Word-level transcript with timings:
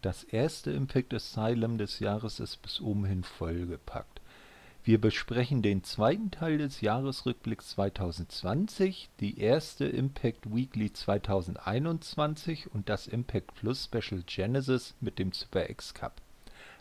Das 0.00 0.22
erste 0.22 0.70
Impact 0.70 1.12
Asylum 1.12 1.76
des 1.76 1.98
Jahres 1.98 2.38
ist 2.38 2.62
bis 2.62 2.80
oben 2.80 3.04
hin 3.04 3.24
vollgepackt. 3.24 4.20
Wir 4.84 5.00
besprechen 5.00 5.60
den 5.60 5.82
zweiten 5.82 6.30
Teil 6.30 6.58
des 6.58 6.80
Jahresrückblicks 6.80 7.70
2020, 7.70 9.10
die 9.18 9.40
erste 9.40 9.86
Impact 9.86 10.54
Weekly 10.54 10.92
2021 10.92 12.72
und 12.72 12.88
das 12.88 13.08
Impact 13.08 13.56
Plus 13.56 13.86
Special 13.86 14.22
Genesis 14.24 14.94
mit 15.00 15.18
dem 15.18 15.32
Super 15.32 15.68
X 15.68 15.94
Cup. 15.94 16.22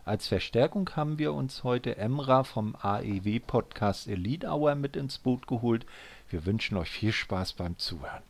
Als 0.06 0.28
Verstärkung 0.28 0.88
haben 0.96 1.18
wir 1.18 1.34
uns 1.34 1.64
heute 1.64 1.98
Emra 1.98 2.44
vom 2.44 2.76
AEW 2.80 3.40
Podcast 3.40 4.08
Elite 4.08 4.48
Hour 4.48 4.76
mit 4.76 4.96
ins 4.96 5.18
Boot 5.18 5.48
geholt. 5.48 5.88
Wir 6.30 6.46
wünschen 6.46 6.78
euch 6.78 6.92
viel 6.92 7.12
Spaß 7.12 7.54
beim 7.54 7.80
Zuhören. 7.80 8.24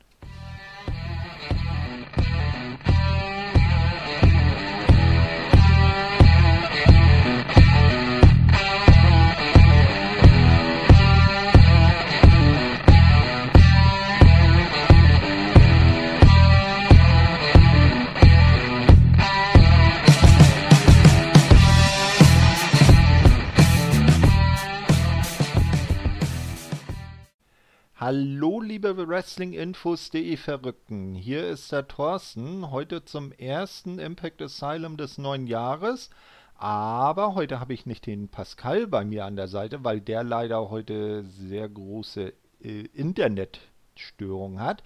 Liebe 28.77 29.07
Wrestlinginfos.de 29.07 30.37
Verrückten, 30.37 31.15
hier 31.15 31.47
ist 31.47 31.71
der 31.71 31.87
Thorsten, 31.87 32.69
heute 32.69 33.03
zum 33.03 33.31
ersten 33.31 33.97
Impact 33.97 34.39
Asylum 34.39 34.97
des 34.97 35.17
neuen 35.17 35.47
Jahres. 35.47 36.11
Aber 36.53 37.33
heute 37.33 37.59
habe 37.59 37.73
ich 37.73 37.87
nicht 37.87 38.05
den 38.05 38.27
Pascal 38.27 38.85
bei 38.85 39.03
mir 39.03 39.25
an 39.25 39.35
der 39.35 39.47
Seite, 39.47 39.83
weil 39.83 39.99
der 39.99 40.23
leider 40.23 40.69
heute 40.69 41.23
sehr 41.23 41.67
große 41.67 42.33
äh, 42.61 42.81
Internetstörung 42.93 44.59
hat. 44.59 44.83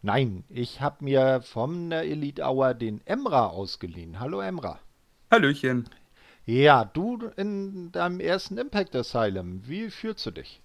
Nein, 0.00 0.44
ich 0.48 0.80
habe 0.80 1.04
mir 1.04 1.42
vom 1.42 1.90
der 1.90 2.04
Elite 2.04 2.40
Hour 2.40 2.72
den 2.72 3.04
Emra 3.04 3.48
ausgeliehen. 3.48 4.20
Hallo 4.20 4.42
Emra. 4.42 4.78
Hallöchen. 5.32 5.88
Ja, 6.46 6.84
du 6.84 7.18
in 7.36 7.90
deinem 7.90 8.20
ersten 8.20 8.58
Impact 8.58 8.94
Asylum, 8.94 9.66
wie 9.66 9.90
fühlst 9.90 10.24
du 10.24 10.30
dich? 10.30 10.60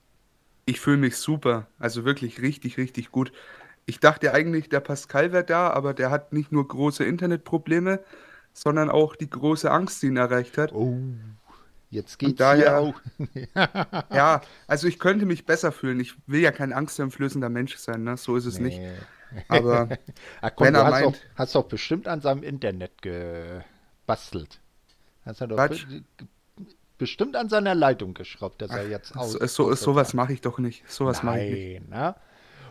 Ich 0.69 0.79
fühle 0.79 0.97
mich 0.97 1.17
super, 1.17 1.65
also 1.79 2.05
wirklich 2.05 2.43
richtig, 2.43 2.77
richtig 2.77 3.11
gut. 3.11 3.31
Ich 3.87 3.99
dachte 3.99 4.35
eigentlich, 4.35 4.69
der 4.69 4.81
Pascal 4.81 5.31
wäre 5.31 5.43
da, 5.43 5.71
aber 5.71 5.95
der 5.95 6.11
hat 6.11 6.31
nicht 6.31 6.51
nur 6.51 6.67
große 6.67 7.03
Internetprobleme, 7.03 8.01
sondern 8.53 8.91
auch 8.91 9.15
die 9.15 9.31
große 9.31 9.71
Angst, 9.71 10.03
die 10.03 10.07
ihn 10.07 10.17
erreicht 10.17 10.59
hat. 10.59 10.71
Oh, 10.71 10.99
jetzt 11.89 12.19
geht's 12.19 12.37
daher, 12.37 12.55
hier 12.55 12.77
auch. 12.77 13.01
ja, 14.13 14.41
also 14.67 14.87
ich 14.87 14.99
könnte 14.99 15.25
mich 15.25 15.47
besser 15.47 15.71
fühlen. 15.71 15.99
Ich 15.99 16.13
will 16.27 16.41
ja 16.41 16.51
kein 16.51 16.71
angsteinflößender 16.71 17.49
Mensch 17.49 17.75
sein, 17.77 18.03
ne? 18.03 18.15
so 18.15 18.35
ist 18.35 18.45
es 18.45 18.59
nee. 18.59 18.77
nicht. 18.77 18.81
Aber 19.47 19.89
Ach, 20.41 20.51
komm, 20.55 20.67
wenn 20.67 20.75
er 20.75 20.83
hast 20.83 20.91
meint, 20.91 21.15
doch, 21.15 21.21
hast 21.33 21.55
doch 21.55 21.65
bestimmt 21.65 22.07
an 22.07 22.21
seinem 22.21 22.43
Internet 22.43 22.91
gebastelt. 23.01 24.59
Hast 25.25 25.41
du 25.41 25.47
doch 25.47 25.57
bestimmt 26.99 27.35
an 27.35 27.49
seiner 27.49 27.73
Leitung 27.73 28.13
geschraubt, 28.13 28.61
dass 28.61 28.69
Ach, 28.69 28.77
er 28.77 28.89
jetzt 28.89 29.17
aus. 29.17 29.31
So, 29.31 29.47
so, 29.47 29.73
sowas 29.73 30.13
mache 30.13 30.33
ich 30.33 30.41
doch 30.41 30.59
nicht. 30.59 30.87
Sowas 30.87 31.23
mache 31.23 31.43
ich 31.43 31.79
nicht. 31.79 31.89
Na? 31.89 32.15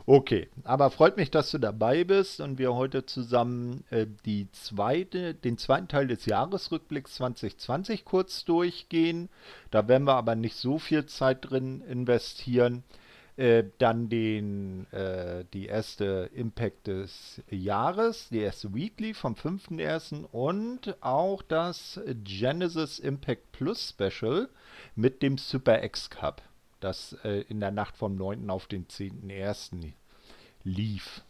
Okay, 0.07 0.49
aber 0.65 0.91
freut 0.91 1.19
mich, 1.19 1.31
dass 1.31 1.51
du 1.51 1.59
dabei 1.59 2.03
bist 2.03 2.41
und 2.41 2.59
wir 2.59 2.75
heute 2.75 3.05
zusammen 3.05 3.85
äh, 3.91 4.07
die 4.25 4.51
zweite, 4.53 5.35
den 5.35 5.59
zweiten 5.59 5.87
Teil 5.87 6.07
des 6.07 6.25
Jahresrückblicks 6.25 7.17
2020 7.17 8.07
kurz 8.07 8.47
durchgehen. 8.47 9.29
Da 9.71 9.87
werden 9.87 10.05
wir 10.05 10.15
aber 10.15 10.35
nicht 10.35 10.57
so 10.57 10.79
viel 10.79 11.05
Zeit 11.05 11.51
drin 11.51 11.83
investieren. 11.83 12.85
Äh, 13.39 13.71
dann 13.79 14.09
den, 14.09 14.93
äh, 14.93 15.45
die 15.53 15.67
erste 15.67 16.29
Impact 16.35 16.89
des 16.89 17.41
Jahres, 17.49 18.29
die 18.31 18.41
erste 18.41 18.75
Weekly 18.75 19.15
vom 19.15 19.35
5.1. 19.35 20.25
und 20.33 20.97
auch 21.01 21.43
das 21.43 22.01
Genesis 22.25 22.99
Impact 22.99 23.53
Plus 23.53 23.91
Special 23.91 24.49
mit 24.97 25.23
dem 25.23 25.39
Super 25.39 25.85
X 25.85 26.11
Cup, 26.11 26.43
das 26.81 27.17
äh, 27.23 27.43
in 27.43 27.61
der 27.61 27.71
Nacht 27.71 27.97
vom 27.97 28.17
9. 28.17 28.51
auf 28.51 28.67
den 28.67 28.89
10.1. 28.89 29.93
lief. 30.65 31.23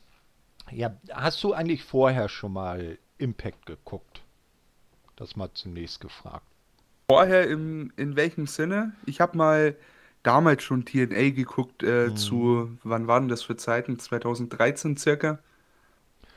Ja, 0.71 0.97
hast 1.13 1.45
du 1.45 1.53
eigentlich 1.53 1.85
vorher 1.85 2.31
schon 2.31 2.55
mal 2.55 2.97
Impact 3.19 3.67
geguckt? 3.67 4.23
Das 5.17 5.37
mal 5.37 5.53
zunächst 5.53 6.01
gefragt. 6.01 6.47
Vorher 7.11 7.47
im, 7.51 7.93
in 7.97 8.17
welchem 8.17 8.47
Sinne? 8.47 8.95
Ich 9.05 9.21
habe 9.21 9.37
mal 9.37 9.77
damals 10.28 10.62
schon 10.62 10.84
TNA 10.84 11.31
geguckt, 11.31 11.83
äh, 11.83 12.09
mhm. 12.09 12.16
zu, 12.16 12.78
wann 12.84 13.06
waren 13.06 13.28
das 13.28 13.43
für 13.43 13.56
Zeiten? 13.56 13.99
2013 13.99 14.99
circa. 14.99 15.39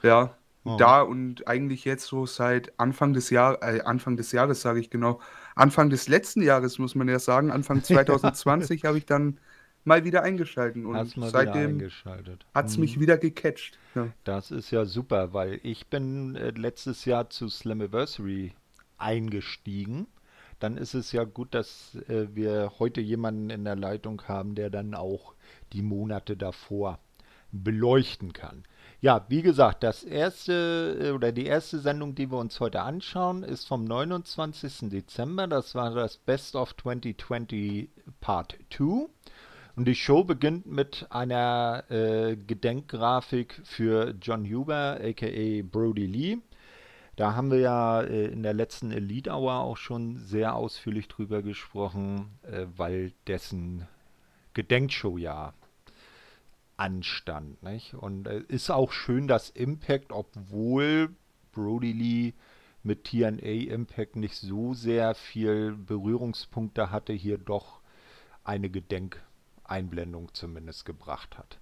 Ja, 0.01 0.37
oh. 0.63 0.77
da 0.77 1.01
und 1.01 1.45
eigentlich 1.45 1.83
jetzt 1.83 2.05
so 2.05 2.25
seit 2.25 2.71
Anfang 2.79 3.11
des 3.11 3.29
Jahres, 3.31 3.59
äh, 3.61 3.81
Anfang 3.81 4.15
des 4.15 4.31
Jahres 4.31 4.61
sage 4.61 4.79
ich 4.79 4.89
genau, 4.89 5.19
Anfang 5.55 5.89
des 5.89 6.07
letzten 6.07 6.41
Jahres 6.41 6.79
muss 6.79 6.95
man 6.95 7.09
ja 7.09 7.19
sagen, 7.19 7.51
Anfang 7.51 7.83
2020 7.83 8.85
habe 8.85 8.97
ich 8.97 9.05
dann 9.05 9.37
mal 9.83 10.05
wieder 10.05 10.23
eingeschalten 10.23 10.85
und 10.85 11.13
seitdem 11.17 11.81
hat 12.53 12.67
es 12.67 12.77
mich 12.77 12.95
mhm. 12.95 13.01
wieder 13.01 13.17
gecatcht. 13.17 13.77
Ja. 13.93 14.07
Das 14.23 14.51
ist 14.51 14.71
ja 14.71 14.85
super, 14.85 15.33
weil 15.33 15.59
ich 15.63 15.87
bin 15.87 16.37
äh, 16.37 16.51
letztes 16.51 17.03
Jahr 17.03 17.29
zu 17.29 17.49
Slammiversary 17.49 18.53
eingestiegen 18.97 20.07
dann 20.61 20.77
ist 20.77 20.93
es 20.93 21.11
ja 21.11 21.23
gut, 21.23 21.53
dass 21.53 21.95
äh, 22.07 22.27
wir 22.33 22.73
heute 22.79 23.01
jemanden 23.01 23.49
in 23.49 23.63
der 23.63 23.75
Leitung 23.75 24.21
haben, 24.27 24.55
der 24.55 24.69
dann 24.69 24.93
auch 24.93 25.33
die 25.73 25.81
Monate 25.81 26.37
davor 26.37 26.99
beleuchten 27.51 28.33
kann. 28.33 28.63
Ja, 29.01 29.25
wie 29.29 29.41
gesagt, 29.41 29.83
das 29.83 30.03
erste 30.03 30.97
äh, 31.01 31.11
oder 31.11 31.31
die 31.31 31.47
erste 31.47 31.79
Sendung, 31.79 32.13
die 32.13 32.31
wir 32.31 32.37
uns 32.37 32.59
heute 32.59 32.81
anschauen, 32.81 33.43
ist 33.43 33.67
vom 33.67 33.83
29. 33.83 34.89
Dezember. 34.89 35.47
Das 35.47 35.73
war 35.73 35.93
das 35.93 36.17
Best 36.17 36.55
of 36.55 36.75
2020 36.77 37.89
Part 38.19 38.57
2. 38.69 39.07
Und 39.75 39.85
die 39.85 39.95
Show 39.95 40.23
beginnt 40.23 40.67
mit 40.67 41.07
einer 41.09 41.85
äh, 41.89 42.35
Gedenkgrafik 42.35 43.61
für 43.63 44.13
John 44.21 44.45
Huber, 44.45 44.99
aka 45.01 45.61
Brody 45.63 46.05
Lee. 46.05 46.37
Da 47.15 47.35
haben 47.35 47.51
wir 47.51 47.59
ja 47.59 48.01
äh, 48.01 48.27
in 48.27 48.43
der 48.43 48.53
letzten 48.53 48.91
Elite 48.91 49.31
Hour 49.31 49.55
auch 49.55 49.77
schon 49.77 50.17
sehr 50.17 50.55
ausführlich 50.55 51.07
drüber 51.07 51.41
gesprochen, 51.41 52.39
äh, 52.43 52.65
weil 52.75 53.13
dessen 53.27 53.87
Gedenkshow 54.53 55.17
ja 55.17 55.53
anstand. 56.77 57.61
Nicht? 57.63 57.93
Und 57.93 58.27
es 58.27 58.43
äh, 58.43 58.53
ist 58.53 58.69
auch 58.69 58.91
schön, 58.91 59.27
dass 59.27 59.49
Impact, 59.49 60.11
obwohl 60.11 61.09
Brody 61.51 61.91
Lee 61.91 62.33
mit 62.83 63.03
TNA 63.03 63.71
Impact 63.73 64.15
nicht 64.15 64.35
so 64.35 64.73
sehr 64.73 65.13
viel 65.13 65.73
Berührungspunkte 65.73 66.89
hatte, 66.89 67.13
hier 67.13 67.37
doch 67.37 67.81
eine 68.43 68.69
Gedenkeinblendung 68.69 70.33
zumindest 70.33 70.85
gebracht 70.85 71.37
hat. 71.37 71.59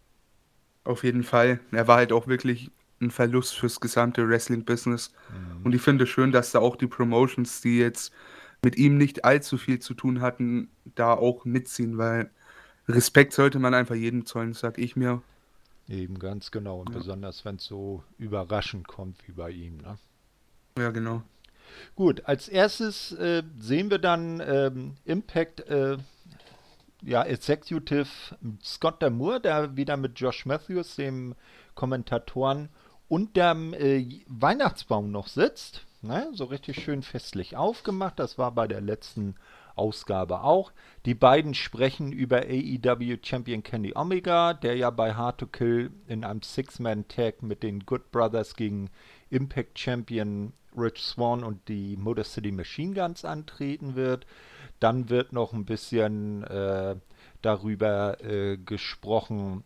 Auf 0.86 1.04
jeden 1.04 1.24
Fall. 1.24 1.60
Er 1.72 1.88
war 1.88 1.98
halt 1.98 2.14
auch 2.14 2.28
wirklich 2.28 2.72
ein 3.02 3.12
Verlust 3.12 3.58
fürs 3.58 3.80
gesamte 3.80 4.28
Wrestling-Business. 4.28 5.14
Mhm. 5.30 5.66
Und 5.66 5.76
ich 5.76 5.82
finde 5.82 6.04
es 6.04 6.10
schön, 6.10 6.32
dass 6.32 6.52
da 6.52 6.60
auch 6.60 6.76
die 6.76 6.88
Promotions, 6.88 7.62
die 7.62 7.78
jetzt 7.78 8.14
mit 8.62 8.78
ihm 8.78 8.98
nicht 8.98 9.26
allzu 9.26 9.58
viel 9.58 9.80
zu 9.80 9.94
tun 9.94 10.22
hatten, 10.22 10.70
da 10.96 11.14
auch 11.14 11.46
mitziehen, 11.46 11.98
weil 11.98 12.30
Respekt 12.88 13.34
sollte 13.34 13.60
man 13.60 13.74
einfach 13.74 13.96
jedem 13.96 14.26
zollen, 14.26 14.54
sag 14.54 14.78
ich 14.78 14.96
mir. 14.96 15.22
Eben 15.88 16.20
ganz 16.20 16.52
genau. 16.52 16.82
Und 16.82 16.90
ja. 16.90 16.98
besonders, 16.98 17.46
wenn 17.46 17.56
es 17.56 17.66
so 17.66 18.04
überraschend 18.18 18.88
kommt 18.88 19.28
wie 19.28 19.32
bei 19.32 19.52
ihm. 19.52 19.78
Ne? 19.78 19.98
Ja, 20.78 20.92
genau. 20.92 21.24
Gut, 21.96 22.26
als 22.26 22.48
erstes 22.48 23.12
äh, 23.14 23.44
sehen 23.60 23.90
wir 23.90 24.00
dann 24.00 24.42
ähm, 24.46 24.96
Impact 25.06 25.62
äh, 25.70 25.98
ja, 27.02 27.24
Executive 27.24 28.10
Scott 28.64 29.02
Damour, 29.02 29.40
der 29.40 29.76
wieder 29.78 29.98
mit 29.98 30.20
Josh 30.20 30.46
Matthews, 30.46 30.96
dem 30.96 31.36
Kommentatoren, 31.76 32.70
unterm 33.10 33.74
äh, 33.74 34.06
Weihnachtsbaum 34.28 35.12
noch 35.12 35.28
sitzt. 35.28 35.86
Ne? 36.02 36.30
So 36.34 36.46
richtig 36.46 36.82
schön 36.82 37.04
festlich 37.04 37.58
aufgemacht. 37.58 38.20
Das 38.20 38.38
war 38.38 38.54
bei 38.54 38.68
der 38.68 38.80
letzten 38.80 39.36
Ausgabe 39.76 40.44
auch. 40.44 40.72
Die 41.06 41.16
beiden 41.16 41.54
sprechen 41.54 42.12
über 42.12 42.44
AEW 42.44 43.18
Champion 43.22 43.64
Kenny 43.64 43.94
Omega, 43.96 44.54
der 44.54 44.76
ja 44.76 44.90
bei 44.90 45.14
Hard 45.14 45.40
to 45.40 45.48
Kill 45.48 45.92
in 46.08 46.24
einem 46.24 46.42
Six-Man-Tag 46.42 47.42
mit 47.42 47.64
den 47.64 47.86
Good 47.86 48.12
Brothers 48.12 48.56
gegen 48.56 48.90
Impact 49.30 49.80
Champion 49.80 50.54
Rich 50.78 51.02
Swan 51.02 51.44
und 51.44 51.68
die 51.68 51.98
Motor 51.98 52.26
City 52.26 52.52
Machine 52.52 52.94
Guns 52.94 53.26
antreten 53.26 53.96
wird. 53.96 54.26
Dann 54.80 55.10
wird 55.10 55.34
noch 55.34 55.54
ein 55.54 55.66
bisschen 55.66 56.44
äh, 56.44 56.96
darüber 57.42 58.22
äh, 58.24 58.58
gesprochen, 58.58 59.64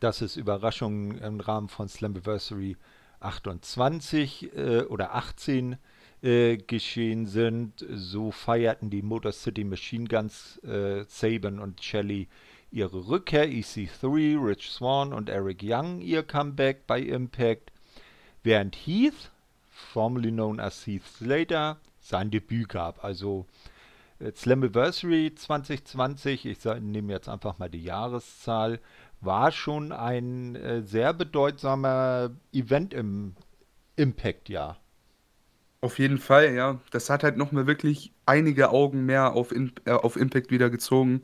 dass 0.00 0.20
es 0.20 0.36
Überraschungen 0.36 1.18
im 1.18 1.40
Rahmen 1.40 1.68
von 1.68 1.88
Slammiversary 1.88 2.76
28 3.20 4.56
äh, 4.56 4.82
oder 4.82 5.14
18 5.14 5.76
äh, 6.22 6.56
geschehen 6.56 7.26
sind. 7.26 7.84
So 7.88 8.30
feierten 8.30 8.90
die 8.90 9.02
Motor 9.02 9.32
City 9.32 9.64
Machine 9.64 10.06
Guns, 10.06 10.58
äh, 10.64 11.04
Saban 11.08 11.58
und 11.58 11.82
Shelley 11.82 12.28
ihre 12.70 13.06
Rückkehr, 13.06 13.48
EC3, 13.48 14.42
Rich 14.42 14.70
Swan 14.70 15.12
und 15.12 15.28
Eric 15.28 15.60
Young 15.62 16.00
ihr 16.00 16.22
Comeback 16.22 16.86
bei 16.86 17.00
Impact, 17.00 17.70
während 18.42 18.74
Heath, 18.74 19.30
formerly 19.68 20.30
known 20.30 20.58
as 20.58 20.86
Heath 20.86 21.06
Slater, 21.06 21.78
sein 22.00 22.30
Debüt 22.30 22.70
gab. 22.70 23.04
Also 23.04 23.46
äh, 24.18 24.32
Slammiversary 24.34 25.34
2020, 25.34 26.46
ich 26.46 26.64
nehme 26.80 27.12
jetzt 27.12 27.28
einfach 27.28 27.58
mal 27.58 27.68
die 27.68 27.82
Jahreszahl, 27.82 28.80
war 29.22 29.52
schon 29.52 29.92
ein 29.92 30.56
äh, 30.56 30.82
sehr 30.82 31.14
bedeutsamer 31.14 32.30
Event 32.52 32.92
im 32.92 33.34
Impact-Jahr. 33.96 34.78
Auf 35.80 35.98
jeden 35.98 36.18
Fall, 36.18 36.54
ja. 36.54 36.80
Das 36.90 37.10
hat 37.10 37.24
halt 37.24 37.36
nochmal 37.36 37.66
wirklich 37.66 38.12
einige 38.26 38.70
Augen 38.70 39.04
mehr 39.06 39.32
auf, 39.32 39.52
In 39.52 39.72
äh, 39.84 39.92
auf 39.92 40.16
Impact 40.16 40.50
wieder 40.50 40.70
gezogen. 40.70 41.22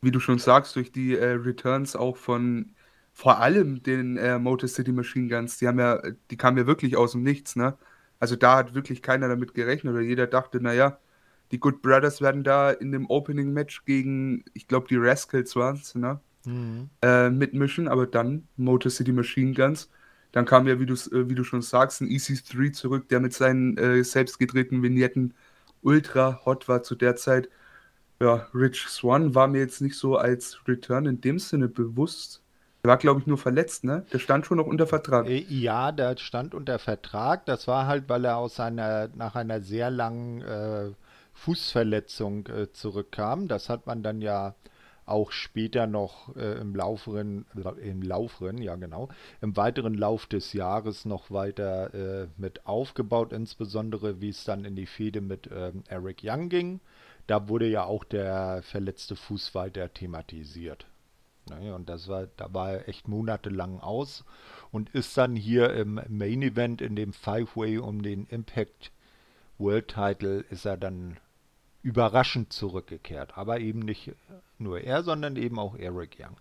Wie 0.00 0.10
du 0.10 0.20
schon 0.20 0.38
sagst, 0.38 0.76
durch 0.76 0.92
die 0.92 1.16
äh, 1.16 1.32
Returns 1.32 1.96
auch 1.96 2.16
von 2.16 2.74
vor 3.12 3.40
allem 3.40 3.82
den 3.82 4.16
äh, 4.18 4.38
Motor 4.38 4.68
City 4.68 4.92
Machine 4.92 5.28
Guns. 5.28 5.58
Die 5.58 5.68
haben 5.68 5.78
ja, 5.78 6.02
die 6.30 6.36
kamen 6.36 6.58
ja 6.58 6.66
wirklich 6.66 6.96
aus 6.96 7.12
dem 7.12 7.22
Nichts, 7.22 7.56
ne? 7.56 7.78
Also 8.20 8.36
da 8.36 8.56
hat 8.58 8.74
wirklich 8.74 9.02
keiner 9.02 9.28
damit 9.28 9.54
gerechnet 9.54 9.92
oder 9.94 10.02
jeder 10.02 10.26
dachte, 10.26 10.60
naja, 10.60 10.98
die 11.52 11.60
Good 11.60 11.82
Brothers 11.82 12.20
werden 12.22 12.44
da 12.44 12.70
in 12.72 12.92
dem 12.92 13.08
Opening 13.10 13.52
Match 13.52 13.84
gegen, 13.84 14.44
ich 14.54 14.66
glaube, 14.68 14.88
die 14.88 14.96
Rascals 14.96 15.56
waren 15.56 15.76
es, 15.76 15.94
ne? 15.94 16.20
Mhm. 16.44 16.90
Äh, 17.02 17.30
mitmischen, 17.30 17.88
aber 17.88 18.06
dann 18.06 18.48
Motor 18.56 18.90
City 18.90 19.12
Machine 19.12 19.54
Guns 19.54 19.88
dann 20.34 20.46
kam 20.46 20.66
ja, 20.66 20.80
wie, 20.80 20.84
äh, 20.84 21.28
wie 21.28 21.36
du 21.36 21.44
schon 21.44 21.62
sagst, 21.62 22.00
ein 22.00 22.08
EC3 22.08 22.72
zurück, 22.72 23.08
der 23.08 23.20
mit 23.20 23.32
seinen 23.32 23.78
äh, 23.78 24.02
selbst 24.02 24.40
gedrehten 24.40 24.82
Vignetten 24.82 25.32
ultra 25.80 26.40
hot 26.44 26.66
war 26.66 26.82
zu 26.82 26.96
der 26.96 27.14
Zeit. 27.14 27.48
Ja, 28.20 28.48
Rich 28.52 28.88
Swan 28.88 29.36
war 29.36 29.46
mir 29.46 29.60
jetzt 29.60 29.80
nicht 29.80 29.96
so 29.96 30.16
als 30.16 30.58
Return 30.66 31.06
in 31.06 31.20
dem 31.20 31.38
Sinne 31.38 31.68
bewusst. 31.68 32.42
Der 32.82 32.90
war, 32.90 32.96
glaube 32.96 33.20
ich, 33.20 33.28
nur 33.28 33.38
verletzt, 33.38 33.84
ne? 33.84 34.06
Der 34.12 34.18
stand 34.18 34.44
schon 34.44 34.56
noch 34.56 34.66
unter 34.66 34.88
Vertrag. 34.88 35.28
Äh, 35.28 35.46
ja, 35.48 35.92
der 35.92 36.16
stand 36.16 36.52
unter 36.52 36.80
Vertrag. 36.80 37.46
Das 37.46 37.68
war 37.68 37.86
halt, 37.86 38.08
weil 38.08 38.24
er 38.24 38.36
aus 38.38 38.58
einer, 38.58 39.10
nach 39.14 39.36
einer 39.36 39.60
sehr 39.60 39.92
langen 39.92 40.42
äh, 40.42 40.90
Fußverletzung 41.34 42.48
äh, 42.48 42.72
zurückkam. 42.72 43.46
Das 43.46 43.68
hat 43.68 43.86
man 43.86 44.02
dann 44.02 44.20
ja 44.20 44.56
auch 45.06 45.32
später 45.32 45.86
noch 45.86 46.34
äh, 46.36 46.58
im 46.60 46.74
lauferen, 46.74 47.46
im 47.82 48.02
lauferen, 48.02 48.58
ja 48.58 48.76
genau, 48.76 49.08
im 49.40 49.56
weiteren 49.56 49.94
Lauf 49.94 50.26
des 50.26 50.52
Jahres 50.52 51.04
noch 51.04 51.30
weiter 51.30 51.94
äh, 51.94 52.28
mit 52.36 52.66
aufgebaut, 52.66 53.32
insbesondere 53.32 54.20
wie 54.20 54.30
es 54.30 54.44
dann 54.44 54.64
in 54.64 54.76
die 54.76 54.86
Fehde 54.86 55.20
mit 55.20 55.48
ähm, 55.52 55.84
Eric 55.88 56.20
Young 56.22 56.48
ging. 56.48 56.80
Da 57.26 57.48
wurde 57.48 57.68
ja 57.68 57.84
auch 57.84 58.04
der 58.04 58.62
verletzte 58.62 59.16
Fuß 59.16 59.54
weiter 59.54 59.92
thematisiert. 59.92 60.86
Ne, 61.50 61.74
und 61.74 61.88
das 61.90 62.08
war, 62.08 62.26
da 62.36 62.52
war 62.54 62.72
er 62.72 62.88
echt 62.88 63.06
monatelang 63.06 63.80
aus 63.80 64.24
und 64.72 64.88
ist 64.94 65.16
dann 65.18 65.36
hier 65.36 65.74
im 65.74 66.00
Main 66.08 66.40
Event 66.42 66.80
in 66.80 66.96
dem 66.96 67.12
Five-Way 67.12 67.78
um 67.78 68.02
den 68.02 68.26
Impact 68.26 68.90
World 69.58 69.88
Title 69.88 70.44
ist 70.50 70.64
er 70.64 70.76
dann 70.76 71.18
überraschend 71.82 72.52
zurückgekehrt. 72.52 73.36
Aber 73.36 73.60
eben 73.60 73.80
nicht 73.80 74.12
nur 74.58 74.80
er, 74.80 75.02
sondern 75.02 75.36
eben 75.36 75.58
auch 75.58 75.76
Eric 75.76 76.16
Young. 76.18 76.36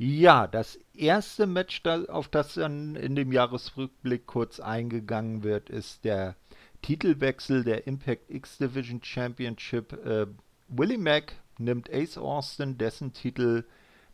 Ja, 0.00 0.46
das 0.46 0.78
erste 0.94 1.46
Match, 1.46 1.82
auf 1.84 2.28
das 2.28 2.54
dann 2.54 2.94
in 2.94 3.16
dem 3.16 3.32
Jahresrückblick 3.32 4.26
kurz 4.26 4.60
eingegangen 4.60 5.42
wird, 5.42 5.70
ist 5.70 6.04
der 6.04 6.36
Titelwechsel 6.82 7.64
der 7.64 7.86
Impact 7.88 8.30
X 8.30 8.58
Division 8.58 9.02
Championship. 9.02 9.92
Äh, 10.04 10.26
Willie 10.68 10.98
Mack 10.98 11.34
nimmt 11.58 11.92
Ace 11.92 12.16
Austin 12.16 12.78
dessen 12.78 13.12
Titel 13.12 13.64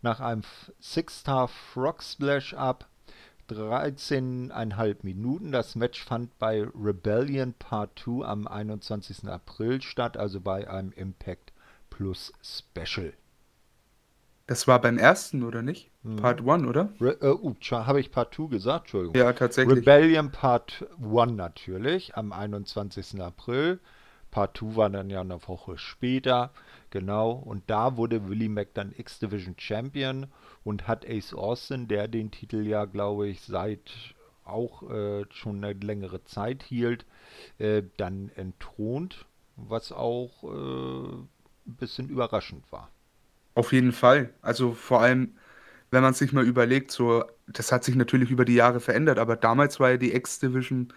nach 0.00 0.20
einem 0.20 0.42
Six-Star 0.80 1.48
Frog 1.48 2.02
Splash 2.02 2.54
ab. 2.54 2.88
13,5 3.50 4.96
Minuten. 5.02 5.52
Das 5.52 5.74
Match 5.74 6.02
fand 6.02 6.38
bei 6.38 6.62
Rebellion 6.62 7.52
Part 7.52 7.98
2 7.98 8.24
am 8.24 8.46
21. 8.46 9.28
April 9.28 9.82
statt, 9.82 10.16
also 10.16 10.40
bei 10.40 10.70
einem 10.70 10.92
Impact 10.92 11.52
Plus 11.94 12.32
Special. 12.42 13.12
Das 14.48 14.66
war 14.66 14.80
beim 14.80 14.98
ersten, 14.98 15.44
oder 15.44 15.62
nicht? 15.62 15.92
Hm. 16.02 16.16
Part 16.16 16.40
1, 16.46 16.66
oder? 16.66 16.92
Re 17.00 17.16
äh, 17.20 17.28
uh, 17.28 17.54
habe 17.70 18.00
ich 18.00 18.10
Part 18.10 18.34
2 18.34 18.48
gesagt? 18.48 18.86
Entschuldigung. 18.86 19.16
Ja, 19.16 19.32
tatsächlich. 19.32 19.78
Rebellion 19.78 20.32
Part 20.32 20.84
1 21.00 21.32
natürlich, 21.32 22.16
am 22.16 22.32
21. 22.32 23.20
April. 23.22 23.78
Part 24.32 24.58
2 24.58 24.76
war 24.76 24.90
dann 24.90 25.08
ja 25.08 25.20
eine 25.20 25.38
Woche 25.46 25.78
später, 25.78 26.50
genau. 26.90 27.30
Und 27.30 27.62
da 27.68 27.96
wurde 27.96 28.28
Willie 28.28 28.48
Mack 28.48 28.74
dann 28.74 28.92
X-Division 28.96 29.54
Champion 29.56 30.26
und 30.64 30.88
hat 30.88 31.08
Ace 31.08 31.32
Austin, 31.32 31.86
der 31.86 32.08
den 32.08 32.32
Titel 32.32 32.66
ja, 32.66 32.86
glaube 32.86 33.28
ich, 33.28 33.40
seit 33.42 33.92
auch 34.44 34.90
äh, 34.90 35.24
schon 35.30 35.64
eine 35.64 35.74
längere 35.74 36.24
Zeit 36.24 36.64
hielt, 36.64 37.06
äh, 37.58 37.84
dann 37.96 38.32
entthront, 38.34 39.26
was 39.56 39.92
auch 39.92 40.42
äh, 40.42 41.24
ein 41.66 41.74
bisschen 41.74 42.08
überraschend 42.08 42.70
war. 42.70 42.90
Auf 43.54 43.72
jeden 43.72 43.92
Fall. 43.92 44.30
Also 44.42 44.72
vor 44.72 45.00
allem, 45.00 45.34
wenn 45.90 46.02
man 46.02 46.14
sich 46.14 46.32
mal 46.32 46.44
überlegt, 46.44 46.90
so, 46.90 47.24
das 47.46 47.72
hat 47.72 47.84
sich 47.84 47.94
natürlich 47.94 48.30
über 48.30 48.44
die 48.44 48.54
Jahre 48.54 48.80
verändert, 48.80 49.18
aber 49.18 49.36
damals 49.36 49.80
war 49.80 49.90
ja 49.90 49.96
die 49.96 50.14
X-Division 50.14 50.92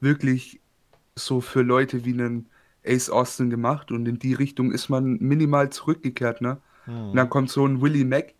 wirklich 0.00 0.60
so 1.14 1.40
für 1.40 1.62
Leute 1.62 2.04
wie 2.04 2.12
einen 2.12 2.48
Ace 2.84 3.10
Austin 3.10 3.50
gemacht 3.50 3.92
und 3.92 4.06
in 4.06 4.18
die 4.18 4.34
Richtung 4.34 4.72
ist 4.72 4.88
man 4.88 5.18
minimal 5.20 5.70
zurückgekehrt, 5.70 6.40
ne? 6.40 6.58
Mhm. 6.86 7.10
Und 7.10 7.16
dann 7.16 7.30
kommt 7.30 7.50
so 7.50 7.66
ein 7.66 7.80
Willie 7.82 8.04
Mack, 8.04 8.34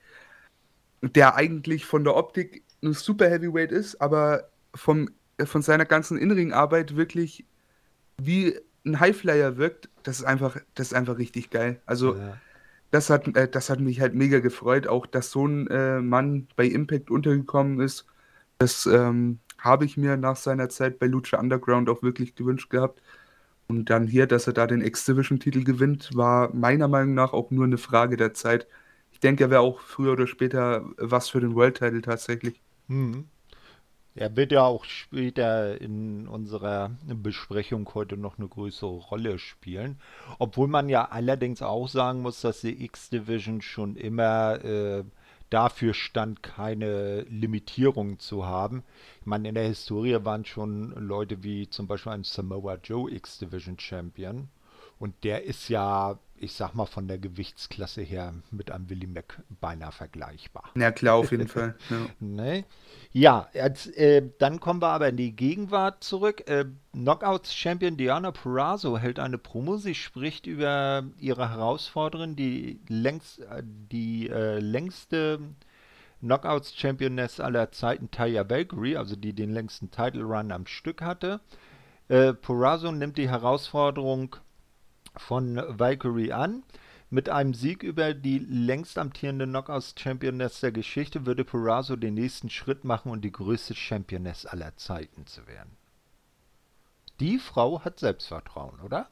der 1.02 1.36
eigentlich 1.36 1.84
von 1.84 2.04
der 2.04 2.16
Optik 2.16 2.62
ein 2.82 2.94
super 2.94 3.28
Heavyweight 3.28 3.72
ist, 3.72 4.00
aber 4.00 4.48
vom, 4.74 5.10
von 5.44 5.62
seiner 5.62 5.84
ganzen 5.84 6.16
inneren 6.16 6.52
Arbeit 6.52 6.96
wirklich 6.96 7.44
wie 8.18 8.58
ein 8.84 9.00
Highflyer 9.00 9.56
wirkt, 9.56 9.88
das 10.02 10.20
ist 10.20 10.24
einfach, 10.24 10.56
das 10.74 10.88
ist 10.88 10.94
einfach 10.94 11.18
richtig 11.18 11.50
geil. 11.50 11.80
Also 11.86 12.16
ja 12.16 12.38
das 12.90 13.10
hat, 13.10 13.28
äh, 13.36 13.48
das 13.48 13.70
hat 13.70 13.80
mich 13.80 14.00
halt 14.00 14.14
mega 14.14 14.40
gefreut, 14.40 14.86
auch 14.86 15.06
dass 15.06 15.30
so 15.30 15.46
ein 15.46 15.66
äh, 15.68 16.00
Mann 16.00 16.48
bei 16.56 16.66
Impact 16.66 17.10
untergekommen 17.10 17.80
ist. 17.80 18.06
Das 18.58 18.86
ähm, 18.86 19.40
habe 19.58 19.84
ich 19.84 19.96
mir 19.96 20.16
nach 20.16 20.36
seiner 20.36 20.68
Zeit 20.68 20.98
bei 20.98 21.06
Lucha 21.06 21.38
Underground 21.38 21.88
auch 21.88 22.02
wirklich 22.02 22.34
gewünscht 22.34 22.70
gehabt. 22.70 23.02
Und 23.68 23.90
dann 23.90 24.06
hier, 24.08 24.26
dass 24.26 24.46
er 24.46 24.52
da 24.52 24.66
den 24.66 24.82
X-Division-Titel 24.82 25.64
gewinnt, 25.64 26.10
war 26.14 26.52
meiner 26.54 26.88
Meinung 26.88 27.14
nach 27.14 27.32
auch 27.32 27.50
nur 27.52 27.64
eine 27.64 27.78
Frage 27.78 28.16
der 28.16 28.34
Zeit. 28.34 28.66
Ich 29.12 29.20
denke, 29.20 29.44
er 29.44 29.50
wäre 29.50 29.60
auch 29.60 29.80
früher 29.80 30.12
oder 30.12 30.26
später 30.26 30.84
was 30.98 31.28
für 31.30 31.40
den 31.40 31.54
World-Title 31.54 32.02
tatsächlich. 32.02 32.60
Hm. 32.88 33.26
Er 34.16 34.34
wird 34.36 34.50
ja 34.50 34.64
auch 34.64 34.84
später 34.84 35.80
in 35.80 36.26
unserer 36.26 36.90
Besprechung 37.06 37.88
heute 37.94 38.16
noch 38.16 38.38
eine 38.38 38.48
größere 38.48 38.90
Rolle 38.90 39.38
spielen. 39.38 40.00
Obwohl 40.38 40.66
man 40.66 40.88
ja 40.88 41.04
allerdings 41.10 41.62
auch 41.62 41.88
sagen 41.88 42.20
muss, 42.22 42.40
dass 42.40 42.60
die 42.60 42.84
X-Division 42.84 43.62
schon 43.62 43.96
immer 43.96 44.64
äh, 44.64 45.04
dafür 45.48 45.94
stand, 45.94 46.42
keine 46.42 47.22
Limitierung 47.22 48.18
zu 48.18 48.46
haben. 48.46 48.82
Ich 49.20 49.26
meine, 49.26 49.48
in 49.48 49.54
der 49.54 49.68
Historie 49.68 50.18
waren 50.24 50.44
schon 50.44 50.92
Leute 50.92 51.42
wie 51.44 51.68
zum 51.68 51.86
Beispiel 51.86 52.12
ein 52.12 52.24
Samoa 52.24 52.78
Joe 52.82 53.10
X-Division 53.12 53.78
Champion. 53.78 54.48
Und 55.00 55.24
der 55.24 55.44
ist 55.44 55.68
ja 55.68 56.20
ich 56.40 56.54
sag 56.54 56.74
mal, 56.74 56.86
von 56.86 57.06
der 57.06 57.18
Gewichtsklasse 57.18 58.00
her 58.00 58.32
mit 58.50 58.70
einem 58.70 58.88
Willy 58.88 59.06
Mac 59.06 59.42
beinahe 59.60 59.92
vergleichbar. 59.92 60.70
Ja, 60.74 60.90
klar, 60.90 61.16
auf 61.16 61.30
jeden 61.30 61.48
Fall. 61.48 61.76
Ja, 61.90 62.06
ne? 62.18 62.64
ja 63.12 63.48
jetzt, 63.52 63.94
äh, 63.96 64.26
dann 64.38 64.58
kommen 64.58 64.80
wir 64.80 64.88
aber 64.88 65.10
in 65.10 65.18
die 65.18 65.36
Gegenwart 65.36 66.02
zurück. 66.02 66.48
Äh, 66.48 66.64
Knockouts-Champion 66.92 67.98
Diana 67.98 68.32
Purrazzo 68.32 68.96
hält 68.96 69.18
eine 69.18 69.36
Promo. 69.36 69.76
Sie 69.76 69.94
spricht 69.94 70.46
über 70.46 71.04
ihre 71.18 71.50
Herausforderin, 71.50 72.36
die, 72.36 72.80
längst, 72.88 73.40
äh, 73.40 73.62
die 73.62 74.30
äh, 74.30 74.60
längste 74.60 75.40
Knockouts-Championess 76.22 77.40
aller 77.40 77.70
Zeiten, 77.70 78.10
Taya 78.10 78.48
Valkyrie, 78.48 78.96
also 78.96 79.14
die 79.14 79.34
den 79.34 79.50
längsten 79.50 79.90
Title-Run 79.90 80.52
am 80.52 80.66
Stück 80.66 81.02
hatte. 81.02 81.40
Äh, 82.08 82.32
Purrazzo 82.32 82.90
nimmt 82.92 83.18
die 83.18 83.28
Herausforderung 83.28 84.36
von 85.16 85.62
Valkyrie 85.68 86.32
an. 86.32 86.62
Mit 87.12 87.28
einem 87.28 87.54
Sieg 87.54 87.82
über 87.82 88.14
die 88.14 88.38
längst 88.38 88.96
amtierende 88.96 89.44
Knockouts-Championess 89.44 90.60
der 90.60 90.70
Geschichte 90.70 91.26
würde 91.26 91.44
Purrazzo 91.44 91.96
den 91.96 92.14
nächsten 92.14 92.50
Schritt 92.50 92.84
machen 92.84 93.10
und 93.10 93.22
die 93.22 93.32
größte 93.32 93.74
Championess 93.74 94.46
aller 94.46 94.76
Zeiten 94.76 95.26
zu 95.26 95.48
werden. 95.48 95.76
Die 97.18 97.38
Frau 97.38 97.84
hat 97.84 97.98
Selbstvertrauen, 97.98 98.78
oder? 98.80 99.08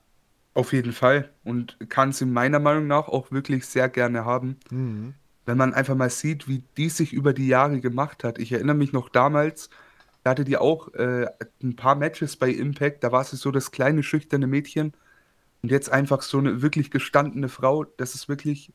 Auf 0.54 0.72
jeden 0.72 0.92
Fall. 0.92 1.30
Und 1.42 1.76
kann 1.88 2.12
sie 2.12 2.24
meiner 2.24 2.60
Meinung 2.60 2.86
nach 2.86 3.08
auch 3.08 3.32
wirklich 3.32 3.66
sehr 3.66 3.88
gerne 3.88 4.24
haben. 4.24 4.58
Mhm. 4.70 5.14
Wenn 5.44 5.58
man 5.58 5.74
einfach 5.74 5.96
mal 5.96 6.10
sieht, 6.10 6.46
wie 6.46 6.62
die 6.76 6.90
sich 6.90 7.12
über 7.12 7.32
die 7.32 7.48
Jahre 7.48 7.80
gemacht 7.80 8.22
hat. 8.22 8.38
Ich 8.38 8.52
erinnere 8.52 8.76
mich 8.76 8.92
noch 8.92 9.08
damals, 9.08 9.70
da 10.22 10.30
hatte 10.30 10.44
die 10.44 10.56
auch 10.56 10.94
äh, 10.94 11.26
ein 11.62 11.74
paar 11.74 11.96
Matches 11.96 12.36
bei 12.36 12.50
Impact, 12.50 13.02
da 13.02 13.12
war 13.12 13.24
sie 13.24 13.36
so 13.36 13.50
das 13.50 13.70
kleine, 13.70 14.02
schüchterne 14.02 14.46
Mädchen 14.46 14.92
und 15.62 15.70
jetzt 15.70 15.90
einfach 15.90 16.22
so 16.22 16.38
eine 16.38 16.62
wirklich 16.62 16.90
gestandene 16.90 17.48
Frau. 17.48 17.84
Das 17.84 18.14
ist 18.14 18.28
wirklich 18.28 18.72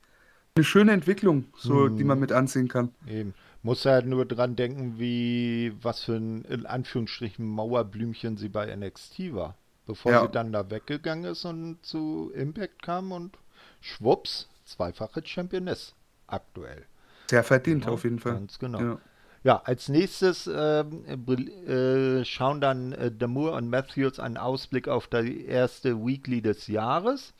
eine 0.56 0.64
schöne 0.64 0.92
Entwicklung, 0.92 1.46
so 1.56 1.86
hm. 1.86 1.98
die 1.98 2.04
man 2.04 2.18
hm. 2.18 2.22
mit 2.22 2.32
ansehen 2.32 2.68
kann. 2.68 2.90
Eben. 3.08 3.34
Muss 3.62 3.86
ja 3.86 4.02
nur 4.02 4.26
dran 4.26 4.58
denken, 4.58 5.00
wie 5.00 5.74
was 5.82 6.04
für 6.04 6.16
ein 6.16 6.44
in 6.44 6.66
Anführungsstrichen 6.66 7.46
Mauerblümchen 7.48 8.36
sie 8.38 8.50
bei 8.50 8.76
NXT 8.76 9.34
war. 9.34 9.56
Bevor 9.86 10.12
ja. 10.12 10.22
sie 10.22 10.32
dann 10.32 10.52
da 10.52 10.70
weggegangen 10.70 11.32
ist 11.32 11.46
und 11.46 11.78
zu 11.82 12.32
Impact 12.36 12.82
kam 12.82 13.12
und 13.12 13.38
schwupps, 13.82 14.50
zweifache 14.66 15.22
Championess 15.26 15.94
aktuell. 16.28 16.86
Sehr 17.30 17.44
verdient 17.44 17.86
ja, 17.86 17.92
auf 17.92 18.04
jeden 18.04 18.20
Fall. 18.20 18.34
Ganz 18.34 18.60
genau. 18.60 18.80
Ja. 18.80 18.98
Ja, 19.44 19.62
als 19.66 19.90
nächstes 19.90 20.48
äh, 20.48 20.82
äh, 20.82 22.24
schauen 22.24 22.62
dann 22.62 22.94
äh, 22.94 23.12
Damour 23.12 23.54
und 23.54 23.70
Matthews 23.70 24.20
einen 24.20 24.38
Ausblick 24.38 24.88
auf 24.88 25.08
die 25.08 25.46
erste 25.46 26.06
Weekly 26.06 26.42
des 26.42 26.68
Jahres. 26.68 27.34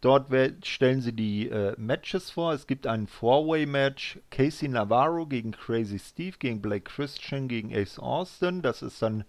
Dort 0.00 0.28
stellen 0.64 1.02
sie 1.02 1.12
die 1.12 1.48
äh, 1.48 1.74
Matches 1.76 2.30
vor. 2.30 2.52
Es 2.52 2.68
gibt 2.68 2.86
ein 2.86 3.08
Four-Way-Match: 3.08 4.20
Casey 4.30 4.68
Navarro 4.68 5.26
gegen 5.26 5.50
Crazy 5.50 5.98
Steve, 5.98 6.36
gegen 6.38 6.62
Blake 6.62 6.84
Christian, 6.84 7.48
gegen 7.48 7.74
Ace 7.74 7.98
Austin. 7.98 8.62
Das 8.62 8.80
ist 8.80 9.02
dann 9.02 9.24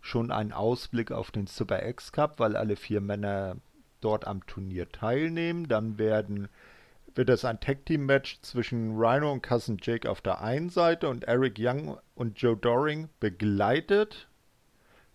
schon 0.00 0.32
ein 0.32 0.52
Ausblick 0.52 1.12
auf 1.12 1.30
den 1.30 1.46
Super 1.46 1.86
X 1.86 2.10
Cup, 2.10 2.40
weil 2.40 2.56
alle 2.56 2.76
vier 2.76 3.02
Männer 3.02 3.56
dort 4.00 4.26
am 4.26 4.44
Turnier 4.46 4.90
teilnehmen. 4.90 5.68
Dann 5.68 5.98
werden 5.98 6.48
wird 7.16 7.30
es 7.30 7.44
ein 7.44 7.60
Tag-Team-Match 7.60 8.40
zwischen 8.42 8.96
Rhino 8.96 9.32
und 9.32 9.42
Cousin 9.42 9.78
Jake 9.80 10.08
auf 10.08 10.20
der 10.20 10.42
einen 10.42 10.68
Seite 10.68 11.08
und 11.08 11.24
Eric 11.24 11.56
Young 11.58 11.98
und 12.14 12.38
Joe 12.40 12.56
Doring 12.56 13.08
begleitet 13.20 14.28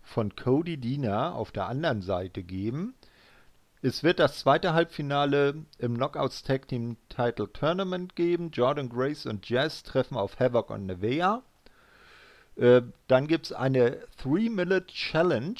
von 0.02 0.34
Cody 0.34 0.76
Deaner 0.76 1.34
auf 1.34 1.52
der 1.52 1.68
anderen 1.68 2.02
Seite 2.02 2.42
geben. 2.42 2.94
Es 3.82 4.02
wird 4.02 4.18
das 4.18 4.38
zweite 4.38 4.74
Halbfinale 4.74 5.64
im 5.78 5.96
Knockouts 5.96 6.42
Tag 6.42 6.68
Team 6.68 6.96
Title 7.08 7.52
Tournament 7.52 8.14
geben. 8.14 8.50
Jordan 8.52 8.88
Grace 8.88 9.26
und 9.26 9.48
Jazz 9.48 9.82
treffen 9.82 10.16
auf 10.16 10.38
Havoc 10.38 10.70
und 10.70 10.86
Nevea. 10.86 11.42
Äh, 12.56 12.82
dann 13.08 13.26
gibt 13.26 13.46
es 13.46 13.52
eine 13.52 13.98
3-Minute 14.22 14.86
Challenge 14.86 15.56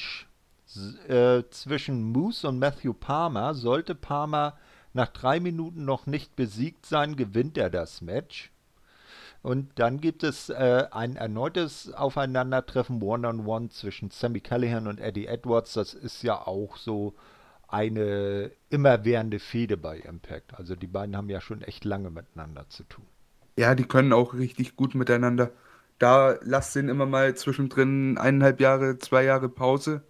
äh, 1.09 1.43
zwischen 1.51 2.03
Moose 2.03 2.49
und 2.49 2.59
Matthew 2.59 2.93
Palmer. 2.95 3.55
Sollte 3.55 3.95
Palmer 3.95 4.57
nach 4.95 5.09
drei 5.09 5.41
Minuten 5.41 5.85
noch 5.85 6.07
nicht 6.07 6.37
besiegt 6.37 6.87
sein, 6.87 7.17
gewinnt 7.17 7.57
er 7.59 7.71
das 7.71 8.01
Match. 8.01 8.51
Und 9.43 9.71
dann 9.77 10.01
gibt 10.01 10.23
es 10.23 10.51
äh, 10.51 10.87
ein 10.93 11.17
erneutes 11.17 11.93
Aufeinandertreffen 11.93 13.03
One-on-One 13.03 13.43
-on 13.43 13.67
-One 13.67 13.71
zwischen 13.71 14.11
Sammy 14.11 14.41
Callahan 14.41 14.87
und 14.87 15.01
Eddie 15.01 15.27
Edwards. 15.27 15.73
Das 15.73 15.95
ist 15.95 16.23
ja 16.23 16.47
auch 16.47 16.77
so 16.77 17.15
eine 17.67 18.53
immerwährende 18.71 19.41
Fehde 19.41 19.77
bei 19.77 19.99
Impact. 19.99 20.55
Also 20.55 20.77
die 20.77 20.87
beiden 20.87 21.17
haben 21.17 21.31
ja 21.31 21.41
schon 21.41 21.63
echt 21.63 21.85
lange 21.85 22.11
miteinander 22.11 22.69
zu 22.69 22.85
tun. 22.85 23.05
Ja, 23.57 23.75
die 23.75 23.85
können 23.85 24.13
auch 24.13 24.35
richtig 24.35 24.77
gut 24.77 24.95
miteinander. 24.95 25.51
Da 25.99 26.39
lasst 26.43 26.77
den 26.77 26.89
immer 26.89 27.07
mal 27.07 27.35
zwischendrin 27.35 28.19
eineinhalb 28.19 28.61
Jahre, 28.61 28.99
zwei 28.99 29.25
Jahre 29.25 29.49
Pause 29.49 30.03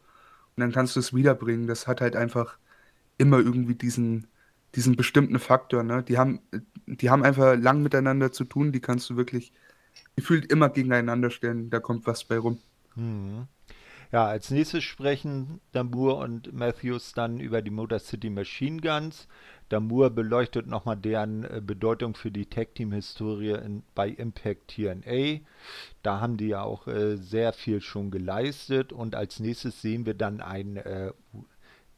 und 0.56 0.60
dann 0.60 0.72
kannst 0.72 0.96
du 0.96 1.00
es 1.00 1.14
wiederbringen. 1.14 1.66
Das 1.66 1.86
hat 1.86 2.00
halt 2.00 2.16
einfach 2.16 2.58
immer 3.18 3.38
irgendwie 3.38 3.74
diesen, 3.74 4.26
diesen 4.74 4.96
bestimmten 4.96 5.38
Faktor. 5.38 5.82
Ne? 5.82 6.02
Die, 6.02 6.18
haben, 6.18 6.40
die 6.86 7.10
haben 7.10 7.24
einfach 7.24 7.56
lang 7.56 7.82
miteinander 7.82 8.32
zu 8.32 8.44
tun, 8.44 8.72
die 8.72 8.80
kannst 8.80 9.10
du 9.10 9.16
wirklich 9.16 9.52
gefühlt 10.16 10.50
immer 10.50 10.68
gegeneinander 10.68 11.30
stellen. 11.30 11.70
Da 11.70 11.80
kommt 11.80 12.06
was 12.06 12.24
bei 12.24 12.38
rum. 12.38 12.58
Mhm. 12.94 13.48
Ja, 14.12 14.26
als 14.26 14.50
nächstes 14.50 14.84
sprechen 14.84 15.62
Damour 15.72 16.18
und 16.18 16.52
Matthews 16.52 17.14
dann 17.14 17.40
über 17.40 17.62
die 17.62 17.70
Motor 17.70 17.98
City 17.98 18.28
Machine 18.28 18.82
Guns. 18.82 19.26
Damour 19.70 20.10
beleuchtet 20.10 20.66
nochmal 20.66 20.98
deren 20.98 21.44
äh, 21.44 21.62
Bedeutung 21.64 22.14
für 22.14 22.30
die 22.30 22.44
Tag 22.44 22.74
Team 22.74 22.92
Historie 22.92 23.52
in, 23.52 23.84
bei 23.94 24.08
Impact 24.10 24.68
TNA. 24.68 25.40
Da 26.02 26.20
haben 26.20 26.36
die 26.36 26.48
ja 26.48 26.60
auch 26.60 26.86
äh, 26.88 27.16
sehr 27.16 27.54
viel 27.54 27.80
schon 27.80 28.10
geleistet 28.10 28.92
und 28.92 29.14
als 29.14 29.40
nächstes 29.40 29.80
sehen 29.80 30.04
wir 30.04 30.12
dann 30.12 30.42
ein 30.42 30.76
äh, 30.76 31.12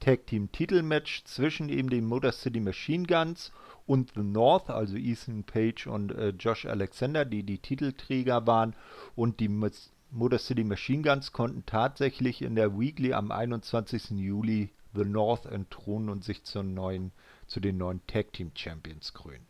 Tag 0.01 0.27
Team 0.27 0.51
Titelmatch 0.53 1.25
zwischen 1.25 1.69
eben 1.69 1.91
den 1.91 2.05
Motor 2.05 2.33
City 2.33 2.61
Machine 2.61 3.07
Guns 3.07 3.53
und 3.87 4.13
The 4.15 4.23
North, 4.23 4.71
also 4.71 4.97
Ethan 4.97 5.45
Page 5.45 5.87
und 5.87 6.13
äh, 6.13 6.31
Josh 6.31 6.67
Alexander, 6.67 7.25
die 7.25 7.43
die 7.43 7.59
Titelträger 7.59 8.47
waren. 8.47 8.75
Und 9.15 9.41
die 9.41 9.49
Motor 9.49 10.39
City 10.39 10.65
Machine 10.65 11.03
Guns 11.03 11.33
konnten 11.33 11.65
tatsächlich 11.67 12.43
in 12.43 12.55
der 12.55 12.79
Weekly 12.79 13.13
am 13.13 13.31
21. 13.31 14.11
Juli 14.11 14.71
The 14.95 15.05
North 15.05 15.47
entthronen 15.47 16.09
und 16.09 16.25
sich 16.25 16.43
neuen, 16.55 17.13
zu 17.47 17.61
den 17.61 17.77
neuen 17.77 18.07
Tag 18.07 18.33
Team 18.33 18.53
Champions 18.55 19.13
krönen. 19.13 19.47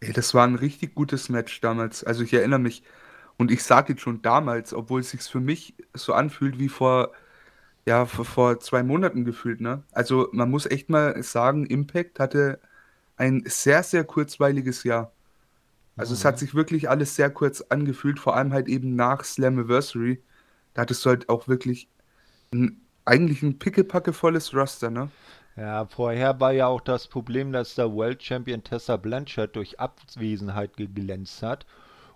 Ey, 0.00 0.12
das 0.12 0.34
war 0.34 0.46
ein 0.46 0.56
richtig 0.56 0.94
gutes 0.94 1.28
Match 1.28 1.60
damals. 1.60 2.04
Also 2.04 2.22
ich 2.22 2.32
erinnere 2.34 2.58
mich, 2.58 2.82
und 3.38 3.50
ich 3.50 3.62
sage 3.62 3.92
jetzt 3.92 4.02
schon 4.02 4.22
damals, 4.22 4.74
obwohl 4.74 5.00
es 5.00 5.10
sich 5.10 5.22
für 5.22 5.40
mich 5.40 5.74
so 5.94 6.12
anfühlt 6.12 6.58
wie 6.58 6.68
vor 6.68 7.12
ja, 7.86 8.06
vor, 8.06 8.24
vor 8.24 8.60
zwei 8.60 8.82
Monaten 8.82 9.24
gefühlt, 9.24 9.60
ne? 9.60 9.82
Also 9.92 10.28
man 10.32 10.50
muss 10.50 10.66
echt 10.66 10.88
mal 10.88 11.20
sagen, 11.22 11.66
Impact 11.66 12.20
hatte 12.20 12.60
ein 13.16 13.42
sehr, 13.46 13.82
sehr 13.82 14.04
kurzweiliges 14.04 14.84
Jahr. 14.84 15.12
Also 15.96 16.14
es 16.14 16.24
hat 16.24 16.36
mhm. 16.36 16.38
sich 16.38 16.54
wirklich 16.54 16.88
alles 16.88 17.16
sehr 17.16 17.30
kurz 17.30 17.60
angefühlt, 17.60 18.18
vor 18.18 18.36
allem 18.36 18.52
halt 18.52 18.68
eben 18.68 18.96
nach 18.96 19.24
Slammiversary. 19.24 20.22
Da 20.74 20.82
hattest 20.82 21.04
du 21.04 21.10
halt 21.10 21.28
auch 21.28 21.48
wirklich 21.48 21.88
ein, 22.52 22.80
eigentlich 23.04 23.42
ein 23.42 23.58
pickepackevolles 23.58 24.54
Roster, 24.54 24.90
ne? 24.90 25.10
Ja, 25.56 25.84
vorher 25.84 26.40
war 26.40 26.52
ja 26.52 26.66
auch 26.66 26.80
das 26.80 27.08
Problem, 27.08 27.52
dass 27.52 27.74
der 27.74 27.92
World 27.92 28.22
Champion 28.22 28.64
Tessa 28.64 28.96
Blanchard 28.96 29.54
durch 29.54 29.78
Abwesenheit 29.78 30.78
geglänzt 30.78 31.42
hat 31.42 31.66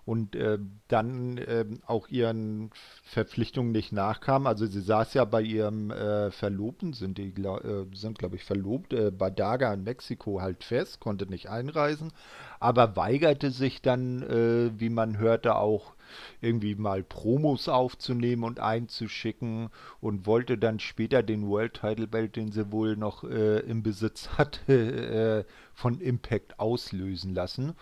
und 0.07 0.37
äh, 0.37 0.57
dann 0.87 1.37
äh, 1.37 1.65
auch 1.85 2.07
ihren 2.07 2.71
Verpflichtungen 3.03 3.73
nicht 3.73 3.91
nachkam. 3.91 4.47
Also 4.47 4.65
sie 4.65 4.79
saß 4.79 5.13
ja 5.15 5.25
bei 5.25 5.41
ihrem 5.41 5.91
äh, 5.91 6.31
Verlobten, 6.31 6.93
sind 6.93 7.17
die 7.17 7.33
äh, 7.43 7.85
sind 7.93 8.17
glaube 8.17 8.37
ich 8.37 8.45
verlobt, 8.45 8.93
äh, 8.93 9.11
bei 9.11 9.29
Daga 9.29 9.73
in 9.73 9.83
Mexiko 9.83 10.39
halt 10.39 10.63
fest, 10.63 11.01
konnte 11.01 11.25
nicht 11.25 11.49
einreisen, 11.49 12.13
aber 12.61 12.95
weigerte 12.95 13.51
sich 13.51 13.81
dann, 13.81 14.23
äh, 14.23 14.79
wie 14.79 14.89
man 14.89 15.17
hörte, 15.17 15.57
auch 15.57 15.93
irgendwie 16.39 16.75
mal 16.75 17.03
Promos 17.03 17.67
aufzunehmen 17.67 18.45
und 18.45 18.61
einzuschicken 18.61 19.67
und 19.99 20.25
wollte 20.25 20.57
dann 20.57 20.79
später 20.79 21.21
den 21.21 21.49
World 21.49 21.73
Title 21.73 22.07
Belt, 22.07 22.37
den 22.37 22.53
sie 22.53 22.71
wohl 22.71 22.95
noch 22.95 23.25
im 23.25 23.83
Besitz 23.83 24.29
hatte, 24.37 25.45
von 25.73 25.99
Impact 25.99 26.61
auslösen 26.61 27.35
lassen. 27.35 27.75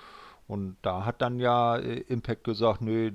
Und 0.48 0.78
da 0.84 1.06
hat 1.06 1.22
dann 1.22 1.40
ja 1.40 1.78
äh, 1.78 2.02
Impact 2.02 2.44
gesagt, 2.44 2.82
nö, 2.82 3.10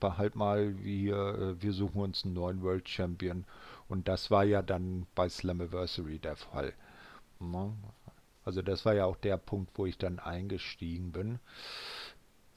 behalt 0.00 0.34
mal, 0.34 0.82
wir, 0.82 1.16
äh, 1.16 1.62
wir 1.62 1.72
suchen 1.72 2.00
uns 2.00 2.24
einen 2.24 2.34
neuen 2.34 2.62
World 2.62 2.88
Champion. 2.88 3.44
Und 3.88 4.08
das 4.08 4.30
war 4.30 4.44
ja 4.44 4.62
dann 4.62 5.06
bei 5.14 5.28
Slammiversary 5.28 6.18
der 6.18 6.36
Fall. 6.36 6.72
Ne? 7.38 7.72
Also 8.44 8.62
das 8.62 8.84
war 8.84 8.94
ja 8.94 9.04
auch 9.04 9.16
der 9.16 9.36
Punkt, 9.36 9.70
wo 9.76 9.86
ich 9.86 9.98
dann 9.98 10.18
eingestiegen 10.18 11.12
bin. 11.12 11.38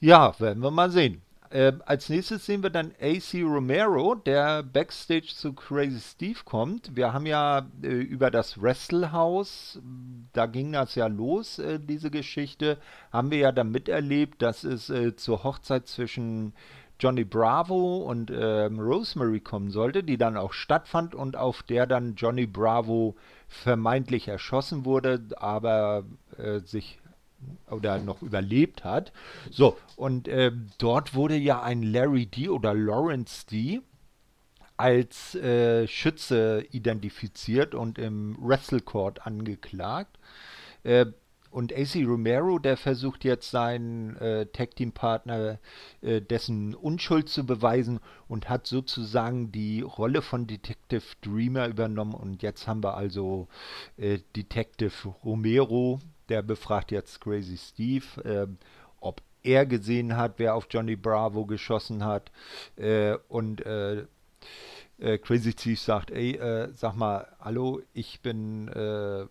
Ja, 0.00 0.38
werden 0.40 0.62
wir 0.62 0.70
mal 0.70 0.90
sehen. 0.90 1.22
Äh, 1.54 1.74
als 1.86 2.08
nächstes 2.08 2.46
sehen 2.46 2.64
wir 2.64 2.70
dann 2.70 2.90
AC 3.00 3.34
Romero, 3.44 4.16
der 4.16 4.64
backstage 4.64 5.28
zu 5.36 5.52
Crazy 5.52 6.00
Steve 6.00 6.40
kommt. 6.44 6.96
Wir 6.96 7.12
haben 7.12 7.26
ja 7.26 7.68
äh, 7.80 7.86
über 7.86 8.32
das 8.32 8.60
Wrestle 8.60 9.12
House, 9.12 9.80
da 10.32 10.46
ging 10.46 10.72
das 10.72 10.96
ja 10.96 11.06
los, 11.06 11.60
äh, 11.60 11.78
diese 11.78 12.10
Geschichte, 12.10 12.76
haben 13.12 13.30
wir 13.30 13.38
ja 13.38 13.52
dann 13.52 13.70
miterlebt, 13.70 14.42
dass 14.42 14.64
es 14.64 14.90
äh, 14.90 15.14
zur 15.14 15.44
Hochzeit 15.44 15.86
zwischen 15.86 16.54
Johnny 16.98 17.22
Bravo 17.22 17.98
und 17.98 18.32
ähm, 18.34 18.80
Rosemary 18.80 19.38
kommen 19.38 19.70
sollte, 19.70 20.02
die 20.02 20.18
dann 20.18 20.36
auch 20.36 20.54
stattfand 20.54 21.14
und 21.14 21.36
auf 21.36 21.62
der 21.62 21.86
dann 21.86 22.16
Johnny 22.16 22.46
Bravo 22.46 23.14
vermeintlich 23.46 24.26
erschossen 24.26 24.84
wurde, 24.84 25.20
aber 25.36 26.02
äh, 26.36 26.58
sich 26.58 26.98
oder 27.70 27.98
noch 27.98 28.22
überlebt 28.22 28.84
hat. 28.84 29.12
So, 29.50 29.76
und 29.96 30.28
äh, 30.28 30.52
dort 30.78 31.14
wurde 31.14 31.36
ja 31.36 31.62
ein 31.62 31.82
Larry 31.82 32.26
D 32.26 32.48
oder 32.48 32.74
Lawrence 32.74 33.46
D 33.46 33.80
als 34.76 35.34
äh, 35.36 35.86
Schütze 35.86 36.66
identifiziert 36.70 37.74
und 37.74 37.98
im 37.98 38.36
Wrestle 38.40 38.80
Court 38.80 39.26
angeklagt. 39.26 40.18
Äh, 40.82 41.06
und 41.54 41.72
AC 41.72 42.04
Romero, 42.04 42.58
der 42.58 42.76
versucht 42.76 43.22
jetzt 43.22 43.52
seinen 43.52 44.16
äh, 44.16 44.46
Tag-Team-Partner 44.46 45.60
äh, 46.00 46.20
dessen 46.20 46.74
Unschuld 46.74 47.28
zu 47.28 47.46
beweisen 47.46 48.00
und 48.26 48.48
hat 48.48 48.66
sozusagen 48.66 49.52
die 49.52 49.80
Rolle 49.80 50.20
von 50.20 50.48
Detective 50.48 51.04
Dreamer 51.22 51.68
übernommen. 51.68 52.14
Und 52.14 52.42
jetzt 52.42 52.66
haben 52.66 52.82
wir 52.82 52.96
also 52.96 53.46
äh, 53.96 54.18
Detective 54.34 55.14
Romero, 55.24 56.00
der 56.28 56.42
befragt 56.42 56.90
jetzt 56.90 57.20
Crazy 57.20 57.56
Steve, 57.56 58.04
äh, 58.24 58.46
ob 59.00 59.22
er 59.42 59.66
gesehen 59.66 60.16
hat, 60.16 60.34
wer 60.38 60.54
auf 60.54 60.66
Johnny 60.70 60.96
Bravo 60.96 61.44
geschossen 61.46 62.04
hat. 62.04 62.30
Äh, 62.76 63.16
und 63.28 63.64
äh, 63.66 64.06
äh, 64.98 65.18
Crazy 65.18 65.54
Chief 65.54 65.80
sagt, 65.80 66.10
ey, 66.10 66.36
äh, 66.36 66.72
sag 66.74 66.94
mal, 66.94 67.28
hallo, 67.40 67.82
ich 67.92 68.20
bin 68.20 68.68
äh, 68.68 69.26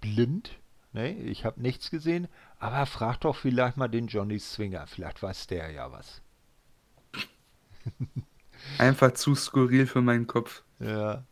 blind, 0.00 0.58
ne? 0.92 1.12
ich 1.12 1.44
habe 1.44 1.60
nichts 1.60 1.90
gesehen, 1.90 2.28
aber 2.58 2.86
frag 2.86 3.20
doch 3.20 3.36
vielleicht 3.36 3.76
mal 3.76 3.88
den 3.88 4.06
Johnny 4.06 4.38
Swinger, 4.38 4.86
vielleicht 4.86 5.22
weiß 5.22 5.46
der 5.46 5.70
ja 5.70 5.92
was. 5.92 6.22
Einfach 8.78 9.12
zu 9.12 9.34
skurril 9.34 9.86
für 9.86 10.00
meinen 10.00 10.26
Kopf. 10.26 10.62
Ja. 10.78 11.24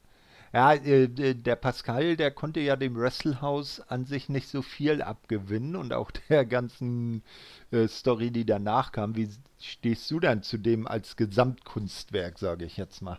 Ja, 0.52 0.74
äh, 0.74 1.08
der 1.34 1.56
Pascal, 1.56 2.16
der 2.16 2.30
konnte 2.30 2.60
ja 2.60 2.76
dem 2.76 2.94
Wrestlehouse 2.96 3.80
an 3.88 4.04
sich 4.04 4.28
nicht 4.28 4.48
so 4.48 4.62
viel 4.62 5.00
abgewinnen 5.02 5.76
und 5.76 5.92
auch 5.92 6.10
der 6.28 6.44
ganzen 6.46 7.22
äh, 7.70 7.88
Story, 7.88 8.30
die 8.30 8.44
danach 8.46 8.92
kam. 8.92 9.16
Wie 9.16 9.28
stehst 9.60 10.10
du 10.10 10.20
dann 10.20 10.42
zu 10.42 10.58
dem 10.58 10.86
als 10.86 11.16
Gesamtkunstwerk, 11.16 12.38
sage 12.38 12.64
ich 12.66 12.76
jetzt 12.76 13.00
mal? 13.02 13.18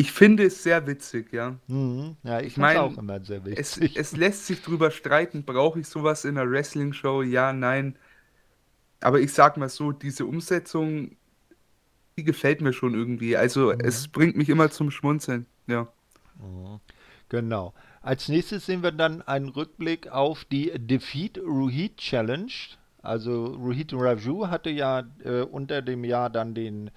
Ich 0.00 0.12
finde 0.12 0.44
es 0.44 0.62
sehr 0.62 0.86
witzig, 0.86 1.32
ja. 1.32 1.56
Mhm. 1.68 2.16
Ja, 2.22 2.40
ich, 2.40 2.48
Ich 2.48 2.56
meine, 2.56 2.80
auch 2.80 2.96
immer 2.98 3.24
sehr 3.24 3.44
Es, 3.54 3.80
witzig. 3.80 3.96
es 3.96 4.16
lässt 4.16 4.46
sich 4.46 4.62
drüber 4.62 4.90
streiten, 4.90 5.44
brauche 5.44 5.80
ich 5.80 5.86
sowas 5.88 6.24
in 6.24 6.38
einer 6.38 6.50
Wrestling-Show? 6.50 7.22
Ja, 7.22 7.52
nein. 7.52 7.96
Aber 9.00 9.20
ich 9.20 9.32
sag 9.32 9.56
mal 9.56 9.68
so, 9.68 9.92
diese 9.92 10.26
Umsetzung, 10.26 11.16
die 12.16 12.24
gefällt 12.24 12.60
mir 12.60 12.72
schon 12.72 12.94
irgendwie. 12.94 13.36
Also 13.36 13.72
es 13.72 14.08
bringt 14.08 14.36
mich 14.36 14.48
immer 14.48 14.70
zum 14.70 14.90
Schmunzeln. 14.90 15.46
Ja. 15.66 15.88
Genau. 17.28 17.74
Als 18.00 18.28
nächstes 18.28 18.66
sehen 18.66 18.82
wir 18.82 18.92
dann 18.92 19.22
einen 19.22 19.48
Rückblick 19.48 20.08
auf 20.08 20.44
die 20.44 20.72
Defeat 20.78 21.38
Ruhit 21.38 21.98
Challenge. 21.98 22.52
Also 23.02 23.46
Ruhit 23.46 23.92
Raju 23.92 24.48
hatte 24.48 24.70
ja 24.70 25.04
äh, 25.24 25.42
unter 25.42 25.82
dem 25.82 26.04
Jahr 26.04 26.30
dann 26.30 26.54
den 26.54 26.90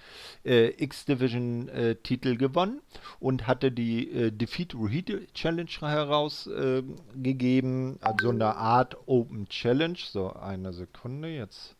äh, 0.43 0.69
X-Division-Titel 0.83 2.37
gewonnen 2.37 2.81
und 3.19 3.47
hatte 3.47 3.71
die 3.71 4.11
äh, 4.11 4.31
Defeat 4.31 4.73
Ruhit 4.73 5.33
Challenge 5.33 5.69
herausgegeben. 5.79 7.97
also 8.01 8.29
eine 8.29 8.55
Art 8.55 8.97
Open 9.05 9.47
Challenge. 9.47 9.97
So, 9.97 10.33
eine 10.33 10.73
Sekunde 10.73 11.29
jetzt. 11.29 11.75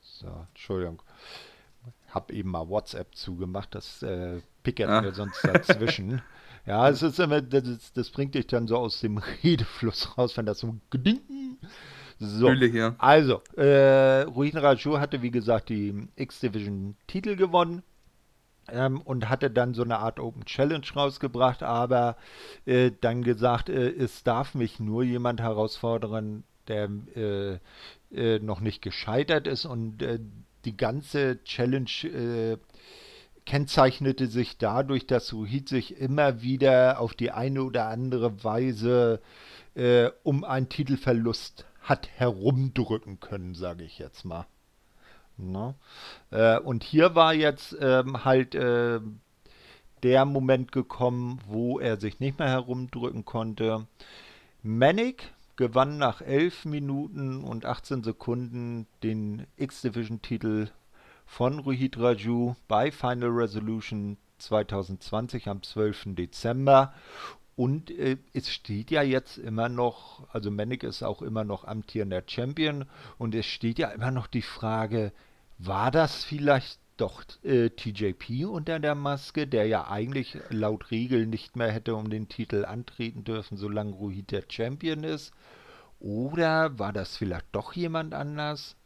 So, 0.00 0.46
Entschuldigung. 0.48 1.02
Hab 2.08 2.30
eben 2.32 2.50
mal 2.50 2.68
WhatsApp 2.68 3.14
zugemacht, 3.14 3.74
das 3.74 4.02
äh, 4.02 4.40
pickert 4.62 4.88
Ah. 4.88 5.02
mir 5.02 5.12
sonst 5.12 5.44
dazwischen. 5.44 6.22
Ja, 6.66 6.86
es 6.90 7.02
ist 7.02 7.18
immer, 7.18 7.40
das, 7.40 7.94
das 7.94 8.10
bringt 8.10 8.34
dich 8.34 8.46
dann 8.46 8.66
so 8.68 8.76
aus 8.76 9.00
dem 9.00 9.16
Redefluss 9.42 10.18
raus, 10.18 10.36
wenn 10.36 10.44
das 10.44 10.58
so 10.58 10.76
geding. 10.90 11.56
So, 12.18 12.50
ja. 12.50 12.94
also, 12.98 13.40
äh, 13.56 14.22
Ruin 14.22 14.54
Raju 14.58 14.98
hatte 14.98 15.22
wie 15.22 15.30
gesagt 15.30 15.70
die 15.70 16.08
X-Division-Titel 16.16 17.36
gewonnen 17.36 17.82
ähm, 18.68 19.00
und 19.00 19.30
hatte 19.30 19.50
dann 19.50 19.72
so 19.72 19.82
eine 19.82 19.98
Art 19.98 20.20
Open 20.20 20.44
Challenge 20.44 20.84
rausgebracht, 20.94 21.62
aber 21.62 22.16
äh, 22.66 22.90
dann 23.00 23.22
gesagt, 23.22 23.70
äh, 23.70 23.88
es 23.88 24.22
darf 24.22 24.54
mich 24.54 24.78
nur 24.78 25.04
jemand 25.04 25.40
herausfordern, 25.40 26.44
der 26.66 26.90
äh, 27.16 27.58
äh, 28.12 28.40
noch 28.40 28.60
nicht 28.60 28.82
gescheitert 28.82 29.46
ist 29.46 29.64
und 29.64 30.02
äh, 30.02 30.18
die 30.68 30.76
ganze 30.76 31.42
Challenge 31.44 32.04
äh, 32.04 32.58
kennzeichnete 33.46 34.26
sich 34.26 34.58
dadurch, 34.58 35.06
dass 35.06 35.32
Ruhid 35.32 35.66
sich 35.70 35.96
immer 35.96 36.42
wieder 36.42 37.00
auf 37.00 37.14
die 37.14 37.30
eine 37.30 37.62
oder 37.62 37.88
andere 37.88 38.44
Weise 38.44 39.22
äh, 39.74 40.10
um 40.24 40.44
einen 40.44 40.68
Titelverlust 40.68 41.64
hat 41.80 42.10
herumdrücken 42.16 43.18
können, 43.18 43.54
sage 43.54 43.84
ich 43.84 43.98
jetzt 43.98 44.26
mal. 44.26 44.46
Ne? 45.38 45.74
Äh, 46.30 46.58
und 46.58 46.84
hier 46.84 47.14
war 47.14 47.32
jetzt 47.32 47.74
ähm, 47.80 48.26
halt 48.26 48.54
äh, 48.54 49.00
der 50.02 50.26
Moment 50.26 50.70
gekommen, 50.70 51.40
wo 51.46 51.78
er 51.78 51.98
sich 51.98 52.20
nicht 52.20 52.38
mehr 52.38 52.50
herumdrücken 52.50 53.24
konnte. 53.24 53.86
Manic 54.62 55.32
gewann 55.58 55.98
nach 55.98 56.22
11 56.22 56.66
Minuten 56.66 57.42
und 57.42 57.66
18 57.66 58.04
Sekunden 58.04 58.86
den 59.02 59.46
X-Division-Titel 59.56 60.68
von 61.26 61.58
Rohit 61.58 61.98
Raju 61.98 62.54
bei 62.68 62.92
Final 62.92 63.30
Resolution 63.30 64.18
2020 64.38 65.48
am 65.48 65.62
12. 65.64 66.14
Dezember. 66.14 66.94
Und 67.56 67.90
äh, 67.90 68.18
es 68.32 68.48
steht 68.50 68.92
ja 68.92 69.02
jetzt 69.02 69.36
immer 69.36 69.68
noch, 69.68 70.32
also 70.32 70.48
Manic 70.52 70.84
ist 70.84 71.02
auch 71.02 71.22
immer 71.22 71.42
noch 71.42 71.64
amtierender 71.64 72.22
Champion 72.24 72.84
und 73.18 73.34
es 73.34 73.46
steht 73.46 73.80
ja 73.80 73.88
immer 73.88 74.12
noch 74.12 74.28
die 74.28 74.42
Frage, 74.42 75.12
war 75.58 75.90
das 75.90 76.22
vielleicht 76.22 76.78
doch 77.00 77.24
äh, 77.44 77.70
TJP 77.70 78.44
unter 78.46 78.78
der 78.80 78.94
Maske, 78.94 79.46
der 79.46 79.66
ja 79.66 79.88
eigentlich 79.90 80.38
laut 80.50 80.90
Regel 80.90 81.26
nicht 81.26 81.56
mehr 81.56 81.70
hätte 81.72 81.94
um 81.94 82.10
den 82.10 82.28
Titel 82.28 82.64
antreten 82.64 83.24
dürfen, 83.24 83.56
solange 83.56 83.92
Rohit 83.92 84.30
der 84.32 84.44
Champion 84.48 85.04
ist? 85.04 85.32
Oder 86.00 86.78
war 86.78 86.92
das 86.92 87.16
vielleicht 87.16 87.46
doch 87.52 87.74
jemand 87.74 88.14
anders? 88.14 88.76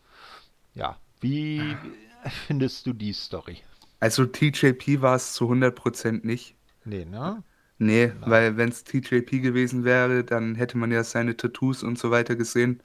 Ja, 0.74 0.98
wie 1.20 1.80
findest 2.46 2.86
du 2.86 2.92
die 2.94 3.12
Story? 3.14 3.58
Also 4.00 4.26
TJP 4.26 5.00
war 5.00 5.16
es 5.16 5.32
zu 5.32 5.48
100% 5.48 6.26
nicht. 6.26 6.56
Nee, 6.84 7.04
ne? 7.04 7.42
Nee, 7.78 8.12
weil 8.20 8.56
wenn 8.56 8.68
es 8.68 8.84
TJP 8.84 9.40
gewesen 9.40 9.84
wäre, 9.84 10.24
dann 10.24 10.54
hätte 10.54 10.78
man 10.78 10.92
ja 10.92 11.02
seine 11.04 11.36
Tattoos 11.36 11.82
und 11.82 11.98
so 11.98 12.10
weiter 12.10 12.36
gesehen. 12.36 12.82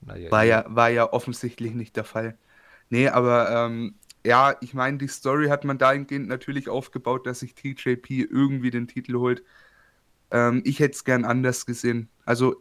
Naja, 0.00 0.30
War 0.30 0.44
ja, 0.44 0.64
war 0.68 0.90
ja 0.90 1.12
offensichtlich 1.12 1.74
nicht 1.74 1.96
der 1.96 2.04
Fall. 2.04 2.38
Nee, 2.90 3.08
aber 3.08 3.50
ähm, 3.50 3.96
ja, 4.28 4.54
ich 4.60 4.74
meine, 4.74 4.98
die 4.98 5.08
Story 5.08 5.48
hat 5.48 5.64
man 5.64 5.78
dahingehend 5.78 6.28
natürlich 6.28 6.68
aufgebaut, 6.68 7.26
dass 7.26 7.40
sich 7.40 7.54
TJP 7.54 8.28
irgendwie 8.30 8.70
den 8.70 8.86
Titel 8.86 9.14
holt. 9.14 9.42
Ähm, 10.30 10.60
ich 10.66 10.80
hätte 10.80 10.96
es 10.96 11.04
gern 11.04 11.24
anders 11.24 11.64
gesehen. 11.64 12.10
Also 12.26 12.60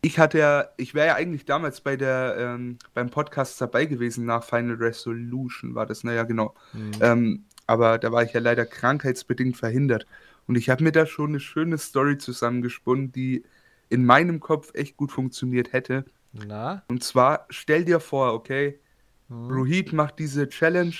ich 0.00 0.20
hatte 0.20 0.38
ja, 0.38 0.68
ich 0.76 0.94
wäre 0.94 1.08
ja 1.08 1.14
eigentlich 1.16 1.44
damals 1.44 1.80
bei 1.80 1.96
der, 1.96 2.36
ähm, 2.38 2.78
beim 2.94 3.10
Podcast 3.10 3.60
dabei 3.60 3.86
gewesen 3.86 4.26
nach 4.26 4.44
Final 4.44 4.76
Resolution, 4.76 5.74
war 5.74 5.86
das, 5.86 6.04
naja, 6.04 6.22
genau. 6.22 6.54
Ähm, 7.00 7.46
aber 7.66 7.98
da 7.98 8.12
war 8.12 8.22
ich 8.22 8.32
ja 8.32 8.40
leider 8.40 8.64
krankheitsbedingt 8.64 9.56
verhindert. 9.56 10.06
Und 10.46 10.54
ich 10.54 10.70
habe 10.70 10.84
mir 10.84 10.92
da 10.92 11.04
schon 11.04 11.30
eine 11.30 11.40
schöne 11.40 11.78
Story 11.78 12.16
zusammengesponnen, 12.18 13.10
die 13.10 13.44
in 13.88 14.04
meinem 14.04 14.38
Kopf 14.38 14.70
echt 14.74 14.96
gut 14.96 15.10
funktioniert 15.10 15.72
hätte. 15.72 16.04
Na? 16.32 16.84
Und 16.86 17.02
zwar, 17.02 17.46
stell 17.50 17.84
dir 17.84 17.98
vor, 17.98 18.34
okay, 18.34 18.78
Hm. 19.32 19.50
Rohit 19.50 19.92
macht 19.92 20.18
diese 20.18 20.48
Challenge 20.48 20.94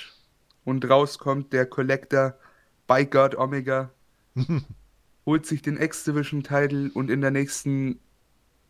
und 0.65 0.89
raus 0.89 1.19
kommt 1.19 1.53
der 1.53 1.65
Collector 1.65 2.35
by 2.87 3.05
God 3.05 3.35
Omega, 3.35 3.91
holt 5.25 5.45
sich 5.45 5.61
den 5.61 5.77
X-Division-Title 5.77 6.91
und 6.93 7.09
in 7.09 7.21
der 7.21 7.31
nächsten, 7.31 7.99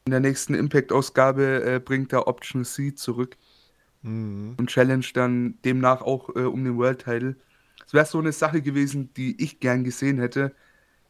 in 0.06 0.12
der 0.12 0.20
nächsten 0.20 0.54
Impact-Ausgabe 0.54 1.64
äh, 1.64 1.80
bringt 1.80 2.14
er 2.14 2.28
Option 2.28 2.66
C 2.66 2.94
zurück 2.94 3.38
Mhm. 4.04 4.56
und 4.58 4.70
challenge 4.70 5.08
dann 5.14 5.58
demnach 5.64 6.02
auch 6.02 6.36
äh, 6.36 6.42
um 6.44 6.64
den 6.64 6.78
World-Title. 6.78 7.36
Das 7.84 7.94
wäre 7.94 8.06
so 8.06 8.20
eine 8.20 8.32
Sache 8.34 8.62
gewesen, 8.62 9.14
die 9.16 9.42
ich 9.42 9.60
gern 9.62 9.84
gesehen 9.84 10.20
hätte. 10.20 10.54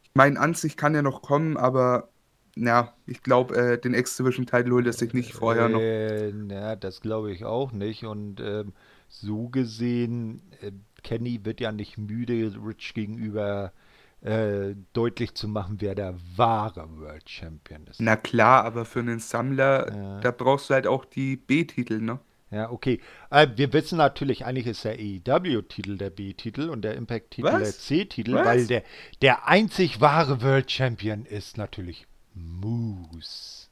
Ich 0.04 0.10
meine, 0.14 0.38
an 0.40 0.54
sich 0.54 0.76
kann 0.76 0.94
ja 0.94 1.02
noch 1.02 1.22
kommen, 1.22 1.56
aber 1.56 2.08
ja, 2.56 2.92
ich 3.06 3.22
glaube, 3.22 3.56
äh, 3.56 3.78
den 3.78 3.94
X-Division-Title 3.94 4.72
holt 4.72 4.86
er 4.86 4.92
sich 4.92 5.12
nicht 5.12 5.32
vorher 5.32 5.68
noch. 5.68 5.80
Äh, 5.80 6.32
na, 6.32 6.76
das 6.76 7.00
glaube 7.00 7.32
ich 7.32 7.44
auch 7.44 7.72
nicht. 7.72 8.04
Und 8.04 8.40
ähm, 8.40 8.72
so 9.08 9.48
gesehen, 9.48 10.42
äh, 10.60 10.72
Kenny 11.02 11.44
wird 11.44 11.60
ja 11.60 11.72
nicht 11.72 11.98
müde, 11.98 12.52
Rich 12.64 12.94
gegenüber 12.94 13.72
äh, 14.20 14.74
deutlich 14.92 15.34
zu 15.34 15.48
machen, 15.48 15.76
wer 15.80 15.94
der 15.94 16.14
wahre 16.36 16.88
World 16.98 17.28
Champion 17.28 17.86
ist. 17.86 18.00
Na 18.00 18.16
klar, 18.16 18.64
aber 18.64 18.84
für 18.84 19.00
einen 19.00 19.18
Sammler, 19.18 19.94
Ja. 19.94 20.20
da 20.20 20.30
brauchst 20.30 20.70
du 20.70 20.74
halt 20.74 20.86
auch 20.86 21.04
die 21.04 21.36
B-Titel, 21.36 22.00
ne? 22.00 22.18
Ja, 22.50 22.70
okay. 22.70 23.00
Äh, 23.30 23.48
wir 23.56 23.72
wissen 23.72 23.98
natürlich, 23.98 24.46
eigentlich 24.46 24.66
ist 24.66 24.84
der 24.84 24.92
AEW-Titel 24.94 25.98
der 25.98 26.10
B-Titel 26.10 26.70
und 26.70 26.82
der 26.82 26.94
Impact-Titel 26.94 27.50
der 27.50 27.64
C-Titel, 27.64 28.34
weil 28.34 28.66
der, 28.66 28.84
der 29.22 29.48
einzig 29.48 30.00
wahre 30.00 30.40
World 30.40 30.70
Champion 30.70 31.26
ist 31.26 31.58
natürlich 31.58 32.06
Moose. 32.34 33.68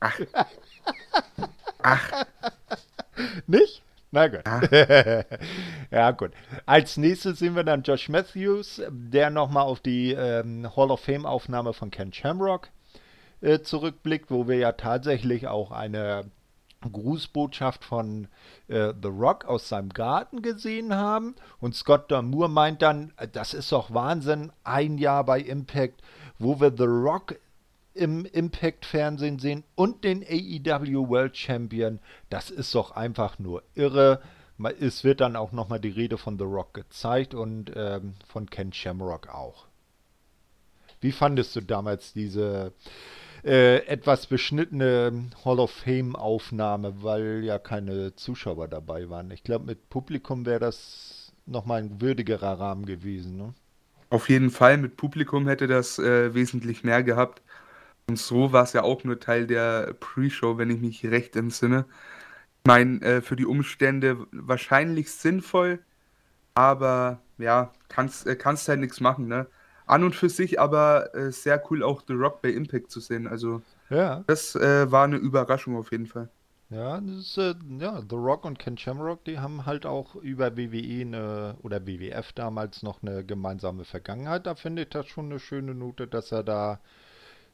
Ach, 1.82 2.26
Nicht? 3.46 3.82
Na 4.12 4.26
gut. 4.26 4.42
ja, 5.90 6.10
gut. 6.10 6.32
Als 6.66 6.96
nächstes 6.96 7.38
sehen 7.38 7.54
wir 7.54 7.62
dann 7.62 7.82
Josh 7.82 8.08
Matthews, 8.08 8.82
der 8.90 9.30
nochmal 9.30 9.64
auf 9.64 9.80
die 9.80 10.12
ähm, 10.12 10.68
Hall 10.74 10.90
of 10.90 11.00
Fame-Aufnahme 11.00 11.72
von 11.72 11.90
Ken 11.90 12.12
Shamrock 12.12 12.70
äh, 13.40 13.60
zurückblickt, 13.60 14.30
wo 14.30 14.48
wir 14.48 14.56
ja 14.56 14.72
tatsächlich 14.72 15.46
auch 15.46 15.70
eine 15.70 16.24
Grußbotschaft 16.80 17.84
von 17.84 18.28
äh, 18.68 18.92
The 19.00 19.08
Rock 19.08 19.44
aus 19.44 19.68
seinem 19.68 19.90
Garten 19.90 20.42
gesehen 20.42 20.94
haben. 20.94 21.36
Und 21.60 21.76
Scott 21.76 22.10
Damour 22.10 22.48
meint 22.48 22.82
dann, 22.82 23.12
äh, 23.16 23.28
das 23.28 23.54
ist 23.54 23.70
doch 23.70 23.94
Wahnsinn, 23.94 24.50
ein 24.64 24.98
Jahr 24.98 25.24
bei 25.24 25.40
Impact, 25.40 26.02
wo 26.38 26.60
wir 26.60 26.72
The 26.76 26.84
Rock 26.84 27.36
im 28.00 28.24
Impact-Fernsehen 28.24 29.38
sehen 29.38 29.62
und 29.74 30.04
den 30.04 30.24
AEW 30.24 31.08
World 31.08 31.36
Champion. 31.36 32.00
Das 32.30 32.50
ist 32.50 32.74
doch 32.74 32.92
einfach 32.92 33.38
nur 33.38 33.62
irre. 33.74 34.22
Es 34.80 35.04
wird 35.04 35.20
dann 35.20 35.36
auch 35.36 35.52
nochmal 35.52 35.80
die 35.80 35.90
Rede 35.90 36.16
von 36.16 36.38
The 36.38 36.44
Rock 36.44 36.72
gezeigt 36.74 37.34
und 37.34 37.72
ähm, 37.76 38.14
von 38.26 38.48
Ken 38.48 38.72
Shamrock 38.72 39.28
auch. 39.28 39.66
Wie 41.02 41.12
fandest 41.12 41.56
du 41.56 41.60
damals 41.60 42.14
diese 42.14 42.72
äh, 43.44 43.86
etwas 43.86 44.26
beschnittene 44.26 45.30
Hall 45.44 45.60
of 45.60 45.70
Fame-Aufnahme, 45.70 47.02
weil 47.02 47.42
ja 47.44 47.58
keine 47.58 48.14
Zuschauer 48.16 48.68
dabei 48.68 49.10
waren? 49.10 49.30
Ich 49.30 49.42
glaube, 49.42 49.66
mit 49.66 49.90
Publikum 49.90 50.46
wäre 50.46 50.60
das 50.60 51.32
nochmal 51.44 51.82
ein 51.82 52.00
würdigerer 52.00 52.58
Rahmen 52.60 52.86
gewesen. 52.86 53.36
Ne? 53.36 53.54
Auf 54.10 54.28
jeden 54.28 54.50
Fall, 54.50 54.78
mit 54.78 54.96
Publikum 54.96 55.46
hätte 55.48 55.66
das 55.66 55.98
äh, 55.98 56.34
wesentlich 56.34 56.82
mehr 56.82 57.02
gehabt. 57.02 57.42
Und 58.08 58.18
so 58.18 58.52
war 58.52 58.64
es 58.64 58.72
ja 58.72 58.82
auch 58.82 59.04
nur 59.04 59.20
Teil 59.20 59.46
der 59.46 59.94
Pre-Show, 59.94 60.58
wenn 60.58 60.70
ich 60.70 60.80
mich 60.80 61.04
recht 61.06 61.36
entsinne. 61.36 61.84
Ich 62.62 62.68
meine, 62.68 63.00
äh, 63.02 63.20
für 63.22 63.36
die 63.36 63.46
Umstände 63.46 64.26
wahrscheinlich 64.32 65.12
sinnvoll, 65.12 65.78
aber 66.54 67.20
ja, 67.38 67.72
kannst, 67.88 68.26
äh, 68.26 68.36
kannst 68.36 68.68
halt 68.68 68.80
nichts 68.80 69.00
machen, 69.00 69.28
ne? 69.28 69.46
An 69.86 70.04
und 70.04 70.14
für 70.14 70.28
sich 70.28 70.60
aber 70.60 71.14
äh, 71.14 71.32
sehr 71.32 71.62
cool 71.70 71.82
auch 71.82 72.02
The 72.06 72.12
Rock 72.12 72.42
bei 72.42 72.50
Impact 72.50 72.90
zu 72.90 73.00
sehen. 73.00 73.26
Also 73.26 73.62
ja. 73.88 74.22
das 74.26 74.54
äh, 74.54 74.90
war 74.90 75.04
eine 75.04 75.16
Überraschung 75.16 75.76
auf 75.76 75.90
jeden 75.90 76.06
Fall. 76.06 76.28
Ja, 76.70 76.98
ist, 76.98 77.36
äh, 77.36 77.54
ja, 77.80 78.00
The 78.08 78.14
Rock 78.14 78.44
und 78.44 78.60
Ken 78.60 78.78
Shamrock, 78.78 79.24
die 79.24 79.40
haben 79.40 79.66
halt 79.66 79.86
auch 79.86 80.14
über 80.14 80.56
WWE 80.56 81.00
eine, 81.00 81.56
oder 81.62 81.84
WWF 81.84 82.32
damals 82.32 82.84
noch 82.84 83.02
eine 83.02 83.24
gemeinsame 83.24 83.84
Vergangenheit. 83.84 84.46
Da 84.46 84.54
finde 84.54 84.82
ich 84.82 84.90
das 84.90 85.08
schon 85.08 85.26
eine 85.26 85.40
schöne 85.40 85.74
Note, 85.74 86.06
dass 86.06 86.30
er 86.30 86.44
da 86.44 86.78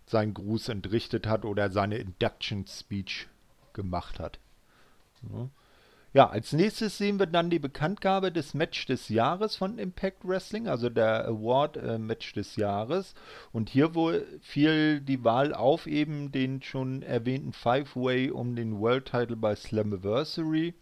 seinen 0.07 0.35
Gruß 0.35 0.69
entrichtet 0.69 1.27
hat 1.27 1.45
oder 1.45 1.71
seine 1.71 1.99
Induction 1.99 2.67
Speech 2.67 3.29
gemacht 3.73 4.19
hat. 4.19 4.39
Ja. 6.15 6.31
als 6.31 6.53
nächstes 6.53 6.97
sehen 6.97 7.19
wir 7.19 7.27
dann 7.27 7.51
die 7.51 7.59
Bekanntgabe 7.59 8.33
des 8.33 8.55
Match 8.55 8.87
des 8.87 9.11
Jahres 9.11 9.57
von 9.57 9.79
Impact 9.79 10.27
Wrestling, 10.27 10.67
also 10.67 10.89
der 10.89 11.27
Award 11.27 11.77
äh, 11.77 11.99
Match 11.99 12.33
des 12.33 12.57
Jahres. 12.57 13.15
Und 13.53 13.69
hier 13.69 13.95
wohl 13.95 14.27
fiel 14.41 15.01
die 15.01 15.25
Wahl 15.25 15.53
auf 15.53 15.87
eben 15.87 16.33
den 16.33 16.63
schon 16.63 17.03
erwähnten 17.03 17.53
Five-Way 17.53 18.31
um 18.31 18.57
den 18.57 18.79
World 18.79 19.07
Title 19.07 19.37
bei 19.37 19.55
Slammiversary. 19.55 20.75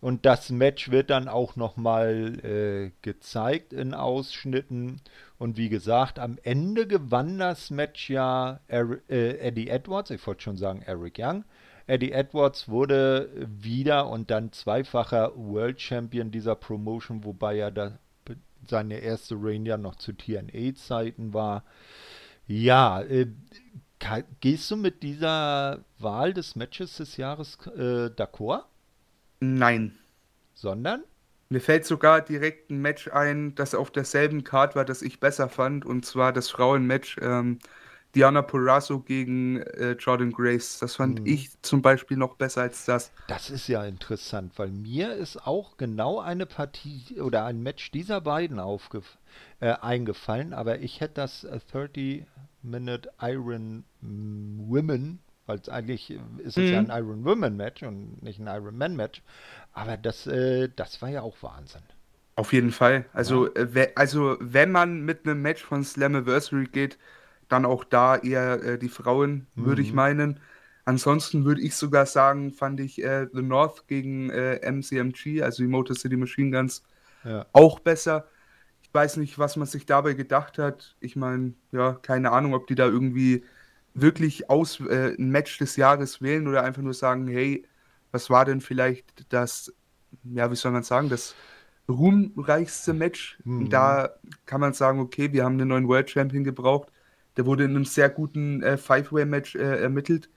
Und 0.00 0.26
das 0.26 0.50
Match 0.50 0.90
wird 0.90 1.10
dann 1.10 1.28
auch 1.28 1.56
nochmal 1.56 2.38
äh, 2.44 2.92
gezeigt 3.02 3.72
in 3.72 3.94
Ausschnitten. 3.94 5.00
Und 5.38 5.56
wie 5.56 5.68
gesagt, 5.68 6.18
am 6.18 6.38
Ende 6.42 6.86
gewann 6.86 7.38
das 7.38 7.70
Match 7.70 8.10
ja 8.10 8.60
er 8.68 8.98
äh, 9.08 9.38
Eddie 9.38 9.68
Edwards, 9.68 10.10
ich 10.10 10.26
wollte 10.26 10.42
schon 10.42 10.56
sagen 10.56 10.82
Eric 10.82 11.18
Young. 11.18 11.44
Eddie 11.86 12.12
Edwards 12.12 12.68
wurde 12.68 13.30
wieder 13.36 14.08
und 14.08 14.30
dann 14.30 14.52
zweifacher 14.52 15.32
World 15.36 15.80
Champion 15.80 16.30
dieser 16.30 16.56
Promotion, 16.56 17.24
wobei 17.24 17.58
er 17.58 17.70
da 17.70 17.98
seine 18.68 18.98
erste 18.98 19.36
Reign 19.38 19.64
ja 19.66 19.76
noch 19.76 19.96
zu 19.96 20.12
TNA-Zeiten 20.12 21.32
war. 21.32 21.64
Ja, 22.46 23.02
äh, 23.02 23.28
gehst 24.40 24.70
du 24.70 24.76
mit 24.76 25.02
dieser 25.02 25.84
Wahl 25.98 26.32
des 26.32 26.56
Matches 26.56 26.96
des 26.96 27.16
Jahres 27.16 27.58
äh, 27.76 28.10
d'accord? 28.10 28.64
Nein. 29.40 29.98
Sondern? 30.54 31.04
Mir 31.48 31.60
fällt 31.60 31.84
sogar 31.84 32.22
direkt 32.22 32.70
ein 32.70 32.80
Match 32.80 33.08
ein, 33.08 33.54
das 33.54 33.74
auf 33.74 33.90
derselben 33.90 34.42
Card 34.42 34.74
war, 34.74 34.84
das 34.84 35.02
ich 35.02 35.20
besser 35.20 35.48
fand, 35.48 35.84
und 35.84 36.04
zwar 36.04 36.32
das 36.32 36.50
Frauenmatch 36.50 37.18
ähm, 37.22 37.58
Diana 38.16 38.40
Purrazzo 38.40 39.00
gegen 39.00 39.60
äh, 39.60 39.92
Jordan 39.92 40.32
Grace. 40.32 40.78
Das 40.78 40.96
fand 40.96 41.20
mhm. 41.20 41.26
ich 41.26 41.50
zum 41.60 41.82
Beispiel 41.82 42.16
noch 42.16 42.36
besser 42.36 42.62
als 42.62 42.86
das. 42.86 43.12
Das 43.28 43.50
ist 43.50 43.68
ja 43.68 43.84
interessant, 43.84 44.54
weil 44.56 44.70
mir 44.70 45.12
ist 45.12 45.46
auch 45.46 45.76
genau 45.76 46.18
eine 46.18 46.46
Partie 46.46 47.20
oder 47.20 47.44
ein 47.44 47.62
Match 47.62 47.90
dieser 47.90 48.22
beiden 48.22 48.58
äh, 49.60 49.72
eingefallen, 49.72 50.54
aber 50.54 50.80
ich 50.80 51.00
hätte 51.00 51.14
das 51.14 51.46
30-Minute 51.46 53.10
Iron 53.20 53.84
Women 54.00 55.18
weil 55.46 55.60
eigentlich 55.70 56.10
ist 56.38 56.56
es 56.56 56.56
mhm. 56.56 56.72
ja 56.72 56.78
ein 56.78 56.90
Iron 56.90 57.24
Woman 57.24 57.56
Match 57.56 57.82
und 57.82 58.22
nicht 58.22 58.40
ein 58.40 58.48
Iron 58.48 58.76
Man 58.76 58.96
Match. 58.96 59.22
Aber 59.72 59.96
das, 59.96 60.26
äh, 60.26 60.68
das 60.74 61.00
war 61.02 61.08
ja 61.08 61.22
auch 61.22 61.36
Wahnsinn. 61.42 61.82
Auf 62.34 62.52
jeden 62.52 62.70
Fall. 62.70 63.06
Also, 63.12 63.48
ja. 63.54 63.62
äh, 63.62 63.92
also 63.94 64.36
wenn 64.40 64.70
man 64.70 65.02
mit 65.02 65.24
einem 65.24 65.40
Match 65.42 65.62
von 65.62 65.84
Slammiversary 65.84 66.66
geht, 66.66 66.98
dann 67.48 67.64
auch 67.64 67.84
da 67.84 68.16
eher 68.16 68.62
äh, 68.62 68.78
die 68.78 68.88
Frauen, 68.88 69.46
mhm. 69.54 69.66
würde 69.66 69.82
ich 69.82 69.90
mhm. 69.90 69.96
meinen. 69.96 70.40
Ansonsten 70.84 71.44
würde 71.44 71.62
ich 71.62 71.74
sogar 71.74 72.06
sagen, 72.06 72.52
fand 72.52 72.78
ich 72.80 73.02
äh, 73.02 73.26
The 73.32 73.42
North 73.42 73.88
gegen 73.88 74.28
MCMG, 74.28 75.38
äh, 75.38 75.42
also 75.42 75.62
die 75.62 75.68
Motor 75.68 75.96
City 75.96 76.16
Machine 76.16 76.50
Guns, 76.50 76.82
ja. 77.24 77.46
auch 77.52 77.80
besser. 77.80 78.28
Ich 78.82 78.92
weiß 78.92 79.16
nicht, 79.16 79.38
was 79.38 79.56
man 79.56 79.66
sich 79.66 79.86
dabei 79.86 80.14
gedacht 80.14 80.58
hat. 80.58 80.96
Ich 81.00 81.16
meine, 81.16 81.54
ja, 81.72 81.94
keine 81.94 82.32
Ahnung, 82.32 82.54
ob 82.54 82.66
die 82.66 82.76
da 82.76 82.86
irgendwie 82.86 83.44
wirklich 84.00 84.50
aus, 84.50 84.80
äh, 84.80 85.14
ein 85.18 85.30
Match 85.30 85.58
des 85.58 85.76
Jahres 85.76 86.20
wählen 86.20 86.46
oder 86.46 86.62
einfach 86.62 86.82
nur 86.82 86.94
sagen, 86.94 87.26
hey, 87.26 87.64
was 88.12 88.30
war 88.30 88.44
denn 88.44 88.60
vielleicht 88.60 89.32
das, 89.32 89.74
ja, 90.24 90.50
wie 90.50 90.56
soll 90.56 90.72
man 90.72 90.82
sagen, 90.82 91.08
das 91.08 91.34
ruhmreichste 91.88 92.92
Match? 92.92 93.38
Mhm. 93.44 93.70
Da 93.70 94.10
kann 94.44 94.60
man 94.60 94.74
sagen, 94.74 95.00
okay, 95.00 95.32
wir 95.32 95.44
haben 95.44 95.54
einen 95.54 95.68
neuen 95.68 95.88
World 95.88 96.10
Champion 96.10 96.44
gebraucht. 96.44 96.88
Der 97.36 97.46
wurde 97.46 97.64
in 97.64 97.70
einem 97.70 97.84
sehr 97.84 98.08
guten 98.10 98.62
äh, 98.62 98.76
Five-Way-Match 98.76 99.56
äh, 99.56 99.82
ermittelt. 99.82 100.28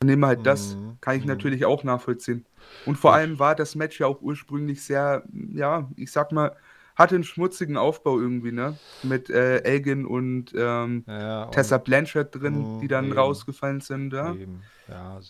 Dann 0.00 0.08
nehmen 0.08 0.22
wir 0.22 0.28
halt 0.28 0.40
mhm. 0.40 0.44
das, 0.44 0.76
kann 1.00 1.16
ich 1.16 1.22
mhm. 1.22 1.28
natürlich 1.28 1.64
auch 1.64 1.84
nachvollziehen. 1.84 2.44
Und 2.86 2.96
vor 2.98 3.14
allem 3.14 3.38
war 3.38 3.54
das 3.54 3.74
Match 3.74 4.00
ja 4.00 4.06
auch 4.06 4.20
ursprünglich 4.20 4.82
sehr, 4.82 5.24
ja, 5.52 5.90
ich 5.96 6.12
sag 6.12 6.32
mal, 6.32 6.56
hatte 6.94 7.14
einen 7.14 7.24
schmutzigen 7.24 7.76
Aufbau 7.76 8.18
irgendwie, 8.18 8.52
ne? 8.52 8.78
Mit 9.02 9.30
äh, 9.30 9.58
Elgin 9.62 10.04
und 10.04 10.52
ähm, 10.54 11.04
ja, 11.06 11.46
Tessa 11.46 11.76
und, 11.76 11.84
Blanchard 11.84 12.34
drin, 12.34 12.80
die 12.80 12.88
dann 12.88 13.06
eben, 13.06 13.18
rausgefallen 13.18 13.80
sind, 13.80 14.12
ja. 14.12 14.34
Eben. 14.34 14.62
Ja, 14.88 15.20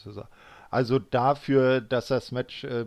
also 0.73 0.99
dafür, 0.99 1.83
dass 1.83 2.07
das 2.07 2.33
Match 2.33 2.65
äh, 2.65 2.87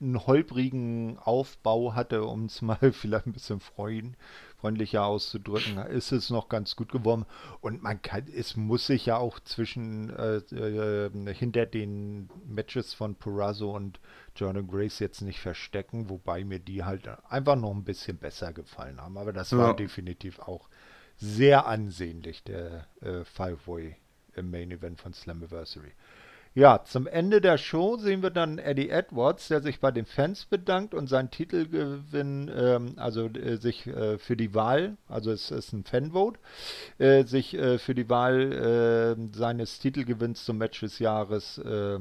einen 0.00 0.26
holprigen 0.26 1.18
Aufbau 1.18 1.94
hatte, 1.94 2.22
um 2.22 2.44
es 2.44 2.62
mal 2.62 2.78
vielleicht 2.92 3.26
ein 3.26 3.32
bisschen 3.32 3.60
freuen, 3.60 4.16
freundlicher 4.66 5.04
auszudrücken, 5.04 5.78
ist 5.86 6.10
es 6.10 6.28
noch 6.28 6.48
ganz 6.48 6.74
gut 6.74 6.90
geworden. 6.90 7.24
Und 7.60 7.84
man 7.84 8.02
kann, 8.02 8.26
es 8.26 8.56
muss 8.56 8.86
sich 8.86 9.06
ja 9.06 9.16
auch 9.16 9.38
zwischen 9.38 10.10
äh, 10.10 10.38
äh, 10.38 11.34
hinter 11.34 11.66
den 11.66 12.28
Matches 12.44 12.92
von 12.92 13.14
Purazo 13.14 13.70
und 13.76 14.00
Jordan 14.34 14.66
Grace 14.66 14.98
jetzt 14.98 15.20
nicht 15.20 15.38
verstecken, 15.38 16.10
wobei 16.10 16.42
mir 16.42 16.58
die 16.58 16.82
halt 16.82 17.08
einfach 17.28 17.54
noch 17.54 17.72
ein 17.72 17.84
bisschen 17.84 18.18
besser 18.18 18.52
gefallen 18.52 19.00
haben. 19.00 19.16
Aber 19.16 19.32
das 19.32 19.52
ja. 19.52 19.58
war 19.58 19.76
definitiv 19.76 20.40
auch 20.40 20.68
sehr 21.16 21.66
ansehnlich, 21.66 22.42
der 22.42 22.88
äh, 23.02 23.24
Five-Way 23.24 23.96
im 24.34 24.50
Main 24.50 24.72
Event 24.72 25.00
von 25.00 25.12
Slammiversary. 25.12 25.92
Ja, 26.56 26.82
zum 26.84 27.06
Ende 27.06 27.42
der 27.42 27.58
Show 27.58 27.98
sehen 27.98 28.22
wir 28.22 28.30
dann 28.30 28.56
Eddie 28.56 28.88
Edwards, 28.88 29.48
der 29.48 29.60
sich 29.60 29.78
bei 29.78 29.90
den 29.90 30.06
Fans 30.06 30.46
bedankt 30.46 30.94
und 30.94 31.06
seinen 31.06 31.30
Titelgewinn, 31.30 32.50
ähm, 32.56 32.94
also 32.96 33.26
äh, 33.26 33.58
sich 33.58 33.86
äh, 33.86 34.16
für 34.16 34.38
die 34.38 34.54
Wahl, 34.54 34.96
also 35.06 35.32
es 35.32 35.50
ist 35.50 35.74
ein 35.74 35.84
Fanvote, 35.84 36.40
äh, 36.96 37.24
sich 37.24 37.52
äh, 37.52 37.76
für 37.76 37.94
die 37.94 38.08
Wahl 38.08 38.52
äh, 38.54 39.36
seines 39.36 39.80
Titelgewinns 39.80 40.46
zum 40.46 40.56
Match 40.56 40.80
des 40.80 40.98
Jahres 40.98 41.58
äh, 41.58 41.98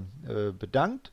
bedankt. 0.58 1.12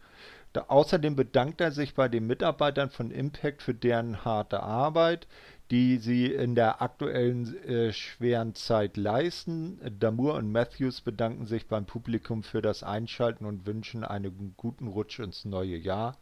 Da, 0.52 0.66
außerdem 0.68 1.16
bedankt 1.16 1.60
er 1.60 1.72
sich 1.72 1.94
bei 1.94 2.06
den 2.06 2.28
Mitarbeitern 2.28 2.90
von 2.90 3.10
Impact 3.10 3.62
für 3.62 3.74
deren 3.74 4.24
harte 4.24 4.62
Arbeit 4.62 5.26
die 5.70 5.98
sie 5.98 6.26
in 6.26 6.54
der 6.54 6.82
aktuellen 6.82 7.56
äh, 7.64 7.92
schweren 7.92 8.54
Zeit 8.54 8.96
leisten. 8.96 9.80
Damour 9.98 10.34
und 10.34 10.52
Matthews 10.52 11.00
bedanken 11.00 11.46
sich 11.46 11.66
beim 11.66 11.86
Publikum 11.86 12.42
für 12.42 12.60
das 12.60 12.82
Einschalten 12.82 13.46
und 13.46 13.66
wünschen 13.66 14.04
einen 14.04 14.54
guten 14.56 14.88
Rutsch 14.88 15.18
ins 15.18 15.44
neue 15.44 15.76
Jahr. 15.76 16.18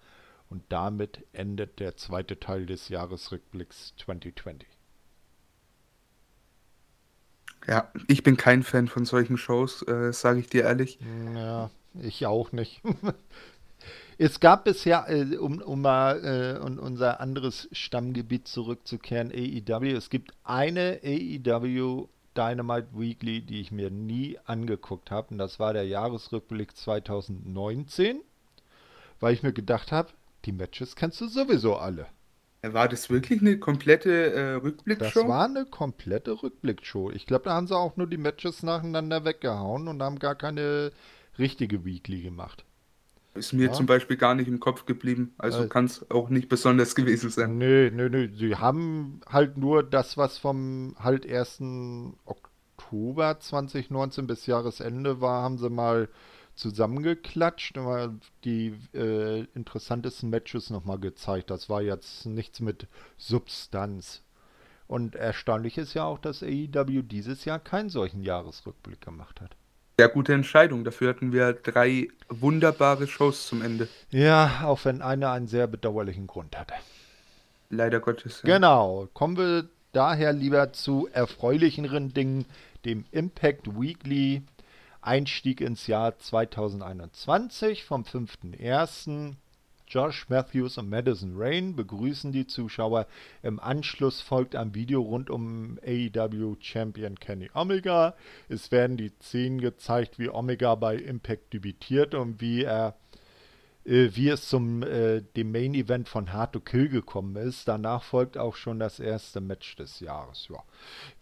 Und 0.48 0.64
damit 0.68 1.24
endet 1.32 1.78
der 1.80 1.96
zweite 1.96 2.38
Teil 2.38 2.66
des 2.66 2.88
Jahresrückblicks 2.88 3.94
2020. 3.96 4.68
Ja, 7.66 7.90
ich 8.08 8.22
bin 8.22 8.36
kein 8.36 8.62
Fan 8.62 8.88
von 8.88 9.04
solchen 9.04 9.36
Shows, 9.36 9.82
äh, 9.86 10.12
sage 10.12 10.40
ich 10.40 10.48
dir 10.48 10.64
ehrlich. 10.64 10.98
Ja, 11.34 11.70
ich 11.94 12.26
auch 12.26 12.52
nicht. 12.52 12.82
Es 14.22 14.38
gab 14.38 14.64
bisher, 14.64 15.06
äh, 15.08 15.38
um, 15.38 15.62
um 15.62 15.80
mal 15.80 16.22
äh, 16.22 16.62
um 16.62 16.78
unser 16.78 17.20
anderes 17.20 17.70
Stammgebiet 17.72 18.46
zurückzukehren, 18.48 19.32
AEW. 19.32 19.96
Es 19.96 20.10
gibt 20.10 20.34
eine 20.44 21.00
AEW 21.02 22.06
Dynamite 22.36 22.88
Weekly, 22.92 23.40
die 23.40 23.62
ich 23.62 23.72
mir 23.72 23.90
nie 23.90 24.38
angeguckt 24.44 25.10
habe. 25.10 25.28
Und 25.30 25.38
das 25.38 25.58
war 25.58 25.72
der 25.72 25.86
Jahresrückblick 25.86 26.76
2019, 26.76 28.20
weil 29.20 29.32
ich 29.32 29.42
mir 29.42 29.54
gedacht 29.54 29.90
habe, 29.90 30.10
die 30.44 30.52
Matches 30.52 30.96
kennst 30.96 31.22
du 31.22 31.26
sowieso 31.26 31.76
alle. 31.76 32.06
War 32.60 32.90
das 32.90 33.08
wirklich 33.08 33.40
eine 33.40 33.58
komplette 33.58 34.34
äh, 34.34 34.52
Das 34.56 34.62
Rückblickshow? 34.62 35.28
war 35.28 35.46
eine 35.46 35.64
komplette 35.64 36.42
Rückblickshow. 36.42 37.10
Ich 37.10 37.24
glaube, 37.24 37.44
da 37.44 37.54
haben 37.54 37.68
sie 37.68 37.74
auch 37.74 37.96
nur 37.96 38.06
die 38.06 38.18
Matches 38.18 38.62
nacheinander 38.62 39.24
weggehauen 39.24 39.88
und 39.88 40.02
haben 40.02 40.18
gar 40.18 40.34
keine 40.34 40.92
richtige 41.38 41.86
Weekly 41.86 42.20
gemacht. 42.20 42.66
Ist 43.34 43.52
mir 43.52 43.66
Ja. 43.66 43.72
zum 43.72 43.86
Beispiel 43.86 44.16
gar 44.16 44.34
nicht 44.34 44.48
im 44.48 44.58
Kopf 44.58 44.86
geblieben. 44.86 45.34
Also 45.38 45.64
Äh, 45.64 45.68
kann 45.68 45.84
es 45.84 46.10
auch 46.10 46.30
nicht 46.30 46.48
besonders 46.48 46.94
gewesen 46.94 47.30
sein. 47.30 47.58
Nö, 47.58 47.90
nö, 47.92 48.08
nö. 48.10 48.28
Sie 48.34 48.56
haben 48.56 49.20
halt 49.28 49.56
nur 49.56 49.82
das, 49.84 50.16
was 50.16 50.38
vom 50.38 50.96
halt 50.98 51.24
1. 51.26 51.60
Oktober 52.24 53.38
2019 53.38 54.26
bis 54.26 54.46
Jahresende 54.46 55.20
war, 55.20 55.42
haben 55.42 55.58
sie 55.58 55.70
mal 55.70 56.08
zusammengeklatscht 56.56 57.78
und 57.78 57.84
mal 57.84 58.14
die 58.44 58.74
äh, 58.94 59.44
interessantesten 59.54 60.28
Matches 60.28 60.70
nochmal 60.70 60.98
gezeigt. 60.98 61.50
Das 61.50 61.68
war 61.68 61.82
jetzt 61.82 62.26
nichts 62.26 62.60
mit 62.60 62.86
Substanz. 63.16 64.22
Und 64.86 65.14
erstaunlich 65.14 65.78
ist 65.78 65.94
ja 65.94 66.04
auch, 66.04 66.18
dass 66.18 66.42
AEW 66.42 67.02
dieses 67.02 67.44
Jahr 67.44 67.60
keinen 67.60 67.90
solchen 67.90 68.22
Jahresrückblick 68.24 69.00
gemacht 69.00 69.40
hat. 69.40 69.56
Sehr 70.00 70.08
gute 70.08 70.32
Entscheidung. 70.32 70.82
Dafür 70.82 71.10
hatten 71.10 71.30
wir 71.34 71.52
drei 71.52 72.08
wunderbare 72.30 73.06
Shows 73.06 73.46
zum 73.46 73.60
Ende. 73.60 73.86
Ja, 74.08 74.62
auch 74.64 74.86
wenn 74.86 75.02
einer 75.02 75.30
einen 75.30 75.46
sehr 75.46 75.66
bedauerlichen 75.66 76.26
Grund 76.26 76.56
hatte. 76.56 76.72
Leider 77.68 78.00
Gottes. 78.00 78.40
Ja. 78.42 78.54
Genau, 78.54 79.08
kommen 79.12 79.36
wir 79.36 79.68
daher 79.92 80.32
lieber 80.32 80.72
zu 80.72 81.06
erfreulicheren 81.12 82.14
Dingen, 82.14 82.46
dem 82.86 83.04
Impact 83.10 83.78
Weekly 83.78 84.40
Einstieg 85.02 85.60
ins 85.60 85.86
Jahr 85.86 86.18
2021 86.18 87.84
vom 87.84 88.04
5.1. 88.04 89.34
Josh 89.90 90.28
Matthews 90.28 90.78
und 90.78 90.88
Madison 90.88 91.32
Rain 91.34 91.74
begrüßen 91.74 92.30
die 92.30 92.46
Zuschauer. 92.46 93.08
Im 93.42 93.58
Anschluss 93.58 94.20
folgt 94.20 94.54
ein 94.54 94.72
Video 94.72 95.00
rund 95.00 95.30
um 95.30 95.80
AEW 95.84 96.54
Champion 96.60 97.18
Kenny 97.18 97.50
Omega. 97.54 98.14
Es 98.48 98.70
werden 98.70 98.96
die 98.96 99.10
Szenen 99.20 99.60
gezeigt, 99.60 100.20
wie 100.20 100.28
Omega 100.28 100.76
bei 100.76 100.94
Impact 100.94 101.52
debütiert 101.52 102.14
und 102.14 102.40
wie 102.40 102.62
er 102.62 102.94
äh, 103.84 104.10
wie 104.12 104.28
es 104.28 104.48
zum 104.48 104.84
äh, 104.84 105.22
dem 105.22 105.50
Main 105.50 105.74
Event 105.74 106.08
von 106.08 106.32
Hard 106.32 106.52
to 106.52 106.60
Kill 106.60 106.88
gekommen 106.88 107.34
ist. 107.34 107.66
Danach 107.66 108.04
folgt 108.04 108.38
auch 108.38 108.54
schon 108.54 108.78
das 108.78 109.00
erste 109.00 109.40
Match 109.40 109.74
des 109.74 109.98
Jahres. 109.98 110.46
Ja. 110.48 110.62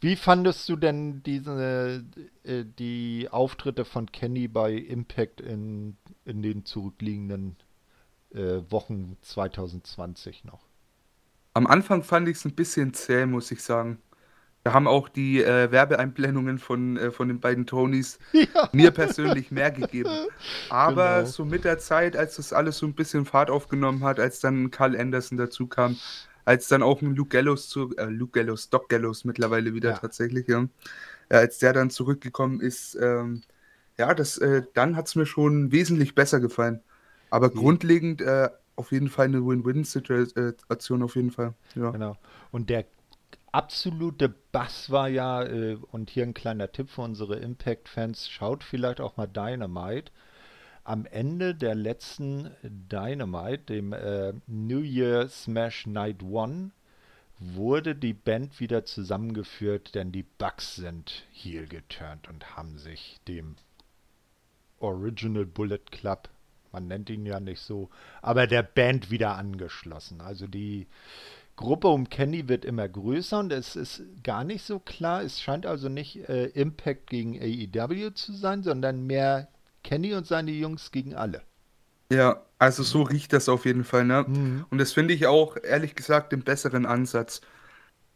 Wie 0.00 0.16
fandest 0.16 0.68
du 0.68 0.76
denn 0.76 1.22
diese 1.22 2.04
äh, 2.44 2.64
die 2.78 3.28
Auftritte 3.30 3.86
von 3.86 4.12
Kenny 4.12 4.46
bei 4.46 4.72
Impact 4.74 5.40
in, 5.40 5.96
in 6.26 6.42
den 6.42 6.66
zurückliegenden 6.66 7.56
äh, 8.34 8.60
Wochen 8.70 9.16
2020 9.22 10.44
noch? 10.44 10.66
Am 11.54 11.66
Anfang 11.66 12.02
fand 12.04 12.28
ich 12.28 12.36
es 12.38 12.44
ein 12.44 12.54
bisschen 12.54 12.94
zäh, 12.94 13.26
muss 13.26 13.50
ich 13.50 13.62
sagen. 13.62 13.98
Da 14.64 14.72
haben 14.74 14.86
auch 14.88 15.08
die 15.08 15.42
äh, 15.42 15.70
Werbeeinblendungen 15.70 16.58
von, 16.58 16.96
äh, 16.96 17.10
von 17.10 17.28
den 17.28 17.40
beiden 17.40 17.66
Tonys 17.66 18.18
Ja, 18.32 18.68
mir 18.72 18.90
persönlich 18.92 19.50
mehr 19.50 19.70
gegeben. 19.70 20.20
Aber 20.68 21.18
genau. 21.18 21.26
so 21.26 21.44
mit 21.44 21.64
der 21.64 21.78
Zeit, 21.78 22.16
als 22.16 22.36
das 22.36 22.52
alles 22.52 22.78
so 22.78 22.86
ein 22.86 22.94
bisschen 22.94 23.24
Fahrt 23.26 23.50
aufgenommen 23.50 24.04
hat, 24.04 24.20
als 24.20 24.40
dann 24.40 24.70
Carl 24.70 24.96
Anderson 24.96 25.38
dazu 25.38 25.66
kam, 25.68 25.96
als 26.44 26.68
dann 26.68 26.82
auch 26.82 27.02
ein 27.02 27.14
Luke 27.14 27.30
Gallows 27.36 27.68
zu, 27.68 27.96
äh, 27.96 28.06
Luke 28.06 28.32
Gallows, 28.38 28.70
Doc 28.70 28.88
Gallows 28.88 29.24
mittlerweile 29.24 29.74
wieder 29.74 29.92
Ja. 29.92 29.96
tatsächlich, 29.96 30.48
ja, 30.48 30.66
äh, 31.30 31.36
als 31.36 31.58
der 31.58 31.72
dann 31.72 31.90
zurückgekommen 31.90 32.60
ist, 32.60 32.96
ähm, 33.00 33.42
ja, 33.98 34.14
das, 34.14 34.38
äh, 34.38 34.62
dann 34.74 34.96
hat 34.96 35.08
es 35.08 35.16
mir 35.16 35.26
schon 35.26 35.72
wesentlich 35.72 36.14
besser 36.14 36.40
gefallen. 36.40 36.82
Aber 37.30 37.48
Ja. 37.48 37.60
grundlegend 37.60 38.20
äh, 38.20 38.48
auf 38.76 38.92
jeden 38.92 39.08
Fall 39.08 39.26
eine 39.26 39.44
Win-Win-Situation 39.44 41.02
auf 41.02 41.16
jeden 41.16 41.30
Fall. 41.30 41.54
Ja. 41.74 41.90
Genau. 41.90 42.16
Und 42.52 42.70
der 42.70 42.84
absolute 43.52 44.28
Bass 44.52 44.90
war 44.90 45.08
ja, 45.08 45.42
äh, 45.42 45.78
und 45.90 46.10
hier 46.10 46.22
ein 46.24 46.34
kleiner 46.34 46.70
Tipp 46.70 46.90
für 46.90 47.02
unsere 47.02 47.36
Impact-Fans, 47.36 48.28
schaut 48.28 48.62
vielleicht 48.62 49.00
auch 49.00 49.16
mal 49.16 49.26
Dynamite. 49.26 50.12
Am 50.84 51.06
Ende 51.06 51.54
der 51.54 51.74
letzten 51.74 52.50
Dynamite, 52.62 53.64
dem 53.64 53.92
äh, 53.92 54.32
New 54.46 54.80
Year 54.80 55.28
Smash 55.28 55.86
Night 55.86 56.22
One, 56.22 56.70
wurde 57.40 57.94
die 57.94 58.14
Band 58.14 58.58
wieder 58.58 58.84
zusammengeführt, 58.84 59.94
denn 59.94 60.12
die 60.12 60.24
Bucks 60.24 60.76
sind 60.76 61.26
heel 61.30 61.66
geturnt 61.68 62.28
und 62.28 62.56
haben 62.56 62.78
sich 62.78 63.20
dem 63.28 63.56
Original 64.80 65.44
Bullet 65.46 65.80
Club, 65.90 66.28
man 66.72 66.86
nennt 66.86 67.10
ihn 67.10 67.26
ja 67.26 67.40
nicht 67.40 67.60
so, 67.60 67.90
aber 68.22 68.46
der 68.46 68.62
Band 68.62 69.10
wieder 69.10 69.36
angeschlossen. 69.36 70.20
Also 70.20 70.46
die 70.46 70.86
Gruppe 71.56 71.88
um 71.88 72.08
Kenny 72.08 72.48
wird 72.48 72.64
immer 72.64 72.88
größer 72.88 73.40
und 73.40 73.52
es 73.52 73.74
ist 73.74 74.02
gar 74.22 74.44
nicht 74.44 74.64
so 74.64 74.78
klar. 74.78 75.22
Es 75.22 75.40
scheint 75.40 75.66
also 75.66 75.88
nicht 75.88 76.28
äh, 76.28 76.46
Impact 76.46 77.10
gegen 77.10 77.38
AEW 77.38 78.10
zu 78.14 78.32
sein, 78.32 78.62
sondern 78.62 79.06
mehr 79.06 79.48
Kenny 79.82 80.14
und 80.14 80.26
seine 80.26 80.52
Jungs 80.52 80.92
gegen 80.92 81.14
alle. 81.14 81.42
Ja, 82.12 82.42
also 82.58 82.82
so 82.82 83.02
riecht 83.02 83.32
das 83.32 83.48
auf 83.48 83.64
jeden 83.66 83.84
Fall, 83.84 84.04
ne? 84.04 84.24
Mhm. 84.26 84.66
Und 84.70 84.78
das 84.78 84.92
finde 84.92 85.14
ich 85.14 85.26
auch, 85.26 85.56
ehrlich 85.62 85.94
gesagt, 85.94 86.32
den 86.32 86.42
besseren 86.42 86.86
Ansatz. 86.86 87.40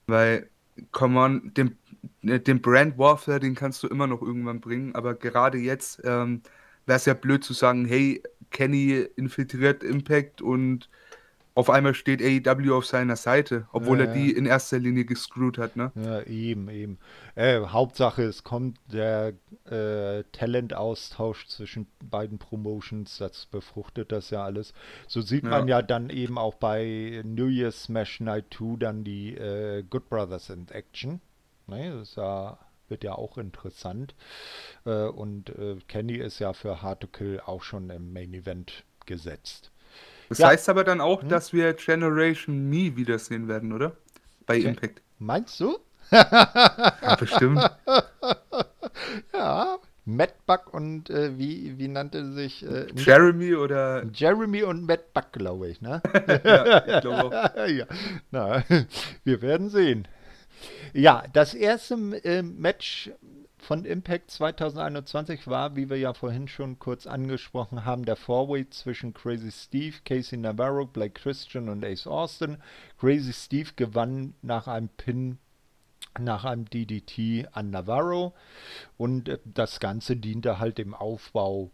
Weil, 0.07 0.49
come 0.93 1.19
on, 1.21 1.55
den, 1.55 1.77
äh, 2.23 2.41
den 2.41 2.63
Brand 2.63 2.97
Warfare, 2.99 3.41
den 3.41 3.55
kannst 3.55 3.83
du 3.83 3.89
immer 3.89 4.07
noch 4.07 4.23
irgendwann 4.23 4.61
bringen, 4.61 4.95
aber 4.95 5.15
gerade 5.15 5.59
jetzt 5.59 6.01
ähm, 6.05 6.43
wäre 6.87 6.97
es 6.97 7.05
ja 7.07 7.15
blöd 7.15 7.45
zu 7.45 7.53
sagen, 7.53 7.85
hey, 7.87 8.23
Kenny 8.53 9.07
infiltriert 9.17 9.83
Impact 9.83 10.43
und 10.43 10.89
auf 11.55 11.69
einmal 11.69 11.93
steht 11.95 12.23
AEW 12.23 12.73
auf 12.75 12.87
seiner 12.87 13.17
Seite, 13.17 13.67
obwohl 13.73 13.99
Ja, 14.01 14.07
er 14.07 14.15
die 14.15 14.31
in 14.33 14.47
erster 14.47 14.79
Linie 14.79 15.05
gescrewt 15.05 15.59
hat, 15.59 15.77
ne? 15.77 15.93
Ja, 15.97 16.23
eben, 16.23 16.71
eben. 16.71 16.99
Äh, 17.35 17.61
Hauptsache, 17.61 18.23
es 18.23 18.43
kommt 18.43 18.79
der 18.91 19.35
äh, 19.67 20.25
Talentaustausch 20.33 21.47
zwischen 21.49 21.87
beiden 22.03 22.39
Promotions, 22.39 23.19
das 23.19 23.45
befruchtet 23.47 24.13
das 24.13 24.31
ja 24.31 24.43
alles. 24.45 24.73
So 25.07 25.21
sieht 25.21 25.45
man 25.45 25.69
Ja. 25.69 25.79
ja 25.81 25.83
dann 25.83 26.09
eben 26.09 26.39
auch 26.39 26.55
bei 26.55 27.21
New 27.23 27.49
Year's 27.49 27.83
Smash 27.85 28.21
Night 28.21 28.47
2 28.57 28.77
dann 28.79 29.05
die 29.05 29.35
äh, 29.37 29.83
Good 29.83 30.09
Brothers 30.09 30.49
in 30.49 30.67
Action. 30.71 31.21
Ne, 31.67 31.93
das 31.93 32.09
ist 32.11 32.17
ja, 32.17 32.59
wird 32.93 33.03
ja 33.05 33.15
auch 33.15 33.39
interessant. 33.39 34.15
Äh, 34.87 35.07
und 35.07 35.51
äh, 35.51 35.77
Kenny 35.89 36.15
ist 36.19 36.39
ja 36.39 36.53
für 36.53 36.83
Hard 36.83 37.01
to 37.01 37.07
Kill 37.09 37.41
auch 37.45 37.63
schon 37.65 37.91
im 37.91 38.13
Main 38.13 38.33
Event 38.35 38.85
gesetzt. 39.07 39.73
Das 40.29 40.39
Ja. 40.39 40.49
heißt 40.49 40.69
aber 40.69 40.85
dann 40.85 41.01
auch, 41.01 41.23
Hm? 41.23 41.29
dass 41.29 41.53
wir 41.53 41.73
Generation 41.75 42.71
Me 42.71 42.97
wiedersehen 42.97 43.49
werden, 43.49 43.73
oder? 43.73 43.93
Bei 44.47 44.59
Gen- 44.59 44.71
Impact. 44.75 45.03
Meinst 45.19 45.59
du? 45.61 45.79
Ja, 46.13 47.17
bestimmt. 47.19 47.61
Ja. 49.33 49.79
Matt 50.05 50.35
Buck 50.47 50.75
und 50.75 51.11
äh, 51.11 51.39
wie, 51.39 51.79
wie 51.79 51.87
nannte 51.87 52.33
sich 52.33 52.67
äh, 52.67 52.87
Jeremy 52.97 53.55
oder. 53.55 54.05
Jeremy 54.13 54.65
und 54.65 54.85
Matt 54.85 55.13
Buck, 55.15 55.33
glaube 55.33 55.69
ich, 55.69 55.81
ne? 55.81 56.03
Ja, 56.45 56.85
ich 56.87 57.01
glaube 57.03 57.25
auch. 57.25 57.67
ja, 57.69 57.87
na, 58.33 58.65
wir 59.25 59.43
werden 59.43 59.69
sehen. 59.71 60.09
Ja, 60.93 61.25
das 61.33 61.55
erste 61.55 61.95
äh, 62.25 62.43
Match 62.43 63.11
von 63.59 63.85
Impact 63.85 64.31
2021 64.31 65.47
war, 65.47 65.77
wie 65.77 65.89
wir 65.89 65.97
ja 65.97 66.15
vorhin 66.15 66.49
schon 66.49 66.79
kurz 66.79 67.07
angesprochen 67.07 67.85
haben, 67.85 68.05
der 68.05 68.17
Four-Way 68.17 68.71
zwischen 68.71 69.15
Crazy 69.15 69.53
Steve, 69.53 69.97
Casey 70.05 70.37
Navarro, 70.37 70.85
Blake 70.85 71.21
Christian 71.21 71.69
und 71.69 71.85
Ace 71.85 72.07
Austin. 72.07 72.59
Crazy 72.99 73.33
Steve 73.33 73.71
gewann 73.77 74.35
nach 74.43 74.67
einem 74.67 74.89
Pin 74.89 75.39
nach 76.21 76.45
einem 76.45 76.69
DDT 76.69 77.49
an 77.53 77.71
Navarro 77.71 78.35
und 78.99 79.29
äh, 79.29 79.39
das 79.45 79.81
Ganze 79.81 80.17
diente 80.17 80.59
halt 80.59 80.79
dem 80.79 80.95
Aufbau 80.95 81.71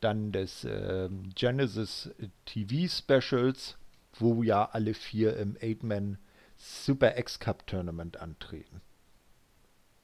dann 0.00 0.32
des 0.32 0.66
ähm, 0.68 1.30
Genesis 1.34 2.10
TV 2.46 2.88
Specials, 2.88 3.76
wo 4.18 4.42
ja 4.42 4.68
alle 4.72 4.94
vier 4.94 5.36
im 5.36 5.56
Eight-Man 5.60 6.18
Super 6.62 7.16
X-Cup 7.16 7.66
Tournament 7.66 8.20
antreten. 8.20 8.82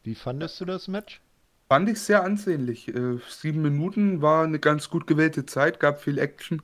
Wie 0.02 0.14
fandest 0.14 0.58
du 0.60 0.64
das 0.64 0.88
Match? 0.88 1.20
Fand 1.68 1.88
ich 1.88 2.00
sehr 2.00 2.24
ansehnlich. 2.24 2.88
Äh, 2.88 3.18
sieben 3.28 3.60
Minuten 3.60 4.22
war 4.22 4.44
eine 4.44 4.58
ganz 4.58 4.88
gut 4.88 5.06
gewählte 5.06 5.44
Zeit, 5.44 5.80
gab 5.80 6.00
viel 6.00 6.18
Action. 6.18 6.62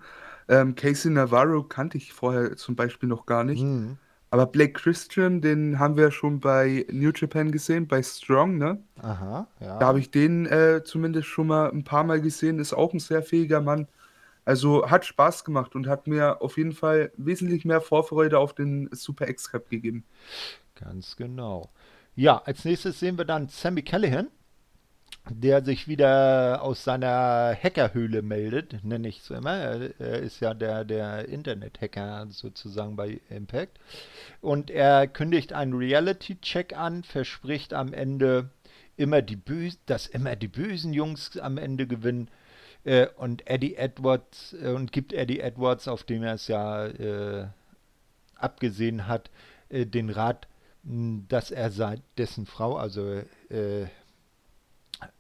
Ähm, 0.49 0.75
Casey 0.77 1.11
Navarro 1.11 1.63
kannte 1.63 1.99
ich 1.99 2.13
vorher 2.13 2.57
zum 2.57 2.75
Beispiel 2.75 3.09
noch 3.09 3.27
gar 3.27 3.45
nicht. 3.45 3.61
Hm. 3.61 3.99
Aber 4.31 4.47
Blake 4.47 4.73
Christian, 4.73 5.43
den 5.43 5.79
haben 5.79 5.99
wir 5.99 6.11
schon 6.11 6.41
bei 6.41 6.87
New 6.91 7.11
Japan 7.15 7.53
gesehen, 7.53 7.87
bei 7.87 8.03
Strong, 8.03 8.57
ne? 8.57 8.83
Aha, 9.03 9.47
ja. 9.61 9.79
Da 9.79 9.87
habe 9.89 10.01
ich 10.01 10.11
den 10.11 10.47
äh, 10.47 10.83
zumindest 10.85 11.29
schon 11.29 11.49
mal 11.49 11.71
ein 11.71 11.85
paar 11.85 12.05
Mal 12.05 12.23
gesehen. 12.23 12.59
Ist 12.59 12.73
auch 12.73 12.95
ein 12.95 13.01
sehr 13.01 13.23
fähiger 13.23 13.61
Mann. 13.61 13.89
Also 14.45 14.91
hat 14.91 15.05
Spaß 15.05 15.45
gemacht 15.45 15.75
und 15.75 15.87
hat 15.87 16.07
mir 16.07 16.43
auf 16.43 16.57
jeden 16.57 16.73
Fall 16.73 17.13
wesentlich 17.17 17.65
mehr 17.65 17.81
Vorfreude 17.81 18.39
auf 18.39 18.55
den 18.55 18.89
Super 18.93 19.29
X-Cup 19.29 19.69
gegeben. 19.69 20.05
Ganz 20.75 21.17
genau. 21.17 21.71
Ja, 22.17 22.43
als 22.45 22.65
nächstes 22.65 22.99
sehen 22.99 23.19
wir 23.19 23.25
dann 23.25 23.49
Sammy 23.49 23.83
Callahan 23.83 24.29
der 25.31 25.65
sich 25.65 25.87
wieder 25.87 26.63
aus 26.63 26.83
seiner 26.83 27.57
Hackerhöhle 27.61 28.23
meldet, 28.23 28.83
nenne 28.85 29.09
ich 29.09 29.21
es 29.21 29.31
immer. 29.31 29.57
Er, 29.57 30.01
er, 30.01 30.19
ist 30.19 30.41
ja 30.41 30.53
der, 30.53 30.85
der 30.85 31.29
Internet-Hacker 31.29 32.27
sozusagen 32.31 32.97
bei 32.97 33.21
Impact. 33.31 33.79
Und 34.41 34.71
er 34.71 35.07
kündigt 35.07 35.53
einen 35.53 35.75
Reality-Check 35.75 36.77
an, 36.77 37.05
verspricht 37.05 37.73
am 37.73 37.93
Ende 37.93 38.51
immer 38.97 39.23
die 39.23 39.37
Bösen, 39.37 39.79
dass 39.87 40.07
immer 40.07 40.35
die 40.35 40.49
bösen 40.49 40.93
Jungs 40.93 41.39
am 41.39 41.57
Ende 41.57 41.87
gewinnen. 41.87 42.29
Äh, 42.85 43.09
und 43.17 43.49
Eddie 43.49 43.77
Edwards 43.77 44.55
äh, 44.61 44.69
und 44.69 44.93
gibt 44.93 45.13
Eddie 45.13 45.41
Edwards, 45.41 45.89
auf 45.89 46.03
den 46.05 46.23
er 46.23 46.35
es 46.35 46.49
ja 46.49 46.87
äh, 46.87 47.49
abgesehen 48.37 49.07
hat, 49.07 49.31
äh, 49.69 49.87
den 49.87 50.11
Rat, 50.11 50.49
dass 50.85 51.53
er 51.53 51.71
sei, 51.71 52.01
dessen 52.19 52.45
Frau, 52.45 52.77
also 52.77 53.23
äh, 53.51 53.87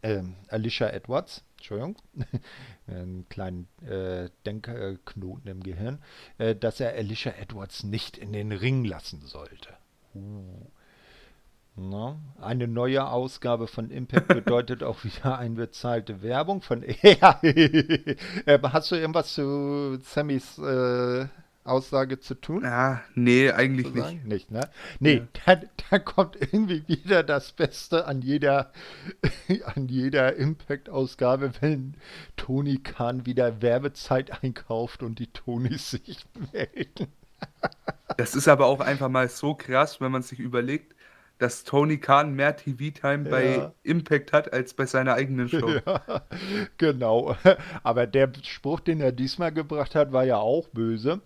ähm, 0.02 0.34
Alicia 0.48 0.88
Edwards, 0.88 1.44
Entschuldigung, 1.56 1.96
einen 2.88 3.28
kleinen 3.28 3.68
äh, 3.86 4.28
Denkknoten 4.44 5.48
im 5.48 5.62
Gehirn, 5.62 6.02
äh, 6.38 6.56
dass 6.56 6.80
er 6.80 6.94
Alicia 6.94 7.32
Edwards 7.32 7.84
nicht 7.84 8.18
in 8.18 8.32
den 8.32 8.50
Ring 8.50 8.84
lassen 8.84 9.22
sollte. 9.22 9.68
Uh. 10.14 10.66
Na, 11.74 12.20
eine 12.40 12.68
neue 12.68 13.08
Ausgabe 13.08 13.66
von 13.66 13.90
Impact 13.90 14.28
bedeutet 14.28 14.82
auch 14.82 15.04
wieder 15.04 15.38
eine 15.38 15.54
bezahlte 15.54 16.22
Werbung 16.22 16.60
von. 16.60 16.84
ja, 17.02 17.40
äh, 17.42 18.58
hast 18.62 18.90
du 18.90 18.96
irgendwas 18.96 19.32
zu 19.32 19.98
Sammys 20.02 20.58
äh, 20.58 21.26
Aussage 21.64 22.18
zu 22.20 22.34
tun? 22.34 22.62
Ja, 22.64 23.00
nee, 23.14 23.50
eigentlich 23.50 23.94
nicht. 23.94 24.24
Nicht, 24.24 24.50
ne? 24.50 24.68
Nee, 25.00 25.22
ja. 25.46 25.54
da, 25.56 25.62
da, 25.90 25.98
kommt 25.98 26.36
irgendwie 26.36 26.86
wieder 26.88 27.22
das 27.22 27.52
Beste 27.52 28.06
an 28.06 28.20
jeder, 28.20 28.72
an 29.74 29.88
jeder 29.88 30.36
Impact-Ausgabe, 30.36 31.52
wenn 31.60 31.94
Tony 32.36 32.78
Khan 32.78 33.24
wieder 33.24 33.62
Werbezeit 33.62 34.42
einkauft 34.42 35.02
und 35.02 35.18
die 35.18 35.28
Tonys 35.28 35.90
sich 35.90 36.26
melden. 36.52 37.08
Das 38.16 38.34
ist 38.34 38.48
aber 38.48 38.66
auch 38.66 38.80
einfach 38.80 39.08
mal 39.08 39.28
so 39.28 39.54
krass, 39.54 40.00
wenn 40.00 40.12
man 40.12 40.22
sich 40.22 40.38
überlegt, 40.38 40.94
dass 41.42 41.64
Tony 41.64 41.98
Khan 41.98 42.34
mehr 42.34 42.56
TV-Time 42.56 43.28
bei 43.28 43.72
Impact 43.82 44.32
hat 44.32 44.52
als 44.52 44.74
bei 44.74 44.86
seiner 44.86 45.14
eigenen 45.14 45.48
Show. 45.48 45.70
Ja, 45.86 46.22
genau. 46.78 47.34
Aber 47.82 48.06
der 48.06 48.30
Spruch, 48.42 48.80
den 48.80 49.00
er 49.00 49.10
diesmal 49.10 49.52
gebracht 49.52 49.94
hat, 49.94 50.12
war 50.12 50.24
ja 50.24 50.36
auch 50.36 50.68
böse. 50.68 51.20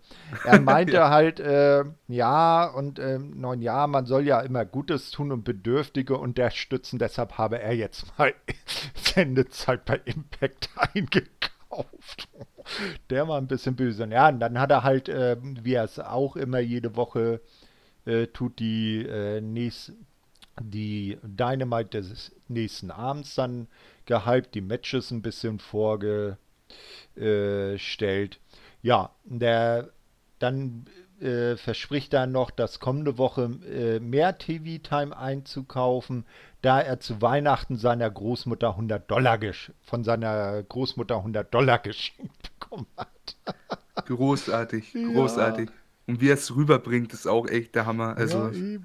Er 0.45 0.61
meinte 0.63 0.95
ja. 0.95 1.11
halt, 1.11 1.41
äh, 1.41 1.85
ja, 2.09 2.67
und 2.67 2.99
äh, 2.99 3.19
neun 3.19 3.61
Jahre, 3.61 3.89
man 3.89 4.07
soll 4.07 4.27
ja 4.27 4.41
immer 4.41 4.65
Gutes 4.65 5.11
tun 5.11 5.33
und 5.33 5.45
Bedürftige 5.45 6.17
unterstützen. 6.17 6.99
Deshalb 6.99 7.37
habe 7.37 7.61
er 7.61 7.75
jetzt 7.75 8.07
mal 8.19 8.33
Sendezeit 8.95 9.85
bei 9.85 10.01
Impact 10.05 10.71
eingekauft. 10.77 12.29
Der 13.11 13.29
war 13.29 13.39
ein 13.39 13.49
bisschen 13.49 13.77
böse. 13.77 14.07
Ja, 14.11 14.29
und 14.29 14.41
dann 14.41 14.59
hat 14.59 14.71
er 14.71 14.83
halt, 14.83 15.09
äh, 15.09 15.37
wie 15.41 15.75
er 15.75 15.85
es 15.85 15.99
auch 15.99 16.37
immer 16.37 16.61
jede 16.61 16.97
Woche 16.97 17.35
äh, 17.35 17.66
tut 18.29 18.59
die, 18.59 19.05
äh, 19.07 19.41
nächst, 19.41 19.93
die 20.61 21.19
Dynamite 21.23 22.01
des 22.01 22.33
nächsten 22.49 22.91
Abends 22.91 23.35
dann 23.35 23.69
gehypt, 24.07 24.55
die 24.55 24.61
Matches 24.61 25.11
ein 25.11 25.23
bisschen 25.23 25.59
vorgestellt. 25.59 26.39
Ja, 28.83 29.11
der 29.25 29.91
dann 30.39 30.87
äh, 31.21 31.57
verspricht 31.57 32.13
er 32.13 32.27
noch, 32.27 32.51
das 32.51 32.79
kommende 32.79 33.19
Woche 33.19 33.59
äh, 33.67 34.01
mehr 34.01 34.37
TV-Time 34.39 35.17
einzukaufen, 35.17 36.27
da 36.63 36.81
er 36.81 37.01
zu 37.01 37.23
Weihnachten 37.23 37.77
seiner 37.77 38.11
Großmutter 38.11 38.71
100 38.71 39.11
Dollar 39.11 39.39
von 39.83 40.05
seiner 40.05 40.63
Großmutter 40.63 41.17
100 41.17 41.53
Dollar 41.53 41.79
geschenkt 41.83 42.51
bekommen 42.59 42.87
hat. 42.97 43.37
großartig, 44.07 44.93
großartig. 44.93 45.69
Ja. 45.71 45.75
Und 46.07 46.21
wie 46.21 46.29
er 46.29 46.35
es 46.35 46.55
rüberbringt, 46.55 47.13
ist 47.13 47.27
auch 47.27 47.49
echt 47.49 47.75
der 47.75 47.87
Hammer. 47.87 48.17
Also 48.17 48.49
ja, 48.49 48.79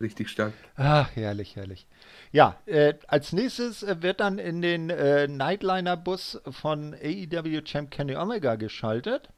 richtig 0.00 0.28
stark. 0.28 0.52
Ach, 0.76 1.10
herrlich, 1.14 1.56
herrlich. 1.56 1.86
Ja, 2.32 2.56
äh, 2.66 2.94
als 3.06 3.32
nächstes 3.32 3.82
äh, 3.82 4.02
wird 4.02 4.20
dann 4.20 4.38
in 4.38 4.60
den 4.60 4.90
äh, 4.90 5.28
Nightliner-Bus 5.28 6.40
von 6.50 6.94
AEW 6.94 7.62
Champ 7.62 7.90
Kenny 7.90 8.16
Omega 8.16 8.56
geschaltet. 8.56 9.28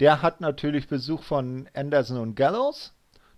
Der 0.00 0.22
hat 0.22 0.40
natürlich 0.40 0.88
Besuch 0.88 1.22
von 1.22 1.68
Anderson 1.74 2.18
und 2.18 2.34
Gallows. 2.34 2.92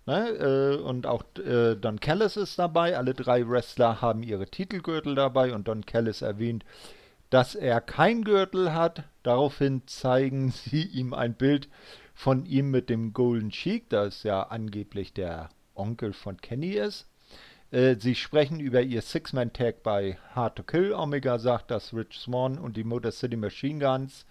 Ne, 0.07 0.29
äh, 0.29 0.75
und 0.81 1.07
auch 1.07 1.23
äh, 1.43 1.75
Don 1.75 1.99
Callis 1.99 2.37
ist 2.37 2.59
dabei. 2.59 2.95
Alle 2.95 3.15
drei 3.15 3.49
Wrestler 3.49 4.01
haben 4.01 4.21
ihre 4.21 4.45
Titelgürtel 4.45 5.15
dabei 5.15 5.51
und 5.53 5.67
Don 5.67 5.83
Callis 5.83 6.21
erwähnt, 6.21 6.63
dass 7.29 7.55
er 7.55 7.81
kein 7.81 8.23
Gürtel 8.23 8.73
hat. 8.73 9.03
Daraufhin 9.23 9.83
zeigen 9.87 10.51
sie 10.51 10.83
ihm 10.83 11.13
ein 11.13 11.35
Bild 11.35 11.69
von 12.13 12.45
ihm 12.45 12.71
mit 12.71 12.89
dem 12.89 13.13
Golden 13.13 13.49
Cheek, 13.49 13.89
das 13.89 14.23
ja 14.23 14.43
angeblich 14.43 15.13
der 15.13 15.49
Onkel 15.75 16.13
von 16.13 16.37
Kenny 16.37 16.71
ist. 16.71 17.07
Äh, 17.71 17.95
sie 17.99 18.15
sprechen 18.15 18.59
über 18.59 18.81
ihr 18.81 19.01
Six-Man-Tag 19.01 19.83
bei 19.83 20.17
Hard 20.33 20.55
to 20.55 20.63
Kill. 20.63 20.93
Omega 20.93 21.39
sagt, 21.39 21.71
dass 21.71 21.93
Rich 21.93 22.17
Swan 22.17 22.57
und 22.57 22.77
die 22.77 22.83
Motor 22.83 23.11
City 23.11 23.35
Machine 23.35 23.79
Guns 23.79 24.25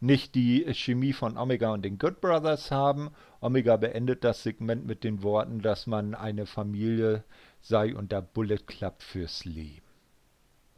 nicht 0.00 0.34
die 0.34 0.66
Chemie 0.74 1.12
von 1.12 1.38
Omega 1.38 1.72
und 1.72 1.84
den 1.84 1.96
Good 1.96 2.20
Brothers 2.20 2.70
haben. 2.70 3.12
Omega 3.40 3.76
beendet 3.76 4.24
das 4.24 4.42
Segment 4.42 4.84
mit 4.84 5.04
den 5.04 5.22
Worten, 5.22 5.62
dass 5.62 5.86
man 5.86 6.14
eine 6.14 6.44
Familie 6.44 7.24
sei 7.60 7.94
und 7.94 8.10
der 8.10 8.20
Bullet 8.20 8.58
Club 8.66 9.00
fürs 9.00 9.44
Leben. 9.44 9.91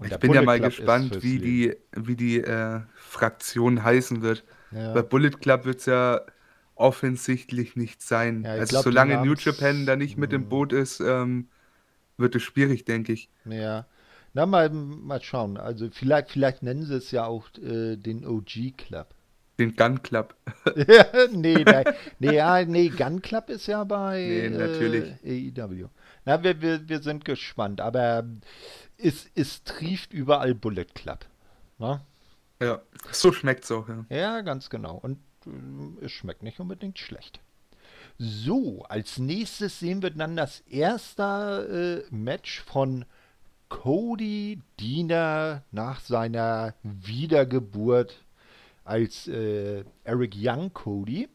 Und 0.05 0.13
ich 0.13 0.19
bin 0.19 0.29
Bullet 0.29 0.41
ja 0.41 0.47
mal 0.47 0.59
Club 0.59 0.71
gespannt, 0.71 1.23
wie 1.23 1.39
die, 1.39 1.77
wie 1.97 2.17
die 2.17 2.41
äh, 2.41 2.81
Fraktion 2.95 3.83
heißen 3.83 4.23
wird. 4.23 4.45
Ja. 4.71 4.93
Bei 4.93 5.03
Bullet 5.03 5.31
Club 5.31 5.65
wird 5.65 5.81
es 5.81 5.87
ja 5.87 6.21
offensichtlich 6.75 7.77
nicht 7.77 8.03
sein. 8.03 8.43
Ja, 8.45 8.53
also 8.53 8.71
glaub, 8.71 8.85
solange 8.85 9.25
New 9.25 9.35
Japan 9.35 9.87
da 9.87 9.97
nicht 9.97 10.19
mit 10.19 10.33
im 10.33 10.49
Boot 10.49 10.73
ist, 10.73 11.01
ähm, 11.01 11.49
wird 12.17 12.35
es 12.35 12.43
schwierig, 12.43 12.85
denke 12.85 13.13
ich. 13.13 13.31
Ja. 13.45 13.87
Na, 14.33 14.47
mal, 14.47 14.69
mal 14.71 15.23
schauen. 15.23 15.57
Also 15.57 15.89
vielleicht, 15.91 16.31
vielleicht 16.31 16.63
nennen 16.63 16.85
sie 16.85 16.97
es 16.97 17.13
ja 17.13 17.25
auch 17.25 17.49
äh, 17.63 17.97
den 17.97 18.27
OG 18.27 18.77
Club. 18.77 19.15
Den 19.61 19.77
Gun 19.77 20.03
Club. 20.03 20.35
ja, 20.75 21.07
nee, 21.31 21.63
da, 21.63 21.85
nee, 22.19 22.35
ja, 22.35 22.65
nee, 22.65 22.89
Gun 22.89 23.23
Club 23.23 23.49
ist 23.51 23.69
ja 23.69 23.85
bei 23.85 24.21
nee, 24.21 24.49
natürlich. 24.49 25.15
Äh, 25.23 25.53
AEW. 25.57 25.89
Na, 26.25 26.43
wir, 26.43 26.61
wir, 26.61 26.89
wir 26.89 27.01
sind 27.01 27.25
gespannt, 27.25 27.81
aber 27.81 28.25
es, 28.99 29.29
es 29.35 29.65
trieft 29.65 30.13
überall 30.13 30.55
Bullet 30.55 30.87
Club. 30.95 31.27
Na? 31.79 32.05
Ja, 32.61 32.81
so 33.11 33.33
schmeckt 33.33 33.65
es 33.65 33.71
auch. 33.71 33.89
Ja. 33.89 34.05
ja, 34.09 34.41
ganz 34.43 34.71
genau. 34.71 34.97
Und 34.97 35.19
es 36.01 36.13
schmeckt 36.13 36.43
nicht 36.43 36.61
unbedingt 36.61 36.99
schlecht. 36.99 37.41
So, 38.19 38.85
als 38.85 39.19
nächstes 39.19 39.81
sehen 39.81 40.03
wir 40.03 40.11
dann 40.11 40.37
das 40.37 40.61
erste 40.61 42.05
äh, 42.11 42.15
Match 42.15 42.63
von 42.63 43.05
Cody 43.69 44.61
Diener 44.79 45.65
nach 45.73 46.01
seiner 46.01 46.75
Wiedergeburt 46.83 48.25
als 48.85 49.27
äh, 49.27 49.85
Eric 50.05 50.35
Young 50.37 50.73
Cody. 50.73 51.29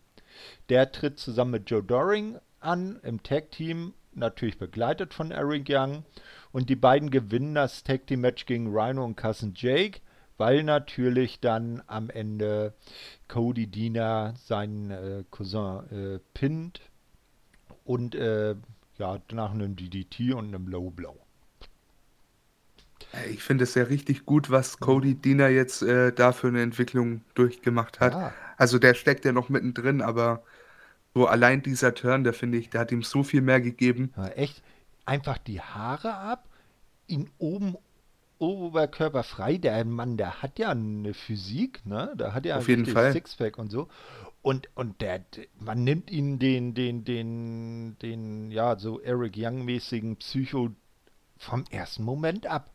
Der 0.70 0.92
tritt 0.92 1.20
zusammen 1.20 1.52
mit 1.52 1.70
Joe 1.70 1.84
Doring 1.84 2.40
an 2.62 3.00
im 3.04 3.22
Tag 3.24 3.52
Team, 3.52 3.94
natürlich 4.14 4.58
begleitet 4.58 5.14
von 5.14 5.32
Eric 5.32 5.66
Young. 5.70 6.06
Und 6.52 6.70
die 6.70 6.76
beiden 6.76 7.12
gewinnen 7.12 7.56
das 7.56 7.84
Tag 7.84 8.08
Team 8.08 8.22
Match 8.22 8.46
gegen 8.46 8.76
Rhino 8.76 9.04
und 9.04 9.16
Cousin 9.16 9.54
Jake 9.56 10.02
weil 10.40 10.64
natürlich 10.64 11.42
dann 11.42 11.84
am 11.86 12.10
Ende 12.10 12.74
Cody 13.28 13.68
Diener 13.68 14.34
seinen 14.38 14.90
äh, 14.90 15.24
Cousin 15.30 15.84
äh, 15.92 16.20
pinnt 16.34 16.82
und 17.84 18.16
äh, 18.16 18.56
ja, 18.98 19.20
nach 19.32 19.52
einem 19.52 19.76
DDT 19.76 20.34
und 20.34 20.48
einem 20.48 20.68
Low 20.68 20.90
Blow. 20.90 21.20
Ich 23.30 23.44
finde 23.44 23.66
es 23.66 23.76
ja 23.76 23.84
richtig 23.84 24.26
gut, 24.26 24.50
was 24.50 24.80
Cody 24.80 25.16
Diener 25.16 25.50
jetzt 25.50 25.82
äh, 25.82 26.14
da 26.14 26.32
für 26.32 26.48
eine 26.48 26.62
Entwicklung 26.62 27.22
durchgemacht 27.34 28.00
hat. 28.00 28.14
Ja. 28.14 28.34
Also 28.56 28.80
der 28.80 28.94
steckt 28.94 29.26
ja 29.26 29.34
noch 29.34 29.50
mittendrin, 29.50 30.02
aber 30.02 30.44
so 31.14 31.28
allein 31.28 31.64
dieser 31.64 31.96
Turn, 31.96 32.24
der 32.24 32.34
finde 32.34 32.58
ich, 32.58 32.70
der 32.70 32.82
hat 32.82 32.92
ihm 32.94 33.04
so 33.04 33.24
viel 33.24 33.42
mehr 33.42 33.60
gegeben. 33.60 34.14
Ja, 34.16 34.28
echt, 34.30 34.62
einfach 35.10 35.40
die 35.40 35.60
Haare 35.60 36.16
ab, 36.16 36.48
ihn 37.08 37.30
oben 37.40 37.76
Oberkörper 38.38 39.24
frei. 39.24 39.58
Der 39.58 39.84
Mann, 39.84 40.16
der 40.16 40.42
hat 40.42 40.60
ja 40.60 40.70
eine 40.70 41.14
Physik, 41.14 41.86
ne? 41.86 42.14
Der 42.16 42.34
hat 42.34 42.46
ja 42.46 42.58
Auf 42.58 42.70
jeden 42.70 42.86
Fall. 42.86 43.12
Sixpack 43.12 43.58
und 43.58 43.70
so. 43.70 43.90
Und, 44.42 44.70
und 44.76 45.02
der, 45.02 45.26
man 45.60 45.84
nimmt 45.84 46.10
ihn 46.10 46.40
den, 46.40 46.74
den, 46.74 47.04
den, 47.04 47.98
den, 48.02 48.52
ja, 48.52 48.78
so 48.80 49.02
Eric 49.02 49.34
Young-mäßigen 49.36 50.16
Psycho 50.16 50.70
vom 51.38 51.66
ersten 51.70 52.04
Moment 52.04 52.48
ab. 52.48 52.70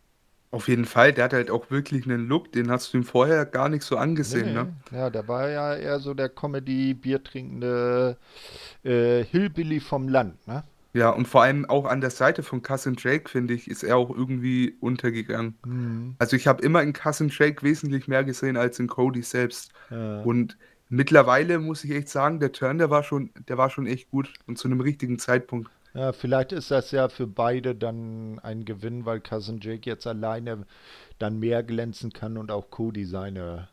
Auf 0.51 0.69
jeden 0.69 0.85
Fall, 0.85 1.13
der 1.13 1.25
hat 1.25 1.33
halt 1.33 1.51
auch 1.51 1.71
wirklich 1.71 2.05
einen 2.05 2.29
Look, 2.29 2.53
den 2.53 2.71
hast 2.71 2.93
du 2.93 2.99
ihm 2.99 3.05
vorher 3.05 3.47
gar 3.47 3.69
nicht 3.69 3.83
so 3.83 3.97
angesehen, 3.97 4.49
nee, 4.49 4.53
ne? 4.53 4.73
Ja, 4.93 5.11
der 5.11 5.27
war 5.27 5.49
ja 5.49 5.75
eher 5.75 5.99
so 5.99 6.15
der 6.15 6.29
Comedy-Biertrinkende 6.29 8.19
äh, 8.85 9.25
Hillbilly 9.25 9.81
vom 9.81 10.09
Land, 10.09 10.47
ne? 10.47 10.63
Ja, 10.95 11.11
und 11.11 11.27
vor 11.27 11.43
allem 11.43 11.69
auch 11.69 11.87
an 11.87 12.01
der 12.01 12.11
Seite 12.11 12.45
von 12.45 12.63
Cousin 12.63 12.95
Jake, 12.97 13.29
finde 13.29 13.53
ich, 13.53 13.69
ist 13.69 13.83
er 13.83 13.97
auch 13.97 14.11
irgendwie 14.11 14.77
untergegangen. 14.81 15.57
Mhm. 15.67 16.15
Also 16.21 16.37
ich 16.37 16.47
habe 16.47 16.63
immer 16.63 16.83
in 16.83 16.93
Cousin 16.93 17.31
Jake 17.31 17.65
wesentlich 17.65 18.07
mehr 18.07 18.23
gesehen 18.23 18.57
als 18.57 18.79
in 18.79 18.87
Cody 18.87 19.23
selbst. 19.23 19.73
Ja. 19.91 20.21
Und 20.21 20.57
mittlerweile 20.89 21.59
muss 21.59 21.83
ich 21.83 21.91
echt 21.91 22.09
sagen, 22.09 22.39
der 22.39 22.53
Turn, 22.53 22.79
der 22.79 22.91
war 22.91 23.03
schon, 23.03 23.31
der 23.49 23.59
war 23.59 23.71
schon 23.71 23.89
echt 23.89 24.13
gut 24.13 24.33
und 24.47 24.57
zu 24.57 24.69
einem 24.69 24.81
richtigen 24.81 25.19
Zeitpunkt. 25.19 25.69
Ja, 25.95 26.13
vielleicht 26.13 26.53
ist 26.53 26.71
das 26.71 26.93
ja 26.93 27.09
für 27.09 27.27
beide 27.27 27.75
dann 27.75 28.39
ein 28.45 28.65
Gewinn, 28.65 29.05
weil 29.05 29.19
Cousin 29.19 29.59
Jake 29.61 29.91
jetzt 29.91 30.07
alleine 30.07 30.65
dann 31.19 31.41
mehr 31.41 31.65
glänzen 31.65 32.13
kann 32.13 32.39
und 32.39 32.53
auch 32.53 32.71
Cody 32.71 33.05
seine, 33.05 33.69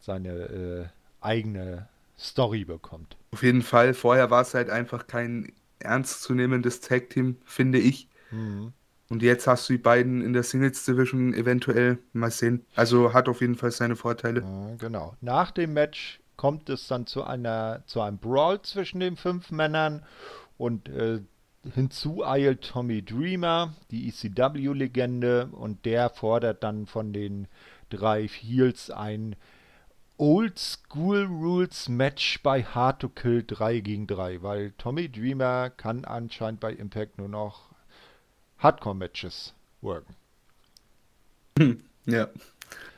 seine 0.00 0.30
äh, 0.30 0.84
eigene 1.20 1.88
Story 2.18 2.64
bekommt. 2.64 3.18
Auf 3.32 3.42
jeden 3.42 3.62
Fall. 3.62 3.92
Vorher 3.92 4.30
war 4.30 4.40
es 4.40 4.54
halt 4.54 4.70
einfach 4.70 5.06
kein 5.06 5.52
ernstzunehmendes 5.78 6.80
Tag-Team, 6.80 7.36
finde 7.44 7.78
ich. 7.78 8.08
Mhm. 8.30 8.72
Und 9.08 9.22
jetzt 9.22 9.46
hast 9.46 9.68
du 9.68 9.74
die 9.74 9.78
beiden 9.78 10.20
in 10.20 10.32
der 10.32 10.42
Singles 10.42 10.84
Division 10.84 11.32
eventuell 11.32 11.98
mal 12.12 12.30
sehen. 12.30 12.66
Also 12.74 13.12
hat 13.12 13.28
auf 13.28 13.40
jeden 13.40 13.54
Fall 13.54 13.70
seine 13.70 13.94
Vorteile. 13.94 14.40
Ja, 14.40 14.74
genau. 14.78 15.16
Nach 15.20 15.52
dem 15.52 15.74
Match 15.74 16.20
kommt 16.36 16.68
es 16.68 16.88
dann 16.88 17.06
zu 17.06 17.22
einer 17.22 17.82
zu 17.86 18.00
einem 18.00 18.18
Brawl 18.18 18.60
zwischen 18.62 19.00
den 19.00 19.16
fünf 19.16 19.50
Männern 19.50 20.02
und 20.58 20.88
äh, 20.88 21.20
hinzu 21.74 22.24
eilt 22.24 22.62
Tommy 22.62 23.02
Dreamer, 23.02 23.74
die 23.90 24.08
ECW-Legende, 24.08 25.48
und 25.52 25.84
der 25.84 26.10
fordert 26.10 26.62
dann 26.62 26.86
von 26.86 27.12
den 27.12 27.48
drei 27.90 28.26
Heels 28.26 28.90
ein 28.90 29.36
Old 30.18 30.58
School 30.58 31.24
Rules 31.24 31.88
Match 31.88 32.42
bei 32.42 32.62
Hard 32.62 33.00
to 33.00 33.08
Kill 33.08 33.44
3 33.46 33.80
gegen 33.80 34.06
3, 34.06 34.42
weil 34.42 34.72
Tommy 34.72 35.10
Dreamer 35.10 35.70
kann 35.70 36.04
anscheinend 36.04 36.60
bei 36.60 36.72
Impact 36.72 37.18
nur 37.18 37.28
noch 37.28 37.70
Hardcore-Matches 38.58 39.54
worken. 39.82 40.14
Ja. 42.06 42.28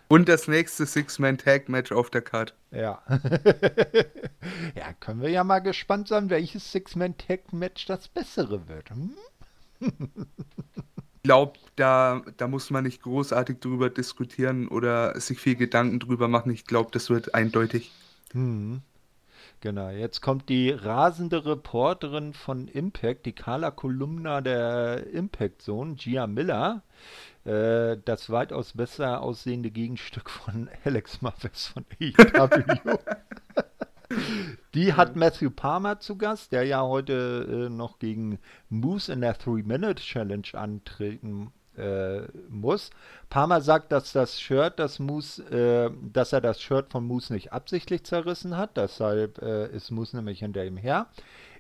Und 0.09 0.29
das 0.29 0.49
nächste 0.49 0.87
Six-Man-Tag-Match 0.87 1.93
auf 1.93 2.09
der 2.11 2.23
Card. 2.23 2.55
Ja. 2.71 3.03
ja, 4.75 4.93
können 5.01 5.21
wir 5.21 5.31
ja 5.31 5.45
mal 5.45 5.59
gespannt 5.59 6.09
sein, 6.09 6.31
welches 6.31 6.73
Six-Man-Tag-Match 6.73 7.87
das 7.87 8.09
bessere 8.09 8.69
wird. 8.69 8.91
Hm? 8.91 9.16
Ich 11.21 11.31
glaube, 11.31 11.59
da, 11.79 12.22
da 12.37 12.49
muss 12.49 12.70
man 12.70 12.85
nicht 12.85 13.03
großartig 13.03 13.61
drüber 13.61 13.91
diskutieren 13.91 14.68
oder 14.68 15.18
sich 15.20 15.39
viel 15.39 15.57
Gedanken 15.57 16.01
drüber 16.01 16.29
machen. 16.29 16.53
Ich 16.53 16.64
glaube, 16.64 16.91
das 16.93 17.11
wird 17.11 17.35
eindeutig. 17.35 17.91
Hm. 18.33 18.83
Genau, 19.61 19.91
jetzt 19.91 20.20
kommt 20.20 20.49
die 20.49 20.70
rasende 20.70 21.45
Reporterin 21.45 22.33
von 22.33 22.68
Impact, 22.68 23.26
die 23.26 23.33
Carla 23.33 23.72
Kolumna 23.72 24.41
der 24.41 25.09
Impact 25.09 25.62
Zone, 25.62 25.97
Gia 25.97 26.29
Miller, 26.29 26.83
äh, 27.45 27.97
das 28.05 28.31
weitaus 28.31 28.74
besser 28.74 29.20
aussehende 29.20 29.72
Gegenstück 29.72 30.31
von 30.31 30.68
Alex 30.85 31.22
Mavis 31.22 31.66
von 31.66 31.85
AEW. 32.01 32.99
Die 34.74 34.95
hat 34.95 35.16
Matthew 35.16 35.51
Palmer 35.51 36.01
zu 36.01 36.16
Gast, 36.16 36.53
der 36.53 36.64
ja 36.64 36.83
heute 36.83 37.66
äh, 37.66 37.68
noch 37.68 37.99
gegen 37.99 38.39
Moose 38.70 39.12
in 39.12 39.20
der 39.20 39.37
Three-Minute-Challenge 39.37 40.49
antreten 40.55 41.53
äh, 41.79 42.29
muss. 42.49 42.91
Palmer 43.31 43.61
sagt, 43.61 43.93
dass 43.93 44.12
das 44.12 44.41
Shirt, 44.41 44.79
das 44.79 44.99
Moose, 44.99 45.43
äh, 45.51 45.91
dass 46.12 46.33
er 46.33 46.41
das 46.41 46.61
Shirt 46.61 46.91
von 46.91 47.07
Moose 47.07 47.33
nicht 47.33 47.53
absichtlich 47.53 48.05
zerrissen 48.05 48.57
hat. 48.57 48.76
Deshalb 48.76 49.41
äh, 49.43 49.68
ist 49.68 49.91
Moose 49.91 50.16
nämlich 50.16 50.41
hinter 50.41 50.64
ihm 50.64 50.76
her. 50.76 51.07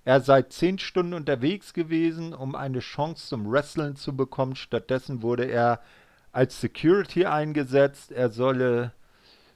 Er 0.04 0.20
sei 0.20 0.42
zehn 0.42 0.78
Stunden 0.78 1.14
unterwegs 1.14 1.74
gewesen, 1.74 2.32
um 2.32 2.54
eine 2.54 2.80
Chance 2.80 3.28
zum 3.28 3.50
Wrestling 3.50 3.96
zu 3.96 4.16
bekommen. 4.16 4.56
Stattdessen 4.56 5.22
wurde 5.22 5.44
er 5.44 5.80
als 6.32 6.60
Security 6.60 7.26
eingesetzt. 7.26 8.12
Er 8.12 8.30
solle, 8.30 8.92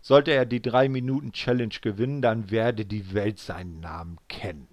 sollte 0.00 0.32
er 0.32 0.44
die 0.44 0.60
3-Minuten-Challenge 0.60 1.76
gewinnen, 1.80 2.22
dann 2.22 2.50
werde 2.50 2.84
die 2.84 3.14
Welt 3.14 3.38
seinen 3.38 3.80
Namen 3.80 4.18
kennen. 4.28 4.68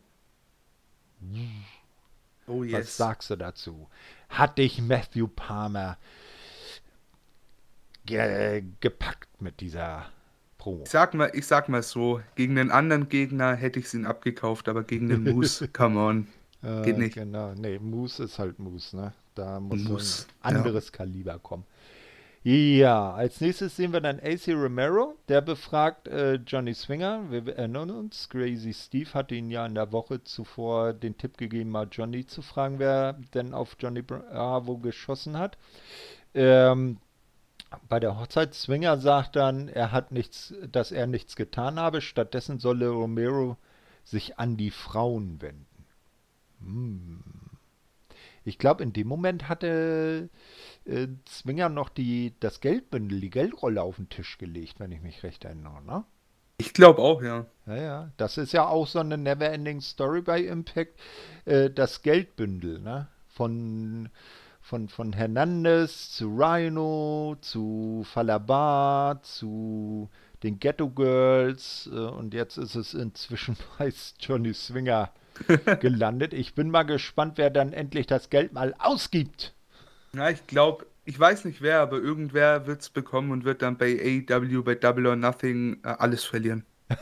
Oh 2.47 2.63
Was 2.63 2.97
sagst 2.97 3.29
du 3.29 3.35
dazu? 3.35 3.87
Hat 4.29 4.57
dich 4.57 4.81
Matthew 4.81 5.27
Palmer 5.27 5.97
ge 8.05 8.63
gepackt 8.79 9.41
mit 9.41 9.59
dieser 9.59 10.05
Promo? 10.57 10.83
Ich 10.83 10.89
sag 10.89 11.13
mal, 11.13 11.31
ich 11.33 11.45
sag 11.45 11.69
mal 11.69 11.83
so, 11.83 12.21
gegen 12.35 12.57
einen 12.57 12.71
anderen 12.71 13.09
Gegner 13.09 13.55
hätte 13.55 13.79
ich 13.79 13.93
ihn 13.93 14.05
abgekauft, 14.05 14.69
aber 14.69 14.83
gegen 14.83 15.09
den 15.09 15.23
Moose, 15.33 15.67
come 15.67 15.99
on. 15.99 16.27
Äh, 16.61 16.83
Geht 16.83 16.97
nicht. 16.97 17.15
Genau, 17.15 17.53
nee, 17.53 17.79
Moose 17.79 18.23
ist 18.23 18.39
halt 18.39 18.59
Moose, 18.59 18.95
ne? 18.95 19.13
Da 19.35 19.59
muss 19.59 19.83
Moose, 19.83 20.25
ein 20.41 20.57
anderes 20.57 20.91
Kaliber 20.91 21.39
kommen. 21.39 21.65
Ja, 22.41 23.13
als 23.13 23.41
nächstes 23.41 23.75
sehen 23.75 23.91
wir 23.91 23.99
dann 23.99 24.21
AC 24.21 24.47
Romero, 24.47 25.15
der 25.27 25.41
befragt 25.41 26.07
äh, 26.07 26.35
Johnny 26.35 26.73
Swinger. 26.73 27.29
Wir 27.29 27.45
erinnern 27.57 27.91
uns, 27.91 28.29
Crazy 28.29 28.73
Steve 28.73 29.13
hatte 29.13 29.35
ihn 29.35 29.51
ja 29.51 29.65
in 29.65 29.75
der 29.75 29.91
Woche 29.91 30.23
zuvor 30.23 30.93
den 30.93 31.17
Tipp 31.17 31.37
gegeben, 31.37 31.69
mal 31.69 31.89
Johnny 31.91 32.25
zu 32.25 32.41
fragen, 32.41 32.79
wer 32.79 33.13
denn 33.33 33.53
auf 33.53 33.75
Johnny 33.77 34.01
Bravo 34.01 34.77
geschossen 34.77 35.37
hat. 35.37 35.57
Ähm, 36.33 36.99
bei 37.89 37.99
der 37.99 38.17
Hochzeit 38.17 38.53
Swinger 38.53 38.97
sagt 38.97 39.35
dann, 39.35 39.67
er 39.67 39.91
hat 39.91 40.13
nichts, 40.13 40.53
dass 40.71 40.93
er 40.93 41.07
nichts 41.07 41.35
getan 41.35 41.77
habe. 41.77 41.99
Stattdessen 41.99 42.59
solle 42.59 42.87
Romero 42.87 43.57
sich 44.05 44.39
an 44.39 44.55
die 44.55 44.71
Frauen 44.71 45.41
wenden. 45.41 45.85
Hm. 46.61 47.38
Ich 48.45 48.57
glaube, 48.57 48.83
in 48.83 48.93
dem 48.93 49.07
Moment 49.07 49.49
hatte 49.49 50.29
äh, 50.85 51.07
Zwinger 51.25 51.69
noch 51.69 51.89
die, 51.89 52.33
das 52.39 52.61
Geldbündel, 52.61 53.19
die 53.19 53.29
Geldrolle 53.29 53.81
auf 53.81 53.97
den 53.97 54.09
Tisch 54.09 54.37
gelegt, 54.37 54.79
wenn 54.79 54.91
ich 54.91 55.01
mich 55.01 55.23
recht 55.23 55.45
erinnere, 55.45 55.81
ne? 55.83 56.03
Ich 56.57 56.73
glaube 56.73 57.01
auch, 57.01 57.21
ja. 57.21 57.45
Ja, 57.67 57.75
ja. 57.75 58.11
Das 58.17 58.37
ist 58.37 58.51
ja 58.51 58.67
auch 58.67 58.85
so 58.85 58.99
eine 58.99 59.17
Neverending 59.17 59.79
Story 59.79 60.21
bei 60.21 60.41
Impact. 60.41 60.99
Äh, 61.45 61.69
das 61.69 62.01
Geldbündel, 62.01 62.79
ne? 62.79 63.07
Von, 63.27 64.09
von, 64.61 64.89
von 64.89 65.13
Hernandez 65.13 66.11
zu 66.11 66.35
Rhino, 66.35 67.37
zu 67.39 68.03
Falabar, 68.05 69.21
zu 69.23 70.09
den 70.43 70.59
Ghetto 70.59 70.89
Girls 70.89 71.89
äh, 71.91 71.95
und 71.95 72.33
jetzt 72.33 72.57
ist 72.57 72.75
es 72.75 72.93
inzwischen 72.93 73.57
bei 73.77 73.91
Johnny 74.19 74.53
Swinger 74.53 75.11
gelandet. 75.79 76.33
Ich 76.33 76.55
bin 76.55 76.69
mal 76.71 76.83
gespannt, 76.83 77.37
wer 77.37 77.49
dann 77.49 77.73
endlich 77.73 78.07
das 78.07 78.29
Geld 78.29 78.53
mal 78.53 78.73
ausgibt. 78.79 79.53
Ja, 80.13 80.29
ich 80.29 80.45
glaube, 80.47 80.85
ich 81.05 81.19
weiß 81.19 81.45
nicht 81.45 81.61
wer, 81.61 81.79
aber 81.81 81.97
irgendwer 81.97 82.67
wird 82.67 82.81
es 82.81 82.89
bekommen 82.89 83.31
und 83.31 83.43
wird 83.45 83.61
dann 83.61 83.77
bei 83.77 84.23
AEW, 84.29 84.63
bei 84.63 84.75
Double 84.75 85.07
or 85.07 85.15
Nothing 85.15 85.79
äh, 85.83 85.87
alles 85.89 86.23
verlieren. 86.23 86.65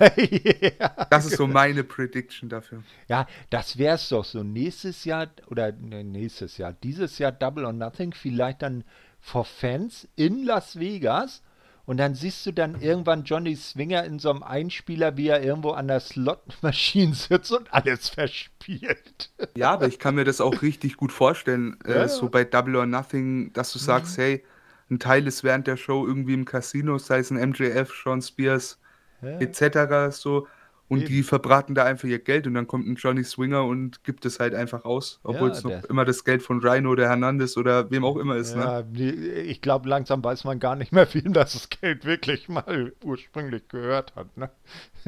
ja, 0.79 1.07
Das 1.09 1.25
ist 1.25 1.37
so 1.37 1.47
meine 1.47 1.83
Prediction 1.85 2.49
dafür. 2.49 2.83
ja, 3.07 3.25
das 3.49 3.77
wäre 3.77 3.95
es 3.95 4.09
doch 4.09 4.25
so. 4.25 4.43
Nächstes 4.43 5.05
Jahr, 5.05 5.27
oder 5.47 5.71
ne, 5.71 6.03
nächstes 6.03 6.57
Jahr, 6.57 6.73
dieses 6.73 7.17
Jahr 7.19 7.31
Double 7.31 7.63
or 7.65 7.71
Nothing, 7.71 8.13
vielleicht 8.13 8.61
dann 8.61 8.83
for 9.21 9.45
Fans 9.45 10.07
in 10.15 10.43
Las 10.43 10.77
Vegas. 10.77 11.41
Und 11.87 11.97
dann 11.97 12.15
siehst 12.15 12.45
du 12.45 12.51
dann 12.51 12.81
irgendwann 12.81 13.23
Johnny 13.23 13.55
Swinger 13.55 14.03
in 14.03 14.19
so 14.19 14.29
einem 14.29 14.43
Einspieler, 14.43 15.17
wie 15.17 15.29
er 15.29 15.41
irgendwo 15.41 15.71
an 15.71 15.87
der 15.87 16.01
Slot-Maschine 16.01 17.15
sitzt 17.15 17.51
und 17.51 17.73
alles 17.73 18.09
verspielt. 18.09 19.31
Ja, 19.55 19.71
aber 19.73 19.87
ich 19.87 19.97
kann 19.97 20.15
mir 20.15 20.25
das 20.25 20.41
auch 20.41 20.61
richtig 20.61 20.97
gut 20.97 21.11
vorstellen, 21.11 21.77
Ja, 21.87 22.03
äh, 22.03 22.07
ja. 22.07 22.07
so 22.09 22.29
bei 22.29 22.43
Double 22.43 22.75
or 22.75 22.85
Nothing, 22.85 23.53
dass 23.53 23.73
du 23.73 23.79
sagst, 23.79 24.17
hey, 24.17 24.43
ein 24.89 24.99
Teil 24.99 25.25
ist 25.27 25.43
während 25.43 25.67
der 25.67 25.77
Show 25.77 26.05
irgendwie 26.05 26.33
im 26.35 26.45
Casino, 26.45 26.97
sei 26.99 27.19
es 27.19 27.31
ein 27.31 27.37
MJF, 27.37 27.91
Sean 28.03 28.21
Spears, 28.21 28.79
Ja. 29.21 29.39
etc. 29.39 30.11
so. 30.11 30.47
Und 30.89 30.99
Eben. 30.99 31.07
die 31.09 31.23
verbraten 31.23 31.75
da 31.75 31.83
einfach 31.83 32.07
ihr 32.07 32.19
Geld 32.19 32.47
und 32.47 32.53
dann 32.53 32.65
kommt 32.65 32.87
ein 32.87 32.95
Johnny 32.95 33.23
Swinger 33.23 33.65
und 33.65 34.05
gibt 34.05 34.25
es 34.25 34.39
halt 34.39 34.55
einfach 34.55 34.85
aus, 34.85 35.19
obwohl 35.23 35.49
Ja, 35.49 35.53
es 35.55 35.63
noch 35.65 35.83
immer 35.89 36.05
das 36.05 36.23
Geld 36.23 36.41
von 36.41 36.61
Rhino 36.65 36.91
oder 36.91 37.09
Hernandez 37.09 37.57
oder 37.57 37.91
wem 37.91 38.05
auch 38.05 38.15
immer 38.15 38.37
ist. 38.37 38.55
Ne? 38.55 38.61
Ja, 38.63 38.81
die- 38.83 39.11
ich 39.13 39.59
glaube, 39.61 39.89
langsam 39.89 40.23
weiß 40.23 40.45
man 40.45 40.59
gar 40.59 40.77
nicht 40.77 40.93
mehr, 40.93 41.05
wem 41.13 41.33
das 41.33 41.67
Geld 41.69 42.05
wirklich 42.05 42.47
mal 42.47 42.93
ursprünglich 43.03 43.67
gehört 43.67 44.15
hat. 44.15 44.37
Ne? 44.37 44.49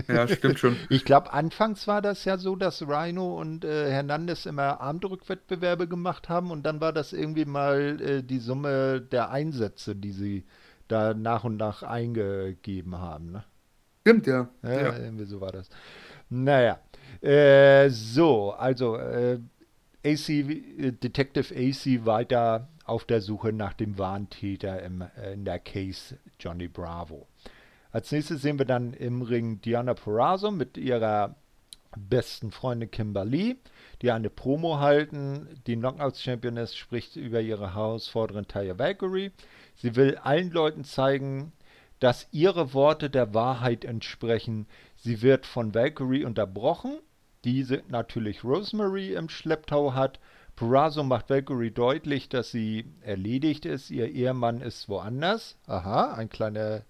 Ja, 0.09 0.27
stimmt 0.27 0.59
schon. 0.59 0.75
Ich 0.89 1.05
glaube, 1.05 1.31
anfangs 1.31 1.87
war 1.87 2.01
das 2.01 2.25
ja 2.25 2.37
so, 2.37 2.57
dass 2.57 2.81
Rhino 2.81 3.39
und 3.39 3.63
äh, 3.63 3.89
Hernandez 3.89 4.45
immer 4.45 4.81
Armdrückwettbewerbe 4.81 5.87
gemacht 5.87 6.27
haben 6.27 6.51
und 6.51 6.63
dann 6.63 6.81
war 6.81 6.91
das 6.91 7.13
irgendwie 7.13 7.45
mal 7.45 8.01
äh, 8.01 8.21
die 8.23 8.39
Summe 8.39 8.99
der 8.99 9.29
Einsätze, 9.31 9.95
die 9.95 10.11
sie 10.11 10.45
da 10.89 11.13
nach 11.13 11.45
und 11.45 11.55
nach 11.57 11.83
eingegeben 11.83 12.97
haben. 12.97 13.31
Ne? 13.31 13.43
Stimmt, 14.01 14.27
ja. 14.27 14.49
Ja, 14.63 14.71
ja. 14.71 14.97
irgendwie 14.97 15.25
so 15.25 15.41
war 15.41 15.51
das. 15.51 15.69
Naja, 16.29 16.79
äh, 17.21 17.89
so, 17.89 18.51
also 18.51 18.95
äh, 18.97 19.39
AC, 20.05 20.29
äh, 20.29 20.91
Detective 20.91 21.53
AC 21.53 22.05
weiter 22.05 22.69
auf 22.85 23.05
der 23.05 23.21
Suche 23.21 23.53
nach 23.53 23.73
dem 23.73 23.97
wahren 23.97 24.29
Täter 24.29 24.81
im, 24.81 25.01
äh, 25.01 25.33
in 25.33 25.45
der 25.45 25.59
Case 25.59 26.17
Johnny 26.39 26.67
Bravo. 26.67 27.27
Als 27.91 28.11
nächstes 28.11 28.41
sehen 28.41 28.59
wir 28.59 28.65
dann 28.65 28.93
im 28.93 29.21
Ring 29.21 29.61
Diana 29.61 29.95
Perazzo 29.95 30.51
mit 30.51 30.77
ihrer 30.77 31.35
besten 31.97 32.51
Freundin 32.51 32.91
Kimberly, 32.91 33.57
die 34.01 34.11
eine 34.11 34.29
Promo 34.29 34.79
halten. 34.79 35.47
Die 35.65 35.75
Knockouts-Championess 35.75 36.75
spricht 36.75 37.15
über 37.15 37.41
ihre 37.41 37.73
Herausforderin 37.73 38.47
Taya 38.47 38.77
Valkyrie. 38.77 39.31
Sie 39.75 39.95
will 39.95 40.17
allen 40.17 40.51
Leuten 40.51 40.83
zeigen, 40.83 41.51
dass 41.99 42.27
ihre 42.31 42.73
Worte 42.73 43.09
der 43.09 43.33
Wahrheit 43.33 43.85
entsprechen. 43.85 44.67
Sie 44.95 45.21
wird 45.21 45.45
von 45.45 45.73
Valkyrie 45.73 46.25
unterbrochen, 46.25 46.99
diese 47.43 47.83
natürlich 47.87 48.43
Rosemary 48.43 49.13
im 49.13 49.29
Schlepptau 49.29 49.93
hat. 49.93 50.19
Purazo 50.55 51.03
macht 51.03 51.29
Valkyrie 51.29 51.71
deutlich, 51.71 52.27
dass 52.27 52.51
sie 52.51 52.85
erledigt 53.01 53.65
ist. 53.65 53.91
Ihr 53.91 54.09
Ehemann 54.09 54.61
ist 54.61 54.89
woanders. 54.89 55.57
Aha, 55.67 56.13
ein 56.13 56.29
kleiner 56.29 56.81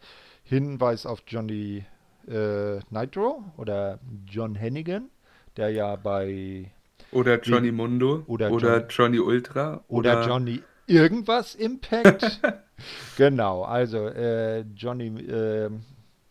Hinweis 0.43 1.05
auf 1.05 1.21
Johnny 1.27 1.85
äh, 2.27 2.79
Nitro 2.89 3.43
oder 3.57 3.99
John 4.27 4.55
Hennigan, 4.55 5.09
der 5.57 5.69
ja 5.69 5.95
bei. 5.95 6.71
Oder 7.11 7.39
Johnny 7.41 7.71
Mundo. 7.71 8.23
Oder, 8.25 8.51
oder 8.51 8.79
John, 8.79 8.87
Johnny 8.89 9.19
Ultra. 9.19 9.83
Oder, 9.87 10.19
oder 10.19 10.27
Johnny 10.27 10.63
irgendwas 10.87 11.55
Impact. 11.55 12.41
genau, 13.17 13.63
also 13.63 14.07
äh, 14.07 14.61
Johnny, 14.75 15.07
äh, 15.07 15.69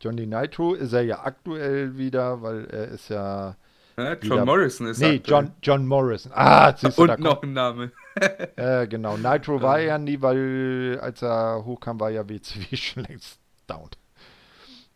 Johnny 0.01 0.27
Nitro 0.27 0.75
ist 0.75 0.93
er 0.93 1.03
ja 1.03 1.25
aktuell 1.25 1.97
wieder, 1.97 2.41
weil 2.43 2.67
er 2.67 2.89
ist 2.89 3.09
ja. 3.09 3.57
ja 3.97 4.13
John 4.15 4.23
wieder, 4.23 4.45
Morrison 4.45 4.87
ist 4.87 5.01
Nee, 5.01 5.21
John, 5.25 5.53
John 5.63 5.87
Morrison. 5.87 6.33
Ah, 6.35 6.77
siehst 6.77 6.99
du, 6.99 7.03
Und 7.03 7.19
noch 7.21 7.43
ein 7.43 7.53
Name. 7.53 7.93
äh, 8.57 8.87
genau, 8.87 9.17
Nitro 9.17 9.61
war 9.61 9.81
ja 9.81 9.99
nie, 9.99 10.21
weil 10.21 10.99
als 11.01 11.23
er 11.23 11.65
hochkam, 11.65 11.99
war 12.01 12.11
ja 12.11 12.29
WCW 12.29 12.65
schon 12.77 13.05
längst 13.05 13.41
down. 13.67 13.91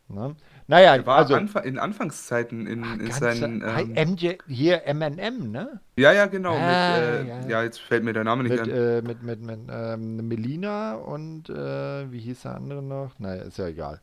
Ne? 0.08 0.36
Naja, 0.72 0.96
er 0.96 1.04
war 1.04 1.18
also, 1.18 1.34
Anf 1.34 1.54
in 1.56 1.78
Anfangszeiten 1.78 2.66
in, 2.66 2.82
in 2.98 3.10
seinen. 3.10 3.62
Ähm, 3.62 4.12
MJ, 4.12 4.36
hier 4.48 4.84
MM, 4.86 5.50
ne? 5.50 5.80
Ja, 5.98 6.14
ja, 6.14 6.24
genau. 6.24 6.54
Ah, 6.54 6.98
mit, 6.98 7.02
äh, 7.02 7.28
ja. 7.28 7.46
ja. 7.46 7.62
jetzt 7.62 7.78
fällt 7.78 8.04
mir 8.04 8.14
der 8.14 8.24
Name 8.24 8.44
nicht 8.44 8.52
mit, 8.52 8.60
an. 8.60 8.70
Äh, 8.70 9.02
mit 9.02 9.22
mit, 9.22 9.42
mit 9.42 9.60
ähm, 9.70 10.28
Melina 10.28 10.94
und 10.94 11.50
äh, 11.50 12.10
wie 12.10 12.20
hieß 12.20 12.42
der 12.42 12.54
andere 12.54 12.82
noch? 12.82 13.18
Naja, 13.18 13.42
ist 13.42 13.58
ja 13.58 13.66
egal. 13.66 14.00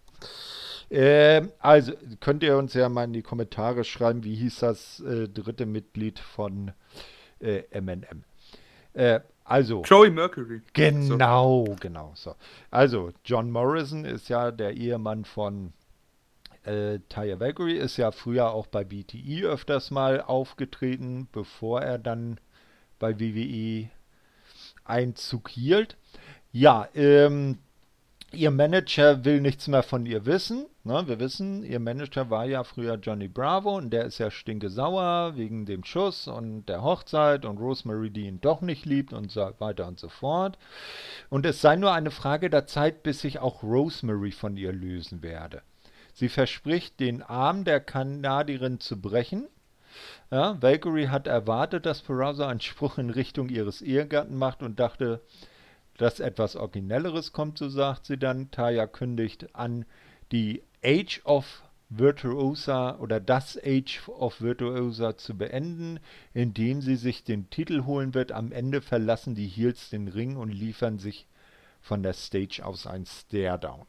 Ähm, 0.91 1.51
also, 1.57 1.93
könnt 2.19 2.43
ihr 2.43 2.55
uns 2.55 2.75
ja 2.75 2.87
mal 2.87 3.05
in 3.05 3.13
die 3.13 3.23
Kommentare 3.23 3.83
schreiben, 3.83 4.23
wie 4.23 4.35
hieß 4.35 4.59
das 4.59 4.99
äh, 4.99 5.27
dritte 5.27 5.65
Mitglied 5.65 6.19
von 6.19 6.73
MM? 7.41 8.03
Äh, 8.93 9.21
also. 9.43 9.81
Joey 9.81 10.11
Mercury. 10.11 10.61
Genau, 10.73 11.65
so. 11.65 11.75
genau. 11.79 12.11
So. 12.13 12.35
Also, 12.69 13.09
John 13.25 13.49
Morrison 13.49 14.05
ist 14.05 14.29
ja 14.29 14.51
der 14.51 14.77
Ehemann 14.77 15.25
von 15.25 15.73
äh, 16.63 16.99
Taya 17.09 17.39
Valkyrie 17.39 17.77
ist 17.77 17.97
ja 17.97 18.11
früher 18.11 18.51
auch 18.51 18.67
bei 18.67 18.83
BTE 18.83 19.45
öfters 19.45 19.91
mal 19.91 20.21
aufgetreten, 20.21 21.27
bevor 21.31 21.81
er 21.81 21.97
dann 21.97 22.39
bei 22.99 23.19
WWE 23.19 23.89
Einzug 24.83 25.49
hielt. 25.49 25.97
Ja, 26.51 26.87
ähm, 26.95 27.59
ihr 28.31 28.51
Manager 28.51 29.23
will 29.25 29.41
nichts 29.41 29.67
mehr 29.67 29.83
von 29.83 30.05
ihr 30.05 30.25
wissen. 30.25 30.65
Ne? 30.83 31.07
Wir 31.07 31.19
wissen, 31.19 31.63
ihr 31.63 31.79
Manager 31.79 32.29
war 32.29 32.45
ja 32.45 32.63
früher 32.63 32.95
Johnny 32.95 33.27
Bravo 33.27 33.77
und 33.77 33.91
der 33.91 34.05
ist 34.05 34.17
ja 34.17 34.31
stinke 34.31 34.69
sauer 34.69 35.33
wegen 35.35 35.65
dem 35.65 35.83
Schuss 35.83 36.27
und 36.27 36.65
der 36.65 36.81
Hochzeit 36.83 37.45
und 37.45 37.57
Rosemary, 37.57 38.09
die 38.09 38.27
ihn 38.27 38.41
doch 38.41 38.61
nicht 38.61 38.85
liebt 38.85 39.13
und 39.13 39.31
so 39.31 39.51
weiter 39.59 39.87
und 39.87 39.99
so 39.99 40.09
fort. 40.09 40.57
Und 41.29 41.45
es 41.45 41.61
sei 41.61 41.75
nur 41.75 41.93
eine 41.93 42.11
Frage 42.11 42.49
der 42.49 42.65
Zeit, 42.65 43.03
bis 43.03 43.23
ich 43.23 43.39
auch 43.39 43.63
Rosemary 43.63 44.31
von 44.31 44.57
ihr 44.57 44.73
lösen 44.73 45.21
werde. 45.21 45.61
Sie 46.13 46.29
verspricht, 46.29 46.99
den 46.99 47.21
Arm 47.21 47.63
der 47.63 47.79
Kanadierin 47.79 48.79
zu 48.79 48.99
brechen. 48.99 49.47
Ja, 50.31 50.61
Valkyrie 50.61 51.07
hat 51.07 51.27
erwartet, 51.27 51.85
dass 51.85 52.01
Peraza 52.01 52.47
einen 52.47 52.61
Spruch 52.61 52.97
in 52.97 53.09
Richtung 53.09 53.49
ihres 53.49 53.81
Ehegatten 53.81 54.35
macht 54.35 54.61
und 54.61 54.79
dachte, 54.79 55.21
dass 55.97 56.19
etwas 56.19 56.55
Originelleres 56.55 57.33
kommt, 57.33 57.57
so 57.57 57.67
sagt 57.67 58.05
sie 58.05 58.17
dann. 58.17 58.51
Taya 58.51 58.87
kündigt 58.87 59.55
an, 59.55 59.85
die 60.31 60.63
Age 60.83 61.21
of 61.25 61.63
Virtuosa 61.89 62.97
oder 62.99 63.19
das 63.19 63.57
Age 63.57 64.07
of 64.07 64.41
Virtuosa 64.41 65.17
zu 65.17 65.35
beenden, 65.35 65.99
indem 66.33 66.81
sie 66.81 66.95
sich 66.95 67.23
den 67.23 67.49
Titel 67.49 67.83
holen 67.85 68.13
wird. 68.13 68.31
Am 68.31 68.51
Ende 68.51 68.81
verlassen 68.81 69.33
die 69.33 69.47
Heels 69.47 69.89
den 69.89 70.07
Ring 70.07 70.37
und 70.37 70.51
liefern 70.51 70.99
sich 70.99 71.27
von 71.81 72.03
der 72.03 72.13
Stage 72.13 72.63
aus 72.63 72.85
ein 72.85 73.05
Stare-Down. 73.05 73.85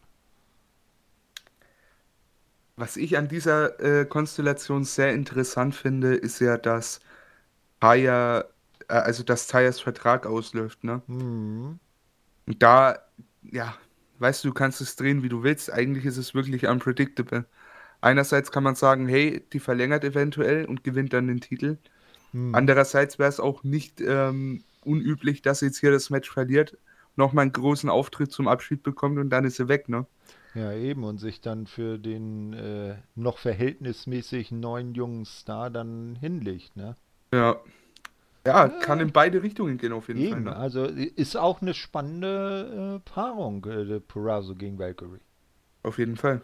Was 2.80 2.96
ich 2.96 3.18
an 3.18 3.28
dieser 3.28 3.78
äh, 3.78 4.06
Konstellation 4.06 4.84
sehr 4.84 5.12
interessant 5.12 5.74
finde, 5.74 6.14
ist 6.14 6.40
ja, 6.40 6.56
dass 6.56 7.00
Taya, 7.78 8.46
äh, 8.88 8.94
also 8.94 9.22
dass 9.22 9.46
Tayas 9.48 9.80
Vertrag 9.80 10.24
ausläuft, 10.24 10.82
ne? 10.82 11.02
Mhm. 11.06 11.78
Und 12.46 12.62
da, 12.62 12.98
ja, 13.42 13.74
weißt 14.18 14.42
du, 14.42 14.48
du 14.48 14.54
kannst 14.54 14.80
es 14.80 14.96
drehen, 14.96 15.22
wie 15.22 15.28
du 15.28 15.42
willst. 15.42 15.70
Eigentlich 15.70 16.06
ist 16.06 16.16
es 16.16 16.34
wirklich 16.34 16.66
unpredictable. 16.66 17.44
Einerseits 18.00 18.50
kann 18.50 18.62
man 18.62 18.76
sagen, 18.76 19.08
hey, 19.08 19.44
die 19.52 19.60
verlängert 19.60 20.02
eventuell 20.02 20.64
und 20.64 20.82
gewinnt 20.82 21.12
dann 21.12 21.28
den 21.28 21.42
Titel. 21.42 21.76
Mhm. 22.32 22.54
Andererseits 22.54 23.18
wäre 23.18 23.28
es 23.28 23.40
auch 23.40 23.62
nicht 23.62 24.00
ähm, 24.00 24.64
unüblich, 24.86 25.42
dass 25.42 25.58
sie 25.58 25.66
jetzt 25.66 25.80
hier 25.80 25.90
das 25.90 26.08
Match 26.08 26.30
verliert, 26.30 26.78
nochmal 27.14 27.42
einen 27.42 27.52
großen 27.52 27.90
Auftritt 27.90 28.32
zum 28.32 28.48
Abschied 28.48 28.82
bekommt 28.82 29.18
und 29.18 29.28
dann 29.28 29.44
ist 29.44 29.56
sie 29.56 29.68
weg, 29.68 29.90
ne? 29.90 30.06
Ja, 30.54 30.72
eben, 30.72 31.04
und 31.04 31.18
sich 31.18 31.40
dann 31.40 31.66
für 31.66 31.98
den 31.98 32.52
äh, 32.54 32.96
noch 33.14 33.38
verhältnismäßig 33.38 34.50
neuen 34.50 34.94
jungen 34.94 35.24
Star 35.24 35.70
dann 35.70 36.16
hinlegt, 36.20 36.76
ne? 36.76 36.96
Ja. 37.32 37.56
Ja, 38.46 38.68
kann 38.68 39.00
in 39.00 39.12
beide 39.12 39.42
Richtungen 39.42 39.76
gehen 39.76 39.92
auf 39.92 40.08
jeden 40.08 40.20
eben, 40.20 40.32
Fall. 40.32 40.40
Ne? 40.42 40.56
Also 40.56 40.84
ist 40.84 41.36
auch 41.36 41.60
eine 41.60 41.74
spannende 41.74 42.96
äh, 42.96 43.10
Paarung, 43.10 43.64
äh, 43.66 44.00
Purazo 44.00 44.54
gegen 44.54 44.78
Valkyrie. 44.78 45.20
Auf 45.82 45.98
jeden 45.98 46.16
Fall. 46.16 46.40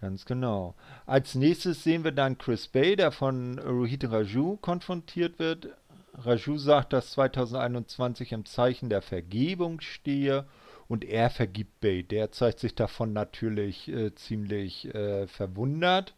Ganz 0.00 0.24
genau. 0.24 0.74
Als 1.06 1.34
nächstes 1.34 1.82
sehen 1.84 2.04
wir 2.04 2.12
dann 2.12 2.38
Chris 2.38 2.68
Bay, 2.68 2.96
der 2.96 3.12
von 3.12 3.58
Rohit 3.58 4.10
Raju 4.10 4.56
konfrontiert 4.56 5.38
wird. 5.38 5.68
Raju 6.14 6.56
sagt, 6.56 6.92
dass 6.92 7.10
2021 7.12 8.32
im 8.32 8.44
Zeichen 8.46 8.88
der 8.88 9.02
Vergebung 9.02 9.80
stehe 9.80 10.46
und 10.88 11.04
er 11.04 11.30
vergibt 11.30 11.80
Bay. 11.80 12.02
Der 12.02 12.32
zeigt 12.32 12.60
sich 12.60 12.74
davon 12.74 13.12
natürlich 13.12 13.88
äh, 13.88 14.14
ziemlich 14.14 14.92
äh, 14.94 15.26
verwundert. 15.26 16.14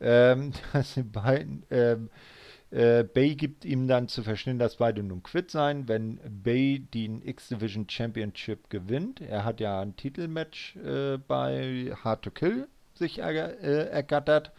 Ähm, 0.00 0.52
dass 0.72 0.94
die 0.94 1.02
beiden, 1.02 1.64
ähm, 1.70 2.10
äh, 2.70 3.02
Bay 3.02 3.34
gibt 3.34 3.64
ihm 3.64 3.88
dann 3.88 4.08
zu 4.08 4.22
verstehen, 4.22 4.58
dass 4.58 4.76
beide 4.76 5.02
nun 5.02 5.22
quitt 5.22 5.50
seien, 5.50 5.88
wenn 5.88 6.20
Bay 6.42 6.80
den 6.80 7.22
X-Division 7.22 7.88
Championship 7.88 8.68
gewinnt. 8.70 9.20
Er 9.20 9.44
hat 9.44 9.60
ja 9.60 9.80
ein 9.80 9.96
Titelmatch 9.96 10.76
äh, 10.76 11.16
bei 11.16 11.92
Hard 12.04 12.22
to 12.22 12.30
Kill 12.30 12.68
sich 12.94 13.18
äh, 13.20 13.88
ergattert. 13.88 14.52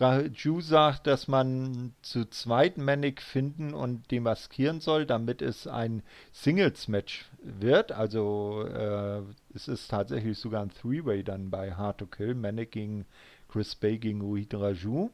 Raju 0.00 0.60
sagt, 0.60 1.06
dass 1.06 1.28
man 1.28 1.94
zu 2.02 2.26
zweit 2.26 2.78
Manic 2.78 3.22
finden 3.22 3.74
und 3.74 4.10
demaskieren 4.10 4.80
soll, 4.80 5.06
damit 5.06 5.42
es 5.42 5.66
ein 5.66 6.02
Singles-Match 6.32 7.26
wird. 7.42 7.92
Also 7.92 8.64
äh, 8.66 9.22
es 9.54 9.68
ist 9.68 9.88
tatsächlich 9.88 10.38
sogar 10.38 10.62
ein 10.62 10.70
Three-Way 10.70 11.24
dann 11.24 11.50
bei 11.50 11.72
Hard 11.72 11.98
to 11.98 12.06
Kill. 12.06 12.34
Manic 12.34 12.72
gegen 12.72 13.06
Chris 13.48 13.74
Bay 13.74 13.98
gegen 13.98 14.22
Uhid 14.22 14.54
Raju. 14.54 15.10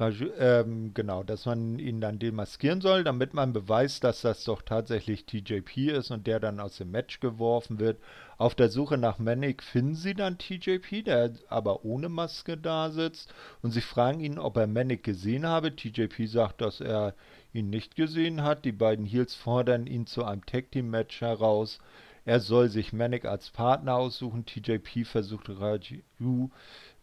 Ähm, 0.00 0.92
genau, 0.92 1.22
dass 1.22 1.46
man 1.46 1.78
ihn 1.78 2.00
dann 2.00 2.18
demaskieren 2.18 2.80
soll, 2.80 3.04
damit 3.04 3.32
man 3.32 3.52
beweist, 3.52 4.02
dass 4.02 4.22
das 4.22 4.42
doch 4.42 4.62
tatsächlich 4.62 5.24
TJP 5.24 5.90
ist 5.92 6.10
und 6.10 6.26
der 6.26 6.40
dann 6.40 6.58
aus 6.58 6.78
dem 6.78 6.90
Match 6.90 7.20
geworfen 7.20 7.78
wird. 7.78 7.98
Auf 8.36 8.56
der 8.56 8.70
Suche 8.70 8.98
nach 8.98 9.20
Manic 9.20 9.62
finden 9.62 9.94
sie 9.94 10.14
dann 10.14 10.38
TJP, 10.38 11.04
der 11.04 11.34
aber 11.48 11.84
ohne 11.84 12.08
Maske 12.08 12.56
da 12.56 12.90
sitzt 12.90 13.32
und 13.62 13.70
sie 13.70 13.80
fragen 13.80 14.18
ihn, 14.18 14.40
ob 14.40 14.56
er 14.56 14.66
Manic 14.66 15.04
gesehen 15.04 15.46
habe. 15.46 15.76
TJP 15.76 16.26
sagt, 16.26 16.60
dass 16.60 16.80
er 16.80 17.14
ihn 17.52 17.70
nicht 17.70 17.94
gesehen 17.94 18.42
hat. 18.42 18.64
Die 18.64 18.72
beiden 18.72 19.06
Heels 19.06 19.36
fordern 19.36 19.86
ihn 19.86 20.06
zu 20.06 20.24
einem 20.24 20.44
Tag 20.44 20.72
Team 20.72 20.90
Match 20.90 21.20
heraus. 21.20 21.78
Er 22.24 22.40
soll 22.40 22.68
sich 22.68 22.92
Manic 22.92 23.26
als 23.26 23.50
Partner 23.50 23.94
aussuchen. 23.94 24.44
TJP 24.44 25.04
versucht 25.04 25.48
Raju 25.50 26.50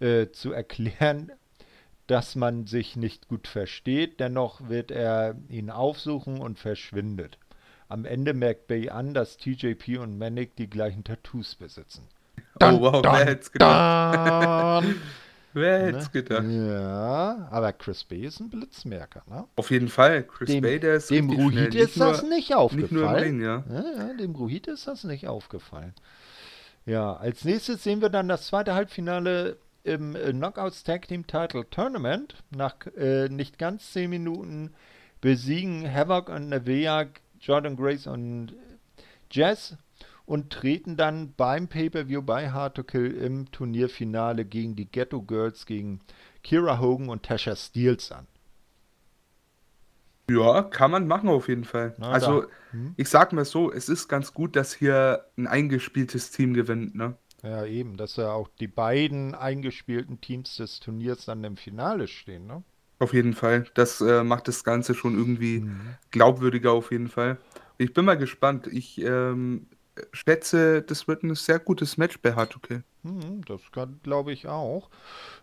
äh, 0.02 0.28
zu 0.32 0.52
erklären, 0.52 1.32
dass 2.12 2.36
man 2.36 2.68
sich 2.68 2.98
nicht 2.98 3.30
gut 3.30 3.48
versteht. 3.48 4.20
Dennoch 4.20 4.68
wird 4.68 4.92
er 4.92 5.36
ihn 5.48 5.70
aufsuchen 5.70 6.42
und 6.42 6.60
verschwindet. 6.60 7.38
Am 7.88 8.04
Ende 8.04 8.34
merkt 8.34 8.68
Bay 8.68 8.90
an, 8.90 9.14
dass 9.14 9.38
TJP 9.38 9.98
und 9.98 10.18
Manic 10.18 10.58
die 10.58 10.70
gleichen 10.70 11.06
Tattoos 11.06 11.56
besitzen. 11.56 12.04
Dun, 12.60 12.76
oh 12.76 12.82
wow, 12.82 13.02
dun, 13.02 13.14
wer 13.14 13.26
hätte 13.26 13.42
es 13.42 13.52
gedacht? 13.54 14.86
wer 15.54 15.86
hätte 15.86 15.98
es 16.00 16.14
ne? 16.14 16.22
gedacht? 16.22 16.44
Ja, 16.50 17.48
aber 17.50 17.72
Chris 17.72 18.04
Bay 18.04 18.26
ist 18.26 18.42
ein 18.42 18.50
Blitzmerker, 18.50 19.24
ne? 19.30 19.46
Auf 19.56 19.72
jeden 19.72 19.88
Fall. 19.88 20.24
Chris 20.24 20.50
dem, 20.50 20.64
Bay, 20.64 20.82
der 20.82 20.96
ist 20.96 21.10
Dem 21.10 21.30
Ruhid 21.30 21.74
ist 21.76 21.98
das 21.98 22.24
nur, 22.24 22.32
nicht 22.32 22.54
aufgefallen. 22.54 22.82
Nicht 22.82 22.92
nur 22.92 23.16
Ring, 23.16 23.42
ja. 23.42 23.64
Ja, 23.70 24.08
ja. 24.10 24.14
Dem 24.16 24.36
Ruhid 24.36 24.68
ist 24.68 24.86
das 24.86 25.06
nicht 25.06 25.30
aufgefallen. 25.30 25.94
Ja, 26.86 27.14
als 27.14 27.46
nächstes 27.46 27.84
sehen 27.84 28.02
wir 28.02 28.10
dann 28.10 28.28
das 28.28 28.48
zweite 28.48 28.74
Halbfinale 28.74 29.56
im 29.84 30.16
äh, 30.16 30.32
Knockouts 30.32 30.84
Tag 30.84 31.08
Team 31.08 31.28
Title 31.28 31.70
Tournament 31.70 32.44
nach 32.50 32.76
äh, 32.98 33.30
nicht 33.30 33.58
ganz 33.58 33.92
10 33.94 34.10
Minuten 34.10 34.74
besiegen 35.22 35.92
Havoc 35.92 36.30
und 36.30 36.50
Nevea, 36.50 37.08
Jordan 37.40 37.76
Grace 37.76 38.08
und 38.08 38.54
Jazz 39.30 39.78
und 40.26 40.52
treten 40.52 40.98
dann 40.98 41.34
beim 41.36 41.68
Pay-Per-View 41.68 42.22
bei 42.22 42.52
Hard 42.52 42.76
to 42.76 42.84
Kill 42.84 43.12
im 43.12 43.52
Turnierfinale 43.52 44.46
gegen 44.46 44.76
die 44.76 44.90
Ghetto 44.90 45.22
Girls, 45.22 45.66
gegen 45.66 46.02
Kira 46.44 46.80
Hogan 46.80 47.10
und 47.10 47.24
Tasha 47.24 47.56
Steels 47.56 48.12
an. 48.12 48.28
Ja, 50.30 50.64
kann 50.64 50.92
man 50.92 51.08
machen 51.08 51.30
auf 51.30 51.50
jeden 51.50 51.66
Fall. 51.66 51.96
Na, 51.98 52.12
also. 52.12 52.46
Hm? 52.72 52.94
ich 52.96 53.10
sag 53.10 53.34
mal 53.34 53.44
so, 53.44 53.72
es 53.72 53.90
ist 53.90 54.08
ganz 54.08 54.34
gut, 54.34 54.56
dass 54.56 54.74
hier 54.74 55.26
ein 55.38 55.48
eingespieltes 55.48 56.32
Team 56.32 56.54
gewinnt, 56.54 56.96
ne? 56.96 57.16
Ja, 57.44 57.66
eben, 57.66 57.98
dass 57.98 58.18
ja 58.18 58.32
auch 58.32 58.50
die 58.60 58.68
beiden 58.68 59.34
eingespielten 59.34 60.22
Teams 60.22 60.58
des 60.58 60.80
Turniers 60.80 61.26
dann 61.26 61.44
im 61.44 61.58
Finale 61.58 62.08
stehen, 62.08 62.46
ne? 62.46 62.64
Auf 63.00 63.14
jeden 63.14 63.34
Fall. 63.34 63.66
Das 63.74 64.00
äh, 64.00 64.24
macht 64.24 64.48
das 64.48 64.64
Ganze 64.64 64.94
schon 64.94 65.18
irgendwie 65.18 65.62
Mhm. 65.62 65.96
glaubwürdiger 66.12 66.72
auf 66.72 66.92
jeden 66.92 67.08
Fall. 67.08 67.38
Ich 67.80 67.94
bin 67.94 68.06
mal 68.06 68.16
gespannt. 68.18 68.68
Ich 68.68 69.02
ähm, 69.02 69.66
schätze, 70.14 70.84
das 70.84 71.08
wird 71.08 71.24
ein 71.24 71.34
sehr 71.34 71.58
gutes 71.58 71.98
Match 71.98 72.20
bei 72.22 72.34
Hard 72.36 72.52
to 72.52 72.60
Kill. 72.60 72.84
Mhm, 73.02 73.44
das 73.46 73.62
glaube 74.04 74.32
ich 74.32 74.48
auch. 74.48 74.92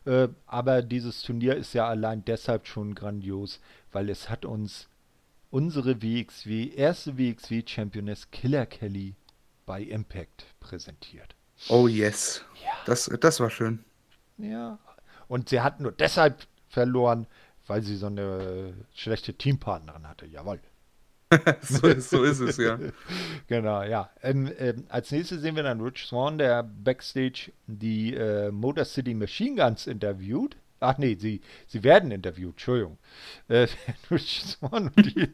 Äh, 0.04 0.28
aber 0.46 0.82
dieses 0.82 1.22
Turnier 1.22 1.56
ist 1.56 1.72
ja 1.72 1.88
allein 1.88 2.24
deshalb 2.24 2.68
schon 2.68 2.94
grandios, 2.94 3.60
weil 3.90 4.08
es 4.08 4.30
hat 4.30 4.44
uns 4.44 4.88
unsere 5.50 6.00
WXW, 6.00 6.68
erste 6.76 7.18
WXW-Championess 7.18 8.30
Killer 8.30 8.66
Kelly 8.66 9.16
bei 9.66 9.82
Impact 9.82 10.46
präsentiert. 10.60 11.34
Oh 11.68 11.88
yes. 11.88 12.44
Ja. 12.62 12.70
Das, 12.86 13.10
das 13.20 13.40
war 13.40 13.50
schön. 13.50 13.84
Ja. 14.38 14.78
Und 15.26 15.48
sie 15.48 15.60
hat 15.60 15.80
nur 15.80 15.92
deshalb 15.92 16.46
verloren, 16.68 17.26
weil 17.66 17.82
sie 17.82 17.96
so 17.96 18.06
eine 18.06 18.74
schlechte 18.94 19.34
Teampartnerin 19.34 20.08
hatte. 20.08 20.26
Jawohl. 20.26 20.60
so, 21.60 21.86
ist, 21.86 22.08
so 22.08 22.24
ist 22.24 22.40
es, 22.40 22.56
ja. 22.56 22.78
Genau, 23.48 23.82
ja. 23.82 24.10
Ähm, 24.22 24.50
ähm, 24.58 24.84
als 24.88 25.10
nächstes 25.10 25.42
sehen 25.42 25.56
wir 25.56 25.62
dann 25.62 25.80
Rich 25.80 26.06
Swan, 26.06 26.38
der 26.38 26.62
backstage 26.62 27.52
die 27.66 28.14
äh, 28.14 28.50
Motor 28.50 28.86
City 28.86 29.12
Machine 29.12 29.56
Guns 29.56 29.86
interviewt. 29.86 30.56
Ach 30.80 30.96
nee, 30.96 31.16
sie, 31.16 31.40
sie 31.66 31.82
werden 31.82 32.12
interviewt, 32.12 32.52
Entschuldigung. 32.52 32.98
Äh, 33.48 33.66
Rich 34.10 34.44
Swan 34.46 34.90
und 34.96 35.16
die. 35.16 35.28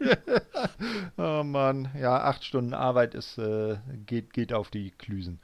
oh 1.16 1.44
Mann, 1.44 1.90
ja, 2.00 2.24
acht 2.24 2.44
Stunden 2.44 2.74
Arbeit 2.74 3.14
ist, 3.14 3.38
äh, 3.38 3.76
geht, 4.06 4.32
geht 4.32 4.52
auf 4.52 4.70
die 4.70 4.90
Klüsen. 4.90 5.38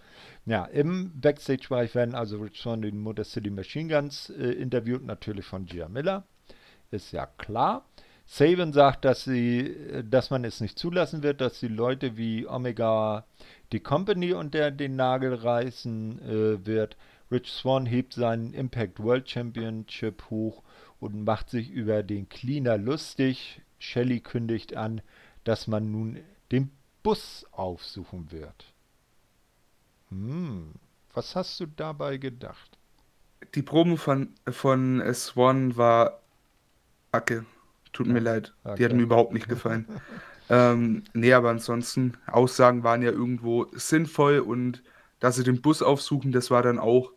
Ja, 0.50 0.64
im 0.64 1.12
Backstage-Bereich 1.20 1.94
werden 1.94 2.16
also 2.16 2.38
Rich 2.38 2.58
Swan 2.58 2.82
die 2.82 2.90
Motor 2.90 3.24
City 3.24 3.50
Machine 3.50 3.88
Guns 3.88 4.30
äh, 4.30 4.50
interviewt, 4.50 5.06
natürlich 5.06 5.44
von 5.46 5.64
Gia 5.64 5.88
Miller. 5.88 6.24
Ist 6.90 7.12
ja 7.12 7.26
klar. 7.26 7.86
Saban 8.26 8.72
sagt, 8.72 9.04
dass 9.04 9.22
sie, 9.22 10.02
dass 10.02 10.30
man 10.30 10.42
es 10.42 10.60
nicht 10.60 10.76
zulassen 10.76 11.22
wird, 11.22 11.40
dass 11.40 11.60
die 11.60 11.68
Leute 11.68 12.16
wie 12.16 12.48
Omega 12.48 13.26
die 13.70 13.78
Company 13.78 14.32
unter 14.32 14.72
den 14.72 14.96
Nagel 14.96 15.34
reißen 15.34 16.18
äh, 16.18 16.66
wird. 16.66 16.96
Rich 17.30 17.52
Swan 17.52 17.86
hebt 17.86 18.14
seinen 18.14 18.52
Impact 18.52 18.98
World 18.98 19.30
Championship 19.30 20.30
hoch 20.30 20.64
und 20.98 21.22
macht 21.22 21.48
sich 21.50 21.70
über 21.70 22.02
den 22.02 22.28
Cleaner 22.28 22.76
lustig. 22.76 23.60
Shelly 23.78 24.18
kündigt 24.18 24.74
an, 24.74 25.00
dass 25.44 25.68
man 25.68 25.92
nun 25.92 26.18
den 26.50 26.72
Bus 27.04 27.46
aufsuchen 27.52 28.32
wird. 28.32 28.69
Hm, 30.10 30.74
was 31.14 31.34
hast 31.34 31.58
du 31.58 31.66
dabei 31.66 32.18
gedacht? 32.18 32.78
Die 33.54 33.62
Proben 33.62 33.96
von, 33.96 34.34
von 34.48 35.00
äh, 35.00 35.14
Swan 35.14 35.76
war 35.76 36.20
Kacke. 37.12 37.46
Tut 37.92 38.08
mir 38.08 38.20
leid. 38.20 38.54
Die 38.78 38.84
Okay. 38.84 38.86
hat 38.86 38.92
mir 38.92 39.02
überhaupt 39.02 39.34
nicht 39.34 39.48
gefallen. 39.48 39.88
ähm, 40.50 41.04
nee, 41.14 41.32
aber 41.34 41.50
ansonsten, 41.50 42.16
Aussagen 42.26 42.84
waren 42.84 43.02
ja 43.02 43.10
irgendwo 43.12 43.66
sinnvoll 43.74 44.40
und 44.40 44.82
dass 45.20 45.36
sie 45.36 45.44
den 45.44 45.62
Bus 45.62 45.82
aufsuchen, 45.82 46.32
das 46.32 46.50
war 46.50 46.62
dann 46.62 46.78
auch 46.78 47.12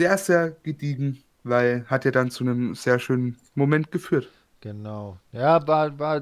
sehr, 0.00 0.18
sehr 0.18 0.52
gediegen, 0.52 1.24
weil 1.44 1.84
hat 1.88 2.04
ja 2.06 2.12
dann 2.12 2.30
zu 2.30 2.44
einem 2.44 2.74
sehr 2.74 2.98
schönen 3.00 3.38
Moment 3.54 3.92
geführt. 3.92 4.30
Genau. 4.60 5.18
Ja, 5.32 5.66
war, 5.66 5.98
war 5.98 6.20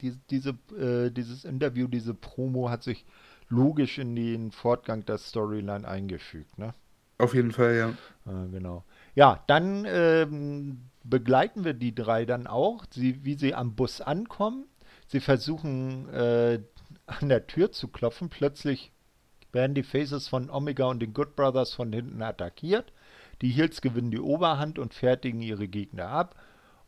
die, 0.00 0.16
diese, 0.30 0.50
äh, 0.78 1.10
dieses 1.10 1.44
Interview, 1.44 1.86
diese 1.88 2.14
Promo 2.14 2.70
hat 2.70 2.82
sich 2.82 3.04
logisch 3.48 3.98
in 3.98 4.14
den 4.14 4.52
Fortgang 4.52 5.04
der 5.04 5.18
Storyline 5.18 5.86
eingefügt, 5.86 6.58
ne? 6.58 6.74
Auf 7.18 7.34
jeden 7.34 7.52
Fall, 7.52 7.74
ja. 7.74 7.88
Äh, 8.32 8.48
genau. 8.50 8.84
Ja, 9.14 9.42
dann 9.48 9.84
ähm, 9.88 10.82
begleiten 11.02 11.64
wir 11.64 11.74
die 11.74 11.94
drei 11.94 12.24
dann 12.24 12.46
auch, 12.46 12.84
sie, 12.90 13.24
wie 13.24 13.34
sie 13.34 13.54
am 13.54 13.74
Bus 13.74 14.00
ankommen. 14.00 14.66
Sie 15.08 15.20
versuchen 15.20 16.08
äh, 16.10 16.60
an 17.06 17.28
der 17.28 17.46
Tür 17.46 17.72
zu 17.72 17.88
klopfen. 17.88 18.28
Plötzlich 18.28 18.92
werden 19.52 19.74
die 19.74 19.82
Faces 19.82 20.28
von 20.28 20.50
Omega 20.50 20.86
und 20.86 21.00
den 21.00 21.14
Good 21.14 21.34
Brothers 21.34 21.72
von 21.72 21.92
hinten 21.92 22.22
attackiert. 22.22 22.92
Die 23.42 23.50
Heels 23.50 23.80
gewinnen 23.80 24.10
die 24.10 24.20
Oberhand 24.20 24.78
und 24.78 24.94
fertigen 24.94 25.40
ihre 25.42 25.68
Gegner 25.68 26.08
ab. 26.08 26.36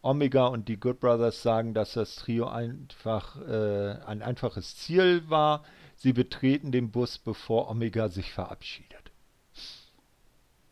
Omega 0.02 0.46
und 0.46 0.68
die 0.68 0.78
Good 0.78 1.00
Brothers 1.00 1.42
sagen, 1.42 1.74
dass 1.74 1.94
das 1.94 2.16
Trio 2.16 2.48
einfach 2.48 3.36
äh, 3.40 3.96
ein 4.06 4.22
einfaches 4.22 4.76
Ziel 4.76 5.28
war. 5.28 5.62
Sie 6.02 6.14
betreten 6.14 6.72
den 6.72 6.90
Bus, 6.90 7.18
bevor 7.18 7.68
Omega 7.70 8.08
sich 8.08 8.32
verabschiedet. 8.32 9.10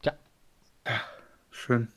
Tja, 0.00 0.14
Schön. 1.50 1.88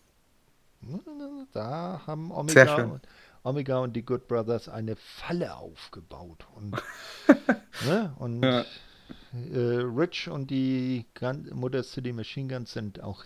da 1.53 2.01
haben 2.05 2.29
Omega 2.31 2.75
und, 2.83 3.07
Omega 3.43 3.77
und 3.79 3.93
die 3.93 4.03
Good 4.03 4.27
Brothers 4.27 4.67
eine 4.67 4.97
Falle 4.97 5.55
aufgebaut. 5.55 6.45
Und, 6.55 6.75
ne? 7.85 8.13
und 8.19 8.43
Ja. 8.43 8.65
äh, 9.53 9.81
Rich 9.81 10.27
und 10.27 10.51
die 10.51 11.05
Gun 11.17 11.49
Motor 11.53 11.83
City 11.83 12.11
Machine 12.11 12.53
Guns 12.53 12.73
sind 12.73 13.01
auch 13.01 13.23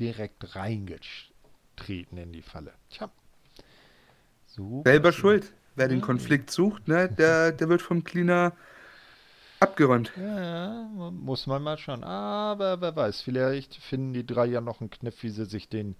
direkt 0.00 0.56
reingetreten 0.56 2.18
in 2.18 2.32
die 2.32 2.42
Falle. 2.42 2.72
Tja. 2.90 3.08
Super 4.46 4.90
Selber 4.90 5.12
schön. 5.12 5.20
schuld. 5.20 5.52
Wer 5.76 5.86
den 5.88 6.00
Konflikt 6.00 6.50
sucht, 6.50 6.88
ne, 6.88 7.08
der, 7.08 7.52
der 7.52 7.68
wird 7.68 7.82
vom 7.82 8.02
Cleaner 8.02 8.52
abgeräumt. 9.60 10.12
Ja, 10.16 10.88
muss 11.12 11.46
man 11.46 11.62
mal 11.62 11.78
schauen. 11.78 12.04
Aber 12.04 12.80
wer 12.80 12.94
weiß, 12.94 13.20
vielleicht 13.22 13.76
finden 13.76 14.12
die 14.12 14.26
drei 14.26 14.46
ja 14.46 14.60
noch 14.60 14.80
einen 14.80 14.90
Kniff, 14.90 15.22
wie 15.22 15.30
sie 15.30 15.44
sich 15.44 15.68
den 15.68 15.96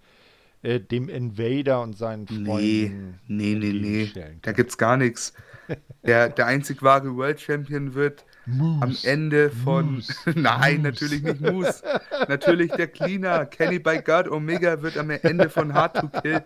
äh, 0.65 0.81
dem 0.81 1.09
Invader 1.09 1.83
und 1.83 1.97
seinen 1.97 2.27
Nee, 2.31 2.45
Freunden 2.47 3.21
nee, 3.29 3.55
nee, 3.55 3.73
nee. 3.73 4.03
entgegenstellen 4.03 4.39
Da 4.43 4.53
gibt's 4.53 4.79
gar 4.79 4.97
nichts. 4.97 5.35
Der, 6.05 6.29
der 6.29 6.45
einzig 6.45 6.83
wahre 6.83 7.17
World 7.17 7.41
Champion 7.41 7.95
wird 7.95 8.27
am 8.47 8.81
Moose. 8.81 9.09
Ende 9.09 9.49
von. 9.51 10.05
Nein, 10.35 10.83
Moose. 10.83 10.83
natürlich 10.83 11.23
nicht 11.23 11.41
Moose. 11.41 11.83
natürlich 12.29 12.71
der 12.73 12.89
Cleaner. 12.89 13.47
Kenny 13.47 13.79
by 13.79 14.03
God 14.05 14.29
Omega 14.29 14.83
wird 14.83 14.99
am 14.99 15.09
Ende 15.09 15.49
von 15.49 15.73
Hard 15.73 15.97
to 15.97 16.09
Kill 16.21 16.45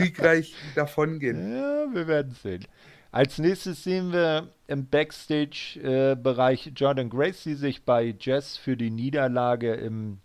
siegreich 0.00 0.54
davongehen. 0.74 1.54
Ja, 1.56 1.86
wir 1.92 2.08
werden 2.08 2.34
sehen. 2.42 2.66
Als 3.14 3.38
nächstes 3.38 3.84
sehen 3.84 4.12
wir 4.12 4.48
im 4.66 4.88
Backstage-Bereich 4.88 6.72
Jordan 6.74 7.10
Grace, 7.10 7.44
die 7.44 7.54
sich 7.54 7.84
bei 7.84 8.12
Jess 8.18 8.56
für 8.56 8.76
die 8.76 8.90
Niederlage 8.90 9.72
im 9.72 10.18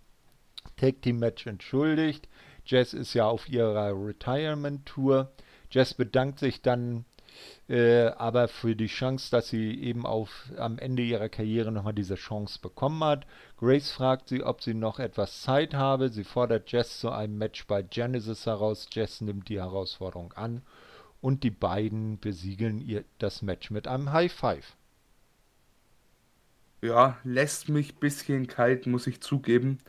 Tag 0.75 1.03
Team 1.03 1.19
Match 1.19 1.45
entschuldigt. 1.45 2.27
Jess 2.65 2.95
ist 2.95 3.13
ja 3.13 3.27
auf 3.27 3.47
ihrer 3.47 3.91
Retirement-Tour. 3.93 5.31
Jess 5.69 5.93
bedankt 5.93 6.39
sich 6.39 6.63
dann 6.63 7.05
äh, 7.67 8.07
aber 8.07 8.47
für 8.47 8.75
die 8.75 8.87
Chance, 8.87 9.29
dass 9.29 9.49
sie 9.49 9.79
eben 9.83 10.07
auf, 10.07 10.51
am 10.57 10.79
Ende 10.79 11.03
ihrer 11.03 11.29
Karriere 11.29 11.71
nochmal 11.71 11.93
diese 11.93 12.15
Chance 12.15 12.57
bekommen 12.59 13.03
hat. 13.03 13.27
Grace 13.57 13.91
fragt 13.91 14.29
sie, 14.29 14.41
ob 14.41 14.63
sie 14.63 14.73
noch 14.73 14.97
etwas 14.97 15.43
Zeit 15.43 15.75
habe. 15.75 16.09
Sie 16.09 16.23
fordert 16.23 16.71
Jess 16.71 17.01
zu 17.01 17.11
einem 17.11 17.37
Match 17.37 17.67
bei 17.67 17.83
Genesis 17.83 18.47
heraus. 18.47 18.87
Jess 18.91 19.21
nimmt 19.21 19.47
die 19.47 19.59
Herausforderung 19.59 20.33
an 20.33 20.63
und 21.21 21.43
die 21.43 21.51
beiden 21.51 22.19
besiegeln 22.19 22.79
ihr 22.81 23.05
das 23.19 23.41
Match 23.41 23.71
mit 23.71 23.87
einem 23.87 24.11
High 24.11 24.31
Five. 24.33 24.75
Ja, 26.81 27.17
lässt 27.23 27.69
mich 27.69 27.95
ein 27.95 27.99
bisschen 27.99 28.47
kalt, 28.47 28.85
muss 28.87 29.07
ich 29.07 29.21
zugeben. 29.21 29.79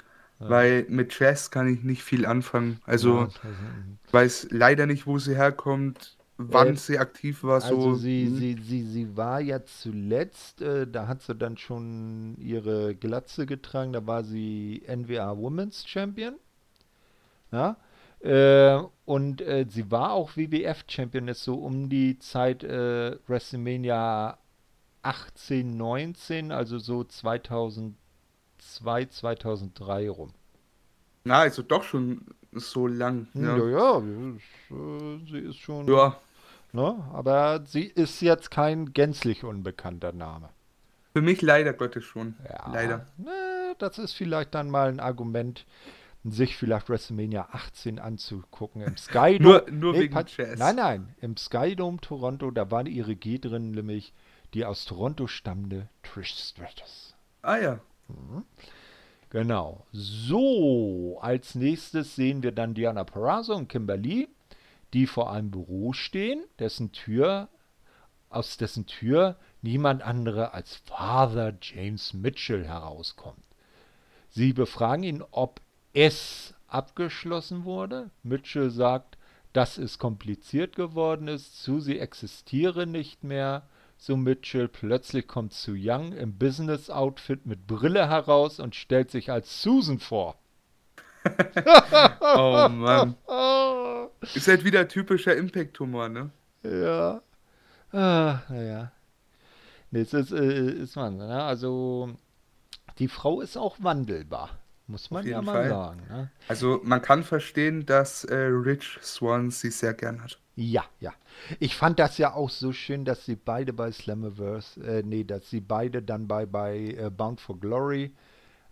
Ja. 0.40 0.46
Weil 0.46 0.86
mit 0.88 1.18
Jazz 1.18 1.50
kann 1.50 1.72
ich 1.72 1.82
nicht 1.84 2.02
viel 2.02 2.26
anfangen. 2.26 2.80
Also, 2.84 3.28
Ja, 3.28 4.00
weiß 4.12 4.48
leider 4.50 4.86
nicht, 4.86 5.06
wo 5.06 5.18
sie 5.18 5.36
herkommt, 5.36 6.18
wann 6.38 6.76
Äh, 6.76 6.76
sie 6.76 6.98
aktiv 6.98 7.44
war. 7.44 7.60
So, 7.60 7.92
Also 7.92 7.94
sie, 7.94 8.28
hm. 8.28 8.34
sie, 8.34 8.56
sie, 8.62 8.82
sie 8.84 9.16
war 9.16 9.40
ja 9.40 9.64
zuletzt, 9.64 10.62
äh, 10.62 10.86
da 10.86 11.06
hat 11.08 11.22
sie 11.22 11.34
dann 11.36 11.56
schon 11.58 12.36
ihre 12.38 12.94
Glatze 12.96 13.46
getragen, 13.46 13.92
da 13.92 14.06
war 14.06 14.24
sie 14.24 14.82
NWA 14.86 15.36
Women's 15.38 15.86
Champion. 15.88 16.38
Ja. 17.52 17.76
Äh, 18.20 18.80
und 19.06 19.40
äh, 19.40 19.64
sie 19.68 19.90
war 19.90 20.12
auch 20.12 20.36
WWF 20.36 20.84
Champion, 20.88 21.28
ist 21.28 21.42
so 21.44 21.54
um 21.54 21.88
die 21.88 22.18
Zeit 22.18 22.62
äh, 22.64 23.16
WrestleMania 23.26 24.38
18, 25.02 25.76
19, 25.76 26.52
also 26.52 26.78
so 26.78 27.04
2002, 27.04 27.94
2003 29.06 30.10
rum. 30.10 30.30
Na, 31.24 31.40
also 31.40 31.62
doch 31.62 31.82
schon 31.84 32.26
so 32.52 32.86
lang. 32.86 33.28
Hm, 33.32 33.44
Ja. 33.44 33.56
Ja, 33.56 33.68
ja, 33.68 34.00
sie 34.00 34.36
ist, 34.36 34.70
äh, 34.70 35.30
sie 35.30 35.38
ist 35.48 35.56
schon, 35.56 35.88
Ja, 35.88 36.16
ne? 36.72 37.02
Aber 37.12 37.62
sie 37.66 37.84
ist 37.84 38.20
jetzt 38.20 38.50
kein 38.50 38.92
gänzlich 38.92 39.44
unbekannter 39.44 40.12
Name. 40.12 40.50
für 41.12 41.22
mich 41.22 41.42
leider 41.42 41.72
Gottes 41.72 42.04
schon. 42.04 42.34
Ja, 42.48 42.70
Leider. 42.72 43.06
ne, 43.16 43.74
das 43.78 43.98
ist 43.98 44.12
vielleicht 44.12 44.54
dann 44.54 44.70
mal 44.70 44.88
ein 44.88 45.00
Argument, 45.00 45.66
sich 46.24 46.56
vielleicht 46.56 46.88
WrestleMania 46.88 47.48
18 47.52 47.98
anzugucken 47.98 48.82
im 48.82 48.96
Sky 48.96 49.38
Nur, 49.40 49.60
Dome. 49.60 49.72
nur 49.72 49.92
Nee, 49.94 50.00
wegen 50.00 50.14
Pat- 50.14 50.36
Jazz. 50.36 50.58
Nein, 50.58 50.76
nein, 50.76 51.14
im 51.20 51.36
Sky 51.36 51.74
Dome 51.76 51.98
Toronto, 52.00 52.50
da 52.50 52.70
war 52.70 52.86
ihre 52.86 53.16
G 53.16 53.38
drin, 53.38 53.70
nämlich 53.70 54.12
die 54.52 54.64
aus 54.64 54.84
Toronto 54.84 55.26
stammende 55.26 55.88
Trish 56.02 56.34
Stratus. 56.34 57.14
Ah 57.42 57.56
ja. 57.56 57.80
Genau. 59.30 59.86
So, 59.92 61.18
als 61.22 61.54
nächstes 61.54 62.16
sehen 62.16 62.42
wir 62.42 62.52
dann 62.52 62.74
Diana 62.74 63.04
Perazzo 63.04 63.54
und 63.54 63.68
Kimberly, 63.68 64.28
die 64.92 65.06
vor 65.06 65.32
einem 65.32 65.50
Büro 65.50 65.92
stehen, 65.92 66.42
dessen 66.58 66.90
Tür, 66.92 67.48
aus 68.28 68.56
dessen 68.56 68.86
Tür 68.86 69.36
niemand 69.62 70.02
andere 70.02 70.52
als 70.52 70.76
Father 70.76 71.56
James 71.62 72.12
Mitchell 72.12 72.66
herauskommt. 72.66 73.42
Sie 74.30 74.52
befragen 74.52 75.04
ihn, 75.04 75.24
ob 75.30 75.60
es 75.92 76.54
abgeschlossen 76.66 77.64
wurde. 77.64 78.10
Mitchell 78.22 78.70
sagt, 78.70 79.18
dass 79.52 79.78
es 79.78 79.98
kompliziert 79.98 80.76
geworden 80.76 81.28
ist. 81.28 81.62
Susie 81.62 81.98
existiere 81.98 82.86
nicht 82.86 83.24
mehr. 83.24 83.68
So 83.96 84.16
Mitchell. 84.16 84.68
Plötzlich 84.68 85.26
kommt 85.26 85.52
Su 85.52 85.72
Young 85.76 86.12
im 86.12 86.38
Business-Outfit 86.38 87.46
mit 87.46 87.66
Brille 87.66 88.08
heraus 88.08 88.60
und 88.60 88.74
stellt 88.74 89.10
sich 89.10 89.30
als 89.30 89.62
Susan 89.62 89.98
vor. 89.98 90.36
Oh 92.22 92.68
Mann. 92.70 93.16
Ist 94.34 94.48
halt 94.48 94.64
wieder 94.64 94.88
typischer 94.88 95.36
Impact-Humor, 95.36 96.08
ne? 96.08 96.30
ja. 96.62 97.22
Ah, 97.92 98.40
naja. 98.48 98.92
Nee, 99.90 100.02
es 100.02 100.14
ist, 100.14 100.30
äh, 100.32 100.70
ist 100.70 100.94
man, 100.96 101.16
ne? 101.16 101.42
Also, 101.42 102.10
die 102.98 103.08
Frau 103.08 103.40
ist 103.40 103.56
auch 103.56 103.76
wandelbar. 103.80 104.59
Muss 104.90 105.10
man 105.10 105.26
ja 105.26 105.40
mal 105.40 105.52
Fall. 105.52 105.68
sagen. 105.68 106.00
Ne? 106.08 106.30
Also 106.48 106.80
man 106.82 107.00
kann 107.00 107.22
verstehen, 107.22 107.86
dass 107.86 108.24
äh, 108.24 108.34
Rich 108.34 108.98
Swan 109.02 109.50
sie 109.50 109.70
sehr 109.70 109.94
gern 109.94 110.22
hat. 110.22 110.38
Ja, 110.56 110.84
ja. 110.98 111.12
Ich 111.58 111.76
fand 111.76 111.98
das 111.98 112.18
ja 112.18 112.34
auch 112.34 112.50
so 112.50 112.72
schön, 112.72 113.04
dass 113.04 113.24
sie 113.24 113.36
beide 113.36 113.72
bei 113.72 113.92
Slammiverse, 113.92 114.82
äh, 114.82 115.02
nee, 115.02 115.24
dass 115.24 115.48
sie 115.48 115.60
beide 115.60 116.02
dann 116.02 116.28
bei, 116.28 116.44
bei 116.44 116.94
äh, 116.98 117.10
Bound 117.10 117.40
for 117.40 117.58
Glory 117.58 118.14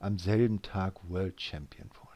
am 0.01 0.19
selben 0.19 0.61
Tag 0.61 0.95
World 1.09 1.41
Champion 1.41 1.89
wurden. 1.91 2.09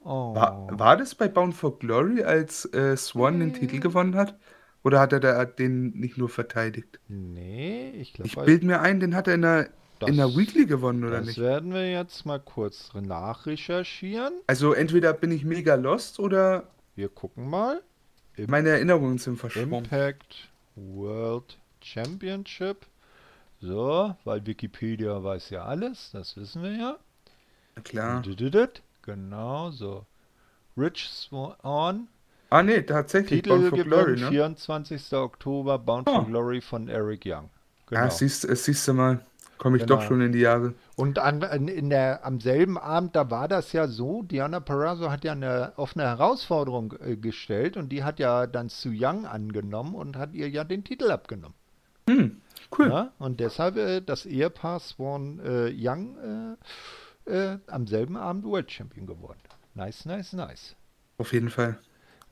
Oh. 0.00 0.34
War, 0.34 0.66
war 0.78 0.96
das 0.96 1.14
bei 1.14 1.28
Bound 1.28 1.54
for 1.54 1.78
Glory, 1.78 2.22
als 2.22 2.64
äh, 2.72 2.96
Swan 2.96 3.40
den 3.40 3.52
Titel 3.52 3.80
gewonnen 3.80 4.16
hat? 4.16 4.38
Oder 4.82 5.00
hat 5.00 5.12
er 5.12 5.20
da 5.20 5.44
den 5.44 5.90
nicht 5.90 6.16
nur 6.16 6.28
verteidigt? 6.28 7.00
Nee, 7.08 7.90
ich 7.90 8.18
Ich 8.22 8.32
glaube, 8.32 8.46
bilde 8.46 8.66
mir 8.66 8.80
ein, 8.80 9.00
den 9.00 9.14
hat 9.14 9.28
er 9.28 9.34
in 9.34 9.42
der, 9.42 9.68
in 10.06 10.16
der 10.16 10.26
Das- 10.26 10.36
Weekly 10.36 10.66
gewonnen, 10.66 11.04
oder 11.04 11.18
das 11.18 11.26
nicht? 11.26 11.38
werden 11.38 11.72
wir 11.72 11.90
jetzt 11.90 12.24
mal 12.26 12.38
kurz 12.40 12.90
nachrecherchieren. 12.94 14.34
Also 14.46 14.72
entweder 14.72 15.12
bin 15.12 15.30
ich 15.32 15.44
mega 15.44 15.74
lost 15.74 16.18
oder 16.20 16.64
Wir 16.96 17.08
gucken 17.08 17.48
mal. 17.50 17.82
meine 18.46 18.68
Erinnerungen 18.70 19.18
sind 19.18 19.36
verschwommen. 19.38 19.84
Impact 19.84 20.48
World 20.76 21.58
Championship. 21.82 22.86
So, 23.60 24.14
weil 24.24 24.46
Wikipedia 24.46 25.22
weiß 25.22 25.50
ja 25.50 25.64
alles, 25.64 26.10
das 26.12 26.36
wissen 26.36 26.62
wir 26.62 26.72
ja. 26.76 26.96
Na 27.74 27.82
klar. 27.82 28.22
Genau, 29.02 29.70
so. 29.70 30.04
Rich 30.76 31.08
Swan, 31.08 32.08
Ah 32.50 32.62
nee, 32.62 32.80
tatsächlich 32.82 33.42
Bound 33.42 33.68
for 33.68 33.76
Titelgewinn, 33.78 34.16
Glory, 34.16 34.20
ne? 34.20 34.28
24. 34.28 35.12
Oktober, 35.14 35.78
Bound 35.78 36.08
Oh. 36.08 36.14
for 36.14 36.26
Glory 36.26 36.60
von 36.60 36.88
Eric 36.88 37.26
Young. 37.26 37.50
Genau. 37.86 38.02
Ah, 38.02 38.10
siehst, 38.10 38.48
äh, 38.48 38.54
siehst 38.56 38.86
du 38.88 38.94
mal, 38.94 39.20
komme 39.58 39.76
ich 39.76 39.82
Genau. 39.82 39.96
doch 39.96 40.02
schon 40.02 40.20
in 40.20 40.32
die 40.32 40.40
Jahre. 40.40 40.74
Und 40.96 41.18
an, 41.18 41.42
in 41.68 41.90
der, 41.90 42.24
am 42.24 42.40
selben 42.40 42.78
Abend, 42.78 43.14
da 43.16 43.30
war 43.30 43.48
das 43.48 43.72
ja 43.72 43.88
so, 43.88 44.22
Diana 44.22 44.60
Perazzo 44.60 45.10
hat 45.10 45.24
ja 45.24 45.32
eine 45.32 45.72
offene 45.76 46.04
Herausforderung 46.04 46.94
äh, 47.04 47.16
gestellt 47.16 47.76
und 47.76 47.90
die 47.90 48.04
hat 48.04 48.18
ja 48.18 48.46
dann 48.46 48.68
Su 48.68 48.90
Young 48.92 49.26
angenommen 49.26 49.94
und 49.94 50.16
hat 50.16 50.34
ihr 50.34 50.48
ja 50.48 50.64
den 50.64 50.84
Titel 50.84 51.10
abgenommen. 51.10 51.54
Hm, 52.08 52.40
cool. 52.78 52.88
Ja? 52.88 53.12
Und 53.18 53.40
deshalb 53.40 53.76
äh, 53.76 54.00
das 54.00 54.24
Ehepaar 54.26 54.80
Swan 54.80 55.40
äh, 55.44 55.70
Young 55.76 56.56
äh, 57.26 57.30
äh, 57.30 57.58
am 57.66 57.86
selben 57.86 58.16
Abend 58.16 58.44
World 58.44 58.70
Champion 58.70 59.06
geworden. 59.06 59.38
Nice, 59.74 60.06
nice, 60.06 60.32
nice. 60.32 60.74
Auf 61.18 61.32
jeden 61.32 61.50
Fall. 61.50 61.78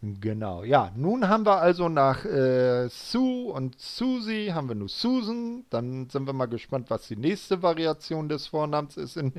Genau, 0.03 0.63
ja. 0.63 0.93
Nun 0.95 1.29
haben 1.29 1.47
wir 1.47 1.61
also 1.61 1.89
nach 1.89 2.25
äh, 2.25 2.89
Sue 2.89 3.51
und 3.53 3.81
Susie 3.81 4.53
haben 4.53 4.69
wir 4.69 4.75
nur 4.75 4.89
Susan. 4.89 5.65
Dann 5.71 6.09
sind 6.11 6.27
wir 6.27 6.33
mal 6.33 6.47
gespannt, 6.47 6.91
was 6.91 7.09
die 7.09 7.17
nächste 7.17 7.63
Variation 7.63 8.29
des 8.29 8.47
Vornamens 8.47 8.97
ist, 8.97 9.17
in, 9.17 9.33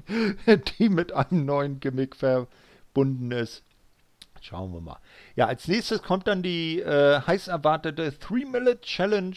die 0.79 0.89
mit 0.89 1.13
einem 1.13 1.45
neuen 1.45 1.79
Gimmick 1.79 2.15
verbunden 2.15 3.31
ist. 3.31 3.63
Schauen 4.41 4.73
wir 4.73 4.81
mal. 4.81 4.99
Ja, 5.35 5.45
als 5.45 5.67
nächstes 5.67 6.01
kommt 6.01 6.27
dann 6.27 6.41
die 6.41 6.79
äh, 6.79 7.21
heiß 7.21 7.47
erwartete 7.47 8.09
3-Minute-Challenge 8.09 9.35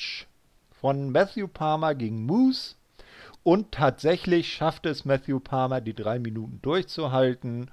von 0.71 1.11
Matthew 1.11 1.49
Palmer 1.49 1.95
gegen 1.95 2.25
Moose. 2.25 2.77
Und 3.43 3.73
tatsächlich 3.73 4.53
schafft 4.53 4.85
es 4.85 5.05
Matthew 5.05 5.41
Palmer, 5.41 5.81
die 5.81 5.95
drei 5.95 6.19
Minuten 6.19 6.61
durchzuhalten. 6.63 7.71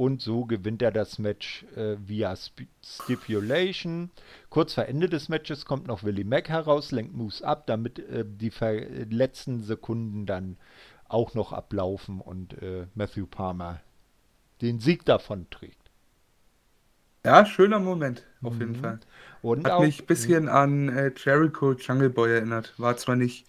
Und 0.00 0.22
so 0.22 0.46
gewinnt 0.46 0.82
er 0.82 0.92
das 0.92 1.18
Match 1.18 1.64
äh, 1.76 1.96
via 1.98 2.32
Sp 2.32 2.66
Stipulation. 2.84 4.10
Kurz 4.48 4.74
vor 4.74 4.86
Ende 4.86 5.08
des 5.10 5.28
Matches 5.28 5.64
kommt 5.66 5.86
noch 5.86 6.04
Willie 6.04 6.24
Mack 6.24 6.48
heraus, 6.48 6.90
lenkt 6.92 7.14
Moose 7.14 7.46
ab, 7.46 7.66
damit 7.66 7.98
äh, 7.98 8.24
die 8.26 8.50
letzten 9.10 9.62
Sekunden 9.62 10.26
dann 10.26 10.56
auch 11.08 11.34
noch 11.34 11.52
ablaufen 11.52 12.20
und 12.20 12.54
äh, 12.62 12.86
Matthew 12.94 13.26
Palmer 13.26 13.80
den 14.62 14.80
Sieg 14.80 15.04
davon 15.06 15.48
trägt. 15.50 15.90
Ja, 17.24 17.44
schöner 17.46 17.78
Moment, 17.80 18.26
auf 18.42 18.60
jeden 18.60 18.74
Mhm. 18.74 18.74
Fall. 18.74 19.00
Und 19.42 19.68
Hat 19.68 19.78
auch, 19.78 19.80
mich 19.80 20.02
ein 20.02 20.06
bisschen 20.06 20.48
an 20.48 20.88
äh, 20.90 21.12
Jericho 21.16 21.72
Jungle 21.74 22.10
Boy 22.10 22.32
erinnert. 22.32 22.74
War 22.78 22.96
zwar 22.98 23.16
nicht 23.16 23.46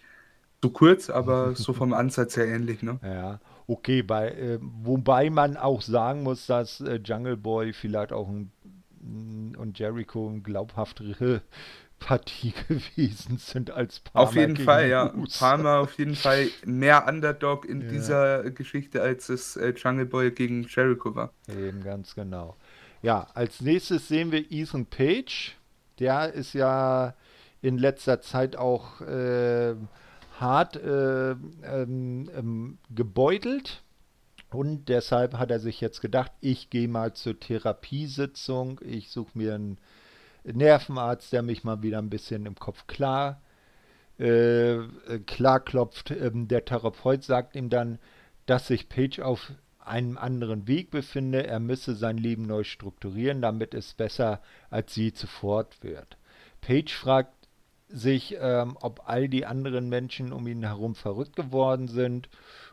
so 0.64 0.72
kurz, 0.72 1.10
aber 1.10 1.56
so 1.56 1.74
vom 1.74 1.93
Ansatz 1.93 2.38
her 2.38 2.47
ähnlich, 2.47 2.84
ne? 2.84 2.99
Ja, 3.02 3.39
okay, 3.72 4.01
bei, 4.03 4.30
äh, 4.32 4.59
wobei 4.61 5.30
man 5.30 5.57
auch 5.57 5.82
sagen 5.82 6.24
muss, 6.24 6.45
dass 6.45 6.82
äh, 6.82 6.99
Jungle 7.03 7.38
Boy 7.38 7.74
vielleicht 7.74 8.11
auch 8.11 8.28
ein, 8.30 8.51
und 9.57 9.80
Jericho 9.80 10.30
eine 10.30 10.41
glaubhaftere 10.41 11.41
Partie 11.99 12.53
gewesen 12.67 13.38
sind 13.38 13.72
als 13.72 13.99
Palmer 13.99 14.28
Auf 14.30 14.36
jeden 14.36 14.57
Fall, 14.57 14.89
ja. 14.89 15.13
Palmer 15.39 15.80
auf 15.80 15.97
jeden 15.97 16.15
Fall 16.15 16.47
mehr 16.65 17.07
Underdog 17.07 17.65
in 17.65 17.82
Ja. 17.82 17.88
dieser 17.88 18.51
Geschichte, 18.51 19.01
als 19.01 19.30
es 19.30 19.55
äh, 19.55 19.74
Jungle 19.78 20.05
Boy 20.05 20.32
gegen 20.32 20.63
Jericho 20.67 21.15
war. 21.15 21.32
Eben, 21.47 21.84
ganz 21.84 22.15
genau. 22.15 22.55
Ja, 23.01 23.28
als 23.34 23.61
nächstes 23.61 24.07
sehen 24.07 24.32
wir 24.32 24.51
Ethan 24.51 24.86
Page. 24.86 25.55
Der 25.99 26.34
ist 26.34 26.53
ja 26.53 27.13
in 27.61 27.78
letzter 27.78 28.22
Zeit 28.22 28.55
auch 28.55 29.01
äh, 29.01 29.76
hart 30.42 30.76
äh, 30.76 31.32
ähm, 31.32 32.30
ähm, 32.36 32.78
gebeutelt. 32.89 33.84
Und 34.50 34.89
deshalb 34.89 35.38
hat 35.38 35.50
er 35.50 35.60
sich 35.60 35.80
jetzt 35.80 36.02
gedacht, 36.02 36.32
ich 36.42 36.70
gehe 36.70 36.89
mal 36.89 37.14
zur 37.14 37.39
Therapiesitzung. 37.39 38.82
Ich 38.84 39.10
suche 39.10 39.38
mir 39.38 39.56
einen 39.56 39.78
Nervenarzt, 40.44 41.32
der 41.32 41.42
mich 41.42 41.64
mal 41.64 41.84
wieder 41.84 42.00
ein 42.00 42.10
bisschen 42.10 42.46
im 42.46 42.56
Kopf 42.56 42.88
klar, 42.88 43.42
äh, 44.20 44.74
äh, 44.74 45.20
klar 45.26 45.62
klopft. 45.62 46.12
Ähm, 46.12 46.50
der 46.50 46.66
Therapeut 46.66 47.24
sagt 47.24 47.56
ihm 47.56 47.70
dann, 47.70 48.00
dass 48.46 48.68
sich 48.68 48.89
Page 48.89 49.20
auf 49.20 49.54
einem 49.80 50.18
anderen 50.18 50.68
Weg 50.68 50.92
befinde. 50.92 51.48
Er 51.48 51.60
müsse 51.60 51.96
sein 51.96 52.18
Leben 52.18 52.44
neu 52.44 52.64
strukturieren, 52.64 53.42
damit 53.42 53.74
es 53.74 53.94
besser 53.94 54.42
als 54.70 54.96
je 54.96 55.14
zuvor 55.14 55.68
wird. 55.82 56.18
Page 56.60 56.94
fragt 56.94 57.41
sich, 57.92 58.36
ähm, 58.39 58.78
ob 58.82 59.04
all 59.08 59.28
die 59.28 59.46
anderen 59.46 59.89
Menschen 59.89 60.32
um 60.34 60.48
ihn 60.48 60.64
herum 60.64 60.96
verrückt 60.96 61.36
geworden 61.36 61.88
sind 61.88 62.30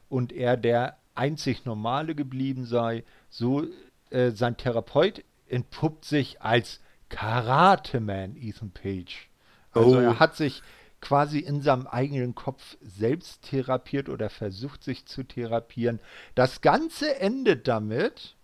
und 0.09 0.33
er 0.33 0.57
der 0.57 0.97
einzig 1.15 1.65
Normale 1.65 2.15
geblieben 2.15 2.65
sei. 2.65 3.05
So 3.29 3.67
äh, 4.11 4.31
sein 4.31 4.57
Therapeut 4.57 5.25
entpuppt 5.49 6.05
sich 6.05 6.41
als 6.43 6.81
Karate-Man 7.09 8.37
Ethan 8.37 8.71
Page. 8.71 9.29
Also 9.73 9.97
Oh. 9.97 10.01
er 10.01 10.19
hat 10.19 10.37
sich 10.37 10.63
quasi 11.01 11.39
in 11.39 11.63
seinem 11.63 11.87
eigenen 11.87 12.35
Kopf 12.35 12.77
selbst 12.81 13.43
therapiert 13.43 14.09
oder 14.09 14.31
versucht 14.31 14.83
sich 14.83 15.07
zu 15.07 15.23
therapieren. 15.23 16.01
Das 16.35 16.61
Ganze 16.61 17.21
endet 17.21 17.69
damit, 17.69 18.37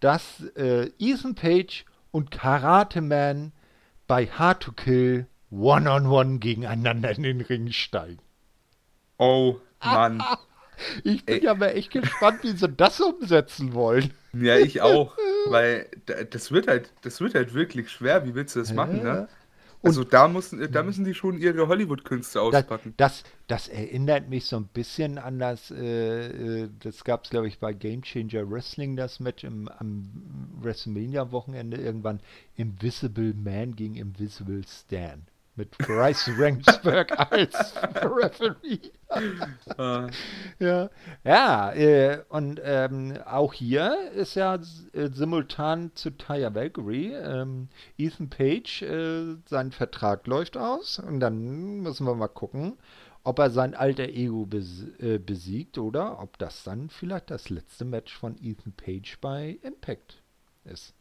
dass 0.00 0.44
äh, 0.56 0.90
Ethan 0.98 1.34
Page 1.34 1.84
und 2.10 2.30
Karate 2.30 3.00
Man 3.00 3.52
bei 4.06 4.26
Hard 4.26 4.62
to 4.62 4.72
Kill 4.72 5.26
One-on-One 5.50 6.38
gegeneinander 6.38 7.10
in 7.16 7.22
den 7.22 7.40
Ring 7.40 7.72
steigen. 7.72 8.20
Oh, 9.18 9.56
Mann. 9.82 10.22
ich 11.04 11.24
bin 11.24 11.36
Ey. 11.36 11.44
ja 11.44 11.54
mal 11.54 11.68
echt 11.68 11.90
gespannt, 11.90 12.42
wie 12.42 12.52
sie 12.52 12.68
das 12.68 13.00
umsetzen 13.00 13.74
wollen. 13.74 14.12
Ja, 14.32 14.56
ich 14.58 14.82
auch. 14.82 15.16
Weil 15.48 15.86
das 16.30 16.52
wird 16.52 16.68
halt, 16.68 16.92
das 17.02 17.20
wird 17.20 17.34
halt 17.34 17.54
wirklich 17.54 17.90
schwer. 17.90 18.24
Wie 18.26 18.34
willst 18.34 18.56
du 18.56 18.60
das 18.60 18.72
machen, 18.72 19.02
ne? 19.02 19.28
Also 19.82 20.02
da 20.02 20.26
müssen, 20.26 20.72
da 20.72 20.82
müssen 20.82 21.04
die 21.04 21.14
schon 21.14 21.38
ihre 21.38 21.68
Hollywood-Künste 21.68 22.40
auspacken. 22.40 22.94
Das, 22.96 23.22
das, 23.46 23.68
das, 23.68 23.68
erinnert 23.68 24.28
mich 24.28 24.46
so 24.46 24.56
ein 24.56 24.66
bisschen 24.66 25.18
an 25.18 25.38
das, 25.38 25.70
äh, 25.70 26.62
äh 26.62 26.68
das 26.80 27.04
gab 27.04 27.24
es 27.24 27.30
glaube 27.30 27.46
ich 27.46 27.60
bei 27.60 27.72
Game 27.72 28.02
Changer 28.02 28.50
Wrestling, 28.50 28.96
das 28.96 29.20
Match 29.20 29.44
im, 29.44 29.68
am 29.68 30.10
WrestleMania-Wochenende 30.60 31.76
irgendwann. 31.76 32.18
Invisible 32.56 33.34
Man 33.34 33.76
gegen 33.76 33.94
Invisible 33.94 34.62
Stan 34.66 35.22
mit 35.58 35.76
Bryce 35.76 36.30
Ramsberg 36.38 37.18
als 37.32 37.74
Referee. 37.96 38.92
uh. 39.78 40.08
ja, 40.58 40.88
ja 41.24 41.72
äh, 41.72 42.22
und 42.28 42.60
ähm, 42.62 43.18
auch 43.26 43.52
hier 43.52 44.12
ist 44.12 44.36
ja 44.36 44.54
äh, 44.92 45.08
simultan 45.12 45.90
zu 45.94 46.16
Taya 46.16 46.54
Valkyrie. 46.54 47.12
Ähm, 47.12 47.68
Ethan 47.98 48.30
Page, 48.30 48.82
äh, 48.82 49.36
sein 49.46 49.72
Vertrag 49.72 50.26
läuft 50.26 50.56
aus 50.56 51.00
und 51.00 51.20
dann 51.20 51.80
müssen 51.80 52.06
wir 52.06 52.14
mal 52.14 52.28
gucken, 52.28 52.78
ob 53.24 53.40
er 53.40 53.50
sein 53.50 53.74
alter 53.74 54.08
Ego 54.08 54.46
bes 54.46 54.86
äh, 55.00 55.18
besiegt 55.18 55.76
oder 55.76 56.20
ob 56.22 56.38
das 56.38 56.62
dann 56.62 56.88
vielleicht 56.88 57.30
das 57.30 57.50
letzte 57.50 57.84
Match 57.84 58.16
von 58.16 58.36
Ethan 58.40 58.72
Page 58.72 59.18
bei 59.20 59.58
Impact 59.62 60.22
ist. 60.64 60.94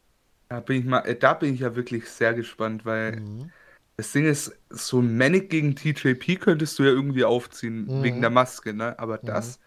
Da 0.49 0.61
bin 0.61 0.79
ich 0.79 0.85
mal, 0.85 1.01
äh, 1.01 1.15
da 1.15 1.35
bin 1.35 1.53
ich 1.53 1.59
ja 1.59 1.75
wirklich 1.75 2.09
sehr 2.09 2.33
gespannt, 2.33 2.85
weil 2.85 3.19
mhm 3.19 3.51
das 3.97 4.11
Ding 4.11 4.25
ist, 4.25 4.55
so 4.69 4.99
ein 4.99 5.17
Manic 5.17 5.49
gegen 5.49 5.75
TJP 5.75 6.39
könntest 6.39 6.77
du 6.77 6.83
ja 6.83 6.89
irgendwie 6.89 7.25
aufziehen, 7.25 7.85
mhm. 7.85 8.03
wegen 8.03 8.21
der 8.21 8.29
Maske, 8.29 8.73
ne? 8.73 8.97
Aber 8.99 9.19
mhm. 9.21 9.25
das, 9.25 9.59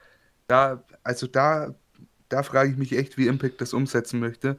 da, 0.46 0.84
also 1.02 1.26
da, 1.26 1.74
da 2.28 2.44
frage 2.44 2.70
ich 2.70 2.76
mich 2.76 2.96
echt, 2.96 3.18
wie 3.18 3.26
Impact 3.26 3.60
das 3.60 3.74
umsetzen 3.74 4.20
möchte. 4.20 4.56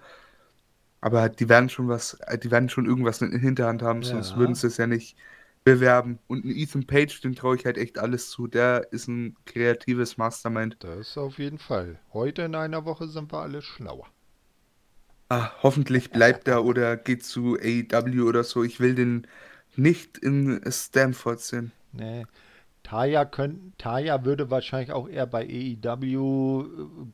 Aber 1.00 1.30
die 1.30 1.50
werden 1.50 1.70
schon 1.70 1.88
was, 1.88 2.20
die 2.44 2.52
werden 2.52 2.70
schon 2.70 2.86
irgendwas 2.86 3.22
in 3.22 3.32
der 3.32 3.40
Hinterhand 3.40 3.82
haben, 3.82 4.02
ja. 4.02 4.10
sonst 4.10 4.38
würden 4.38 4.56
sie 4.56 4.68
es 4.68 4.78
ja 4.78 4.88
nicht 4.88 5.16
bewerben. 5.64 6.20
Und 6.28 6.44
ein 6.44 6.52
Ethan 6.52 6.86
Page, 6.86 7.22
dem 7.22 7.34
traue 7.34 7.56
ich 7.56 7.66
halt 7.66 7.78
echt 7.78 7.98
alles 7.98 8.30
zu. 8.30 8.48
Der 8.48 8.92
ist 8.92 9.08
ein 9.08 9.36
kreatives 9.46 10.18
Mastermind. 10.18 10.78
Das 10.82 11.18
auf 11.18 11.40
jeden 11.40 11.60
Fall. 11.60 11.98
Heute 12.14 12.44
in 12.44 12.56
einer 12.56 12.86
Woche 12.86 13.08
sind 13.08 13.32
wir 13.32 13.40
alle 13.40 13.62
schlauer. 13.62 14.08
Ah, 15.30 15.52
hoffentlich 15.64 16.12
bleibt 16.12 16.48
er 16.50 16.66
oder 16.66 16.98
geht 16.98 17.24
zu 17.24 17.58
AEW 17.58 18.28
oder 18.28 18.44
so. 18.44 18.64
Ich 18.64 18.80
will 18.82 18.96
den, 18.96 19.28
nicht 19.76 20.18
in 20.18 20.62
Stanford 20.70 21.40
sind. 21.40 21.72
Nee. 21.94 22.26
Taya, 22.84 23.26
könnt, 23.26 23.78
Taya 23.78 24.26
würde 24.26 24.50
wahrscheinlich 24.50 24.92
auch 24.92 25.08
eher 25.08 25.28
bei 25.28 25.44
AEW 25.44 26.62
äh, 26.62 26.68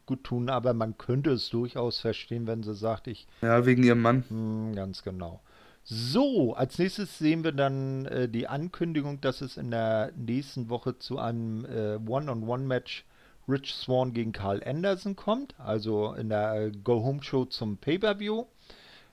gut 0.05 0.23
tun, 0.23 0.49
aber 0.49 0.73
man 0.73 0.97
könnte 0.97 1.31
es 1.31 1.49
durchaus 1.49 1.99
verstehen, 1.99 2.47
wenn 2.47 2.63
sie 2.63 2.73
sagt, 2.73 3.07
ich. 3.07 3.27
Ja, 3.41 3.65
wegen 3.65 3.83
ihrem 3.83 4.01
Mann. 4.01 4.23
Mh, 4.29 4.69
hm, 4.69 4.75
ganz 4.75 5.03
genau. 5.03 5.41
So, 5.83 6.53
als 6.53 6.79
nächstes 6.79 7.17
sehen 7.17 7.43
wir 7.43 7.53
dann 7.53 8.05
äh, 8.05 8.27
die 8.27 8.47
Ankündigung, 8.47 9.21
dass 9.21 9.41
es 9.41 9.55
in 9.55 9.71
der 9.71 10.11
nächsten 10.17 10.69
Woche 10.69 10.99
zu 10.99 11.17
einem 11.17 11.65
äh, 11.65 11.95
One-on-One-Match 11.95 13.05
Rich 13.47 13.73
Swan 13.73 14.13
gegen 14.13 14.33
Carl 14.33 14.61
Anderson 14.65 15.15
kommt, 15.15 15.55
also 15.59 16.13
in 16.13 16.29
der 16.29 16.55
äh, 16.55 16.71
Go-Home-Show 16.71 17.45
zum 17.45 17.77
Pay-Per-View. 17.77 18.45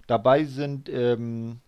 Dabei 0.09 0.45
sind 0.45 0.89
ähm, 0.89 1.61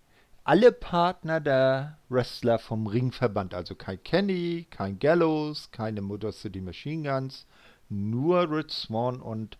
alle 0.46 0.70
Partner 0.70 1.40
der 1.40 1.98
Wrestler 2.08 2.60
vom 2.60 2.86
Ringverband, 2.86 3.52
also 3.52 3.74
kein 3.74 4.00
Kenny, 4.04 4.66
kein 4.70 4.98
Gallows, 5.00 5.70
keine 5.72 6.02
Motor 6.02 6.32
City 6.32 6.60
Machine 6.60 7.08
Guns, 7.08 7.46
nur 7.88 8.48
Rich 8.48 8.70
Swan 8.70 9.20
und 9.20 9.58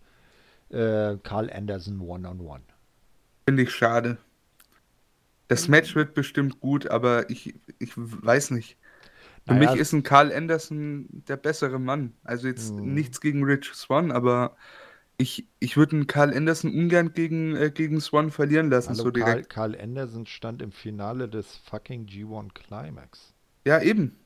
äh, 0.71 1.17
Carl 1.25 1.51
Anderson 1.51 2.01
One-on-One. 2.01 2.39
-on 2.39 2.59
-one. 2.59 2.61
Finde 3.49 3.65
ich 3.65 3.73
schade. 3.73 4.19
Das 5.49 5.67
Match 5.67 5.97
wird 5.97 6.15
bestimmt 6.15 6.61
gut, 6.61 6.87
aber 6.89 7.31
ich, 7.31 7.55
ich 7.81 7.93
weiß 7.97 8.53
nicht. 8.53 8.77
Für 9.45 9.55
naja, 9.55 9.73
mich 9.73 9.81
ist 9.81 9.93
ein 9.93 10.05
Carl 10.05 10.33
Anderson 10.33 11.09
der 11.29 11.37
bessere 11.37 11.81
Mann. 11.81 12.13
Also 12.23 12.47
jetzt 12.47 12.73
mh. 12.73 12.83
nichts 12.83 13.21
gegen 13.21 13.43
Rich 13.43 13.75
Swan, 13.75 14.13
aber 14.13 14.57
ich, 15.19 15.47
ich 15.61 15.77
würde 15.77 15.97
einen 15.97 16.07
Karl 16.07 16.35
Anderson 16.35 16.73
ungern 16.73 17.13
gegen, 17.13 17.57
äh, 17.57 17.71
gegen 17.71 18.01
Swan 18.01 18.31
verlieren 18.31 18.71
lassen, 18.71 18.91
Hallo, 18.91 19.05
so 19.05 19.11
direkt. 19.11 19.49
Karl, 19.49 19.73
Karl 19.73 19.83
Anderson 19.83 20.27
stand 20.27 20.63
im 20.63 20.73
Finale 20.73 21.29
des 21.29 21.57
fucking 21.57 22.07
G1 22.07 22.53
Climax. 22.53 23.33
Ja, 23.65 23.81
eben. 23.81 24.17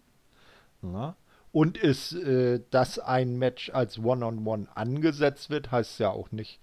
Na? 0.82 1.16
Und 1.52 1.78
ist 1.78 2.12
äh, 2.12 2.60
dass 2.70 2.98
ein 2.98 3.38
Match 3.38 3.70
als 3.70 3.98
One-on-One 3.98 4.64
-on 4.64 4.66
-One 4.66 4.76
angesetzt 4.76 5.50
wird, 5.50 5.70
heißt 5.70 5.98
ja 6.00 6.10
auch 6.10 6.30
nicht 6.32 6.60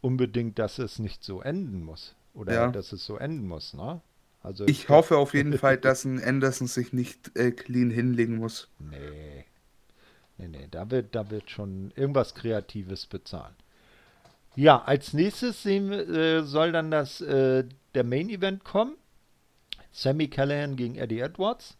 unbedingt, 0.00 0.58
dass 0.58 0.78
es 0.78 0.98
nicht 0.98 1.24
so 1.24 1.40
enden 1.40 1.82
muss. 1.82 2.14
Oder 2.32 2.54
ja. 2.54 2.70
dass 2.70 2.92
es 2.92 3.04
so 3.04 3.16
enden 3.16 3.46
muss, 3.46 3.74
ne? 3.74 4.00
Also 4.42 4.66
ich 4.66 4.88
hoffe 4.88 5.16
auf 5.16 5.34
jeden 5.34 5.56
Fall, 5.58 5.78
dass 5.78 6.04
ein 6.04 6.22
Anderson 6.22 6.66
sich 6.66 6.92
nicht 6.92 7.36
äh, 7.36 7.52
clean 7.52 7.90
hinlegen 7.90 8.36
muss. 8.36 8.68
Nee. 8.78 9.46
Nee, 10.36 10.48
nee, 10.48 10.68
da 10.70 10.90
wird, 10.90 11.14
da 11.14 11.30
wird 11.30 11.48
schon 11.50 11.92
irgendwas 11.94 12.34
Kreatives 12.34 13.06
bezahlen. 13.06 13.54
Ja, 14.56 14.82
als 14.84 15.12
nächstes 15.12 15.62
sehen, 15.62 15.92
äh, 15.92 16.42
soll 16.42 16.72
dann 16.72 16.90
das, 16.90 17.20
äh, 17.20 17.64
der 17.94 18.04
Main 18.04 18.30
Event 18.30 18.64
kommen. 18.64 18.96
Sammy 19.90 20.28
Callahan 20.28 20.76
gegen 20.76 20.96
Eddie 20.96 21.20
Edwards. 21.20 21.76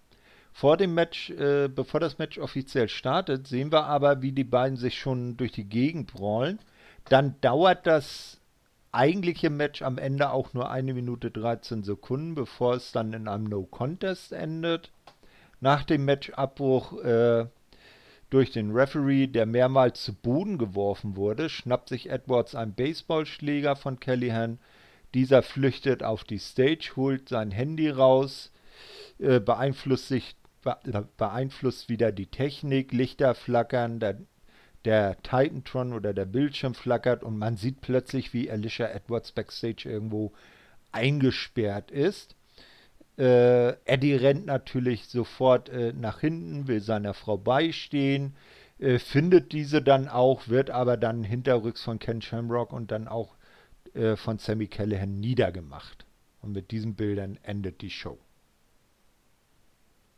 Vor 0.52 0.76
dem 0.76 0.94
Match, 0.94 1.30
äh, 1.30 1.68
bevor 1.68 2.00
das 2.00 2.18
Match 2.18 2.38
offiziell 2.38 2.88
startet, 2.88 3.48
sehen 3.48 3.72
wir 3.72 3.86
aber, 3.86 4.22
wie 4.22 4.32
die 4.32 4.44
beiden 4.44 4.76
sich 4.76 4.98
schon 4.98 5.36
durch 5.36 5.52
die 5.52 5.68
Gegend 5.68 6.12
brawlen. 6.12 6.60
Dann 7.08 7.34
dauert 7.40 7.86
das 7.86 8.40
eigentliche 8.92 9.50
Match 9.50 9.82
am 9.82 9.98
Ende 9.98 10.30
auch 10.30 10.54
nur 10.54 10.70
eine 10.70 10.94
Minute 10.94 11.30
13 11.30 11.82
Sekunden, 11.82 12.34
bevor 12.34 12.74
es 12.74 12.92
dann 12.92 13.12
in 13.12 13.26
einem 13.28 13.44
No 13.44 13.64
Contest 13.64 14.32
endet. 14.32 14.92
Nach 15.60 15.82
dem 15.82 16.04
Matchabbruch 16.04 17.02
äh, 17.02 17.46
durch 18.34 18.50
den 18.50 18.72
Referee, 18.72 19.28
der 19.28 19.46
mehrmals 19.46 20.02
zu 20.02 20.12
Boden 20.12 20.58
geworfen 20.58 21.14
wurde, 21.14 21.48
schnappt 21.48 21.88
sich 21.88 22.10
Edwards 22.10 22.56
einen 22.56 22.74
Baseballschläger 22.74 23.76
von 23.76 24.00
Callahan. 24.00 24.58
Dieser 25.14 25.44
flüchtet 25.44 26.02
auf 26.02 26.24
die 26.24 26.40
Stage, 26.40 26.94
holt 26.96 27.28
sein 27.28 27.52
Handy 27.52 27.88
raus, 27.88 28.50
äh, 29.20 29.38
beeinflusst, 29.38 30.08
sich, 30.08 30.34
beeinflusst 31.16 31.88
wieder 31.88 32.10
die 32.10 32.26
Technik, 32.26 32.90
Lichter 32.90 33.36
flackern, 33.36 34.00
der, 34.00 34.18
der 34.84 35.16
Titantron 35.22 35.92
oder 35.92 36.12
der 36.12 36.26
Bildschirm 36.26 36.74
flackert 36.74 37.22
und 37.22 37.38
man 37.38 37.56
sieht 37.56 37.82
plötzlich, 37.82 38.34
wie 38.34 38.50
Alicia 38.50 38.88
Edwards 38.88 39.30
backstage 39.30 39.88
irgendwo 39.88 40.32
eingesperrt 40.90 41.92
ist. 41.92 42.34
Äh, 43.16 43.74
Eddie 43.84 44.16
rennt 44.16 44.46
natürlich 44.46 45.06
sofort 45.06 45.68
äh, 45.68 45.92
nach 45.92 46.20
hinten, 46.20 46.66
will 46.66 46.80
seiner 46.80 47.14
Frau 47.14 47.38
beistehen, 47.38 48.34
äh, 48.78 48.98
findet 48.98 49.52
diese 49.52 49.82
dann 49.82 50.08
auch, 50.08 50.48
wird 50.48 50.70
aber 50.70 50.96
dann 50.96 51.22
hinterrücks 51.22 51.82
von 51.82 51.98
Ken 51.98 52.20
Shamrock 52.20 52.72
und 52.72 52.90
dann 52.90 53.06
auch 53.06 53.36
äh, 53.94 54.16
von 54.16 54.38
Sammy 54.38 54.66
Callahan 54.66 55.20
niedergemacht. 55.20 56.06
Und 56.40 56.52
mit 56.52 56.72
diesen 56.72 56.94
Bildern 56.94 57.38
endet 57.42 57.80
die 57.80 57.90
Show. 57.90 58.18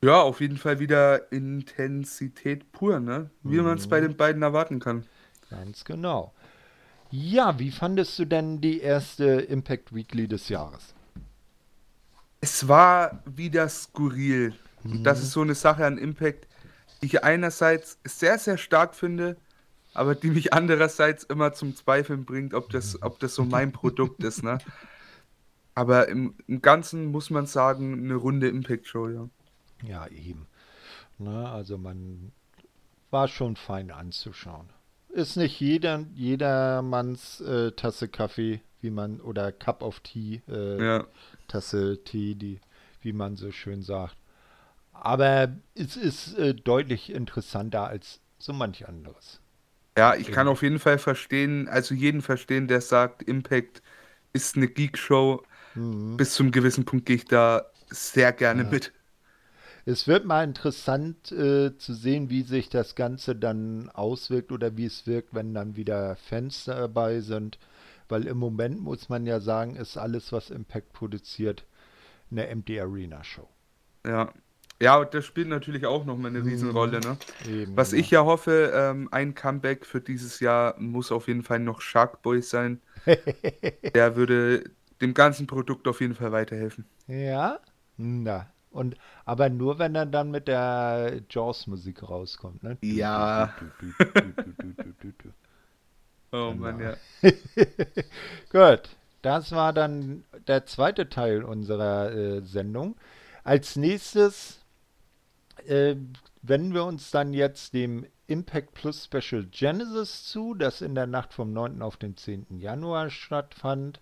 Ja, 0.02 0.22
auf 0.22 0.40
jeden 0.40 0.56
Fall 0.56 0.78
wieder 0.80 1.30
Intensität 1.30 2.72
pur, 2.72 3.00
ne? 3.00 3.30
Wie 3.42 3.58
mhm. 3.58 3.64
man 3.64 3.78
es 3.78 3.86
bei 3.86 4.00
den 4.00 4.16
beiden 4.16 4.42
erwarten 4.42 4.80
kann. 4.80 5.04
Ganz 5.50 5.84
genau. 5.84 6.32
Ja, 7.10 7.58
wie 7.58 7.70
fandest 7.70 8.18
du 8.18 8.24
denn 8.24 8.60
die 8.60 8.80
erste 8.80 9.24
Impact 9.24 9.94
Weekly 9.94 10.26
des 10.26 10.48
Jahres? 10.48 10.95
Es 12.46 12.68
war 12.68 13.22
wieder 13.24 13.68
skurril. 13.68 14.54
Mhm. 14.84 14.92
Und 14.92 15.04
das 15.04 15.20
ist 15.20 15.32
so 15.32 15.40
eine 15.40 15.56
Sache 15.56 15.84
an 15.84 15.98
Impact, 15.98 16.46
die 17.02 17.06
ich 17.06 17.24
einerseits 17.24 17.98
sehr, 18.04 18.38
sehr 18.38 18.56
stark 18.56 18.94
finde, 18.94 19.36
aber 19.94 20.14
die 20.14 20.30
mich 20.30 20.52
andererseits 20.52 21.24
immer 21.24 21.54
zum 21.54 21.74
Zweifeln 21.74 22.24
bringt, 22.24 22.54
ob 22.54 22.70
das, 22.70 23.02
ob 23.02 23.18
das 23.18 23.34
so 23.34 23.44
mein 23.44 23.72
Produkt 23.72 24.22
ist. 24.22 24.44
Ne? 24.44 24.58
Aber 25.74 26.08
im, 26.08 26.34
im, 26.46 26.62
Ganzen 26.62 27.06
muss 27.06 27.30
man 27.30 27.46
sagen, 27.46 28.04
eine 28.04 28.14
runde 28.14 28.48
Impact-Show, 28.48 29.08
ja. 29.08 29.28
Ja, 29.82 30.06
eben. 30.06 30.46
Na, 31.18 31.30
ne, 31.30 31.48
also 31.48 31.78
man 31.78 32.30
war 33.10 33.26
schon 33.26 33.56
fein 33.56 33.90
anzuschauen. 33.90 34.68
Ist 35.08 35.36
nicht 35.36 35.58
jeder, 35.58 36.04
jedermanns 36.14 37.40
äh, 37.40 37.72
Tasse 37.72 38.08
Kaffee, 38.08 38.60
wie 38.86 38.90
man, 38.90 39.20
oder 39.20 39.50
Cup 39.50 39.82
of 39.82 40.00
Tea, 40.00 40.40
äh, 40.48 40.82
ja. 40.82 41.06
Tasse 41.48 41.98
Tee, 42.04 42.36
die, 42.36 42.60
wie 43.02 43.12
man 43.12 43.36
so 43.36 43.50
schön 43.50 43.82
sagt. 43.82 44.16
Aber 44.92 45.54
es 45.74 45.96
ist 45.96 46.38
äh, 46.38 46.54
deutlich 46.54 47.12
interessanter 47.12 47.88
als 47.88 48.20
so 48.38 48.52
manch 48.52 48.88
anderes. 48.88 49.40
Ja, 49.98 50.14
ich 50.14 50.30
kann 50.30 50.46
auf 50.46 50.62
jeden 50.62 50.78
Fall 50.78 50.98
verstehen, 50.98 51.68
also 51.68 51.94
jeden 51.94 52.22
verstehen, 52.22 52.68
der 52.68 52.80
sagt, 52.80 53.22
Impact 53.22 53.82
ist 54.32 54.56
eine 54.56 54.68
Geek-Show. 54.68 55.42
Mhm. 55.74 56.16
Bis 56.16 56.34
zum 56.34 56.52
gewissen 56.52 56.84
Punkt 56.84 57.06
gehe 57.06 57.16
ich 57.16 57.24
da 57.24 57.66
sehr 57.88 58.32
gerne 58.32 58.62
ja. 58.62 58.70
mit. 58.70 58.92
Es 59.84 60.06
wird 60.06 60.24
mal 60.24 60.44
interessant 60.44 61.32
äh, 61.32 61.76
zu 61.78 61.94
sehen, 61.94 62.28
wie 62.28 62.42
sich 62.42 62.68
das 62.68 62.94
Ganze 62.94 63.36
dann 63.36 63.88
auswirkt 63.90 64.52
oder 64.52 64.76
wie 64.76 64.86
es 64.86 65.06
wirkt, 65.06 65.32
wenn 65.32 65.54
dann 65.54 65.76
wieder 65.76 66.16
Fans 66.16 66.64
dabei 66.64 67.20
sind. 67.20 67.58
Weil 68.08 68.26
im 68.26 68.38
Moment 68.38 68.80
muss 68.80 69.08
man 69.08 69.26
ja 69.26 69.40
sagen, 69.40 69.76
ist 69.76 69.96
alles, 69.96 70.32
was 70.32 70.50
Impact 70.50 70.92
produziert, 70.92 71.66
eine 72.30 72.46
Empty 72.48 72.80
Arena 72.80 73.24
Show. 73.24 73.48
Ja. 74.06 74.32
Ja, 74.80 74.98
und 74.98 75.14
das 75.14 75.24
spielt 75.24 75.48
natürlich 75.48 75.86
auch 75.86 76.04
nochmal 76.04 76.30
eine 76.30 76.44
Riesenrolle, 76.44 77.00
ne? 77.00 77.16
Eben, 77.48 77.74
Was 77.78 77.90
genau. 77.90 78.00
ich 78.00 78.10
ja 78.10 78.24
hoffe, 78.24 78.72
ähm, 78.74 79.08
ein 79.10 79.34
Comeback 79.34 79.86
für 79.86 80.02
dieses 80.02 80.38
Jahr 80.40 80.78
muss 80.78 81.10
auf 81.12 81.28
jeden 81.28 81.42
Fall 81.42 81.60
noch 81.60 81.80
Sharkboy 81.80 82.42
sein. 82.42 82.82
Der 83.94 84.16
würde 84.16 84.64
dem 85.00 85.14
ganzen 85.14 85.46
Produkt 85.46 85.88
auf 85.88 86.02
jeden 86.02 86.14
Fall 86.14 86.30
weiterhelfen. 86.32 86.84
Ja, 87.06 87.60
na. 87.96 88.50
Und 88.70 88.96
aber 89.24 89.48
nur 89.48 89.78
wenn 89.78 89.94
er 89.94 90.04
dann 90.04 90.30
mit 90.30 90.48
der 90.48 91.22
Jaws-Musik 91.30 92.02
rauskommt, 92.02 92.62
ne? 92.62 92.76
Ja. 92.82 93.54
Oh 96.36 96.52
Genau. 96.52 96.54
Mann, 96.54 96.80
ja. 96.80 96.96
Gut, 98.50 98.90
das 99.22 99.52
war 99.52 99.72
dann 99.72 100.24
der 100.46 100.66
zweite 100.66 101.08
Teil 101.08 101.42
unserer 101.42 102.12
äh, 102.12 102.42
Sendung. 102.42 102.96
Als 103.44 103.76
nächstes 103.76 104.60
äh, 105.66 105.96
wenden 106.42 106.74
wir 106.74 106.84
uns 106.84 107.10
dann 107.10 107.32
jetzt 107.32 107.74
dem 107.74 108.06
Impact 108.26 108.74
Plus 108.74 109.04
Special 109.04 109.44
Genesis 109.44 110.24
zu, 110.26 110.54
das 110.54 110.82
in 110.82 110.94
der 110.94 111.06
Nacht 111.06 111.32
vom 111.32 111.52
9. 111.52 111.80
auf 111.80 111.96
den 111.96 112.16
10. 112.16 112.58
Januar 112.58 113.10
stattfand. 113.10 114.00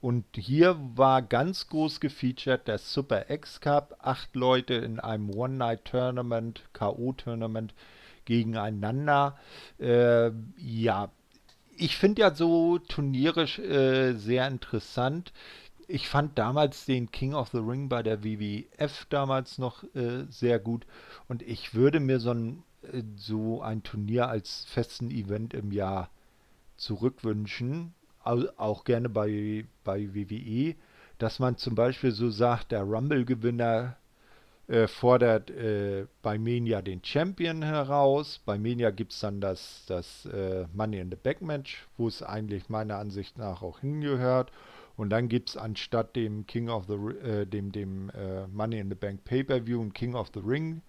Und 0.00 0.24
hier 0.36 0.76
war 0.94 1.22
ganz 1.22 1.68
groß 1.68 2.00
gefeatured 2.00 2.68
der 2.68 2.78
Super 2.78 3.30
X 3.30 3.60
Cup. 3.60 3.96
Acht 4.00 4.36
Leute 4.36 4.74
in 4.74 5.00
einem 5.00 5.30
One-Night-Tournament, 5.30 6.62
K.O.-Tournament 6.74 7.70
gegeneinander. 8.26 9.36
Äh, 9.80 10.30
ja, 10.58 11.10
ich 11.76 11.96
finde 11.96 12.22
ja 12.22 12.34
so 12.34 12.78
Turniere 12.78 13.42
äh, 13.44 14.14
sehr 14.14 14.46
interessant. 14.48 15.32
Ich 15.88 16.08
fand 16.08 16.38
damals 16.38 16.84
den 16.86 17.10
King 17.12 17.34
of 17.34 17.50
the 17.50 17.58
Ring 17.58 17.88
bei 17.88 18.02
der 18.02 18.24
WWF 18.24 19.06
damals 19.08 19.58
noch 19.58 19.84
äh, 19.94 20.24
sehr 20.30 20.58
gut 20.58 20.86
und 21.28 21.42
ich 21.42 21.74
würde 21.74 22.00
mir 22.00 22.18
so 22.20 22.32
ein, 22.32 22.62
äh, 22.82 23.02
so 23.16 23.62
ein 23.62 23.82
Turnier 23.82 24.28
als 24.28 24.64
festen 24.66 25.10
Event 25.10 25.54
im 25.54 25.72
Jahr 25.72 26.10
zurückwünschen, 26.76 27.94
au- 28.24 28.48
auch 28.56 28.84
gerne 28.84 29.08
bei, 29.08 29.64
bei 29.84 30.14
WWE, 30.14 30.74
dass 31.18 31.38
man 31.38 31.56
zum 31.56 31.74
Beispiel 31.74 32.12
so 32.12 32.30
sagt, 32.30 32.72
der 32.72 32.82
Rumble-Gewinner 32.82 33.96
äh, 34.68 34.86
fordert 34.88 35.50
äh, 35.50 36.06
bei 36.22 36.38
Mania 36.38 36.82
den 36.82 37.02
Champion 37.04 37.62
heraus. 37.62 38.40
Bei 38.44 38.58
Mania 38.58 38.90
gibt 38.90 39.12
es 39.12 39.20
dann 39.20 39.40
das, 39.40 39.84
das 39.86 40.26
äh, 40.26 40.66
Money 40.74 40.98
in 41.00 41.10
the 41.10 41.16
Back 41.16 41.40
Match, 41.42 41.86
wo 41.96 42.08
es 42.08 42.22
eigentlich 42.22 42.68
meiner 42.68 42.96
Ansicht 42.98 43.38
nach 43.38 43.62
auch 43.62 43.80
hingehört. 43.80 44.52
Und 44.96 45.10
dann 45.10 45.28
gibt 45.28 45.50
es 45.50 45.56
anstatt 45.56 46.16
dem 46.16 46.46
King 46.46 46.68
of 46.70 46.86
the 46.88 46.94
äh, 46.94 47.46
dem, 47.46 47.72
dem 47.72 48.10
äh, 48.10 48.46
Money 48.48 48.78
in 48.80 48.88
the 48.88 48.94
Bank 48.94 49.24
Pay-Per-View 49.24 49.82
ein 49.82 49.92
King 49.92 50.14
of 50.14 50.30
the 50.34 50.40
Ring 50.40 50.82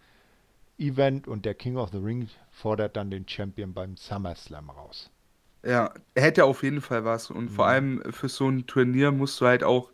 Event 0.80 1.28
und 1.28 1.46
der 1.46 1.54
King 1.56 1.78
of 1.78 1.92
the 1.92 2.00
Ring 2.00 2.30
fordert 2.52 2.98
dann 2.98 3.12
den 3.12 3.28
Champion 3.28 3.74
beim 3.74 3.96
SummerSlam 3.98 4.72
raus. 4.72 5.12
Ja, 5.64 5.94
hätte 6.16 6.46
auf 6.46 6.64
jeden 6.64 6.82
Fall 6.82 7.04
was. 7.06 7.30
Und 7.30 7.50
vor 7.50 7.68
Mhm. 7.68 7.68
allem 7.68 8.02
für 8.14 8.30
so 8.30 8.48
ein 8.50 8.66
Turnier 8.68 9.12
musst 9.12 9.42
du 9.42 9.46
halt 9.46 9.64
auch 9.64 9.92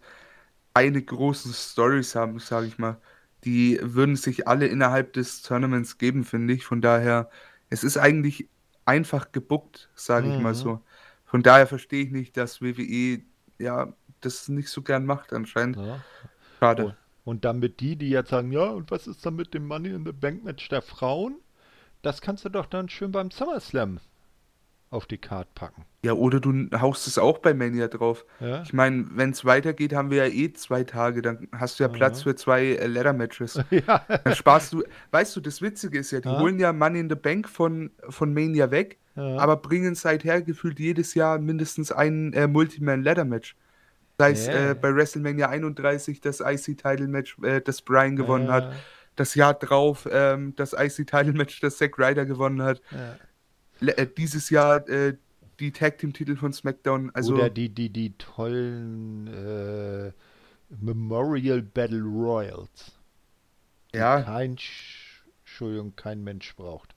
eine 0.74 1.02
große 1.04 1.54
Stories 1.54 2.16
haben, 2.16 2.40
sage 2.40 2.68
ich 2.68 2.78
mal. 2.80 3.02
Die 3.46 3.80
würden 3.82 4.16
sich 4.16 4.48
alle 4.48 4.68
innerhalb 4.68 5.14
des 5.14 5.41
Tournaments 5.41 5.98
geben, 5.98 6.24
finde 6.24 6.54
ich. 6.54 6.66
Von 6.66 6.82
daher, 6.82 7.30
es 7.70 7.84
ist 7.84 7.98
eigentlich 7.98 8.50
einfach 8.86 9.32
gebuckt, 9.32 9.89
sage 9.96 10.30
ich 10.30 10.38
mal 10.38 10.54
Mhm. 10.54 10.56
so. 10.56 10.86
Von 11.26 11.44
daher 11.44 11.68
verstehe 11.68 12.04
ich 12.06 12.12
nicht, 12.12 12.38
dass 12.38 12.62
WWE 12.62 13.24
ja 13.60 13.94
das 14.22 14.48
nicht 14.50 14.70
so 14.70 14.82
gern 14.82 15.06
macht 15.06 15.34
anscheinend. 15.34 15.78
Ja. 15.78 16.06
Schade. 16.60 16.86
Und, 16.86 16.98
und 17.26 17.46
damit 17.46 17.80
die, 17.80 17.96
die 17.98 18.10
jetzt 18.10 18.30
sagen, 18.30 18.52
ja, 18.52 18.66
und 18.66 18.91
was 18.91 19.08
ist 19.08 19.26
dann 19.26 19.36
mit 19.36 19.54
dem 19.54 19.68
Money 19.68 19.89
in 19.89 20.06
the 20.06 20.12
Bank 20.12 20.44
Match 20.44 20.68
der 20.70 20.82
Frauen? 20.82 21.38
Das 22.04 22.22
kannst 22.22 22.46
du 22.46 22.50
doch 22.50 22.68
dann 22.68 22.89
schön 22.89 23.12
beim 23.12 23.32
SummerSlam 23.32 24.00
auf 24.94 25.06
die 25.06 25.18
Karte 25.18 25.50
packen. 25.56 25.86
Ja, 26.06 26.14
oder 26.14 26.39
du 26.39 26.70
haust 26.80 27.08
es 27.08 27.18
auch 27.18 27.38
bei 27.39 27.54
Mania 27.54 27.88
drauf. 27.88 28.26
Ja? 28.39 28.62
Ich 28.64 28.74
meine, 28.74 29.06
wenn 29.12 29.32
es 29.32 29.46
weitergeht, 29.46 29.94
haben 29.94 30.12
wir 30.12 30.28
ja 30.28 30.34
eh 30.34 30.52
zwei 30.54 30.84
Tage. 30.84 31.22
Dann 31.22 31.48
hast 31.52 31.80
du 31.80 31.84
ja 31.84 31.88
Platz 31.88 32.20
Ja. 32.20 32.24
für 32.32 32.36
zwei 32.36 32.66
äh, 32.76 32.88
Ladder-Matches. 32.88 33.60
ja. 33.70 34.06
Dann 34.24 34.36
sparst 34.36 34.74
du, 34.74 34.84
weißt 35.12 35.36
du, 35.36 35.41
das 35.41 35.62
Witzige 35.62 36.00
ist 36.00 36.12
ja, 36.12 36.20
die 36.20 36.28
Ja. 36.28 36.39
holen 36.39 36.60
ja 36.60 36.74
Money 36.74 37.00
in 37.00 37.10
the 37.10 37.16
Bank 37.16 37.48
von, 37.50 37.91
von 38.10 38.34
Mania 38.34 38.70
weg, 38.72 38.98
aber 39.16 39.58
bringen 39.58 39.94
seither 39.96 40.41
gefühlt 40.41 40.80
jedes 40.80 41.14
Jahr 41.14 41.38
mindestens 41.39 41.91
ein 41.91 42.34
äh, 42.34 42.48
Multiman-Ladder-Match. 42.48 43.56
Sei 44.20 44.32
es 44.32 44.48
äh, 44.48 44.76
bei 44.80 44.94
WrestleMania 44.96 45.50
31 45.50 46.22
das 46.22 46.39
IC-Title-Match, 46.39 47.38
äh, 47.44 47.62
das 47.62 47.82
Brian 47.82 48.16
gewonnen 48.16 48.52
hat, 48.52 48.74
das 49.16 49.36
Jahr 49.36 49.54
drauf 49.54 50.08
ähm, 50.12 50.54
das 50.56 50.74
IC-Title-Match, 50.74 51.60
das 51.62 51.78
Zack 51.78 51.98
Ryder 52.00 52.26
gewonnen 52.26 52.62
hat, 52.64 52.82
dieses 54.17 54.49
Jahr 54.49 54.88
äh, 54.89 55.15
die 55.59 55.71
Tag-Team-Titel 55.71 56.36
von 56.36 56.53
SmackDown. 56.53 57.11
Also, 57.13 57.34
Oder 57.36 57.49
die, 57.49 57.69
die, 57.69 57.89
die 57.89 58.17
tollen 58.17 59.28
äh, 59.28 60.11
Memorial 60.82 61.61
Battle 61.61 62.01
Royals. 62.03 62.93
die 63.93 63.97
ja, 63.97 64.21
Kein, 64.21 64.55
Sch- 64.57 65.21
Entschuldigung, 65.41 65.95
kein 65.95 66.24
Mensch 66.24 66.55
braucht. 66.55 66.95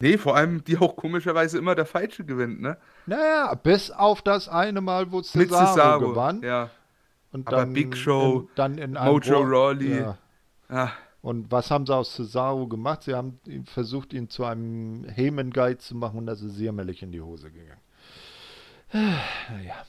nee, 0.00 0.18
vor 0.18 0.36
allem 0.36 0.64
die 0.64 0.76
auch 0.78 0.96
komischerweise 0.96 1.58
immer 1.58 1.74
der 1.74 1.86
Falsche 1.86 2.24
gewinnt, 2.24 2.60
ne? 2.60 2.76
Naja, 3.06 3.54
bis 3.54 3.90
auf 3.90 4.20
das 4.22 4.48
eine 4.48 4.80
Mal, 4.80 5.12
wo 5.12 5.22
Cesaro, 5.22 5.66
Cesaro, 5.66 6.08
gewann. 6.10 6.42
ja. 6.42 6.70
Und 7.30 7.46
Aber 7.46 7.58
dann 7.58 7.72
Big 7.74 7.94
Show, 7.96 8.40
in, 8.40 8.48
dann 8.54 8.78
in 8.78 8.96
einem 8.96 9.12
Mojo 9.12 9.38
Raw- 9.40 9.44
Rawley. 9.74 10.00
Ja. 10.00 10.18
Ah, 10.70 10.90
Und 11.20 11.50
was 11.50 11.70
haben 11.70 11.86
sie 11.86 11.94
aus 11.94 12.14
Cesaro 12.14 12.68
gemacht? 12.68 13.02
Sie 13.02 13.14
haben 13.14 13.40
versucht, 13.64 14.12
ihn 14.12 14.28
zu 14.28 14.44
einem 14.44 15.04
Heyman 15.04 15.50
Guide 15.50 15.78
zu 15.78 15.96
machen 15.96 16.18
und 16.18 16.26
das 16.26 16.42
ist 16.42 16.58
jämmerlich 16.58 17.02
in 17.02 17.12
die 17.12 17.20
Hose 17.20 17.50
gegangen. 17.50 17.80
Naja. 18.92 19.84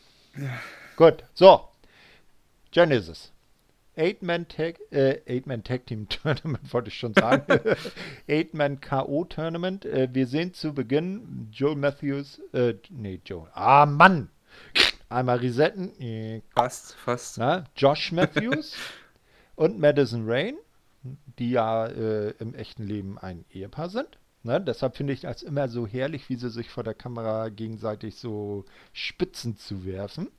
Gut, 0.96 1.24
so. 1.34 1.70
Genesis. 2.72 3.32
Eight-Man 4.00 4.48
Tag, 4.48 4.80
äh, 4.92 5.42
Tag 5.62 5.86
Team 5.86 6.08
Tournament 6.10 6.74
wollte 6.74 6.88
ich 6.88 6.98
schon 6.98 7.14
sagen. 7.14 7.44
Eight-Man 8.28 8.80
K.O. 8.80 9.26
Tournament. 9.26 9.86
Äh, 9.86 10.08
wir 10.14 10.26
sehen 10.26 10.54
zu 10.54 10.74
Beginn 10.74 11.50
Joel 11.52 11.76
Matthews, 11.76 12.40
äh, 12.54 12.76
nee, 12.90 13.20
Joel. 13.26 13.50
Ah, 13.54 13.86
Mann! 13.86 14.30
Einmal 15.10 15.38
resetten. 15.38 15.92
Fast, 16.56 16.96
fast. 16.96 17.40
na, 17.40 17.66
Josh 17.76 18.12
Matthews 18.12 18.76
und 19.56 19.80
Madison 19.80 20.30
Rain, 20.30 20.56
die 21.04 21.52
ja 21.52 21.86
äh, 21.88 22.32
im 22.39 22.54
echten 22.54 22.84
Leben 22.84 23.18
ein 23.18 23.45
Ehepaar 23.52 23.89
sind. 23.89 24.18
Ne? 24.43 24.62
Deshalb 24.62 24.95
finde 24.95 25.14
ich 25.14 25.22
das 25.22 25.43
immer 25.43 25.68
so 25.68 25.86
herrlich, 25.86 26.30
wie 26.30 26.36
sie 26.36 26.50
sich 26.50 26.70
vor 26.70 26.84
der 26.84 26.93
Kamera 26.93 27.50
gegenseitig 27.50 28.16
so 28.16 28.66
Spitzen 28.93 29.58
zuwerfen. 29.58 30.30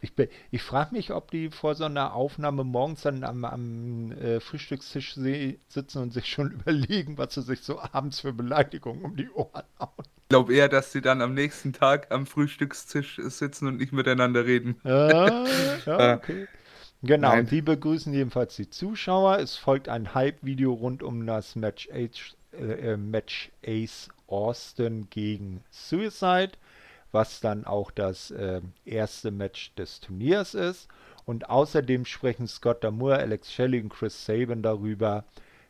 Ich, 0.00 0.12
ich 0.52 0.62
frage 0.62 0.94
mich, 0.94 1.12
ob 1.12 1.30
die 1.32 1.50
vor 1.50 1.74
so 1.74 1.84
einer 1.84 2.14
Aufnahme 2.14 2.62
morgens 2.62 3.02
dann 3.02 3.24
am, 3.24 3.44
am 3.44 4.12
äh, 4.12 4.38
Frühstückstisch 4.38 5.14
sitzen 5.14 5.98
und 5.98 6.12
sich 6.12 6.26
schon 6.26 6.52
überlegen, 6.60 7.18
was 7.18 7.34
sie 7.34 7.42
sich 7.42 7.62
so 7.62 7.80
abends 7.80 8.20
für 8.20 8.32
Beleidigungen 8.32 9.04
um 9.04 9.16
die 9.16 9.28
Ohren 9.30 9.64
hauen. 9.80 9.90
Ich 9.98 10.28
glaube 10.28 10.54
eher, 10.54 10.68
dass 10.68 10.92
sie 10.92 11.00
dann 11.00 11.20
am 11.20 11.34
nächsten 11.34 11.72
Tag 11.72 12.12
am 12.12 12.26
Frühstückstisch 12.26 13.18
sitzen 13.24 13.66
und 13.66 13.78
nicht 13.78 13.92
miteinander 13.92 14.44
reden. 14.44 14.78
Ja, 14.84 15.44
ja, 15.86 16.14
okay. 16.16 16.46
Genau, 17.02 17.28
Nein. 17.28 17.40
und 17.40 17.50
die 17.52 17.62
begrüßen 17.62 18.12
jedenfalls 18.12 18.56
die 18.56 18.70
Zuschauer. 18.70 19.38
Es 19.38 19.56
folgt 19.56 19.88
ein 19.88 20.14
Hype-Video 20.14 20.72
rund 20.72 21.02
um 21.02 21.26
das 21.26 21.54
Match, 21.54 21.88
H, 21.92 22.34
äh, 22.52 22.92
äh, 22.92 22.96
Match 22.96 23.52
Ace 23.64 24.08
Austin 24.26 25.08
gegen 25.08 25.62
Suicide, 25.70 26.52
was 27.12 27.40
dann 27.40 27.64
auch 27.64 27.92
das 27.92 28.32
äh, 28.32 28.60
erste 28.84 29.30
Match 29.30 29.74
des 29.76 30.00
Turniers 30.00 30.54
ist. 30.54 30.88
Und 31.24 31.48
außerdem 31.50 32.04
sprechen 32.04 32.48
Scott 32.48 32.82
Damour, 32.82 33.14
Alex 33.14 33.52
Shelley 33.52 33.80
und 33.82 33.90
Chris 33.90 34.24
Sabin 34.24 34.62
darüber, 34.62 35.24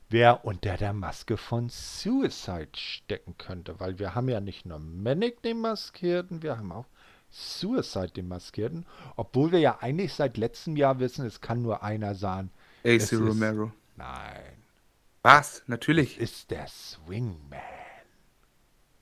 wer 0.08 0.46
unter 0.46 0.76
der 0.78 0.94
Maske 0.94 1.36
von 1.36 1.68
Suicide 1.68 2.68
stecken 2.74 3.36
könnte. 3.36 3.78
Weil 3.80 3.98
wir 3.98 4.14
haben 4.14 4.28
ja 4.28 4.40
nicht 4.40 4.64
nur 4.64 4.78
Manic 4.78 5.42
den 5.42 5.60
Maskierten, 5.60 6.42
wir 6.42 6.56
haben 6.56 6.72
auch 6.72 6.86
Suicide 7.30 8.08
den 8.10 8.28
Maskierten. 8.28 8.86
Obwohl 9.16 9.52
wir 9.52 9.58
ja 9.60 9.78
eigentlich 9.80 10.14
seit 10.14 10.36
letztem 10.36 10.76
Jahr 10.76 10.98
wissen, 10.98 11.26
es 11.26 11.40
kann 11.40 11.62
nur 11.62 11.82
einer 11.82 12.14
sein. 12.14 12.50
Es 12.82 13.12
AC 13.12 13.18
Romero. 13.20 13.72
Nein, 13.96 14.62
Was? 15.22 15.62
Natürlich. 15.66 16.18
ist 16.18 16.50
der 16.50 16.66
Swingman. 16.68 17.60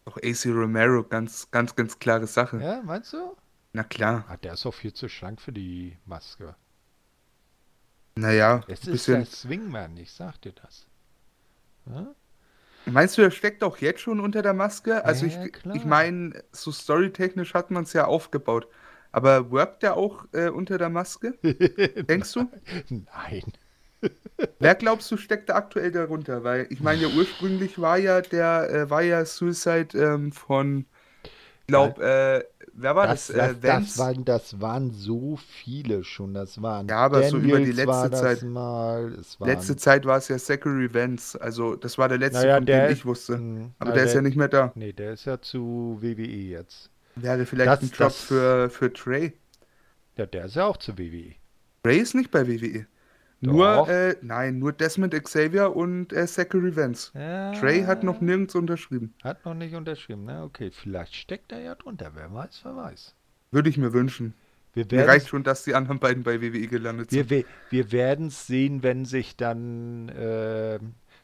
Doch 0.04 0.16
AC 0.18 0.46
Romero, 0.46 1.02
ganz, 1.04 1.50
ganz, 1.50 1.74
ganz 1.74 1.98
klare 1.98 2.26
Sache. 2.26 2.60
Ja, 2.60 2.80
meinst 2.82 3.12
du? 3.12 3.36
Na 3.72 3.84
klar. 3.84 4.24
Ah, 4.28 4.36
der 4.36 4.54
ist 4.54 4.64
auch 4.66 4.72
viel 4.74 4.92
zu 4.92 5.08
schlank 5.08 5.40
für 5.40 5.52
die 5.52 5.96
Maske. 6.06 6.54
Naja, 8.14 8.62
Es 8.66 8.80
ist 8.80 8.86
der 8.86 8.92
bisschen. 8.92 9.26
Swingman, 9.26 9.96
ich 9.98 10.10
sag 10.12 10.40
dir 10.40 10.52
das. 10.52 10.86
Ja? 11.86 12.14
Meinst 12.86 13.18
du, 13.18 13.22
er 13.22 13.30
steckt 13.30 13.62
auch 13.64 13.78
jetzt 13.78 14.00
schon 14.00 14.20
unter 14.20 14.42
der 14.42 14.54
Maske? 14.54 15.04
Also 15.04 15.26
Ja, 15.26 15.44
ich, 15.44 15.52
klar. 15.52 15.76
ich 15.76 15.84
meine, 15.84 16.42
so 16.52 16.70
storytechnisch 16.70 17.54
hat 17.54 17.70
man 17.70 17.84
es 17.84 17.92
ja 17.92 18.06
aufgebaut. 18.06 18.68
Aber 19.12 19.50
workt 19.50 19.82
er 19.82 19.96
auch 19.96 20.26
äh, 20.32 20.48
unter 20.50 20.78
der 20.78 20.88
Maske? 20.90 21.34
Denkst 21.42 22.32
du? 22.34 22.50
Nein. 22.90 23.52
Wer 24.58 24.74
glaubst 24.74 25.10
du 25.10 25.16
steckt 25.16 25.48
da 25.48 25.54
aktuell 25.54 25.90
darunter? 25.90 26.44
Weil 26.44 26.66
ich 26.70 26.80
meine 26.80 27.02
ja 27.02 27.08
ursprünglich 27.08 27.80
war 27.80 27.98
ja 27.98 28.20
der 28.20 28.70
äh, 28.70 28.90
war 28.90 29.02
ja 29.02 29.24
Suicide 29.24 29.96
ähm, 29.98 30.32
von 30.32 30.84
glaub 31.66 31.98
äh, 31.98 32.44
wer 32.76 32.94
war 32.96 33.06
Das, 33.06 33.26
das? 33.28 33.30
das, 33.32 33.52
Äh, 33.52 33.54
das, 33.60 33.98
waren, 33.98 34.24
das 34.24 34.60
waren 34.60 34.90
so 34.92 35.36
viele 35.36 36.04
schon. 36.04 36.34
Das 36.34 36.60
waren 36.62 36.88
Ja, 36.88 36.98
aber 36.98 37.22
so 37.22 37.38
über 37.38 37.60
die 37.60 37.72
Daniels 37.72 37.84
war 37.84 38.08
letzte 38.08 38.10
Zeit. 38.10 38.42
mal. 38.42 39.14
Es 39.20 39.40
waren, 39.40 39.48
Letzte 39.50 39.76
Zeit 39.76 40.04
war 40.04 40.18
es 40.18 40.28
ja 40.28 40.38
Zachary 40.38 40.92
Vance. 40.92 41.40
Also 41.40 41.76
das 41.76 41.98
war 41.98 42.08
der 42.08 42.18
letzte, 42.18 42.48
naja, 42.48 42.48
von 42.48 42.66
der 42.66 42.88
dem 42.88 42.90
ist, 42.90 42.98
ich 42.98 43.06
wusste. 43.06 43.44
mh, 43.58 43.70
Aber 43.78 43.92
na, 43.92 43.94
der 43.94 44.04
ist 44.04 44.12
der, 44.12 44.14
ja 44.14 44.22
nicht 44.22 44.36
mehr 44.36 44.48
da. 44.48 44.74
nee, 44.74 44.92
der 44.92 45.12
ist 45.14 45.24
ja 45.26 45.40
zu 45.40 45.98
WWE 46.00 46.22
jetzt. 46.26 46.90
Wäre 47.16 47.46
vielleicht 47.46 47.80
Das, 47.80 47.82
ein 47.82 47.90
Job 47.90 48.18
das, 48.18 48.20
für, 48.20 48.70
für 48.70 48.92
Trey. 48.92 49.34
ja, 50.16 50.26
der 50.26 50.46
ist 50.46 50.56
ja 50.56 50.66
auch 50.66 50.76
zu 50.76 50.98
WWE. 50.98 51.36
Trey 51.82 51.98
ist 51.98 52.14
nicht 52.14 52.30
bei 52.30 52.46
WWE. 52.46 52.86
Nur, 53.52 53.88
äh, 53.88 54.16
nein, 54.22 54.58
nur 54.58 54.72
Desmond 54.72 55.12
Xavier 55.14 55.74
und 55.74 56.12
äh, 56.12 56.26
Zachary 56.26 56.74
Vance. 56.76 57.12
Trey 57.12 57.84
hat 57.84 58.02
noch 58.02 58.16
Ja, 58.20 58.22
nirgends 58.26 58.54
unterschrieben. 58.54 59.14
hat 59.22 59.44
noch 59.44 59.54
nicht 59.54 59.74
unterschrieben. 59.74 60.24
Na, 60.26 60.44
okay, 60.44 60.70
vielleicht 60.70 61.14
steckt 61.14 61.52
er 61.52 61.60
ja 61.60 61.74
drunter. 61.74 62.12
Wer 62.14 62.32
weiß, 62.32 62.60
wer 62.64 62.76
weiß. 62.76 63.14
Würde 63.50 63.68
ich 63.68 63.78
mir 63.78 63.92
wünschen. 63.92 64.34
Wir 64.74 64.86
Mir 64.90 65.08
reicht 65.08 65.28
schon, 65.28 65.42
dass 65.42 65.64
die 65.64 65.74
anderen 65.74 65.98
beiden 66.00 66.22
bei 66.22 66.42
WWE 66.42 66.66
gelandet 66.66 67.10
sind. 67.10 67.30
wir, 67.30 67.44
wir 67.70 67.92
werden 67.92 68.26
es 68.26 68.46
sehen, 68.46 68.82
wenn 68.82 69.06
sich 69.06 69.34
dann 69.36 70.10
äh, 70.10 70.78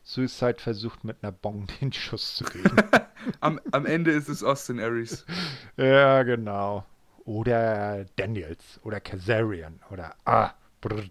Suicide 0.05 0.57
versucht, 0.59 1.05
mit 1.05 1.19
einer 1.23 1.33
Bong 1.33 1.67
den 1.81 1.93
Schuss 1.93 2.37
zu 2.37 2.45
geben. 2.45 2.75
Am, 3.41 3.61
am 3.71 3.87
Ende 3.87 4.11
ist 4.11 4.29
es 4.29 4.43
Austin 4.43 4.81
Aries. 4.81 5.25
ja, 5.77 6.23
genau. 6.25 6.85
Oder 7.25 8.05
Daniels 8.17 8.81
oder 8.83 9.01
Kazarian 9.01 9.79
oder 9.91 10.17
ah, 10.25 10.51
brr. 10.81 11.05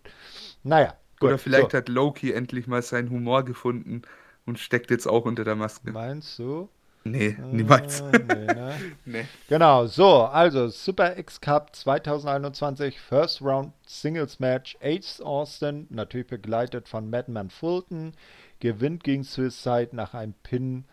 Naja, 0.63 0.95
gut. 1.21 1.29
Oder 1.29 1.37
vielleicht 1.37 1.71
so. 1.71 1.77
hat 1.77 1.87
Loki 1.87 2.31
endlich 2.31 2.67
mal 2.67 2.81
seinen 2.81 3.09
Humor 3.09 3.45
gefunden 3.45 4.01
und 4.45 4.59
steckt 4.59 4.91
jetzt 4.91 5.07
auch 5.07 5.25
unter 5.25 5.43
der 5.45 5.55
Maske. 5.55 5.91
Meinst 5.91 6.37
du? 6.39 6.67
Nee, 7.03 7.35
niemals. 7.51 8.01
Äh, 8.01 8.19
nee, 8.19 8.45
ne? 8.53 8.75
Nee. 9.05 9.25
Genau, 9.47 9.87
so, 9.87 10.23
also 10.23 10.67
Super 10.67 11.17
X 11.17 11.41
Cup 11.41 11.75
2021, 11.75 12.99
First 12.99 13.41
Round 13.41 13.73
Singles 13.87 14.39
Match, 14.39 14.77
Ace 14.81 15.19
Austin, 15.21 15.87
natürlich 15.89 16.27
begleitet 16.27 16.87
von 16.87 17.09
Madman 17.09 17.49
Fulton, 17.49 18.13
gewinnt 18.59 19.03
gegen 19.03 19.23
Suicide 19.23 19.89
nach 19.93 20.13
einem 20.13 20.33
Pin 20.43 20.85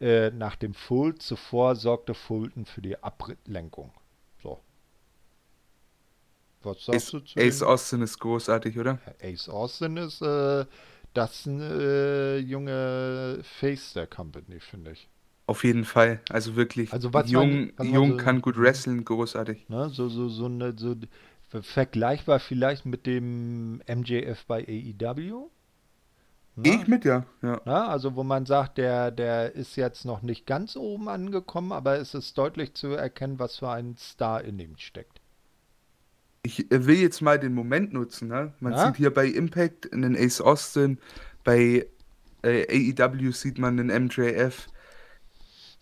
äh, 0.00 0.30
nach 0.30 0.56
dem 0.56 0.72
Full. 0.72 1.16
Zuvor 1.16 1.76
sorgte 1.76 2.14
Fulton 2.14 2.64
für 2.64 2.80
die 2.80 3.02
Ablenkung. 3.02 3.92
Was 6.62 6.84
sagst 6.86 7.12
Ace, 7.12 7.12
du 7.12 7.20
zu 7.20 7.40
Ace? 7.40 7.62
Austin 7.62 8.02
ist 8.02 8.18
großartig, 8.20 8.78
oder? 8.78 9.00
Ace 9.22 9.48
Austin 9.48 9.96
ist 9.96 10.22
äh, 10.22 10.64
das 11.14 11.46
äh, 11.46 12.38
junge 12.38 13.40
Face 13.42 13.92
der 13.94 14.06
Company, 14.06 14.60
finde 14.60 14.92
ich. 14.92 15.08
Auf 15.46 15.64
jeden 15.64 15.84
Fall. 15.84 16.22
Also 16.30 16.56
wirklich, 16.56 16.90
Also 16.90 17.12
was 17.14 17.32
jung, 17.32 17.72
man 17.76 17.76
jung 17.78 18.16
so, 18.16 18.16
kann 18.16 18.40
gut 18.40 18.56
wrestlen, 18.56 19.04
großartig. 19.04 19.66
Ne, 19.68 19.88
so, 19.90 20.08
so, 20.10 20.28
so, 20.28 20.46
eine, 20.46 20.76
so 20.76 20.96
ver- 21.48 21.62
vergleichbar 21.62 22.40
vielleicht 22.40 22.84
mit 22.86 23.06
dem 23.06 23.80
MJF 23.86 24.44
bei 24.46 24.62
AEW. 24.66 25.50
Gehe 26.62 26.74
Ne? 26.74 26.76
ich 26.76 26.88
mit, 26.88 27.04
ja. 27.04 27.26
ja. 27.42 27.60
Ne? 27.64 27.74
Also 27.88 28.16
wo 28.16 28.24
man 28.24 28.46
sagt, 28.46 28.78
der, 28.78 29.10
der 29.12 29.54
ist 29.54 29.76
jetzt 29.76 30.04
noch 30.06 30.22
nicht 30.22 30.46
ganz 30.46 30.76
oben 30.76 31.08
angekommen, 31.08 31.72
aber 31.72 31.98
es 31.98 32.14
ist 32.14 32.38
deutlich 32.38 32.74
zu 32.74 32.88
erkennen, 32.88 33.38
was 33.40 33.58
für 33.58 33.70
ein 33.70 33.96
Star 33.98 34.42
in 34.44 34.58
ihm 34.60 34.76
steckt. 34.78 35.19
Ich 36.42 36.70
äh, 36.72 36.86
will 36.86 36.96
jetzt 36.96 37.20
mal 37.20 37.38
den 37.38 37.54
Moment 37.54 37.92
nutzen. 37.92 38.28
Ne? 38.28 38.54
Man 38.60 38.74
Ja? 38.74 38.78
sieht 38.82 38.96
hier 38.96 39.12
bei 39.12 39.26
Impact 39.26 39.92
einen 39.92 40.16
Ace 40.16 40.40
Austin, 40.40 40.98
bei 41.44 41.86
äh, 42.42 42.66
AEW 42.68 43.32
sieht 43.32 43.58
man 43.58 43.78
einen 43.78 43.90
MJF. 43.90 44.70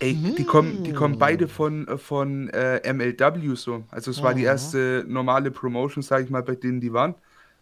Ey, 0.00 0.24
die 0.38 0.44
kommen, 0.44 0.82
die 0.84 0.92
kommen 0.92 1.18
beide 1.18 1.46
Mhm. 1.46 1.48
von, 1.48 1.88
äh, 1.88 1.98
von 1.98 2.48
äh, 2.50 2.78
MLW 2.88 3.54
so. 3.56 3.84
Also 3.90 4.10
es 4.12 4.22
war 4.22 4.34
die 4.34 4.42
Mhm. 4.42 4.44
erste 4.44 5.04
normale 5.08 5.50
Promotion, 5.50 6.02
sag 6.02 6.24
ich 6.24 6.30
mal, 6.30 6.42
bei 6.42 6.54
denen 6.54 6.80
die 6.80 6.92
waren. 6.92 7.16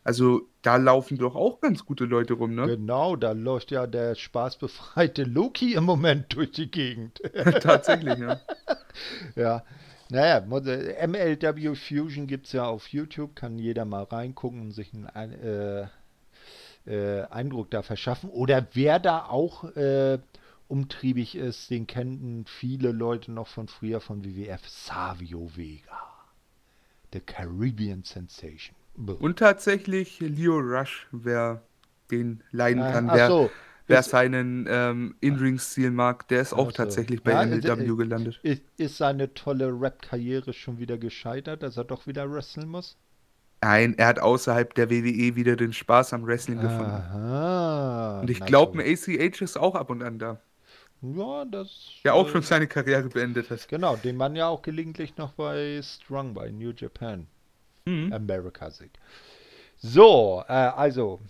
Also 0.05 0.49
da 0.63 0.77
laufen 0.77 1.19
doch 1.19 1.35
auch 1.35 1.61
ganz 1.61 1.85
gute 1.87 2.05
Leute 2.05 2.35
rum, 2.35 2.55
ne? 2.55 2.77
Genau, 2.77 3.17
da 3.17 3.33
läuft 3.33 3.71
ja 3.71 3.87
der 3.87 4.15
spaßbefreite 4.15 5.25
Loki 5.25 5.73
im 5.75 5.85
Moment 5.85 6.33
durch 6.35 6.51
die 6.53 6.71
Gegend. 6.71 7.23
Tatsächlich, 7.61 8.19
ja. 8.19 8.41
Ja, 9.35 9.65
naja, 10.11 10.41
mo- 10.47 10.59
äh, 10.59 10.95
MLW 11.07 11.75
Fusion 11.75 12.27
gibt 12.27 12.47
es 12.47 12.53
ja 12.53 12.65
auf 12.65 12.89
YouTube, 12.89 13.35
kann 13.37 13.59
jeder 13.59 13.85
mal 13.85 14.05
reingucken 14.05 14.61
und 14.61 14.73
sich 14.73 14.93
einen 14.95 15.07
Ein- 15.07 15.33
äh, 15.43 15.87
äh, 16.87 17.23
Eindruck 17.31 17.71
da 17.71 17.83
verschaffen. 17.83 18.31
Oder 18.31 18.67
wer 18.73 18.99
da 18.99 19.25
auch 19.27 19.65
äh, 19.77 20.19
umtriebig 20.69 21.35
ist, 21.35 21.71
den 21.71 21.87
kennen 21.87 22.45
viele 22.47 22.93
Leute 22.93 23.33
noch 23.33 23.49
von 23.49 23.69
früher 23.69 24.01
von 24.01 24.25
WWF, 24.25 24.69
Savio 24.69 25.51
Vega. 25.57 26.01
The 27.13 27.21
Caribbean 27.21 28.03
Sensation. 28.05 28.77
Und 29.21 29.39
tatsächlich 29.39 30.21
Leo 30.21 30.59
Rush, 30.59 31.07
wer 31.13 31.63
den 32.11 32.43
leiden 32.51 32.83
Ah, 32.83 32.93
kann, 32.93 33.11
ach 33.11 33.15
wer, 33.15 33.29
so, 33.29 33.51
wer 33.87 34.03
seinen 34.03 34.67
ähm, 34.69 35.17
In-Ring-Stil 35.21 35.91
mag, 35.91 36.29
der 36.29 36.41
ist 36.43 36.53
auch 36.55 36.71
ach 36.71 36.73
so. 36.73 36.77
tatsächlich 36.77 37.23
bei 37.23 37.33
Ja, 37.33 37.43
ist, 37.45 37.65
äh, 37.65 37.73
MLW 37.73 37.97
gelandet. 37.97 38.41
ist, 38.43 38.63
ist 38.79 38.97
seine 38.99 39.35
tolle 39.35 39.69
Rap-Karriere 39.69 40.53
schon 40.53 40.79
wieder 40.79 40.99
gescheitert, 40.99 41.63
dass 41.63 41.77
er 41.77 41.85
doch 41.85 42.07
wieder 42.07 42.31
wresteln 42.33 42.69
muss? 42.69 42.97
Nein, 43.63 43.95
er 43.99 44.07
hat 44.07 44.19
außerhalb 44.19 44.73
der 44.75 44.89
WWE 44.91 45.37
wieder 45.37 45.57
den 45.57 45.75
Spaß 45.75 46.15
am 46.15 46.25
Wrestling 46.27 46.59
gefunden. 46.61 47.05
Aha, 47.05 48.21
Und 48.21 48.29
ich 48.31 48.45
glaube, 48.45 48.79
ein 48.83 48.87
ACH 48.93 49.41
ist 49.43 49.57
auch 49.57 49.75
ab 49.75 49.89
und 49.91 50.03
an 50.03 50.19
da. 50.19 50.43
Ja, 51.01 51.45
das. 51.47 51.71
Der 52.05 52.15
auch 52.15 52.27
äh, 52.27 52.31
schon 52.31 52.41
seine 52.41 52.67
Karriere 52.69 53.11
beendet 53.11 53.51
hat. 53.51 53.69
Genau, 53.69 53.97
den 53.97 54.17
man 54.17 54.35
ja 54.37 54.49
auch 54.49 54.63
gelegentlich 54.63 55.17
noch 55.19 55.33
bei 55.35 55.81
Strong 55.83 56.35
bei 56.35 56.51
New 56.51 56.73
Japan 56.73 57.29
Mhm. 57.87 58.13
America 58.13 58.71
sieht. 58.71 58.99
So, 59.79 60.45
äh, 60.49 60.53
also 60.53 61.21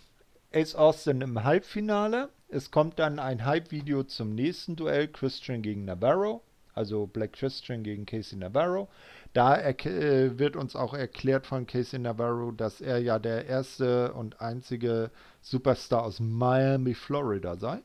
Ace 0.52 0.74
Austin 0.76 1.20
im 1.22 1.44
Halbfinale. 1.44 2.30
Es 2.48 2.70
kommt 2.70 2.98
dann 2.98 3.18
ein 3.18 3.44
Hype-Video 3.44 4.04
zum 4.04 4.34
nächsten 4.34 4.76
Duell, 4.76 5.08
Christian 5.08 5.62
gegen 5.62 5.84
Navarro. 5.84 6.42
Also 6.74 7.06
Black 7.06 7.32
Christian 7.32 7.82
gegen 7.82 8.04
Casey 8.04 8.38
Navarro. 8.38 8.88
Da 9.32 9.58
äh, 9.58 10.38
wird 10.38 10.56
uns 10.56 10.76
auch 10.76 10.92
erklärt 10.92 11.46
von 11.46 11.66
Casey 11.66 11.98
Navarro, 11.98 12.52
dass 12.52 12.80
er 12.82 12.98
ja 12.98 13.18
der 13.18 13.46
erste 13.46 14.12
und 14.12 14.40
einzige 14.42 15.10
Superstar 15.40 16.04
aus 16.04 16.20
Miami, 16.20 16.94
Florida 16.94 17.56
sei. 17.56 17.80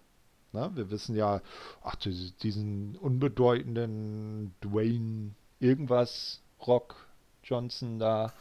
Na, 0.51 0.75
wir 0.75 0.91
wissen 0.91 1.15
ja, 1.15 1.41
ach, 1.81 1.95
diese- 1.95 2.33
diesen 2.33 2.97
unbedeutenden 2.97 4.53
Dwayne 4.61 5.31
irgendwas 5.61 6.41
Rock 6.67 6.95
Johnson 7.43 7.97
da. 7.97 8.33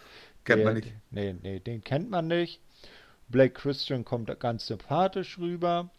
Kennt 0.44 0.58
der, 0.58 0.66
man 0.66 0.74
nicht. 0.74 0.92
Nee, 1.12 1.36
nee, 1.40 1.60
den 1.60 1.82
kennt 1.84 2.10
man 2.10 2.26
nicht. 2.26 2.60
Blake 3.28 3.54
Christian 3.54 4.04
kommt 4.04 4.36
ganz 4.40 4.66
sympathisch 4.66 5.38
rüber. 5.38 5.90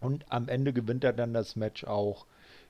Und 0.00 0.30
am 0.30 0.48
Ende 0.48 0.72
gewinnt 0.72 1.04
er 1.04 1.12
dann 1.12 1.32
das 1.32 1.56
Match 1.56 1.84
auch 1.84 2.26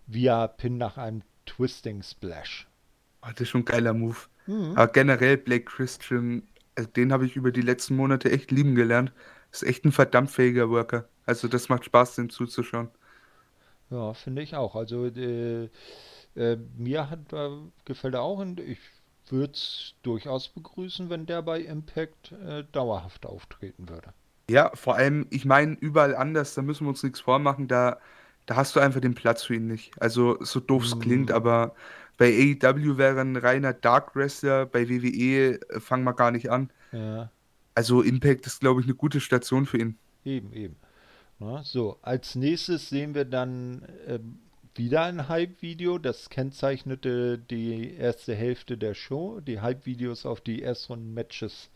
via 0.07 0.47
Pin 0.47 0.79
nach 0.79 0.97
einem 0.97 1.23
Twisting 1.45 2.03
Splash. 2.03 2.67
Oh, 3.23 3.29
das 3.31 3.43
ist 3.43 3.49
schon 3.49 3.63
ein 3.63 3.67
geiler 3.67 3.93
Move. 3.93 4.17
Mhm. 4.47 4.73
Aber 4.77 4.89
generell 4.93 5.37
Blake 5.37 5.65
Christian, 5.65 6.43
also 6.77 6.89
den 6.91 7.13
habe 7.13 7.27
ich 7.27 7.37
über 7.37 7.51
die 7.51 7.63
letzten 7.63 7.97
Monate 7.97 8.31
echt 8.31 8.51
lieben 8.51 8.75
gelernt. 8.75 9.13
Ist 9.53 9.65
echt 9.65 9.85
ein 9.85 9.93
verdammt 9.93 10.31
fähiger 10.31 10.71
Worker. 10.71 11.09
Also 11.25 11.49
das 11.49 11.69
macht 11.69 11.85
Spaß, 11.85 12.17
dem 12.17 12.31
zuzuschauen. 12.31 12.89
Ja, 13.91 14.15
finde 14.15 14.43
ich 14.43 14.55
auch. 14.55 14.75
Also 14.75 15.07
äh, 15.07 15.69
äh, 16.37 16.57
mir 16.77 17.11
hat, 17.11 17.33
äh, 17.33 17.51
gefällt 17.85 18.15
er 18.15 18.23
auch 18.23 18.39
und 18.39 18.61
ich 18.61 18.79
würde 19.29 19.53
es 19.55 19.95
durchaus 20.03 20.49
begrüßen, 20.49 21.11
wenn 21.11 21.27
der 21.27 21.43
bei 21.43 21.61
Impact 21.61 22.33
äh, 22.33 22.65
dauerhaft 22.73 23.27
auftreten 23.27 23.89
würde. 23.89 24.13
Ja, 24.49 24.71
vor 24.75 24.95
allem, 24.97 25.27
ich 25.31 25.45
meine, 25.45 25.75
überall 25.75 26.15
anders, 26.15 26.55
da 26.55 26.63
müssen 26.63 26.85
wir 26.87 26.91
uns 26.91 27.03
nichts 27.03 27.21
vormachen, 27.21 27.67
da, 27.67 27.99
da 28.47 28.55
hast 28.57 28.77
du 28.77 28.81
einfach 28.81 29.01
den 29.01 29.15
Platz 29.15 29.43
für 29.45 29.57
ihn 29.57 29.67
nicht. 29.67 29.93
Also, 30.01 30.39
so 30.41 30.61
doof 30.61 30.85
es 30.85 30.99
klingt, 31.01 31.31
Mhm. 31.31 31.33
aber 31.33 31.75
bei 32.17 32.27
AEW 32.33 32.97
wäre 32.97 33.21
ein 33.21 33.37
reiner 33.37 33.73
Dark 33.73 34.15
Wrestler, 34.15 34.67
bei 34.67 34.89
WWE 34.89 35.61
äh, 35.71 35.81
fangen 35.81 36.05
wir 36.05 36.15
gar 36.15 36.31
nicht 36.31 36.49
an. 36.51 36.71
Ja, 36.93 37.31
Also, 37.77 38.03
Impact 38.03 38.45
ist, 38.49 38.59
glaube 38.61 38.81
ich, 38.81 38.87
eine 38.89 38.97
gute 38.97 39.21
Station 39.21 39.67
für 39.67 39.79
ihn. 39.79 39.99
eben, 40.25 40.53
eben. 40.53 40.77
Na, 41.39 41.63
so, 41.65 41.99
als 42.03 42.35
nächstes 42.37 42.89
sehen 42.91 43.15
wir 43.15 43.25
dann 43.27 43.87
ähm, 44.07 44.41
wieder 44.75 45.05
ein 45.05 45.29
Hype-Video. 45.29 45.99
Das 45.99 46.31
kennzeichnete 46.31 47.39
die 47.39 47.95
erste 47.95 48.35
Hälfte 48.35 48.79
der 48.79 48.95
Show. 48.95 49.41
Die 49.41 49.61
Hype-Videos 49.61 50.27
auf 50.27 50.41
die 50.43 50.63
Erstrunden-Matches 50.63 51.71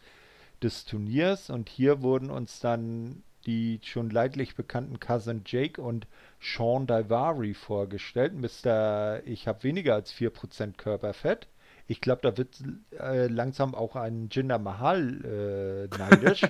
des 0.62 0.84
Turniers. 0.84 1.50
Und 1.50 1.68
hier 1.68 2.02
wurden 2.02 2.30
uns 2.30 2.60
dann 2.60 3.22
die 3.46 3.80
schon 3.82 4.10
leidlich 4.10 4.54
bekannten 4.54 5.00
Cousin 5.00 5.42
Jake 5.46 5.80
und 5.80 6.06
Sean 6.40 6.86
Daivari 6.86 7.54
vorgestellt. 7.54 8.34
Mr. 8.34 9.22
Ich 9.24 9.48
habe 9.48 9.62
weniger 9.62 9.94
als 9.94 10.12
4% 10.12 10.76
Körperfett. 10.76 11.48
Ich 11.86 12.00
glaube, 12.00 12.22
da 12.22 12.36
wird 12.36 12.62
äh, 12.98 13.26
langsam 13.26 13.74
auch 13.74 13.96
ein 13.96 14.28
Jinder 14.30 14.58
Mahal 14.58 15.88
äh, 15.92 15.98
neidisch. 15.98 16.42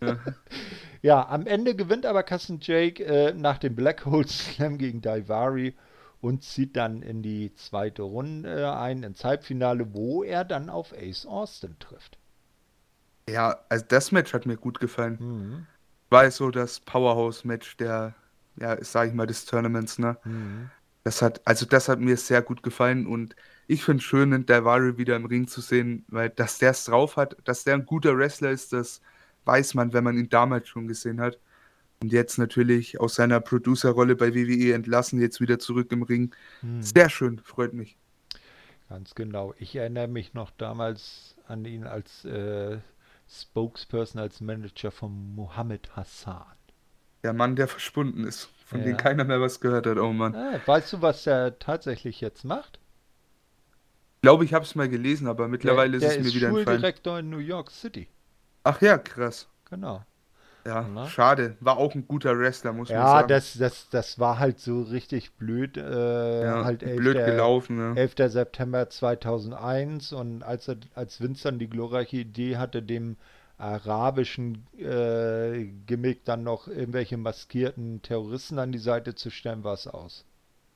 ja. 0.00 0.18
ja. 1.02 1.28
am 1.28 1.46
Ende 1.46 1.76
gewinnt 1.76 2.04
aber 2.04 2.22
Cousin 2.24 2.58
Jake 2.60 3.04
äh, 3.04 3.32
nach 3.32 3.58
dem 3.58 3.76
Black 3.76 4.04
Hole 4.06 4.26
Slam 4.26 4.78
gegen 4.78 5.02
Daivari 5.02 5.74
und 6.20 6.42
zieht 6.42 6.76
dann 6.76 7.02
in 7.02 7.22
die 7.22 7.54
zweite 7.54 8.02
Runde 8.02 8.76
ein, 8.76 9.02
ins 9.04 9.24
Halbfinale, 9.24 9.94
wo 9.94 10.24
er 10.24 10.44
dann 10.44 10.68
auf 10.70 10.92
Ace 10.92 11.26
Austin 11.26 11.76
trifft. 11.78 12.18
Ja, 13.28 13.58
also 13.68 13.84
das 13.88 14.12
Match 14.12 14.32
hat 14.32 14.46
mir 14.46 14.56
gut 14.56 14.80
gefallen. 14.80 15.18
Mhm. 15.20 15.66
War 16.10 16.30
so 16.30 16.50
das 16.50 16.80
Powerhouse-Match 16.80 17.76
der, 17.78 18.14
ja, 18.60 18.82
sag 18.82 19.08
ich 19.08 19.14
mal, 19.14 19.26
des 19.26 19.44
Tournaments, 19.44 19.98
ne? 19.98 20.16
Mhm. 20.24 20.70
Das 21.02 21.22
hat, 21.22 21.40
also 21.44 21.66
das 21.66 21.88
hat 21.88 22.00
mir 22.00 22.16
sehr 22.16 22.42
gut 22.42 22.62
gefallen 22.62 23.06
und 23.06 23.36
ich 23.68 23.84
finde 23.84 23.98
es 24.00 24.04
schön, 24.04 24.32
den 24.32 24.44
Daivari 24.44 24.98
wieder 24.98 25.14
im 25.14 25.26
Ring 25.26 25.46
zu 25.46 25.60
sehen, 25.60 26.04
weil 26.08 26.30
dass 26.30 26.58
der 26.58 26.70
es 26.72 26.84
drauf 26.84 27.16
hat, 27.16 27.36
dass 27.44 27.62
der 27.62 27.74
ein 27.74 27.86
guter 27.86 28.16
Wrestler 28.16 28.50
ist, 28.50 28.72
das 28.72 29.00
weiß 29.44 29.74
man, 29.74 29.92
wenn 29.92 30.04
man 30.04 30.16
ihn 30.18 30.28
damals 30.28 30.68
schon 30.68 30.88
gesehen 30.88 31.20
hat. 31.20 31.38
Und 32.02 32.12
jetzt 32.12 32.38
natürlich 32.38 33.00
aus 33.00 33.14
seiner 33.14 33.40
Producer-Rolle 33.40 34.16
bei 34.16 34.34
WWE 34.34 34.74
entlassen, 34.74 35.20
jetzt 35.20 35.40
wieder 35.40 35.58
zurück 35.58 35.90
im 35.92 36.02
Ring. 36.02 36.34
Hm. 36.60 36.82
Sehr 36.82 37.08
schön, 37.08 37.38
freut 37.38 37.72
mich. 37.72 37.96
Ganz 38.88 39.14
genau. 39.14 39.54
Ich 39.58 39.74
erinnere 39.74 40.08
mich 40.08 40.34
noch 40.34 40.50
damals 40.50 41.36
an 41.48 41.64
ihn 41.64 41.84
als 41.84 42.24
äh, 42.24 42.78
Spokesperson, 43.28 44.20
als 44.20 44.40
Manager 44.40 44.90
von 44.90 45.34
Mohammed 45.34 45.96
Hassan. 45.96 46.44
Der 47.22 47.32
Mann, 47.32 47.56
der 47.56 47.68
verschwunden 47.68 48.24
ist, 48.24 48.48
von 48.64 48.80
ja. 48.80 48.86
dem 48.86 48.96
keiner 48.96 49.24
mehr 49.24 49.40
was 49.40 49.60
gehört 49.60 49.86
hat. 49.86 49.98
Oh 49.98 50.12
Mann. 50.12 50.34
Ah, 50.34 50.60
weißt 50.64 50.92
du, 50.92 51.02
was 51.02 51.26
er 51.26 51.58
tatsächlich 51.58 52.20
jetzt 52.20 52.44
macht? 52.44 52.78
Ich 54.16 54.22
glaube, 54.22 54.44
ich 54.44 54.54
habe 54.54 54.64
es 54.64 54.74
mal 54.74 54.88
gelesen, 54.88 55.26
aber 55.26 55.48
mittlerweile 55.48 55.98
der, 55.98 56.10
ist 56.10 56.18
es 56.18 56.24
mir 56.24 56.34
wieder 56.34 56.48
entfallen. 56.48 56.64
Der 56.82 56.90
ist 56.90 57.04
Schuldirektor 57.04 57.18
in 57.18 57.30
New 57.30 57.38
York 57.38 57.70
City. 57.70 58.08
Ach 58.64 58.80
ja, 58.80 58.98
krass. 58.98 59.48
Genau. 59.70 60.04
Ja, 60.66 60.86
Na? 60.92 61.06
schade. 61.06 61.56
War 61.60 61.76
auch 61.76 61.94
ein 61.94 62.06
guter 62.08 62.38
Wrestler, 62.38 62.72
muss 62.72 62.88
ja, 62.88 62.98
man 62.98 63.06
sagen. 63.06 63.20
Ja, 63.30 63.36
das, 63.36 63.54
das, 63.58 63.88
das 63.90 64.18
war 64.18 64.38
halt 64.38 64.58
so 64.58 64.82
richtig 64.82 65.32
blöd. 65.34 65.76
Äh, 65.76 66.44
ja, 66.44 66.64
halt 66.64 66.82
11. 66.82 66.96
blöd 66.96 67.24
gelaufen. 67.24 67.78
Ja. 67.78 67.94
11. 67.94 68.14
September 68.32 68.90
2001 68.90 70.12
und 70.12 70.42
als, 70.42 70.68
er, 70.68 70.76
als 70.94 71.20
Vince 71.20 71.44
dann 71.44 71.58
die 71.58 71.70
glorreiche 71.70 72.16
Idee 72.16 72.56
hatte, 72.56 72.82
dem 72.82 73.16
arabischen 73.58 74.66
äh, 74.78 75.64
Gimmick 75.86 76.24
dann 76.24 76.42
noch 76.42 76.68
irgendwelche 76.68 77.16
maskierten 77.16 78.02
Terroristen 78.02 78.58
an 78.58 78.72
die 78.72 78.78
Seite 78.78 79.14
zu 79.14 79.30
stellen, 79.30 79.64
war 79.64 79.74
es 79.74 79.86
aus. 79.86 80.24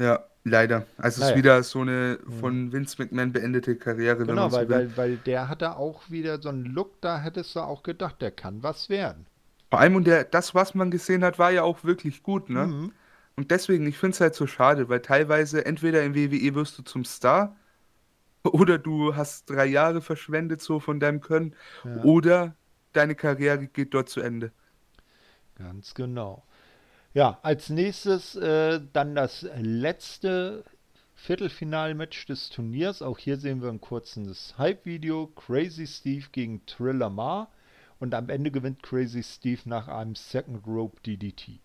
Ja, 0.01 0.25
leider. 0.45 0.87
Also 0.97 1.21
naja. 1.21 1.31
es 1.31 1.31
ist 1.31 1.37
wieder 1.37 1.63
so 1.63 1.81
eine 1.81 2.19
mhm. 2.25 2.33
von 2.33 2.73
Vince 2.73 2.97
McMahon 2.99 3.33
beendete 3.33 3.77
Karriere. 3.77 4.25
Genau, 4.25 4.51
weil, 4.51 4.67
so 4.67 4.73
weil, 4.73 4.97
weil 4.97 5.17
der 5.19 5.49
hatte 5.49 5.77
auch 5.77 6.11
wieder 6.11 6.41
so 6.41 6.49
einen 6.49 6.65
Look, 6.65 7.01
da 7.03 7.21
hättest 7.21 7.55
du 7.55 7.61
auch 7.61 7.83
gedacht, 7.83 8.23
der 8.23 8.31
kann 8.31 8.63
was 8.63 8.89
werden. 8.89 9.27
Vor 9.71 9.81
allem, 9.81 9.95
und 9.95 10.07
der, 10.07 10.25
das, 10.25 10.55
was 10.55 10.75
man 10.75 10.91
gesehen 10.91 11.25
hat, 11.25 11.39
war 11.39 11.53
ja 11.53 11.63
auch 11.63 11.85
wirklich 11.85 12.23
gut, 12.23 12.51
ne? 12.51 12.67
Mhm. 12.67 12.93
Und 13.37 13.51
deswegen, 13.51 13.87
ich 13.87 13.97
finde 13.97 14.15
es 14.15 14.21
halt 14.21 14.35
so 14.35 14.47
schade, 14.47 14.89
weil 14.89 15.01
teilweise 15.01 15.65
entweder 15.65 16.03
im 16.03 16.15
WWE 16.15 16.55
wirst 16.55 16.77
du 16.79 16.83
zum 16.83 17.05
Star 17.05 17.57
oder 18.43 18.79
du 18.79 19.17
hast 19.17 19.49
drei 19.49 19.67
Jahre 19.67 20.03
verschwendet 20.03 20.61
so 20.61 20.81
von 20.81 21.01
deinem 21.01 21.21
Können 21.21 21.55
ja. 21.85 22.03
oder 22.03 22.55
deine 22.93 23.15
Karriere 23.15 23.67
geht 23.67 23.95
dort 23.95 24.09
zu 24.09 24.21
Ende. 24.21 24.53
Ganz 25.57 25.95
genau. 25.95 26.43
Ja, 27.13 27.39
als 27.43 27.71
nächstes 27.71 28.37
äh, 28.37 28.81
dann 28.93 29.15
das 29.15 29.47
letzte 29.57 30.65
Viertelfinalmatch 31.15 32.27
des 32.27 32.49
Turniers. 32.49 33.03
Auch 33.03 33.19
hier 33.19 33.37
sehen 33.37 33.61
wir 33.63 33.69
ein 33.69 33.81
kurzes 33.81 34.55
Hype-Video. 34.57 35.27
Crazy 35.29 35.87
Steve 35.87 36.27
gegen 36.33 36.65
Triller 36.67 37.11
Ma. 37.11 37.49
Und 38.01 38.15
am 38.15 38.29
Ende 38.31 38.51
gewinnt 38.51 38.83
Crazy 38.83 39.23
Steve 39.23 39.61
nach 39.67 39.87
einem 39.87 40.15
Second 40.15 40.67
Rope 40.67 41.01
DDT. 41.07 41.61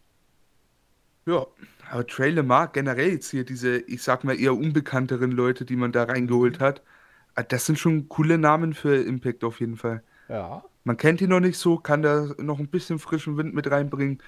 Ja, 1.26 1.48
aber 1.90 2.06
Trey 2.06 2.30
Lamar 2.30 2.72
generell 2.72 3.14
jetzt 3.14 3.32
hier 3.32 3.46
diese, 3.46 3.78
ich 3.80 4.04
sag 4.04 4.24
mal, 4.24 4.40
eher 4.40 4.54
unbekannteren 4.54 5.32
Leute, 5.32 5.66
die 5.66 5.76
man 5.76 5.92
da 5.92 6.04
reingeholt 6.04 6.60
hat, 6.60 6.84
äh, 7.36 7.44
das 7.44 7.66
sind 7.66 7.80
schon 7.80 8.10
coole 8.10 8.38
Namen 8.38 8.74
für 8.74 8.96
Impact 8.96 9.44
auf 9.44 9.60
jeden 9.60 9.78
Fall. 9.78 10.04
Ja. 10.30 10.64
Man 10.84 10.98
kennt 10.98 11.22
ihn 11.22 11.30
noch 11.30 11.40
nicht 11.40 11.58
so, 11.58 11.78
kann 11.78 12.04
da 12.04 12.30
noch 12.38 12.60
ein 12.60 12.68
bisschen 12.68 13.00
frischen 13.00 13.38
Wind 13.38 13.56
mit 13.56 13.72
reinbringen. 13.72 14.22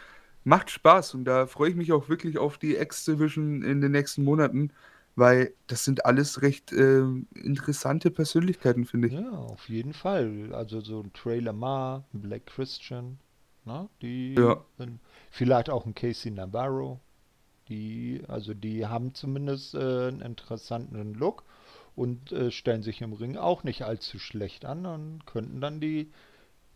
Macht 0.43 0.71
Spaß 0.71 1.13
und 1.13 1.25
da 1.25 1.45
freue 1.45 1.69
ich 1.69 1.75
mich 1.75 1.91
auch 1.91 2.09
wirklich 2.09 2.37
auf 2.37 2.57
die 2.57 2.77
X-Division 2.77 3.63
in 3.63 3.81
den 3.81 3.91
nächsten 3.91 4.23
Monaten 4.23 4.71
weil 5.17 5.51
das 5.65 5.83
sind 5.83 6.05
alles 6.05 6.43
recht 6.43 6.71
äh, 6.71 7.01
interessante 7.33 8.11
Persönlichkeiten, 8.11 8.85
finde 8.85 9.07
ich. 9.07 9.13
Ja, 9.15 9.31
auf 9.31 9.67
jeden 9.67 9.93
Fall. 9.93 10.53
Also 10.53 10.79
so 10.79 11.01
ein 11.01 11.11
Trey 11.11 11.39
Lamar, 11.39 12.05
ein 12.13 12.21
Black 12.21 12.45
Christian, 12.45 13.17
na, 13.65 13.89
die 14.03 14.35
ja. 14.35 14.63
sind 14.77 14.99
vielleicht 15.31 15.71
auch 15.71 15.87
ein 15.87 15.95
Casey 15.95 16.29
Navarro. 16.31 16.99
Die, 17.67 18.21
also 18.27 18.53
die 18.53 18.85
haben 18.85 19.15
zumindest 19.15 19.73
äh, 19.73 19.79
einen 19.79 20.21
interessanten 20.21 21.15
Look 21.15 21.43
und 21.95 22.31
äh, 22.31 22.51
stellen 22.51 22.83
sich 22.83 23.01
im 23.01 23.13
Ring 23.13 23.37
auch 23.37 23.63
nicht 23.63 23.81
allzu 23.81 24.19
schlecht 24.19 24.65
an 24.65 24.85
und 24.85 25.25
könnten 25.25 25.59
dann 25.61 25.81
die 25.81 26.11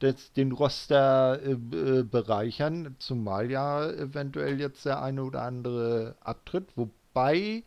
des, 0.02 0.34
den 0.34 0.52
Roster 0.52 1.40
äh, 1.44 1.52
äh 1.52 2.04
bereichern, 2.04 2.96
zumal 2.98 3.52
ja 3.52 3.88
eventuell 3.88 4.60
jetzt 4.60 4.84
der 4.84 5.04
eine 5.04 5.24
oder 5.24 5.44
andere 5.44 6.16
abtritt, 6.22 6.76
wobei 6.76 7.64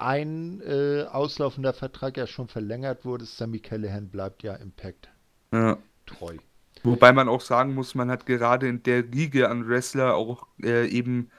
ein 0.00 0.60
äh, 0.62 1.04
auslaufender 1.10 1.72
Vertrag 1.72 2.16
ja 2.16 2.26
schon 2.26 2.48
verlängert 2.48 3.04
wurde. 3.04 3.24
Sammy 3.24 3.60
Callahan 3.60 4.08
bleibt 4.08 4.42
ja 4.42 4.54
Impact 4.54 5.08
ja. 5.52 5.78
treu. 6.06 6.36
Wobei 6.82 7.12
man 7.12 7.28
auch 7.28 7.42
sagen 7.42 7.74
muss, 7.74 7.94
man 7.94 8.10
hat 8.10 8.26
gerade 8.26 8.66
in 8.66 8.82
der 8.82 9.04
Riege 9.12 9.48
an 9.48 9.68
Wrestler 9.68 10.14
auch 10.14 10.46
äh, 10.62 10.88
eben 10.88 11.30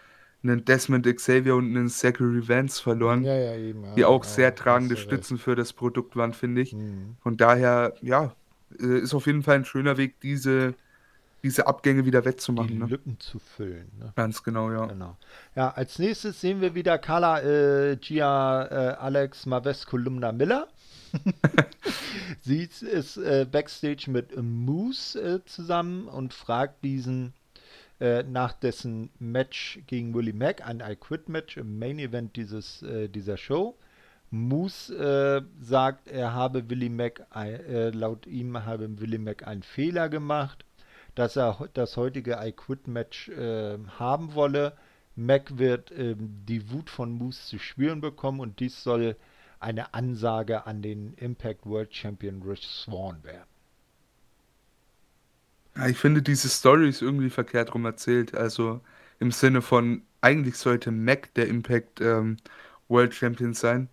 einen 0.43 0.65
Desmond 0.65 1.05
Xavier 1.05 1.55
und 1.55 1.65
einen 1.65 1.89
Zachary 1.89 2.47
Vance 2.47 2.81
verloren, 2.81 3.23
ja, 3.23 3.35
ja, 3.35 3.55
eben, 3.55 3.83
die 3.95 4.05
auch 4.05 4.23
sehr 4.23 4.55
tragende 4.55 4.97
Stützen 4.97 5.37
für 5.37 5.55
das 5.55 5.73
Produkt 5.73 6.15
waren, 6.15 6.33
finde 6.33 6.61
ich. 6.61 6.73
Mhm. 6.73 7.15
Von 7.21 7.37
daher, 7.37 7.93
ja, 8.01 8.35
äh, 8.79 8.99
ist 8.99 9.13
auf 9.13 9.27
jeden 9.27 9.43
Fall 9.43 9.55
ein 9.55 9.65
schöner 9.65 9.97
Weg, 9.97 10.19
diese 10.21 10.73
diese 11.43 11.67
Abgänge 11.67 12.05
wieder 12.05 12.25
wettzumachen. 12.25 12.69
Die 12.69 12.77
ne? 12.77 12.85
Lücken 12.85 13.19
zu 13.19 13.39
füllen. 13.39 13.91
Ne? 13.99 14.13
Ganz 14.15 14.43
genau, 14.43 14.71
ja. 14.71 14.85
Genau. 14.85 15.17
Ja, 15.55 15.69
als 15.71 15.99
nächstes 15.99 16.39
sehen 16.41 16.61
wir 16.61 16.75
wieder 16.75 16.97
Carla 16.97 17.41
äh, 17.41 17.97
Gia 17.97 18.65
äh, 18.65 18.93
Alex 18.95 19.45
Maves 19.45 19.85
Kolumna 19.85 20.31
Miller. 20.31 20.67
Sie 22.41 22.63
ist 22.63 23.17
äh, 23.17 23.45
backstage 23.49 24.09
mit 24.09 24.35
Moose 24.41 25.19
äh, 25.19 25.45
zusammen 25.45 26.07
und 26.07 26.33
fragt 26.33 26.83
diesen 26.83 27.33
äh, 27.99 28.23
nach 28.23 28.53
dessen 28.53 29.09
Match 29.19 29.79
gegen 29.87 30.13
Willie 30.13 30.33
Mack, 30.33 30.65
ein 30.65 30.81
I 30.85 30.95
Quit 30.95 31.27
Match 31.27 31.57
im 31.57 31.77
Main 31.79 31.99
Event 31.99 32.35
dieses, 32.35 32.81
äh, 32.83 33.09
dieser 33.09 33.37
Show. 33.37 33.77
Moose 34.33 35.43
sagt, 35.59 36.07
er 36.07 36.33
habe 36.33 36.69
Willie 36.69 36.89
Mack, 36.89 37.27
laut 37.91 38.25
ihm 38.27 38.65
habe 38.65 39.01
Willie 39.01 39.19
Mack 39.19 39.45
einen 39.45 39.61
Fehler 39.61 40.07
gemacht 40.07 40.63
dass 41.15 41.35
er 41.35 41.69
das 41.73 41.97
heutige 41.97 42.39
I 42.41 42.51
Quit 42.51 42.87
Match 42.87 43.29
äh, 43.29 43.77
haben 43.99 44.33
wolle. 44.33 44.73
Mac 45.15 45.57
wird 45.57 45.91
äh, 45.91 46.15
die 46.17 46.71
Wut 46.71 46.89
von 46.89 47.11
Moose 47.11 47.45
zu 47.45 47.59
spüren 47.59 48.01
bekommen 48.01 48.39
und 48.39 48.59
dies 48.59 48.83
soll 48.83 49.15
eine 49.59 49.93
Ansage 49.93 50.65
an 50.65 50.81
den 50.81 51.13
Impact 51.15 51.65
World 51.65 51.93
Champion 51.93 52.41
Rich 52.41 52.65
Swan 52.65 53.23
werden. 53.23 53.47
Ja, 55.75 55.87
ich 55.87 55.97
finde, 55.97 56.21
diese 56.21 56.49
Story 56.49 56.89
ist 56.89 57.01
irgendwie 57.01 57.29
verkehrt 57.29 57.73
rum 57.73 57.85
erzählt. 57.85 58.35
Also 58.35 58.81
im 59.19 59.31
Sinne 59.31 59.61
von, 59.61 60.01
eigentlich 60.21 60.57
sollte 60.57 60.91
Mac 60.91 61.33
der 61.35 61.47
Impact 61.47 62.01
ähm, 62.01 62.37
World 62.87 63.13
Champion 63.13 63.53
sein. 63.53 63.89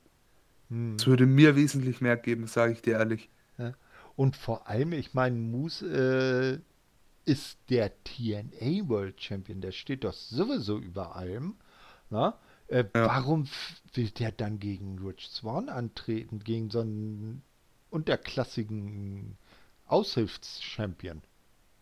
Hm. 0.70 0.96
Es 0.96 1.06
würde 1.06 1.26
mir 1.26 1.54
wesentlich 1.56 2.00
mehr 2.00 2.16
geben, 2.16 2.46
sage 2.46 2.72
ich 2.72 2.82
dir 2.82 2.94
ehrlich. 2.94 3.28
Ja. 3.58 3.74
Und 4.16 4.36
vor 4.36 4.68
allem, 4.68 4.92
ich 4.92 5.14
meine, 5.14 5.36
Moose 5.36 6.60
äh, 6.60 6.67
ist 7.28 7.58
der 7.68 7.92
TNA 8.04 8.88
World 8.88 9.20
Champion. 9.20 9.60
Der 9.60 9.72
steht 9.72 10.04
doch 10.04 10.14
sowieso 10.14 10.78
über 10.78 11.16
allem. 11.16 11.56
Na? 12.10 12.38
Äh, 12.68 12.84
ja. 12.94 13.06
Warum 13.06 13.46
will 13.94 14.10
der 14.10 14.32
dann 14.32 14.58
gegen 14.58 14.98
Rich 14.98 15.28
Swan 15.28 15.68
antreten? 15.68 16.40
Gegen 16.40 16.70
so 16.70 16.80
einen 16.80 17.42
unterklassigen 17.90 19.36
Aushilfschampion? 19.86 21.22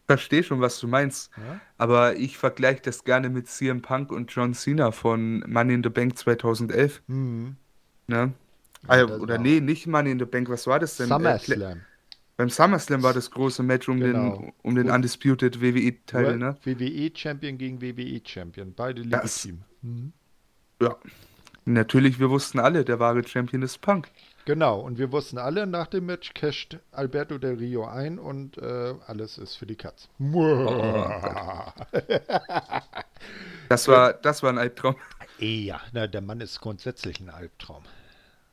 verstehe 0.06 0.42
schon, 0.42 0.60
was 0.60 0.78
du 0.78 0.88
meinst. 0.88 1.30
Ja? 1.36 1.60
Aber 1.78 2.16
ich 2.16 2.38
vergleiche 2.38 2.80
das 2.82 3.04
gerne 3.04 3.28
mit 3.28 3.48
CM 3.48 3.82
Punk 3.82 4.12
und 4.12 4.30
John 4.32 4.54
Cena 4.54 4.92
von 4.92 5.40
Money 5.46 5.74
in 5.74 5.82
the 5.82 5.88
Bank 5.88 6.16
2011. 6.16 7.02
Mhm. 7.06 7.56
Ne? 8.06 8.32
Ja, 8.84 8.88
also, 8.88 9.14
oder 9.16 9.38
nee, 9.38 9.60
nicht 9.60 9.86
Money 9.86 10.12
in 10.12 10.18
the 10.18 10.24
Bank, 10.24 10.48
was 10.48 10.66
war 10.66 10.78
das 10.78 10.96
denn? 10.96 11.08
SummerSlam. 11.08 11.80
Beim 12.36 12.50
SummerSlam 12.50 13.02
war 13.02 13.14
das 13.14 13.30
große 13.30 13.62
Match 13.62 13.88
um 13.88 13.98
Genau. 13.98 14.36
den, 14.36 14.52
um 14.62 14.74
den 14.74 14.88
Und- 14.88 14.94
Undisputed 14.96 15.60
WWE-Teil, 15.60 16.36
ne? 16.36 16.56
WWE-Champion 16.64 17.56
gegen 17.56 17.80
WWE-Champion. 17.80 18.74
Beide 18.74 19.02
legitim. 19.02 19.62
Mhm. 19.82 20.12
Ja. 20.82 20.96
Natürlich, 21.68 22.20
wir 22.20 22.30
wussten 22.30 22.60
alle, 22.60 22.84
der 22.84 23.00
wahre 23.00 23.26
Champion 23.26 23.62
ist 23.62 23.80
Punk. 23.80 24.08
Genau, 24.44 24.78
und 24.78 24.98
wir 24.98 25.10
wussten 25.10 25.38
alle, 25.38 25.66
nach 25.66 25.88
dem 25.88 26.06
Match 26.06 26.32
casht 26.34 26.78
Alberto 26.92 27.38
Del 27.38 27.56
Rio 27.56 27.86
ein 27.86 28.20
und 28.20 28.56
äh, 28.58 28.94
alles 29.06 29.36
ist 29.38 29.56
für 29.56 29.66
die 29.66 29.74
Katz. 29.74 30.08
Das 33.68 33.88
war, 33.88 34.12
das 34.12 34.42
war 34.44 34.50
ein 34.50 34.58
Albtraum. 34.58 34.94
Ja, 35.38 35.80
na, 35.92 36.06
der 36.06 36.20
Mann 36.20 36.40
ist 36.40 36.60
grundsätzlich 36.60 37.18
ein 37.20 37.30
Albtraum. 37.30 37.82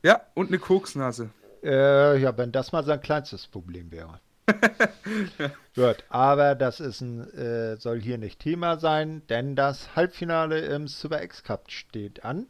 Ja, 0.01 0.21
und 0.33 0.47
eine 0.47 0.57
Koksnase. 0.59 1.29
Äh, 1.63 2.19
ja, 2.19 2.37
wenn 2.37 2.51
das 2.51 2.71
mal 2.71 2.83
sein 2.83 3.01
kleinstes 3.01 3.47
Problem 3.47 3.91
wäre. 3.91 4.19
Gut, 5.75 6.03
aber 6.09 6.55
das 6.55 6.79
ist 6.79 7.01
ein, 7.01 7.21
äh, 7.33 7.77
soll 7.77 7.99
hier 8.01 8.17
nicht 8.17 8.39
Thema 8.39 8.77
sein, 8.79 9.21
denn 9.29 9.55
das 9.55 9.95
Halbfinale 9.95 10.59
im 10.59 10.87
Super 10.87 11.23
X 11.23 11.43
Cup 11.43 11.71
steht 11.71 12.23
an. 12.25 12.47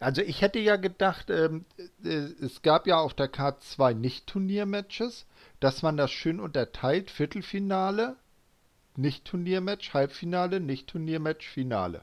Also 0.00 0.22
ich 0.22 0.42
hätte 0.42 0.58
ja 0.60 0.76
gedacht, 0.76 1.30
ähm, 1.30 1.66
äh, 2.04 2.08
es 2.10 2.62
gab 2.62 2.86
ja 2.86 2.98
auf 2.98 3.14
der 3.14 3.28
Karte 3.28 3.60
zwei 3.66 3.94
Nicht-Turnier-Matches, 3.94 5.26
dass 5.60 5.82
man 5.82 5.96
das 5.96 6.10
schön 6.12 6.40
unterteilt, 6.40 7.10
Viertelfinale, 7.10 8.16
Nicht-Turnier-Match, 8.96 9.94
Halbfinale, 9.94 10.60
Nicht-Turnier-Match, 10.60 11.48
Finale. 11.48 12.02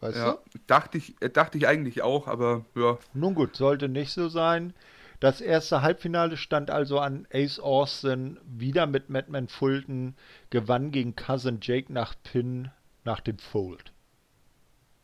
Weißt 0.00 0.16
Ja, 0.16 0.32
du? 0.32 0.38
dachte 0.66 0.98
ich, 0.98 1.14
äh, 1.20 1.30
dachte 1.30 1.58
ich 1.58 1.66
eigentlich 1.68 2.02
auch, 2.02 2.26
aber 2.28 2.64
ja, 2.74 2.98
Nun 3.14 3.34
gut, 3.34 3.56
sollte 3.56 3.88
nicht 3.88 4.12
so 4.12 4.28
sein. 4.28 4.72
Das 5.20 5.40
erste 5.40 5.82
Halbfinale 5.82 6.36
stand 6.36 6.70
also 6.70 6.98
an 7.00 7.26
Ace 7.32 7.58
Austin, 7.58 8.38
wieder 8.44 8.86
mit 8.86 9.08
Madman 9.08 9.48
Fulton, 9.48 10.14
gewann 10.50 10.90
gegen 10.90 11.16
Cousin 11.16 11.58
Jake 11.62 11.92
nach 11.92 12.14
Pin 12.22 12.70
nach 13.04 13.20
dem 13.20 13.38
Fold. 13.38 13.92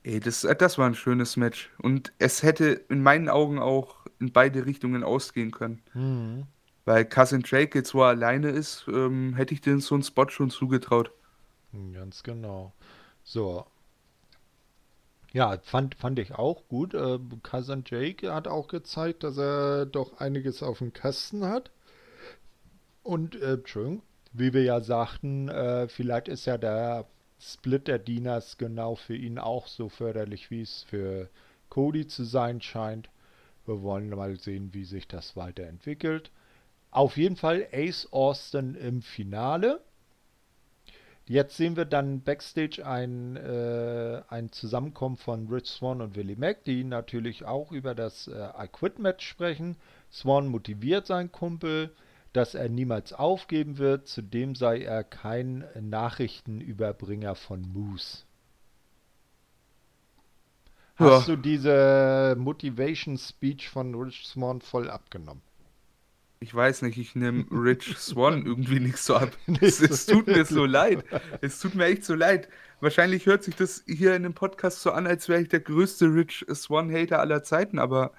ey, 0.05 0.21
das, 0.21 0.45
äh, 0.45 0.57
das 0.57 0.79
war 0.79 0.87
ein 0.87 0.95
schönes 0.95 1.37
Match. 1.37 1.71
Und 1.79 2.13
es 2.19 2.43
hätte 2.43 2.67
in 2.89 3.03
meinen 3.03 3.29
Augen 3.29 3.59
auch 3.59 4.07
in 4.21 4.33
beide 4.33 4.67
Richtungen 4.67 5.05
ausgehen 5.05 5.51
können. 5.51 5.83
Weil 6.85 7.05
Cousin 7.05 7.43
Jake 7.45 7.79
jetzt, 7.79 7.95
wo 7.95 8.03
er 8.03 8.09
alleine 8.09 8.51
ist, 8.51 8.87
ähm, 8.89 9.35
hätte 9.35 9.55
ich 9.55 9.61
denen 9.61 9.81
so 9.81 9.95
einen 9.95 10.03
Spot 10.05 10.29
schon 10.29 10.51
zugetraut. 10.51 11.13
Ganz 11.93 12.23
genau. 12.23 12.73
So. 13.25 13.67
Ja, 15.33 15.59
fand, 15.63 15.95
fand 15.95 16.19
ich 16.19 16.35
auch 16.35 16.69
gut. 16.69 16.95
Äh, 16.95 17.19
Cousin 17.43 17.85
Jake 17.87 18.33
hat 18.33 18.47
auch 18.49 18.69
gezeigt, 18.69 19.25
dass 19.25 19.39
er 19.39 19.87
doch 19.87 20.19
einiges 20.19 20.63
auf 20.63 20.79
dem 20.79 20.93
Kasten 20.93 21.45
hat. 21.45 21.71
Und, 23.03 23.37
äh, 23.41 23.55
Entschuldigung, 23.55 24.03
wie 24.33 24.53
wir 24.53 24.63
ja 24.63 24.81
sagten, 24.81 25.49
äh, 25.49 25.89
vielleicht 25.89 26.29
ist 26.29 26.47
ja 26.47 26.59
der 26.59 27.07
Split 27.41 27.89
der 27.89 27.99
Dieners 27.99 28.59
genau 28.59 28.95
für 28.95 29.17
ihn 29.17 29.39
auch 29.39 29.67
so 29.67 29.89
förderlich, 29.89 30.51
wie 30.51 30.63
es 30.63 30.85
für 30.85 31.29
Cody 31.71 32.07
zu 32.07 32.25
sein 32.25 32.61
scheint. 32.61 33.09
Wir 33.67 33.83
wollen 33.83 34.11
mal 34.11 34.37
sehen, 34.39 34.73
wie 34.75 34.85
sich 34.85 35.09
das 35.09 35.37
weiterentwickelt. 35.37 36.31
Auf 36.91 37.17
jeden 37.17 37.37
Fall 37.37 37.67
Ace 37.73 38.09
Austin 38.13 38.75
im 38.75 39.03
Finale. 39.03 39.81
Jetzt 41.27 41.57
sehen 41.57 41.77
wir 41.77 41.85
dann 41.85 42.23
backstage 42.23 42.85
ein, 42.87 43.37
äh, 43.37 44.23
ein 44.29 44.51
Zusammenkommen 44.53 45.17
von 45.17 45.49
Rich 45.49 45.67
Swan 45.69 46.01
und 46.01 46.15
Willie 46.17 46.37
Mack, 46.37 46.65
die 46.65 46.85
natürlich 46.85 47.45
auch 47.45 47.73
über 47.73 47.95
das 47.95 48.29
äh, 48.29 48.49
I 48.59 48.69
Quit 48.69 48.99
Match 48.99 49.27
sprechen. 49.27 49.77
Swan 50.13 50.47
motiviert 50.49 51.07
seinen 51.07 51.33
Kumpel, 51.33 51.95
dass 52.33 52.55
er 52.55 52.69
niemals 52.69 53.13
aufgeben 53.13 53.79
wird. 53.79 54.09
Zudem 54.09 54.55
sei 54.55 54.83
er 54.83 55.05
kein 55.05 55.65
Nachrichtenüberbringer 55.81 57.35
von 57.35 57.63
Moose. 57.73 58.25
Hast 60.97 61.27
Ja. 61.29 61.35
du 61.35 61.37
diese 61.37 62.35
Motivation 62.39 63.19
Speech 63.19 63.69
von 63.69 63.95
Rich 63.95 64.27
Swan 64.27 64.63
voll 64.63 64.89
abgenommen? 64.89 65.43
Ich 66.43 66.53
weiß 66.53 66.83
nicht, 66.83 66.99
ich 66.99 67.15
nehme 67.15 67.45
Rich 67.53 67.97
Swan 67.99 68.45
irgendwie 68.45 68.81
nicht 68.81 68.99
so 68.99 69.15
ab. 69.15 69.31
Es, 69.61 69.81
es 69.81 70.07
tut 70.07 70.27
mir 70.27 70.45
so 70.45 70.65
leid. 70.65 71.05
Es 71.41 71.61
tut 71.61 71.75
mir 71.77 71.85
echt 71.87 72.05
so 72.05 72.15
leid. 72.15 72.49
Wahrscheinlich 72.81 73.27
hört 73.27 73.45
sich 73.45 73.55
das 73.55 73.85
hier 73.87 74.17
in 74.17 74.25
dem 74.25 74.35
Podcast 74.35 74.83
so 74.83 74.91
an, 74.91 75.07
als 75.07 75.29
wäre 75.29 75.41
ich 75.41 75.49
der 75.49 75.61
größte 75.61 76.07
Rich 76.07 76.45
Swan-Hater 76.53 77.21
aller 77.21 77.45
Zeiten, 77.45 77.79
aber 77.79 78.13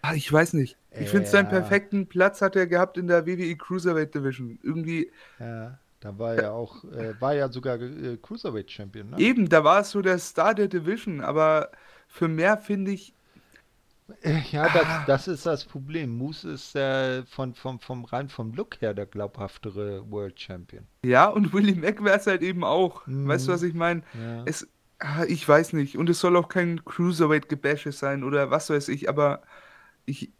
ah, 0.00 0.14
ich 0.14 0.32
weiß 0.32 0.54
nicht. 0.54 0.78
Ich 0.98 1.10
finde, 1.10 1.28
seinen 1.28 1.44
Ja. 1.46 1.60
perfekten 1.60 2.06
Platz 2.08 2.40
hat 2.40 2.56
er 2.56 2.66
gehabt 2.66 2.96
in 2.96 3.06
der 3.06 3.26
WWE 3.26 3.54
Cruiserweight 3.56 4.14
Division. 4.14 4.58
Irgendwie, 4.62 5.10
Ja, 5.38 5.78
da 6.00 6.18
war 6.18 6.34
er 6.34 6.52
auch, 6.54 6.84
äh, 6.84 7.20
war 7.20 7.34
ja 7.34 7.50
sogar 7.50 7.78
äh, 7.80 8.16
Cruiserweight 8.16 8.70
Champion, 8.70 9.10
ne? 9.10 9.18
eben, 9.18 9.48
da 9.50 9.62
war 9.62 9.80
es 9.80 9.90
so 9.90 10.00
der 10.00 10.18
Star 10.18 10.54
der 10.54 10.68
Division, 10.68 11.20
aber 11.20 11.70
für 12.08 12.28
mehr 12.28 12.56
finde 12.56 12.92
ich, 12.92 13.14
Ja, 14.50 14.68
das, 14.68 15.06
das 15.06 15.28
ist 15.28 15.46
das 15.46 15.64
Problem. 15.64 16.16
Moose 16.16 16.52
ist 16.52 16.74
äh, 16.76 17.24
von, 17.24 17.54
vom, 17.54 17.80
vom 17.80 18.04
rein 18.04 18.28
vom 18.28 18.52
Look 18.52 18.80
her 18.80 18.94
der 18.94 19.06
glaubhaftere 19.06 20.10
World 20.10 20.38
Champion. 20.40 20.86
ja, 21.04 21.28
und 21.28 21.52
Willie 21.52 21.74
Mack 21.74 22.02
wäre 22.04 22.18
es 22.18 22.26
halt 22.26 22.42
eben 22.42 22.64
auch. 22.64 23.06
Mhm. 23.06 23.28
Weißt 23.28 23.48
du, 23.48 23.52
was 23.52 23.62
ich 23.62 23.74
meine? 23.74 24.02
Ja. 24.14 24.42
Es, 24.44 24.68
ah, 24.98 25.24
ich 25.26 25.48
weiß 25.48 25.72
nicht. 25.74 25.96
Und 25.96 26.10
es 26.10 26.20
soll 26.20 26.36
auch 26.36 26.48
kein 26.48 26.84
Cruiserweight-Gebäsche 26.84 27.92
sein 27.92 28.24
oder 28.24 28.50
was 28.50 28.70
weiß 28.70 28.88
ich, 28.88 29.08
aber 29.08 29.42
ich, 30.04 30.30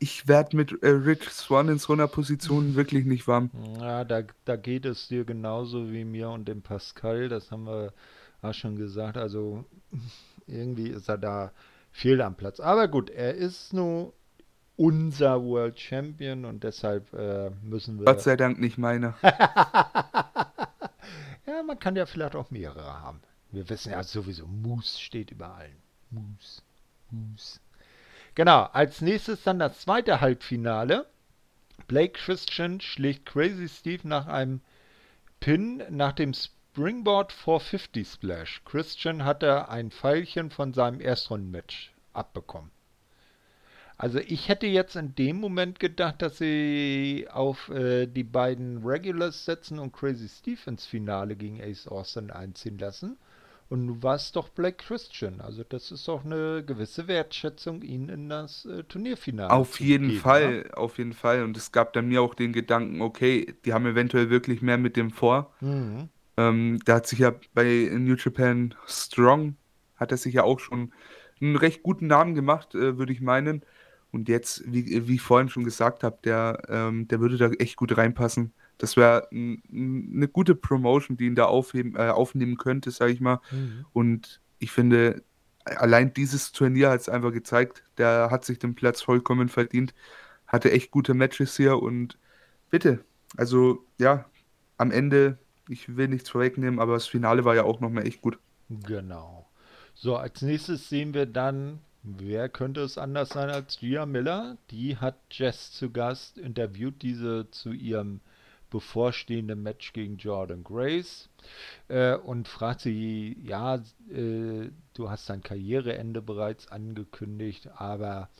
ich 0.00 0.28
werde 0.28 0.56
mit 0.56 0.82
äh, 0.82 0.88
Rich 0.88 1.30
Swan 1.30 1.68
in 1.68 1.78
so 1.78 1.92
einer 1.92 2.08
Position 2.08 2.74
wirklich 2.74 3.04
nicht 3.04 3.26
warm. 3.28 3.50
Ja, 3.80 4.04
da, 4.04 4.22
da 4.44 4.56
geht 4.56 4.84
es 4.84 5.08
dir 5.08 5.24
genauso 5.24 5.92
wie 5.92 6.04
mir 6.04 6.30
und 6.30 6.46
dem 6.46 6.62
Pascal. 6.62 7.28
Das 7.28 7.50
haben 7.50 7.64
wir 7.64 7.92
auch 8.42 8.54
schon 8.54 8.76
gesagt. 8.76 9.16
Also 9.16 9.64
irgendwie 10.46 10.88
ist 10.88 11.08
er 11.08 11.18
da 11.18 11.52
fehl 11.92 12.20
am 12.20 12.34
Platz. 12.34 12.58
Aber 12.60 12.88
gut, 12.88 13.10
er 13.10 13.34
ist 13.34 13.72
nur 13.72 14.12
unser 14.76 15.44
World 15.44 15.78
Champion 15.78 16.44
und 16.44 16.64
deshalb 16.64 17.12
äh, 17.12 17.50
müssen 17.62 17.98
wir. 17.98 18.06
Gott 18.06 18.22
sei 18.22 18.36
Dank 18.36 18.58
nicht 18.58 18.78
meiner. 18.78 19.14
Ja, 21.46 21.62
man 21.62 21.78
kann 21.78 21.96
ja 21.96 22.06
vielleicht 22.06 22.36
auch 22.36 22.50
mehrere 22.50 23.02
haben. 23.02 23.20
Wir 23.50 23.68
wissen 23.68 23.92
ja 23.92 24.02
sowieso, 24.02 24.46
Moose 24.46 24.98
steht 24.98 25.32
über 25.32 25.54
allen. 25.54 25.76
Moose, 26.10 26.62
Moose. 27.10 27.60
Genau, 28.34 28.62
als 28.72 29.00
nächstes 29.00 29.42
dann 29.42 29.58
das 29.58 29.80
zweite 29.80 30.20
Halbfinale. 30.20 31.06
Blake 31.88 32.12
Christian 32.12 32.80
schlägt 32.80 33.26
Crazy 33.26 33.68
Steve 33.68 34.08
nach 34.08 34.26
einem 34.26 34.60
Pin 35.40 35.82
nach 35.90 36.12
dem 36.12 36.32
Springboard 36.74 37.32
450 37.32 38.08
Splash. 38.08 38.62
Christian 38.64 39.26
hatte 39.26 39.68
ein 39.68 39.90
Pfeilchen 39.90 40.50
von 40.50 40.72
seinem 40.72 41.02
Erstrundenmatch 41.02 41.92
abbekommen. 42.14 42.70
Also 43.98 44.20
ich 44.20 44.48
hätte 44.48 44.66
jetzt 44.66 44.96
in 44.96 45.14
dem 45.14 45.36
Moment 45.36 45.80
gedacht, 45.80 46.22
dass 46.22 46.38
sie 46.38 47.28
auf 47.30 47.68
äh, 47.68 48.06
die 48.06 48.24
beiden 48.24 48.86
Regulars 48.86 49.44
setzen 49.44 49.78
und 49.78 49.92
Crazy 49.92 50.30
Steve 50.30 50.60
ins 50.64 50.86
Finale 50.86 51.36
gegen 51.36 51.60
Ace 51.62 51.88
Austin 51.88 52.30
einziehen 52.30 52.78
lassen. 52.78 53.18
Und 53.68 53.84
nun 53.84 54.02
war 54.02 54.14
es 54.14 54.32
doch 54.32 54.48
Black 54.48 54.78
Christian. 54.78 55.42
Also 55.42 55.64
das 55.64 55.92
ist 55.92 56.08
doch 56.08 56.24
eine 56.24 56.64
gewisse 56.64 57.06
Wertschätzung, 57.06 57.82
ihn 57.82 58.08
in 58.08 58.30
das 58.30 58.64
äh, 58.64 58.82
Turnierfinale 58.84 59.50
Auf 59.50 59.72
zu 59.72 59.84
jeden 59.84 60.08
geben, 60.08 60.20
Fall, 60.20 60.70
auf 60.72 60.96
jeden 60.96 61.12
Fall. 61.12 61.42
Und 61.42 61.54
es 61.54 61.70
gab 61.70 61.92
dann 61.92 62.08
mir 62.08 62.22
auch 62.22 62.34
den 62.34 62.54
Gedanken, 62.54 63.02
okay, 63.02 63.54
die 63.66 63.74
haben 63.74 63.84
eventuell 63.84 64.30
wirklich 64.30 64.62
mehr 64.62 64.78
mit 64.78 64.96
dem 64.96 65.10
vor. 65.10 65.52
Ja? 65.60 65.68
Mhm. 65.68 66.08
Ähm, 66.36 66.80
da 66.84 66.96
hat 66.96 67.06
sich 67.06 67.18
ja 67.18 67.34
bei 67.54 67.90
New 67.92 68.16
Japan 68.16 68.74
Strong, 68.86 69.56
hat 69.96 70.12
er 70.12 70.16
sich 70.16 70.34
ja 70.34 70.44
auch 70.44 70.60
schon 70.60 70.92
einen 71.40 71.56
recht 71.56 71.82
guten 71.82 72.06
Namen 72.06 72.34
gemacht, 72.34 72.74
äh, 72.74 72.98
würde 72.98 73.12
ich 73.12 73.20
meinen. 73.20 73.62
Und 74.12 74.28
jetzt, 74.28 74.62
wie, 74.66 75.08
wie 75.08 75.14
ich 75.14 75.22
vorhin 75.22 75.48
schon 75.48 75.64
gesagt 75.64 76.04
habe, 76.04 76.18
der, 76.24 76.62
ähm, 76.68 77.08
der 77.08 77.20
würde 77.20 77.38
da 77.38 77.50
echt 77.50 77.76
gut 77.76 77.96
reinpassen. 77.96 78.52
Das 78.78 78.96
wäre 78.96 79.28
eine 79.30 80.28
gute 80.28 80.54
Promotion, 80.54 81.16
die 81.16 81.26
ihn 81.26 81.34
da 81.34 81.44
aufheben, 81.44 81.94
äh, 81.96 82.08
aufnehmen 82.08 82.56
könnte, 82.56 82.90
sage 82.90 83.12
ich 83.12 83.20
mal. 83.20 83.40
Mhm. 83.50 83.86
Und 83.92 84.40
ich 84.58 84.70
finde, 84.72 85.22
allein 85.64 86.12
dieses 86.12 86.52
Turnier 86.52 86.90
hat 86.90 87.00
es 87.00 87.08
einfach 87.08 87.32
gezeigt. 87.32 87.84
Der 87.96 88.28
hat 88.30 88.44
sich 88.44 88.58
den 88.58 88.74
Platz 88.74 89.00
vollkommen 89.00 89.48
verdient. 89.48 89.94
Hatte 90.46 90.72
echt 90.72 90.90
gute 90.90 91.14
Matches 91.14 91.56
hier 91.56 91.80
und 91.80 92.18
bitte. 92.70 93.04
Also, 93.36 93.86
ja, 93.98 94.26
am 94.76 94.90
Ende, 94.90 95.38
ich 95.72 95.96
will 95.96 96.08
nichts 96.08 96.30
vorwegnehmen, 96.30 96.78
aber 96.78 96.94
das 96.94 97.06
Finale 97.06 97.44
war 97.44 97.54
ja 97.54 97.64
auch 97.64 97.80
nochmal 97.80 98.06
echt 98.06 98.20
gut. 98.20 98.38
Genau. 98.68 99.48
So, 99.94 100.16
als 100.16 100.42
nächstes 100.42 100.88
sehen 100.88 101.14
wir 101.14 101.26
dann, 101.26 101.80
wer 102.02 102.48
könnte 102.48 102.80
es 102.80 102.98
anders 102.98 103.30
sein 103.30 103.50
als 103.50 103.78
Gia 103.78 104.06
Miller? 104.06 104.56
Die 104.70 104.96
hat 104.96 105.16
Jess 105.30 105.72
zu 105.72 105.90
Gast, 105.90 106.38
interviewt 106.38 107.02
diese 107.02 107.50
zu 107.50 107.72
ihrem 107.72 108.20
bevorstehenden 108.70 109.62
Match 109.62 109.92
gegen 109.92 110.16
Jordan 110.16 110.64
Grace 110.64 111.28
äh, 111.88 112.16
und 112.16 112.48
fragt 112.48 112.80
sie, 112.80 113.36
ja, 113.44 113.76
äh, 114.10 114.70
du 114.94 115.10
hast 115.10 115.28
dein 115.28 115.42
Karriereende 115.42 116.22
bereits 116.22 116.68
angekündigt, 116.68 117.68
aber 117.76 118.30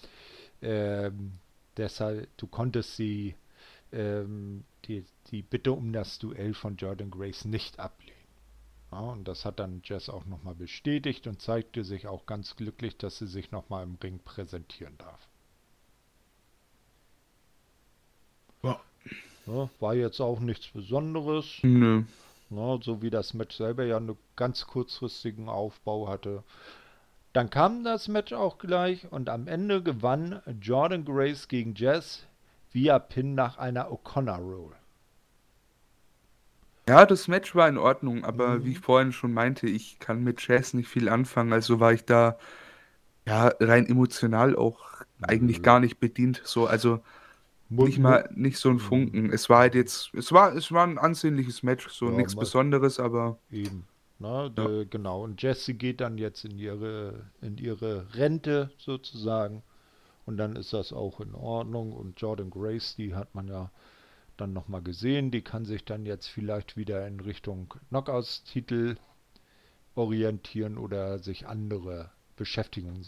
ähm, 0.62 1.32
deshalb, 1.76 2.34
du 2.38 2.46
konntest 2.46 2.96
sie 2.96 3.34
ähm, 3.92 4.64
die, 4.84 5.04
die 5.30 5.42
Bitte 5.42 5.72
um 5.72 5.92
das 5.92 6.18
Duell 6.18 6.54
von 6.54 6.76
Jordan 6.76 7.10
Grace 7.10 7.44
nicht 7.44 7.78
ablehnen. 7.78 8.16
Ja, 8.90 9.00
und 9.00 9.26
das 9.26 9.46
hat 9.46 9.58
dann 9.58 9.80
Jess 9.84 10.10
auch 10.10 10.26
nochmal 10.26 10.54
bestätigt 10.54 11.26
und 11.26 11.40
zeigte 11.40 11.82
sich 11.82 12.06
auch 12.06 12.26
ganz 12.26 12.56
glücklich, 12.56 12.98
dass 12.98 13.18
sie 13.18 13.26
sich 13.26 13.50
nochmal 13.50 13.84
im 13.84 13.96
Ring 14.02 14.18
präsentieren 14.18 14.98
darf. 14.98 15.28
Ja. 18.62 18.80
ja. 19.46 19.70
war 19.80 19.94
jetzt 19.94 20.20
auch 20.20 20.40
nichts 20.40 20.68
Besonderes. 20.68 21.58
Nö. 21.62 22.04
Ja, 22.50 22.78
so 22.82 23.00
wie 23.00 23.08
das 23.08 23.32
Match 23.32 23.56
selber 23.56 23.84
ja 23.84 23.96
einen 23.96 24.18
ganz 24.36 24.66
kurzfristigen 24.66 25.48
Aufbau 25.48 26.08
hatte. 26.08 26.44
Dann 27.32 27.48
kam 27.48 27.82
das 27.82 28.08
Match 28.08 28.34
auch 28.34 28.58
gleich 28.58 29.10
und 29.10 29.30
am 29.30 29.48
Ende 29.48 29.82
gewann 29.82 30.42
Jordan 30.60 31.06
Grace 31.06 31.48
gegen 31.48 31.74
Jess 31.74 32.26
via 32.72 32.98
Pin 32.98 33.34
nach 33.34 33.58
einer 33.58 33.90
O'Connor 33.90 34.38
Roll. 34.38 34.72
Ja, 36.88 37.06
das 37.06 37.28
Match 37.28 37.54
war 37.54 37.68
in 37.68 37.78
Ordnung, 37.78 38.24
aber 38.24 38.58
mhm. 38.58 38.64
wie 38.64 38.72
ich 38.72 38.80
vorhin 38.80 39.12
schon 39.12 39.32
meinte, 39.32 39.68
ich 39.68 39.98
kann 40.00 40.24
mit 40.24 40.46
Jazz 40.46 40.74
nicht 40.74 40.88
viel 40.88 41.08
anfangen, 41.08 41.52
also 41.52 41.78
war 41.78 41.92
ich 41.92 42.04
da 42.04 42.38
ja 43.24 43.52
rein 43.60 43.86
emotional 43.86 44.56
auch 44.56 44.80
eigentlich 45.20 45.58
mhm. 45.58 45.62
gar 45.62 45.80
nicht 45.80 46.00
bedient. 46.00 46.42
So, 46.44 46.66
also 46.66 47.00
nicht 47.68 47.98
mal 47.98 48.28
nicht 48.34 48.58
so 48.58 48.68
ein 48.68 48.74
mhm. 48.74 48.80
Funken. 48.80 49.32
Es 49.32 49.48
war 49.48 49.60
halt 49.60 49.74
jetzt, 49.74 50.12
es 50.14 50.32
war, 50.32 50.54
es 50.54 50.72
war 50.72 50.86
ein 50.86 50.98
ansehnliches 50.98 51.62
Match, 51.62 51.88
so 51.88 52.10
ja, 52.10 52.16
nichts 52.16 52.36
Besonderes, 52.36 53.00
aber. 53.00 53.38
Eben. 53.50 53.86
Na, 54.18 54.44
ja. 54.44 54.48
de, 54.50 54.86
genau. 54.86 55.22
Und 55.22 55.42
Jesse 55.42 55.74
geht 55.74 56.00
dann 56.00 56.18
jetzt 56.18 56.44
in 56.44 56.58
ihre, 56.58 57.26
in 57.40 57.58
ihre 57.58 58.14
Rente 58.14 58.70
sozusagen. 58.78 59.62
Und 60.24 60.36
dann 60.36 60.56
ist 60.56 60.72
das 60.72 60.92
auch 60.92 61.20
in 61.20 61.34
Ordnung. 61.34 61.92
Und 61.92 62.20
Jordan 62.20 62.50
Grace, 62.50 62.94
die 62.96 63.14
hat 63.14 63.34
man 63.34 63.48
ja 63.48 63.70
dann 64.36 64.52
nochmal 64.52 64.82
gesehen. 64.82 65.30
Die 65.30 65.42
kann 65.42 65.64
sich 65.64 65.84
dann 65.84 66.06
jetzt 66.06 66.28
vielleicht 66.28 66.76
wieder 66.76 67.06
in 67.06 67.20
Richtung 67.20 67.74
Knockouts-Titel 67.88 68.96
orientieren 69.94 70.78
oder 70.78 71.18
sich 71.18 71.46
andere 71.46 72.10
Beschäftigungen 72.36 73.04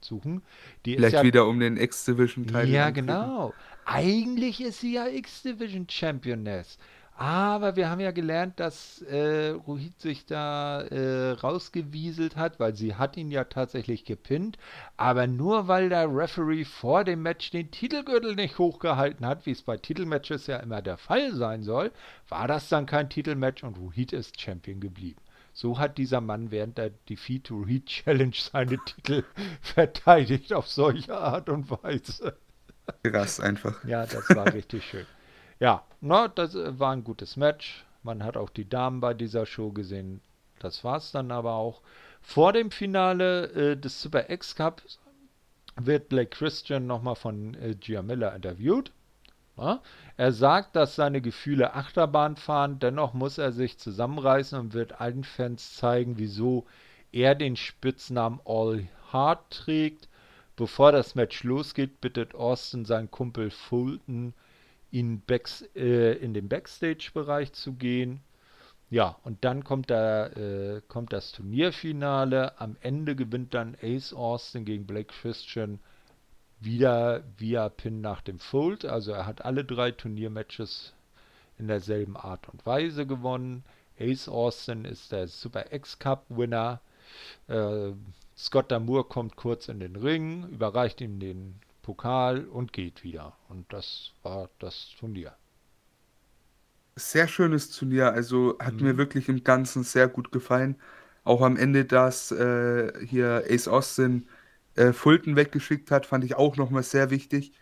suchen. 0.00 0.42
Die 0.84 0.94
vielleicht 0.96 1.14
ja, 1.14 1.22
wieder 1.24 1.46
um 1.46 1.58
den 1.58 1.76
X-Division-Teil. 1.76 2.68
Ja, 2.68 2.90
genau. 2.90 3.52
Eigentlich 3.84 4.60
ist 4.60 4.80
sie 4.80 4.94
ja 4.94 5.08
X-Division 5.08 5.88
Championess. 5.88 6.78
Aber 7.18 7.74
wir 7.74 7.90
haben 7.90 7.98
ja 7.98 8.12
gelernt, 8.12 8.60
dass 8.60 9.02
äh, 9.02 9.48
Rohit 9.48 10.00
sich 10.00 10.24
da 10.24 10.82
äh, 10.82 11.32
rausgewieselt 11.32 12.36
hat, 12.36 12.60
weil 12.60 12.76
sie 12.76 12.94
hat 12.94 13.16
ihn 13.16 13.32
ja 13.32 13.42
tatsächlich 13.42 14.04
gepinnt. 14.04 14.56
Aber 14.96 15.26
nur 15.26 15.66
weil 15.66 15.88
der 15.88 16.06
Referee 16.14 16.64
vor 16.64 17.02
dem 17.02 17.22
Match 17.22 17.50
den 17.50 17.72
Titelgürtel 17.72 18.36
nicht 18.36 18.58
hochgehalten 18.58 19.26
hat, 19.26 19.46
wie 19.46 19.50
es 19.50 19.62
bei 19.62 19.76
Titelmatches 19.76 20.46
ja 20.46 20.58
immer 20.58 20.80
der 20.80 20.96
Fall 20.96 21.34
sein 21.34 21.64
soll, 21.64 21.90
war 22.28 22.46
das 22.46 22.68
dann 22.68 22.86
kein 22.86 23.10
Titelmatch 23.10 23.64
und 23.64 23.78
Rohit 23.78 24.12
ist 24.12 24.40
Champion 24.40 24.78
geblieben. 24.78 25.20
So 25.52 25.80
hat 25.80 25.98
dieser 25.98 26.20
Mann 26.20 26.52
während 26.52 26.78
der 26.78 26.90
Defeat 26.90 27.42
to 27.42 27.56
Rohit 27.56 27.86
Challenge 27.86 28.36
seine 28.36 28.78
Titel 28.84 29.24
verteidigt 29.60 30.52
auf 30.52 30.68
solche 30.68 31.18
Art 31.18 31.48
und 31.48 31.68
Weise. 31.82 32.36
Krass 33.02 33.40
einfach. 33.40 33.82
Ja, 33.82 34.06
das 34.06 34.30
war 34.36 34.54
richtig 34.54 34.84
schön. 34.84 35.06
Ja, 35.60 35.82
na, 36.00 36.28
das 36.28 36.54
äh, 36.54 36.78
war 36.78 36.92
ein 36.92 37.04
gutes 37.04 37.36
Match. 37.36 37.84
Man 38.02 38.22
hat 38.22 38.36
auch 38.36 38.50
die 38.50 38.68
Damen 38.68 39.00
bei 39.00 39.14
dieser 39.14 39.44
Show 39.46 39.72
gesehen. 39.72 40.20
Das 40.60 40.84
war 40.84 40.96
es 40.96 41.10
dann 41.10 41.32
aber 41.32 41.54
auch. 41.54 41.82
Vor 42.20 42.52
dem 42.52 42.70
Finale 42.70 43.46
äh, 43.52 43.76
des 43.76 44.00
Super 44.00 44.30
X 44.30 44.54
Cups 44.54 44.98
wird 45.76 46.08
Blake 46.08 46.30
Christian 46.30 46.86
nochmal 46.86 47.16
von 47.16 47.54
äh, 47.54 47.74
Gia 47.74 48.02
Miller 48.02 48.34
interviewt. 48.34 48.92
Ja? 49.56 49.80
Er 50.16 50.32
sagt, 50.32 50.76
dass 50.76 50.94
seine 50.94 51.20
Gefühle 51.20 51.74
Achterbahn 51.74 52.36
fahren, 52.36 52.78
dennoch 52.78 53.12
muss 53.12 53.38
er 53.38 53.52
sich 53.52 53.78
zusammenreißen 53.78 54.58
und 54.58 54.74
wird 54.74 55.00
allen 55.00 55.24
Fans 55.24 55.74
zeigen, 55.74 56.18
wieso 56.18 56.66
er 57.12 57.34
den 57.34 57.56
Spitznamen 57.56 58.40
All 58.44 58.88
Hard 59.12 59.50
trägt. 59.50 60.08
Bevor 60.56 60.92
das 60.92 61.14
Match 61.14 61.44
losgeht, 61.44 62.00
bittet 62.00 62.34
Austin 62.34 62.84
seinen 62.84 63.10
Kumpel 63.10 63.50
Fulton 63.50 64.34
in, 64.90 65.20
Backs, 65.20 65.62
äh, 65.74 66.14
in 66.14 66.34
den 66.34 66.48
Backstage-Bereich 66.48 67.52
zu 67.52 67.74
gehen. 67.74 68.20
Ja, 68.90 69.16
und 69.22 69.44
dann 69.44 69.64
kommt, 69.64 69.90
da, 69.90 70.28
äh, 70.28 70.80
kommt 70.88 71.12
das 71.12 71.32
Turnierfinale. 71.32 72.58
Am 72.58 72.76
Ende 72.80 73.14
gewinnt 73.14 73.52
dann 73.52 73.76
Ace 73.82 74.14
Austin 74.14 74.64
gegen 74.64 74.86
Blake 74.86 75.12
Christian 75.20 75.78
wieder 76.60 77.22
via 77.36 77.68
Pin 77.68 78.00
nach 78.00 78.22
dem 78.22 78.38
Fold. 78.38 78.84
Also 78.84 79.12
er 79.12 79.26
hat 79.26 79.44
alle 79.44 79.64
drei 79.64 79.90
Turniermatches 79.90 80.94
in 81.58 81.68
derselben 81.68 82.16
Art 82.16 82.48
und 82.48 82.64
Weise 82.64 83.06
gewonnen. 83.06 83.64
Ace 84.00 84.28
Austin 84.28 84.84
ist 84.84 85.12
der 85.12 85.28
Super 85.28 85.72
X-Cup-Winner. 85.72 86.80
Äh, 87.48 87.92
Scott 88.36 88.70
Damour 88.70 89.08
kommt 89.08 89.36
kurz 89.36 89.68
in 89.68 89.80
den 89.80 89.96
Ring, 89.96 90.48
überreicht 90.48 91.00
ihm 91.00 91.18
den 91.18 91.60
Pokal 91.88 92.44
und 92.44 92.74
geht 92.74 93.02
wieder. 93.02 93.32
Und 93.48 93.72
das 93.72 94.12
war 94.22 94.50
das 94.58 94.90
Turnier. 95.00 95.32
Sehr 96.96 97.26
schönes 97.26 97.70
Turnier, 97.70 98.12
also 98.12 98.58
hat 98.58 98.74
mhm. 98.74 98.82
mir 98.82 98.98
wirklich 98.98 99.30
im 99.30 99.42
Ganzen 99.42 99.84
sehr 99.84 100.06
gut 100.06 100.30
gefallen. 100.30 100.76
Auch 101.24 101.40
am 101.40 101.56
Ende, 101.56 101.86
dass 101.86 102.30
äh, 102.30 102.92
hier 103.06 103.44
Ace 103.48 103.68
Austin 103.68 104.26
äh, 104.74 104.92
Fulton 104.92 105.34
weggeschickt 105.34 105.90
hat, 105.90 106.04
fand 106.04 106.24
ich 106.24 106.34
auch 106.34 106.58
nochmal 106.58 106.82
sehr 106.82 107.08
wichtig. 107.08 107.52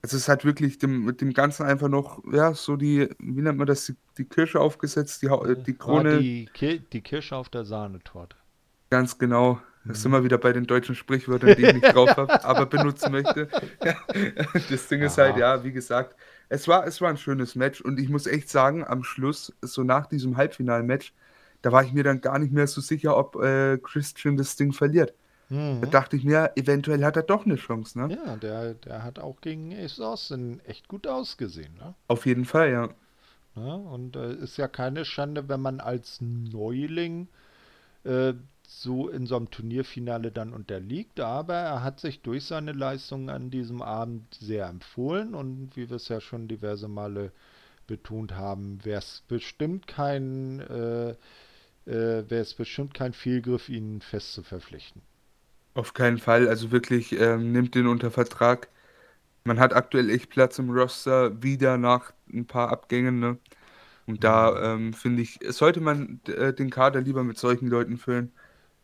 Also 0.00 0.16
es 0.16 0.30
hat 0.30 0.46
wirklich 0.46 0.78
dem, 0.78 1.04
mit 1.04 1.20
dem 1.20 1.34
Ganzen 1.34 1.66
einfach 1.66 1.88
noch, 1.88 2.22
ja, 2.32 2.54
so 2.54 2.76
die, 2.76 3.10
wie 3.18 3.42
nennt 3.42 3.58
man 3.58 3.66
das, 3.66 3.84
die, 3.84 3.96
die 4.16 4.24
Kirsche 4.24 4.60
aufgesetzt, 4.60 5.20
die, 5.20 5.28
die 5.66 5.74
Krone. 5.74 6.20
Die, 6.20 6.48
die 6.90 7.00
Kirsche 7.02 7.36
auf 7.36 7.50
der 7.50 7.66
Sahnetorte. 7.66 8.38
Ganz 8.88 9.18
genau. 9.18 9.60
Da 9.88 9.94
sind 9.94 10.12
wir 10.12 10.22
wieder 10.22 10.38
bei 10.38 10.52
den 10.52 10.66
deutschen 10.66 10.94
Sprichwörtern, 10.94 11.56
die 11.56 11.64
ich 11.64 11.72
nicht 11.72 11.94
drauf 11.94 12.14
habe, 12.16 12.44
aber 12.44 12.66
benutzen 12.66 13.10
möchte. 13.10 13.48
das 14.70 14.86
Ding 14.88 15.00
ist 15.00 15.16
halt, 15.16 15.38
ja, 15.38 15.64
wie 15.64 15.72
gesagt, 15.72 16.14
es 16.50 16.68
war, 16.68 16.86
es 16.86 17.00
war 17.00 17.08
ein 17.08 17.16
schönes 17.16 17.54
Match 17.54 17.80
und 17.80 17.98
ich 17.98 18.08
muss 18.08 18.26
echt 18.26 18.50
sagen, 18.50 18.84
am 18.86 19.02
Schluss, 19.02 19.52
so 19.62 19.82
nach 19.82 20.06
diesem 20.06 20.36
Halbfinal-Match, 20.36 21.14
da 21.62 21.72
war 21.72 21.82
ich 21.82 21.92
mir 21.92 22.04
dann 22.04 22.20
gar 22.20 22.38
nicht 22.38 22.52
mehr 22.52 22.66
so 22.66 22.80
sicher, 22.80 23.16
ob 23.16 23.36
äh, 23.36 23.78
Christian 23.78 24.36
das 24.36 24.56
Ding 24.56 24.72
verliert. 24.72 25.14
Mhm. 25.48 25.80
Da 25.80 25.86
dachte 25.86 26.16
ich 26.16 26.24
mir, 26.24 26.52
eventuell 26.56 27.04
hat 27.04 27.16
er 27.16 27.22
doch 27.22 27.46
eine 27.46 27.56
Chance, 27.56 27.98
ne? 27.98 28.14
Ja, 28.14 28.36
der, 28.36 28.74
der 28.74 29.02
hat 29.02 29.18
auch 29.18 29.40
gegen 29.40 29.74
Ace 29.74 30.00
Austin 30.00 30.60
echt 30.66 30.88
gut 30.88 31.06
ausgesehen, 31.06 31.74
ne? 31.74 31.94
Auf 32.06 32.26
jeden 32.26 32.44
Fall, 32.44 32.70
ja. 32.70 32.88
ja 33.56 33.74
und 33.74 34.16
äh, 34.16 34.34
ist 34.34 34.58
ja 34.58 34.68
keine 34.68 35.06
Schande, 35.06 35.48
wenn 35.48 35.60
man 35.60 35.80
als 35.80 36.20
Neuling 36.20 37.28
äh, 38.04 38.34
so 38.70 39.08
in 39.08 39.26
so 39.26 39.36
einem 39.36 39.50
Turnierfinale 39.50 40.30
dann 40.30 40.52
unterliegt, 40.52 41.20
aber 41.20 41.54
er 41.54 41.82
hat 41.82 42.00
sich 42.00 42.20
durch 42.20 42.44
seine 42.44 42.72
Leistungen 42.72 43.30
an 43.30 43.50
diesem 43.50 43.80
Abend 43.82 44.34
sehr 44.34 44.66
empfohlen 44.68 45.34
und 45.34 45.74
wie 45.74 45.88
wir 45.88 45.96
es 45.96 46.08
ja 46.08 46.20
schon 46.20 46.48
diverse 46.48 46.86
Male 46.86 47.32
betont 47.86 48.34
haben, 48.34 48.84
wäre 48.84 48.98
es 48.98 49.24
bestimmt 49.26 49.86
kein 49.86 50.60
äh, 50.60 51.14
äh, 51.88 52.28
wäre 52.28 52.42
es 52.42 52.54
bestimmt 52.54 52.94
kein 52.94 53.14
Fehlgriff, 53.14 53.68
ihn 53.68 54.00
fest 54.02 54.34
zu 54.34 54.42
verpflichten. 54.42 55.02
Auf 55.74 55.94
keinen 55.94 56.18
Fall, 56.18 56.48
also 56.48 56.70
wirklich 56.70 57.18
ähm, 57.18 57.52
nimmt 57.52 57.74
den 57.74 57.86
unter 57.86 58.10
Vertrag. 58.10 58.68
Man 59.44 59.58
hat 59.58 59.74
aktuell 59.74 60.10
echt 60.10 60.28
Platz 60.30 60.58
im 60.58 60.70
Roster, 60.70 61.42
wieder 61.42 61.78
nach 61.78 62.12
ein 62.32 62.46
paar 62.46 62.70
Abgängen. 62.70 63.20
Ne? 63.20 63.38
Und 64.06 64.24
da 64.24 64.50
mhm. 64.50 64.86
ähm, 64.88 64.92
finde 64.92 65.22
ich, 65.22 65.38
sollte 65.48 65.80
man 65.80 66.20
äh, 66.26 66.52
den 66.52 66.70
Kader 66.70 67.00
lieber 67.00 67.24
mit 67.24 67.38
solchen 67.38 67.68
Leuten 67.68 67.96
füllen. 67.96 68.32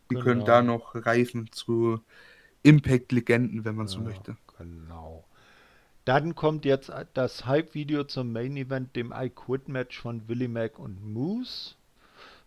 Die 0.09 0.15
genau. 0.15 0.25
können 0.25 0.45
da 0.45 0.61
noch 0.61 0.95
reifen 0.95 1.51
zu 1.51 1.99
Impact-Legenden, 2.63 3.65
wenn 3.65 3.75
man 3.75 3.87
ja, 3.87 3.93
so 3.93 4.01
möchte. 4.01 4.37
Genau. 4.57 5.25
Dann 6.05 6.35
kommt 6.35 6.65
jetzt 6.65 6.91
das 7.15 7.45
Hype-Video 7.47 8.03
zum 8.03 8.31
Main 8.31 8.55
Event, 8.57 8.95
dem 8.95 9.11
I 9.15 9.29
Quit 9.29 9.67
Match 9.67 9.99
von 9.99 10.27
Willie 10.27 10.47
Mac 10.47 10.77
und 10.77 11.03
Moose. 11.03 11.75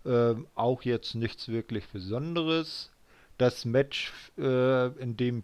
Ähm, 0.06 0.46
auch 0.54 0.82
jetzt 0.82 1.16
nichts 1.16 1.48
wirklich 1.48 1.88
Besonderes. 1.88 2.92
Das 3.36 3.64
Match, 3.64 4.12
äh, 4.38 4.86
in 5.00 5.16
dem 5.16 5.42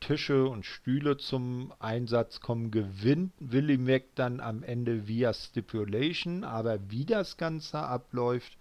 Tische 0.00 0.46
und 0.48 0.64
Stühle 0.64 1.18
zum 1.18 1.74
Einsatz 1.78 2.40
kommen, 2.40 2.70
gewinnt 2.70 3.32
Willie 3.38 3.76
Mac 3.76 4.04
dann 4.14 4.40
am 4.40 4.62
Ende 4.62 5.06
via 5.06 5.34
Stipulation. 5.34 6.44
Aber 6.44 6.78
wie 6.90 7.04
das 7.04 7.36
Ganze 7.36 7.78
abläuft, 7.78 8.56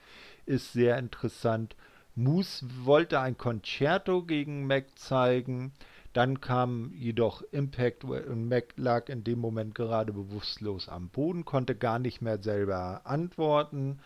ist 0.45 0.73
sehr 0.73 0.97
interessant. 0.97 1.75
Moose 2.19 2.65
wollte 2.83 3.21
ein 3.21 3.37
Concerto 3.37 4.23
gegen 4.23 4.67
Mac 4.67 4.99
zeigen. 4.99 5.71
Dann 6.11 6.41
kam 6.41 6.91
jedoch 6.93 7.43
Impact 7.53 8.03
und 8.03 8.49
Mac 8.49 8.73
lag 8.75 9.07
in 9.07 9.23
dem 9.23 9.39
Moment 9.39 9.73
gerade 9.73 10.11
bewusstlos 10.11 10.89
am 10.89 11.07
Boden, 11.07 11.45
konnte 11.45 11.75
gar 11.75 11.97
nicht 11.97 12.21
mehr 12.21 12.43
selber 12.43 13.01
antworten. 13.05 13.99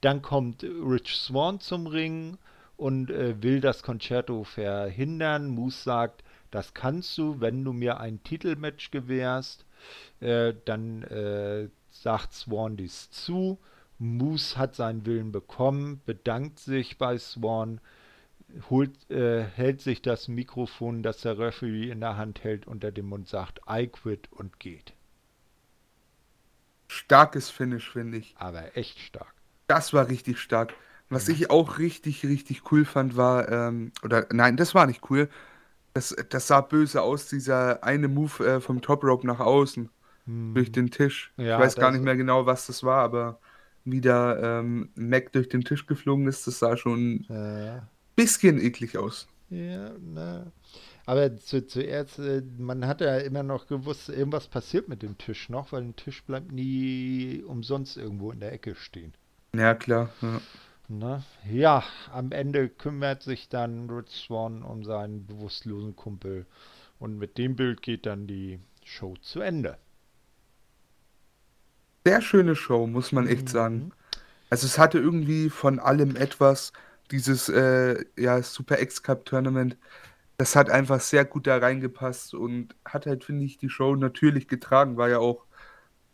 Dann 0.00 0.22
kommt 0.22 0.62
Rich 0.62 1.16
Swan 1.16 1.58
zum 1.58 1.88
Ring 1.88 2.38
und 2.76 3.10
äh, 3.10 3.42
will 3.42 3.60
das 3.60 3.82
Concerto 3.82 4.44
verhindern. 4.44 5.48
Moose 5.48 5.82
sagt, 5.82 6.22
das 6.52 6.74
kannst 6.74 7.18
du, 7.18 7.40
wenn 7.40 7.64
du 7.64 7.72
mir 7.72 7.98
ein 7.98 8.22
Titelmatch 8.22 8.92
gewährst. 8.92 9.64
Äh, 10.20 10.54
dann 10.64 11.02
äh, 11.02 11.68
sagt 11.90 12.34
Swan 12.34 12.76
dies 12.76 13.10
zu. 13.10 13.58
Moose 13.98 14.56
hat 14.56 14.74
seinen 14.74 15.04
Willen 15.06 15.32
bekommen, 15.32 16.00
bedankt 16.06 16.60
sich 16.60 16.98
bei 16.98 17.18
Swan, 17.18 17.80
holt, 18.70 19.10
äh, 19.10 19.42
hält 19.42 19.80
sich 19.80 20.02
das 20.02 20.28
Mikrofon, 20.28 21.02
das 21.02 21.20
der 21.20 21.38
Referee 21.38 21.90
in 21.90 22.00
der 22.00 22.16
Hand 22.16 22.44
hält, 22.44 22.66
unter 22.66 22.92
dem 22.92 23.06
Mund, 23.06 23.28
sagt 23.28 23.60
I 23.68 23.88
quit 23.88 24.28
und 24.32 24.60
geht. 24.60 24.94
Starkes 26.88 27.50
Finish, 27.50 27.90
finde 27.90 28.18
ich. 28.18 28.34
Aber 28.38 28.76
echt 28.76 28.98
stark. 28.98 29.34
Das 29.66 29.92
war 29.92 30.08
richtig 30.08 30.38
stark. 30.38 30.72
Was 31.10 31.28
ich 31.28 31.50
auch 31.50 31.78
richtig, 31.78 32.24
richtig 32.24 32.70
cool 32.70 32.84
fand, 32.84 33.16
war, 33.16 33.50
ähm, 33.50 33.92
oder 34.02 34.26
nein, 34.30 34.56
das 34.56 34.74
war 34.74 34.86
nicht 34.86 35.10
cool. 35.10 35.28
Das, 35.94 36.14
das 36.28 36.46
sah 36.46 36.60
böse 36.60 37.00
aus, 37.02 37.28
dieser 37.28 37.82
eine 37.82 38.08
Move 38.08 38.46
äh, 38.46 38.60
vom 38.60 38.82
Top 38.82 39.02
Rope 39.04 39.26
nach 39.26 39.40
außen. 39.40 39.88
Hm. 40.26 40.54
Durch 40.54 40.70
den 40.70 40.90
Tisch. 40.90 41.32
Ja, 41.36 41.56
ich 41.56 41.64
weiß 41.64 41.76
gar 41.76 41.90
nicht 41.90 42.04
mehr 42.04 42.16
genau, 42.16 42.44
was 42.46 42.66
das 42.66 42.84
war, 42.84 43.02
aber 43.02 43.40
wie 43.92 44.00
da 44.00 44.60
ähm, 44.60 44.90
Mac 44.94 45.32
durch 45.32 45.48
den 45.48 45.62
Tisch 45.62 45.86
geflogen 45.86 46.26
ist, 46.26 46.46
das 46.46 46.58
sah 46.58 46.76
schon 46.76 47.26
ein 47.28 47.88
bisschen 48.16 48.60
eklig 48.60 48.96
aus. 48.96 49.28
Ja, 49.50 49.92
na. 50.00 50.52
Aber 51.06 51.34
zu, 51.38 51.66
zuerst, 51.66 52.18
äh, 52.18 52.42
man 52.58 52.86
hat 52.86 53.00
ja 53.00 53.16
immer 53.16 53.42
noch 53.42 53.66
gewusst, 53.66 54.10
irgendwas 54.10 54.46
passiert 54.46 54.88
mit 54.88 55.02
dem 55.02 55.16
Tisch 55.16 55.48
noch, 55.48 55.72
weil 55.72 55.82
ein 55.82 55.96
Tisch 55.96 56.22
bleibt 56.22 56.52
nie 56.52 57.42
umsonst 57.46 57.96
irgendwo 57.96 58.30
in 58.30 58.40
der 58.40 58.52
Ecke 58.52 58.74
stehen. 58.74 59.14
Ja, 59.54 59.74
klar. 59.74 60.10
Ja. 60.20 60.40
Na, 60.88 61.22
ja, 61.50 61.82
am 62.12 62.30
Ende 62.32 62.68
kümmert 62.68 63.22
sich 63.22 63.48
dann 63.48 63.88
Rich 63.88 64.10
Swan 64.10 64.62
um 64.62 64.84
seinen 64.84 65.26
bewusstlosen 65.26 65.96
Kumpel. 65.96 66.44
Und 66.98 67.18
mit 67.18 67.38
dem 67.38 67.56
Bild 67.56 67.80
geht 67.80 68.04
dann 68.04 68.26
die 68.26 68.58
Show 68.84 69.14
zu 69.22 69.40
Ende. 69.40 69.78
Sehr 72.08 72.22
schöne 72.22 72.56
Show, 72.56 72.86
muss 72.86 73.12
man 73.12 73.26
echt 73.26 73.42
mhm. 73.42 73.48
sagen. 73.48 73.92
Also 74.48 74.66
es 74.66 74.78
hatte 74.78 74.98
irgendwie 74.98 75.50
von 75.50 75.78
allem 75.78 76.16
etwas, 76.16 76.72
dieses 77.10 77.50
äh, 77.50 78.02
ja, 78.16 78.42
Super 78.42 78.80
X-Cup 78.80 79.26
Tournament, 79.26 79.76
das 80.38 80.56
hat 80.56 80.70
einfach 80.70 81.00
sehr 81.00 81.26
gut 81.26 81.46
da 81.46 81.58
reingepasst 81.58 82.32
und 82.32 82.74
hat 82.86 83.04
halt, 83.04 83.24
finde 83.24 83.44
ich, 83.44 83.58
die 83.58 83.68
Show 83.68 83.94
natürlich 83.94 84.48
getragen, 84.48 84.96
war 84.96 85.10
ja 85.10 85.18
auch 85.18 85.44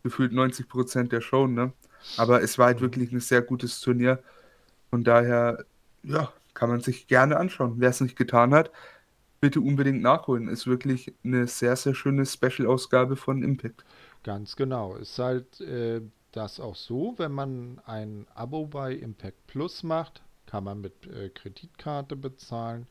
gefühlt 0.03 0.33
90 0.33 0.67
Prozent 0.67 1.13
der 1.13 1.21
Show, 1.21 1.47
ne? 1.47 1.71
Aber 2.17 2.41
es 2.41 2.57
war 2.57 2.65
halt 2.65 2.79
mhm. 2.79 2.81
wirklich 2.81 3.13
ein 3.13 3.21
sehr 3.21 3.41
gutes 3.41 3.79
Turnier. 3.79 4.21
Von 4.89 5.05
daher, 5.05 5.63
ja, 6.03 6.33
kann 6.53 6.69
man 6.69 6.81
sich 6.81 7.07
gerne 7.07 7.37
anschauen. 7.37 7.75
Wer 7.77 7.91
es 7.91 8.01
nicht 8.01 8.17
getan 8.17 8.53
hat, 8.53 8.69
bitte 9.39 9.61
unbedingt 9.61 10.01
nachholen. 10.01 10.49
Ist 10.49 10.67
wirklich 10.67 11.13
eine 11.23 11.47
sehr, 11.47 11.77
sehr 11.77 11.95
schöne 11.95 12.25
Special-Ausgabe 12.25 13.15
von 13.15 13.43
Impact. 13.43 13.85
Ganz 14.25 14.55
genau. 14.55 14.95
Ist 14.95 15.19
halt 15.19 15.61
äh, 15.61 16.01
das 16.31 16.59
auch 16.59 16.75
so, 16.75 17.13
wenn 17.17 17.31
man 17.31 17.79
ein 17.85 18.25
Abo 18.33 18.65
bei 18.65 18.91
Impact 18.91 19.45
Plus 19.45 19.83
macht, 19.83 20.23
kann 20.47 20.63
man 20.63 20.81
mit 20.81 21.05
äh, 21.05 21.29
Kreditkarte 21.29 22.15
bezahlen, 22.15 22.87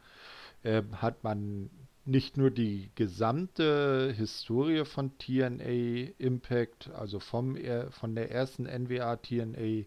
äh, 0.63 0.85
hat 0.93 1.25
man 1.25 1.71
nicht 2.05 2.37
nur 2.37 2.53
die 2.53 2.89
gesamte 2.95 4.15
Historie 4.17 4.85
von 4.85 5.19
TNA 5.19 6.13
Impact, 6.19 6.91
also 6.91 7.19
vom, 7.19 7.59
von 7.91 8.15
der 8.15 8.31
ersten 8.31 8.67
NWA 8.67 9.17
TNA 9.17 9.87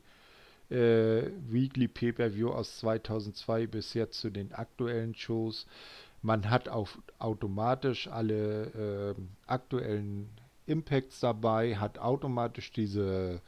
äh, 0.69 1.31
Weekly 1.47 1.87
Pay-Per-View 1.87 2.49
aus 2.49 2.79
2002 2.79 3.67
bis 3.67 3.93
jetzt 3.93 4.19
zu 4.19 4.31
den 4.31 4.51
aktuellen 4.51 5.15
Shows. 5.15 5.65
Man 6.21 6.49
hat 6.49 6.67
auch 6.67 6.89
automatisch 7.19 8.09
alle 8.09 9.15
äh, 9.15 9.21
aktuellen 9.45 10.29
Impacts 10.67 11.19
dabei, 11.19 11.75
hat 11.77 11.97
automatisch 11.97 12.71
diese 12.71 13.41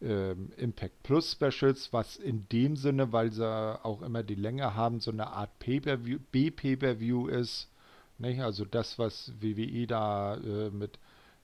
äh, 0.00 0.32
Impact 0.56 1.02
Plus 1.02 1.32
Specials, 1.32 1.92
was 1.92 2.16
in 2.16 2.48
dem 2.50 2.76
Sinne, 2.76 3.12
weil 3.12 3.32
sie 3.32 3.46
auch 3.46 4.02
immer 4.02 4.22
die 4.22 4.34
Länge 4.34 4.74
haben, 4.74 5.00
so 5.00 5.10
eine 5.10 5.28
Art 5.28 5.58
Pay-Per-View, 5.58 6.18
B-Pay-Per-View 6.32 7.28
ist. 7.28 7.70
Nicht? 8.18 8.40
Also 8.40 8.64
das, 8.64 8.98
was 8.98 9.32
WWE 9.40 9.86
da 9.86 10.36
äh, 10.36 10.70
mit, 10.70 10.98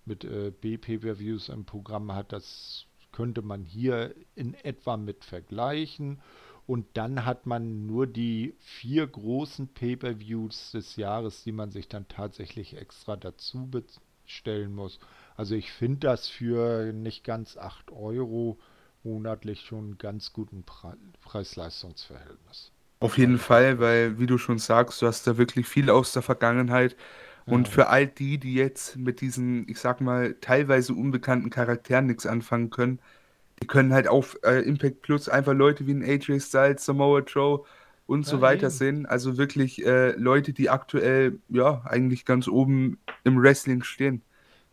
mit 0.05 0.24
äh, 0.24 0.51
B-Pay-Per-Views 0.51 1.48
im 1.48 1.64
Programm 1.64 2.12
hat, 2.12 2.32
das 2.32 2.86
könnte 3.12 3.43
man 3.43 3.64
hier 3.64 4.14
in 4.34 4.55
etwa 4.55 4.97
mit 4.97 5.24
vergleichen. 5.24 6.20
Und 6.66 6.86
dann 6.94 7.24
hat 7.26 7.47
man 7.47 7.86
nur 7.86 8.06
die 8.06 8.55
vier 8.60 9.06
großen 9.06 9.68
Pay-per-Views 9.68 10.72
des 10.72 10.97
Jahres, 10.97 11.43
die 11.44 11.52
man 11.52 11.70
sich 11.70 11.89
dann 11.89 12.09
tatsächlich 12.09 12.76
extra 12.76 13.16
dazu 13.16 13.66
bestellen 14.33 14.75
muss. 14.75 14.99
Also 15.37 15.55
ich 15.55 15.73
finde 15.73 15.99
das 16.01 16.29
für 16.29 16.93
nicht 16.93 17.23
ganz 17.23 17.57
8 17.59 17.91
Euro 17.93 18.59
monatlich 19.05 19.61
schon 19.61 19.85
einen 19.85 19.99
ganz 19.99 20.33
guten 20.33 20.63
Pre 20.63 20.97
Preis-Leistungs-Verhältnis. 21.21 22.73
Auf 23.01 23.19
jeden 23.19 23.39
Fall, 23.39 23.79
weil, 23.79 24.19
wie 24.19 24.27
du 24.27 24.39
schon 24.39 24.59
sagst, 24.59 25.03
du 25.03 25.07
hast 25.07 25.27
da 25.27 25.37
wirklich 25.37 25.67
viel 25.67 25.91
aus 25.91 26.13
der 26.13 26.23
Vergangenheit. 26.23 26.97
Und 27.45 27.67
ja. 27.67 27.73
für 27.75 27.89
all 27.89 28.07
die, 28.07 28.39
die 28.39 28.55
jetzt 28.55 28.97
mit 28.97 29.21
diesen, 29.21 29.69
ich 29.69 29.81
sag 29.81 30.01
mal, 30.01 30.35
teilweise 30.41 30.95
unbekannten 30.95 31.51
Charakteren 31.51 32.07
nichts 32.07 32.25
anfangen 32.25 32.71
können, 32.71 33.01
die 33.61 33.67
können 33.67 33.93
halt 33.93 34.07
auf 34.07 34.39
äh, 34.45 34.61
Impact 34.61 35.03
Plus 35.03 35.29
einfach 35.29 35.53
Leute 35.53 35.87
wie 35.87 35.93
ein 35.93 36.05
AJ 36.05 36.41
Styles, 36.41 36.85
Samoa 36.85 37.21
Joe 37.21 37.65
und 38.12 38.26
so 38.26 38.40
weiter 38.43 38.66
eben. 38.66 38.70
sehen. 38.70 39.06
Also 39.06 39.39
wirklich 39.39 39.84
äh, 39.84 40.12
Leute, 40.12 40.52
die 40.52 40.68
aktuell 40.68 41.39
ja 41.48 41.82
eigentlich 41.86 42.24
ganz 42.24 42.47
oben 42.47 42.98
im 43.24 43.43
Wrestling 43.43 43.82
stehen. 43.82 44.22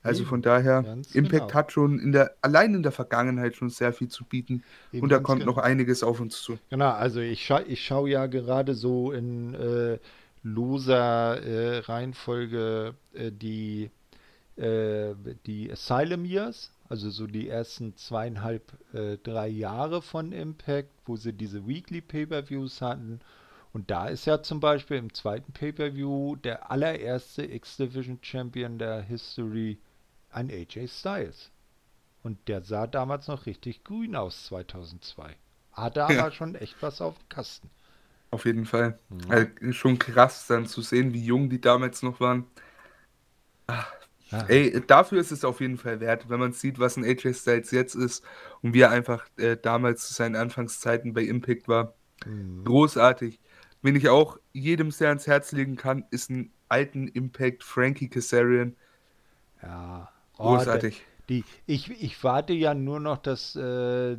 Also 0.04 0.22
eben. 0.22 0.30
von 0.30 0.42
daher, 0.42 0.84
ganz 0.84 1.16
Impact 1.16 1.48
genau. 1.48 1.54
hat 1.54 1.72
schon 1.72 2.00
in 2.00 2.12
der, 2.12 2.36
allein 2.42 2.74
in 2.74 2.84
der 2.84 2.92
Vergangenheit 2.92 3.56
schon 3.56 3.70
sehr 3.70 3.94
viel 3.94 4.10
zu 4.10 4.26
bieten 4.26 4.64
eben 4.92 5.04
und 5.04 5.10
da 5.10 5.20
kommt 5.20 5.42
genau. 5.42 5.54
noch 5.54 5.58
einiges 5.58 6.04
auf 6.04 6.20
uns 6.20 6.42
zu. 6.42 6.58
Genau, 6.70 6.92
also 6.92 7.22
ich, 7.22 7.46
scha 7.46 7.62
ich 7.66 7.84
schaue 7.84 8.10
ja 8.10 8.28
gerade 8.28 8.76
so 8.76 9.12
in 9.12 9.54
äh, 9.56 10.00
loser 10.44 11.42
äh, 11.42 11.80
Reihenfolge 11.80 12.94
äh, 13.14 13.32
die, 13.32 13.90
äh, 14.58 15.14
die 15.46 15.72
Asylum 15.72 16.26
Years, 16.26 16.72
also 16.90 17.12
so 17.12 17.28
die 17.28 17.48
ersten 17.48 17.96
zweieinhalb, 17.96 18.74
äh, 18.94 19.18
drei 19.18 19.48
Jahre 19.48 20.02
von 20.02 20.32
Impact, 20.32 20.90
wo 21.06 21.16
sie 21.16 21.34
diese 21.34 21.68
Weekly 21.68 22.02
Pay-Per-Views 22.02 22.82
hatten. 22.82 23.20
Und 23.72 23.92
da 23.92 24.08
ist 24.08 24.26
ja 24.26 24.42
zum 24.42 24.60
Beispiel 24.60 24.98
im 24.98 25.14
zweiten 25.14 25.54
Pay-Per-View 25.54 26.36
der 26.38 26.72
allererste 26.72 27.46
X-Division 27.46 28.18
Champion 28.24 28.80
der 28.80 29.04
History 29.04 29.78
ein 30.32 30.50
AJ 30.50 30.88
Styles. 30.88 31.52
Und 32.24 32.48
der 32.48 32.64
sah 32.64 32.88
damals 32.88 33.28
noch 33.28 33.46
richtig 33.46 33.84
grün 33.84 34.16
aus, 34.16 34.48
2002. 34.48 35.36
Hat 35.72 35.96
da 35.96 36.10
ja. 36.10 36.22
aber 36.22 36.32
schon 36.32 36.56
echt 36.56 36.76
was 36.82 37.02
auf 37.02 37.18
dem 37.18 37.30
Kasten. 37.30 37.70
Auf 38.32 38.46
jeden 38.46 38.66
Fall. 38.66 38.98
Ja. 39.30 39.36
Also 39.36 39.74
schon 39.74 40.00
krass 40.00 40.48
dann 40.48 40.66
zu 40.66 40.82
sehen, 40.82 41.14
wie 41.14 41.24
jung 41.24 41.50
die 41.50 41.62
damals 41.62 42.02
noch 42.02 42.20
waren. 42.20 42.46
Ach, 43.68 43.92
ja. 44.32 44.46
Ey, 44.48 44.82
dafür 44.86 45.20
ist 45.20 45.32
es 45.32 45.44
auf 45.44 45.60
jeden 45.60 45.78
Fall 45.78 46.00
wert, 46.00 46.30
wenn 46.30 46.40
man 46.40 46.54
sieht, 46.54 46.80
was 46.80 46.98
ein 46.98 47.04
AJ 47.04 47.34
Styles 47.34 47.72
jetzt 47.72 47.96
ist 47.96 48.24
und 48.62 48.74
wie 48.74 48.82
er 48.82 48.92
einfach 48.92 49.26
äh, 49.38 49.58
damals 49.58 50.08
zu 50.08 50.14
seinen 50.14 50.36
Anfangszeiten 50.36 51.14
bei 51.14 51.24
Impact 51.24 51.68
war. 51.68 51.96
Mhm. 52.26 52.64
Großartig. 52.64 53.40
Wen 53.82 53.96
ich 53.96 54.10
auch 54.10 54.38
jedem 54.52 54.92
sehr 54.92 55.10
ans 55.10 55.26
Herz 55.26 55.52
legen 55.52 55.78
kann, 55.78 56.06
ist 56.12 56.30
ein 56.30 56.52
alten 56.68 57.08
Impact 57.08 57.64
Frankie 57.64 58.10
Kazarian. 58.10 58.76
Ja. 59.64 60.12
Oh, 60.38 60.56
Großartig. 60.56 61.02
Die, 61.30 61.44
ich, 61.66 61.90
ich 62.02 62.24
warte 62.24 62.54
ja 62.54 62.74
nur 62.74 63.00
noch, 63.00 63.18
dass 63.18 63.56
äh, 63.56 64.14
äh 64.14 64.18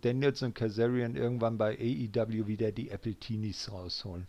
Daniels 0.00 0.42
und 0.42 0.54
Kazarian 0.54 1.16
irgendwann 1.16 1.58
bei 1.58 1.78
AEW 1.78 2.46
wieder 2.46 2.72
die 2.72 2.90
Apple 2.90 3.14
Teenies 3.14 3.70
rausholen. 3.70 4.26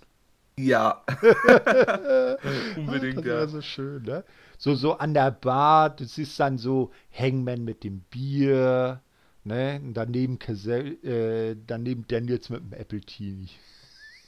Ja. 0.57 1.03
Unbedingt, 2.77 3.17
das 3.17 3.25
ja. 3.25 3.39
Das 3.41 3.51
so 3.51 3.61
schön, 3.61 4.03
ne? 4.03 4.23
So, 4.57 4.75
so 4.75 4.93
an 4.93 5.13
der 5.13 5.31
Bar, 5.31 5.89
du 5.89 6.05
siehst 6.05 6.39
dann 6.39 6.57
so 6.57 6.91
Hangman 7.11 7.63
mit 7.63 7.83
dem 7.83 8.01
Bier, 8.01 9.01
ne? 9.43 9.79
Und 9.83 9.93
daneben, 9.95 10.39
Kazar 10.39 10.79
äh, 10.79 11.55
daneben 11.65 12.05
Daniels 12.07 12.49
mit 12.49 12.61
dem 12.61 12.73
Apple 12.73 13.01
Teenie. 13.01 13.49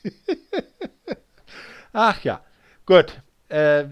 Ach 1.93 2.23
ja, 2.23 2.43
gut. 2.85 3.21
Äh, 3.49 3.85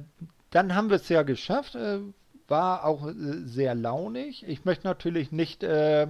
dann 0.50 0.74
haben 0.74 0.90
wir 0.90 0.96
es 0.96 1.10
ja 1.10 1.24
geschafft. 1.24 1.76
Äh, 1.76 2.00
war 2.48 2.86
auch 2.86 3.08
äh, 3.08 3.14
sehr 3.46 3.76
launig. 3.76 4.48
Ich 4.48 4.66
möchte 4.66 4.88
natürlich 4.88 5.32
nicht 5.32 5.64
äh, 5.64 6.08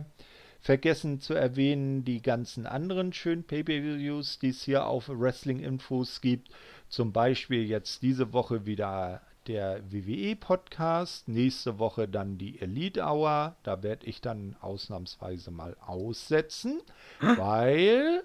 vergessen 0.62 1.20
zu 1.20 1.34
erwähnen 1.34 2.06
die 2.06 2.22
ganzen 2.22 2.66
anderen 2.66 3.14
schönen 3.14 3.44
Pay-Per-Views, 3.44 4.40
die 4.40 4.50
es 4.50 4.64
hier 4.64 4.86
auf 4.86 5.10
Wrestling-Infos 5.10 6.22
gibt. 6.22 6.50
Zum 6.88 7.12
Beispiel 7.12 7.64
jetzt 7.66 8.02
diese 8.04 8.32
Woche 8.32 8.66
wieder 8.66 9.22
der 9.48 9.82
WWE-Podcast, 9.92 11.28
nächste 11.28 11.80
Woche 11.80 12.08
dann 12.08 12.38
die 12.38 12.62
Elite 12.62 13.02
Hour. 13.02 13.56
Da 13.64 13.82
werde 13.82 14.06
ich 14.06 14.22
dann 14.22 14.56
ausnahmsweise 14.62 15.52
mal 15.52 15.76
aussetzen, 15.82 16.82
weil 17.20 18.24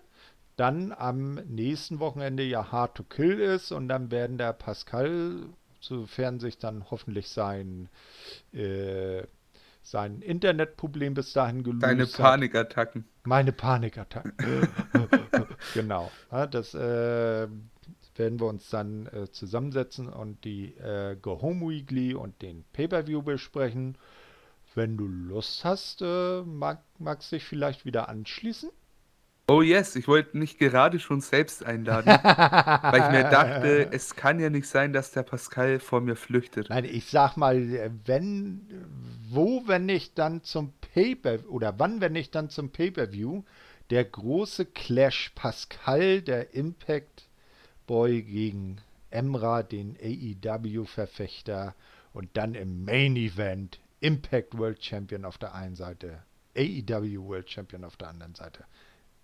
dann 0.56 0.92
am 0.92 1.34
nächsten 1.34 2.00
Wochenende 2.00 2.42
ja 2.42 2.70
Hard 2.70 2.96
to 2.96 3.02
Kill 3.02 3.40
ist 3.40 3.72
und 3.72 3.88
dann 3.88 4.10
werden 4.10 4.38
der 4.38 4.52
Pascal 4.52 5.40
sofern 5.80 6.40
sich 6.40 6.58
dann 6.58 6.90
hoffentlich 6.90 7.28
sein, 7.28 7.88
äh, 8.52 9.22
sein 9.90 10.20
Internetproblem 10.20 11.14
bis 11.14 11.32
dahin 11.32 11.62
gelöst 11.62 11.82
Deine 11.82 12.04
hat. 12.04 12.12
Panikattacken. 12.12 13.04
Meine 13.24 13.52
Panikattacken. 13.52 14.34
genau. 15.74 16.10
Das 16.50 16.74
äh, 16.74 17.46
werden 18.16 18.40
wir 18.40 18.46
uns 18.46 18.68
dann 18.70 19.06
äh, 19.06 19.30
zusammensetzen 19.30 20.08
und 20.08 20.44
die 20.44 20.74
äh, 20.76 21.16
Go 21.20 21.40
Home 21.40 21.68
Weekly 21.68 22.14
und 22.14 22.42
den 22.42 22.64
Pay-Per-View 22.72 23.22
besprechen. 23.22 23.96
Wenn 24.74 24.96
du 24.96 25.06
Lust 25.06 25.64
hast, 25.64 26.02
äh, 26.02 26.42
mag, 26.42 26.82
magst 26.98 27.32
dich 27.32 27.44
vielleicht 27.44 27.84
wieder 27.84 28.08
anschließen. 28.08 28.70
Oh 29.48 29.62
yes, 29.62 29.94
ich 29.94 30.09
wollte 30.09 30.36
nicht 30.36 30.59
gerade 30.59 30.98
schon 30.98 31.20
selbst 31.20 31.64
einladen, 31.64 32.09
weil 32.09 33.01
ich 33.01 33.10
mir 33.10 33.31
dachte, 33.31 33.89
es 33.93 34.16
kann 34.16 34.40
ja 34.40 34.51
nicht 34.51 34.66
sein, 34.66 34.93
dass 34.93 35.12
der 35.12 35.23
Pascal 35.23 35.78
vor 35.78 36.01
mir 36.01 36.16
flüchtet. 36.16 36.68
Nein, 36.68 36.85
ich 36.85 37.06
sag 37.06 37.36
mal, 37.36 37.93
wenn, 38.05 38.66
wo, 39.31 39.62
wenn 39.66 39.86
nicht 39.86 40.18
dann 40.18 40.43
zum 40.43 40.73
Pay-Per, 40.81 41.48
oder 41.48 41.78
wann, 41.78 42.01
wenn 42.01 42.14
nicht 42.14 42.35
dann 42.35 42.51
zum 42.51 42.70
Pay-Per-View, 42.70 43.44
der 43.90 44.05
große 44.05 44.66
Clash 44.66 45.31
Pascal, 45.36 46.23
der 46.23 46.52
Impact 46.55 47.28
Boy 47.86 48.23
gegen 48.23 48.78
Emra, 49.10 49.62
den 49.62 49.97
AEW-Verfechter, 50.02 51.77
und 52.12 52.31
dann 52.32 52.56
im 52.56 52.85
Main 52.85 53.14
Event 53.14 53.78
Impact 54.01 54.59
World 54.59 54.85
Champion 54.85 55.24
auf 55.24 55.39
der 55.39 55.55
einen 55.55 55.77
Seite, 55.77 56.24
AEW 56.56 57.28
World 57.28 57.48
Champion 57.48 57.85
auf 57.85 57.97
der 57.97 58.09
anderen 58.09 58.35
Seite. 58.35 58.64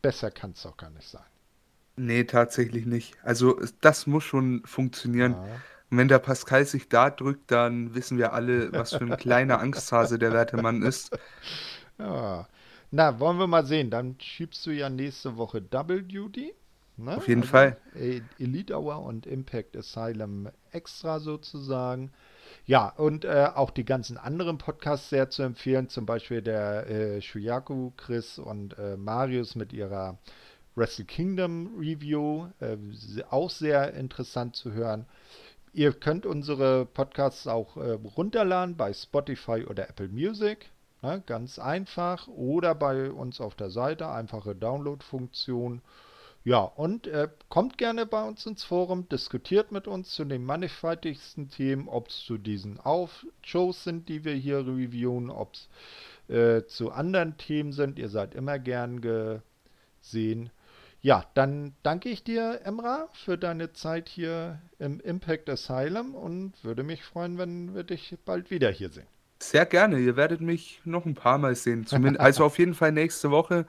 Besser 0.02 0.30
kann 0.30 0.52
es 0.52 0.62
doch 0.62 0.76
gar 0.76 0.90
nicht 0.90 1.08
sein. 1.08 1.24
Nee, 1.96 2.24
tatsächlich 2.24 2.86
nicht. 2.86 3.16
Also 3.22 3.60
das 3.80 4.06
muss 4.06 4.24
schon 4.24 4.62
funktionieren. 4.64 5.32
Ja. 5.32 5.62
Und 5.90 5.98
wenn 5.98 6.08
der 6.08 6.18
Pascal 6.20 6.64
sich 6.64 6.88
da 6.88 7.10
drückt, 7.10 7.50
dann 7.50 7.94
wissen 7.94 8.16
wir 8.16 8.32
alle, 8.32 8.74
was 8.74 8.94
für 8.94 9.04
ein 9.04 9.16
kleiner 9.18 9.60
Angsthase 9.60 10.18
der 10.18 10.32
werte 10.32 10.56
Mann 10.56 10.82
ist. 10.82 11.10
Ja. 11.98 12.48
Na, 12.90 13.20
wollen 13.20 13.38
wir 13.38 13.46
mal 13.46 13.64
sehen. 13.66 13.90
Dann 13.90 14.16
schiebst 14.20 14.66
du 14.66 14.70
ja 14.70 14.90
nächste 14.90 15.36
Woche 15.36 15.62
Double 15.62 16.02
Duty. 16.02 16.54
Ne? 16.96 17.16
Auf 17.16 17.28
jeden 17.28 17.42
Also, 17.42 17.50
Fall. 17.52 17.76
E- 17.94 18.22
Elite 18.38 18.74
Hour 18.78 19.02
und 19.02 19.26
Impact 19.26 19.76
Asylum 19.76 20.48
extra 20.72 21.20
sozusagen. 21.20 22.12
Ja, 22.66 22.88
und 22.88 23.24
äh, 23.24 23.48
auch 23.54 23.70
die 23.70 23.84
ganzen 23.84 24.18
anderen 24.18 24.58
Podcasts 24.58 25.08
sehr 25.10 25.30
zu 25.30 25.42
empfehlen. 25.42 25.88
Zum 25.88 26.06
Beispiel 26.06 26.42
der 26.42 26.88
äh, 26.88 27.20
Shuyaku, 27.20 27.92
Chris 27.96 28.38
und 28.38 28.78
äh, 28.78 28.96
Marius 28.96 29.54
mit 29.54 29.72
ihrer 29.72 30.18
Wrestle 30.74 31.04
Kingdom 31.04 31.74
Review. 31.78 32.48
Äh, 32.60 32.76
auch 33.30 33.50
sehr 33.50 33.94
interessant 33.94 34.56
zu 34.56 34.72
hören. 34.72 35.06
Ihr 35.74 35.92
könnt 35.92 36.26
unsere 36.26 36.86
Podcasts 36.86 37.46
auch 37.46 37.76
äh, 37.76 37.92
runterladen 37.92 38.76
bei 38.76 38.92
Spotify 38.92 39.64
oder 39.64 39.88
Apple 39.88 40.08
Music. 40.08 40.70
Ne, 41.02 41.22
ganz 41.26 41.58
einfach. 41.58 42.28
Oder 42.28 42.74
bei 42.74 43.10
uns 43.10 43.40
auf 43.40 43.54
der 43.54 43.70
Seite. 43.70 44.08
Einfache 44.08 44.54
Download-Funktion. 44.54 45.82
Ja, 46.44 46.60
und 46.60 47.06
äh, 47.06 47.28
kommt 47.48 47.78
gerne 47.78 48.04
bei 48.04 48.22
uns 48.22 48.44
ins 48.46 48.64
Forum, 48.64 49.08
diskutiert 49.08 49.70
mit 49.70 49.86
uns 49.86 50.10
zu 50.10 50.24
den 50.24 50.44
mannigfaltigsten 50.44 51.50
Themen, 51.50 51.88
ob 51.88 52.08
es 52.08 52.18
zu 52.24 52.36
diesen 52.36 52.80
Auf 52.80 53.24
Shows 53.42 53.84
sind, 53.84 54.08
die 54.08 54.24
wir 54.24 54.34
hier 54.34 54.66
reviewen, 54.66 55.30
ob 55.30 55.54
es 55.54 55.68
äh, 56.34 56.66
zu 56.66 56.90
anderen 56.90 57.36
Themen 57.36 57.72
sind. 57.72 57.98
Ihr 57.98 58.08
seid 58.08 58.34
immer 58.34 58.58
gern 58.58 59.00
gesehen. 59.00 60.50
Ja, 61.00 61.24
dann 61.34 61.74
danke 61.82 62.08
ich 62.08 62.24
dir, 62.24 62.60
Emra, 62.64 63.08
für 63.12 63.38
deine 63.38 63.72
Zeit 63.72 64.08
hier 64.08 64.60
im 64.78 65.00
Impact 65.00 65.48
Asylum 65.48 66.14
und 66.14 66.54
würde 66.62 66.82
mich 66.82 67.04
freuen, 67.04 67.38
wenn 67.38 67.74
wir 67.74 67.84
dich 67.84 68.16
bald 68.24 68.50
wieder 68.50 68.70
hier 68.70 68.90
sehen. 68.90 69.06
Sehr 69.40 69.66
gerne. 69.66 69.98
Ihr 69.98 70.16
werdet 70.16 70.40
mich 70.40 70.80
noch 70.84 71.04
ein 71.04 71.14
paar 71.14 71.38
Mal 71.38 71.56
sehen. 71.56 71.86
Zumindest, 71.86 72.20
also 72.20 72.44
auf 72.44 72.58
jeden 72.58 72.74
Fall 72.74 72.92
nächste 72.92 73.32
Woche. 73.32 73.66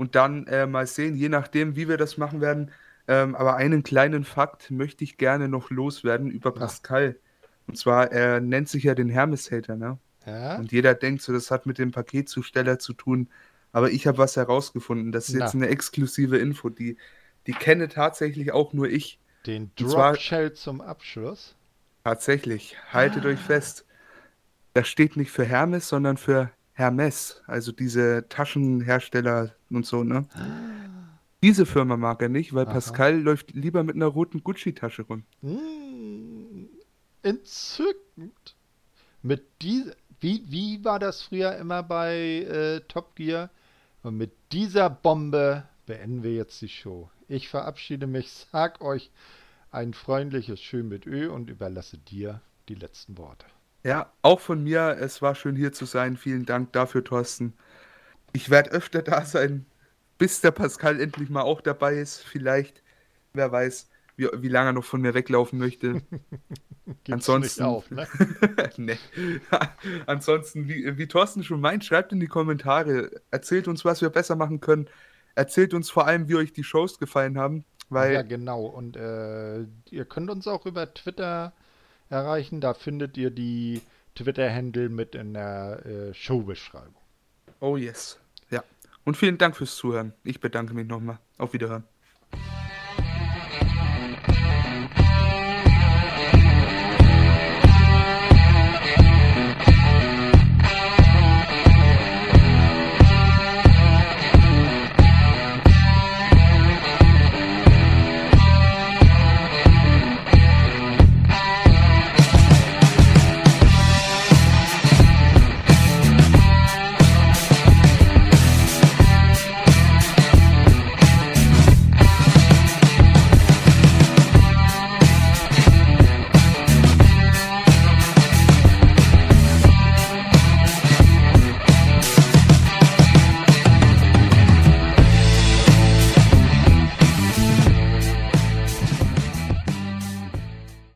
Und 0.00 0.14
dann 0.14 0.46
äh, 0.46 0.66
mal 0.66 0.86
sehen, 0.86 1.14
je 1.14 1.28
nachdem, 1.28 1.76
wie 1.76 1.86
wir 1.86 1.98
das 1.98 2.16
machen 2.16 2.40
werden. 2.40 2.70
Ähm, 3.06 3.34
aber 3.34 3.56
einen 3.56 3.82
kleinen 3.82 4.24
Fakt 4.24 4.70
möchte 4.70 5.04
ich 5.04 5.18
gerne 5.18 5.46
noch 5.46 5.68
loswerden 5.68 6.30
über 6.30 6.54
Pascal. 6.54 7.16
Und 7.66 7.76
zwar, 7.76 8.10
er 8.10 8.40
nennt 8.40 8.70
sich 8.70 8.84
ja 8.84 8.94
den 8.94 9.10
Hermes-Hater, 9.10 9.76
ne? 9.76 9.98
Ja? 10.24 10.56
Und 10.56 10.72
jeder 10.72 10.94
denkt 10.94 11.20
so, 11.20 11.34
das 11.34 11.50
hat 11.50 11.66
mit 11.66 11.76
dem 11.76 11.90
Paketzusteller 11.90 12.78
zu 12.78 12.94
tun. 12.94 13.28
Aber 13.72 13.90
ich 13.90 14.06
habe 14.06 14.16
was 14.16 14.36
herausgefunden. 14.36 15.12
Das 15.12 15.28
ist 15.28 15.34
jetzt 15.34 15.54
Na. 15.54 15.64
eine 15.64 15.68
exklusive 15.68 16.38
Info, 16.38 16.70
die, 16.70 16.96
die 17.46 17.52
kenne 17.52 17.88
tatsächlich 17.88 18.52
auch 18.52 18.72
nur 18.72 18.88
ich. 18.88 19.18
Den 19.46 19.70
Und 19.78 19.90
zwar- 19.90 20.12
Drop 20.12 20.20
Shell 20.22 20.52
zum 20.54 20.80
Abschluss. 20.80 21.56
Tatsächlich. 22.04 22.74
Haltet 22.90 23.26
euch 23.26 23.38
fest. 23.38 23.84
Das 24.72 24.88
steht 24.88 25.18
nicht 25.18 25.30
für 25.30 25.44
Hermes, 25.44 25.88
sondern 25.88 26.16
für 26.16 26.50
Hermes. 26.80 27.42
Also 27.46 27.72
diese 27.72 28.26
Taschenhersteller 28.28 29.54
und 29.70 29.86
so, 29.86 30.02
ne? 30.02 30.26
Diese 31.42 31.64
Firma 31.64 31.96
mag 31.96 32.20
er 32.22 32.28
nicht, 32.28 32.54
weil 32.54 32.66
Aha. 32.66 32.72
Pascal 32.72 33.20
läuft 33.20 33.52
lieber 33.52 33.82
mit 33.82 33.96
einer 33.96 34.06
roten 34.06 34.42
Gucci-Tasche 34.42 35.02
rum. 35.02 35.24
Hm, 35.42 36.68
entzückend. 37.22 38.56
Mit 39.22 39.44
dieser, 39.62 39.92
wie, 40.20 40.42
wie 40.48 40.84
war 40.84 40.98
das 40.98 41.22
früher 41.22 41.56
immer 41.56 41.82
bei 41.82 42.16
äh, 42.16 42.80
Top 42.88 43.14
Gear? 43.16 43.50
Und 44.02 44.16
mit 44.16 44.32
dieser 44.52 44.90
Bombe 44.90 45.64
beenden 45.86 46.22
wir 46.22 46.34
jetzt 46.34 46.60
die 46.62 46.68
Show. 46.68 47.10
Ich 47.28 47.48
verabschiede 47.48 48.06
mich, 48.06 48.30
sag 48.50 48.80
euch 48.80 49.10
ein 49.70 49.94
freundliches 49.94 50.60
Schön 50.60 50.88
mit 50.88 51.06
Ö 51.06 51.30
und 51.30 51.48
überlasse 51.48 51.98
dir 51.98 52.40
die 52.68 52.74
letzten 52.74 53.18
Worte. 53.18 53.46
Ja, 53.84 54.12
auch 54.22 54.40
von 54.40 54.62
mir. 54.62 54.96
Es 55.00 55.22
war 55.22 55.34
schön 55.34 55.56
hier 55.56 55.72
zu 55.72 55.84
sein. 55.86 56.16
Vielen 56.16 56.44
Dank 56.46 56.72
dafür, 56.72 57.02
Thorsten. 57.02 57.54
Ich 58.32 58.50
werde 58.50 58.70
öfter 58.70 59.02
da 59.02 59.24
sein, 59.24 59.66
bis 60.18 60.40
der 60.40 60.50
Pascal 60.50 61.00
endlich 61.00 61.30
mal 61.30 61.42
auch 61.42 61.60
dabei 61.60 61.96
ist. 61.96 62.18
Vielleicht, 62.22 62.82
wer 63.32 63.50
weiß, 63.50 63.88
wie, 64.16 64.28
wie 64.36 64.48
lange 64.48 64.70
er 64.70 64.72
noch 64.74 64.84
von 64.84 65.00
mir 65.00 65.14
weglaufen 65.14 65.58
möchte. 65.58 66.02
Ansonsten- 67.10 67.62
auf, 67.64 67.90
ne? 67.90 68.06
nee. 68.76 68.98
Ansonsten, 70.06 70.68
wie, 70.68 70.98
wie 70.98 71.06
Thorsten 71.08 71.42
schon 71.42 71.60
meint, 71.60 71.84
schreibt 71.84 72.12
in 72.12 72.20
die 72.20 72.26
Kommentare. 72.26 73.10
Erzählt 73.30 73.66
uns, 73.66 73.84
was 73.84 74.02
wir 74.02 74.10
besser 74.10 74.36
machen 74.36 74.60
können. 74.60 74.88
Erzählt 75.34 75.72
uns 75.72 75.90
vor 75.90 76.06
allem, 76.06 76.28
wie 76.28 76.34
euch 76.34 76.52
die 76.52 76.64
Shows 76.64 76.98
gefallen 76.98 77.38
haben. 77.38 77.64
Weil 77.88 78.12
ja, 78.12 78.22
genau. 78.22 78.66
Und 78.66 78.96
äh, 78.96 79.64
ihr 79.90 80.04
könnt 80.04 80.30
uns 80.30 80.46
auch 80.46 80.66
über 80.66 80.92
Twitter 80.92 81.52
erreichen. 82.10 82.60
Da 82.60 82.74
findet 82.74 83.16
ihr 83.16 83.30
die 83.30 83.80
Twitter-Handle 84.14 84.88
mit 84.88 85.14
in 85.14 85.34
der 85.34 85.86
äh, 85.86 86.14
Showbeschreibung. 86.14 86.94
Oh 87.60 87.76
yes. 87.76 88.18
Ja. 88.50 88.62
Und 89.04 89.16
vielen 89.16 89.38
Dank 89.38 89.56
fürs 89.56 89.76
Zuhören. 89.76 90.12
Ich 90.24 90.40
bedanke 90.40 90.74
mich 90.74 90.86
nochmal. 90.86 91.18
Auf 91.38 91.52
Wiederhören. 91.52 91.84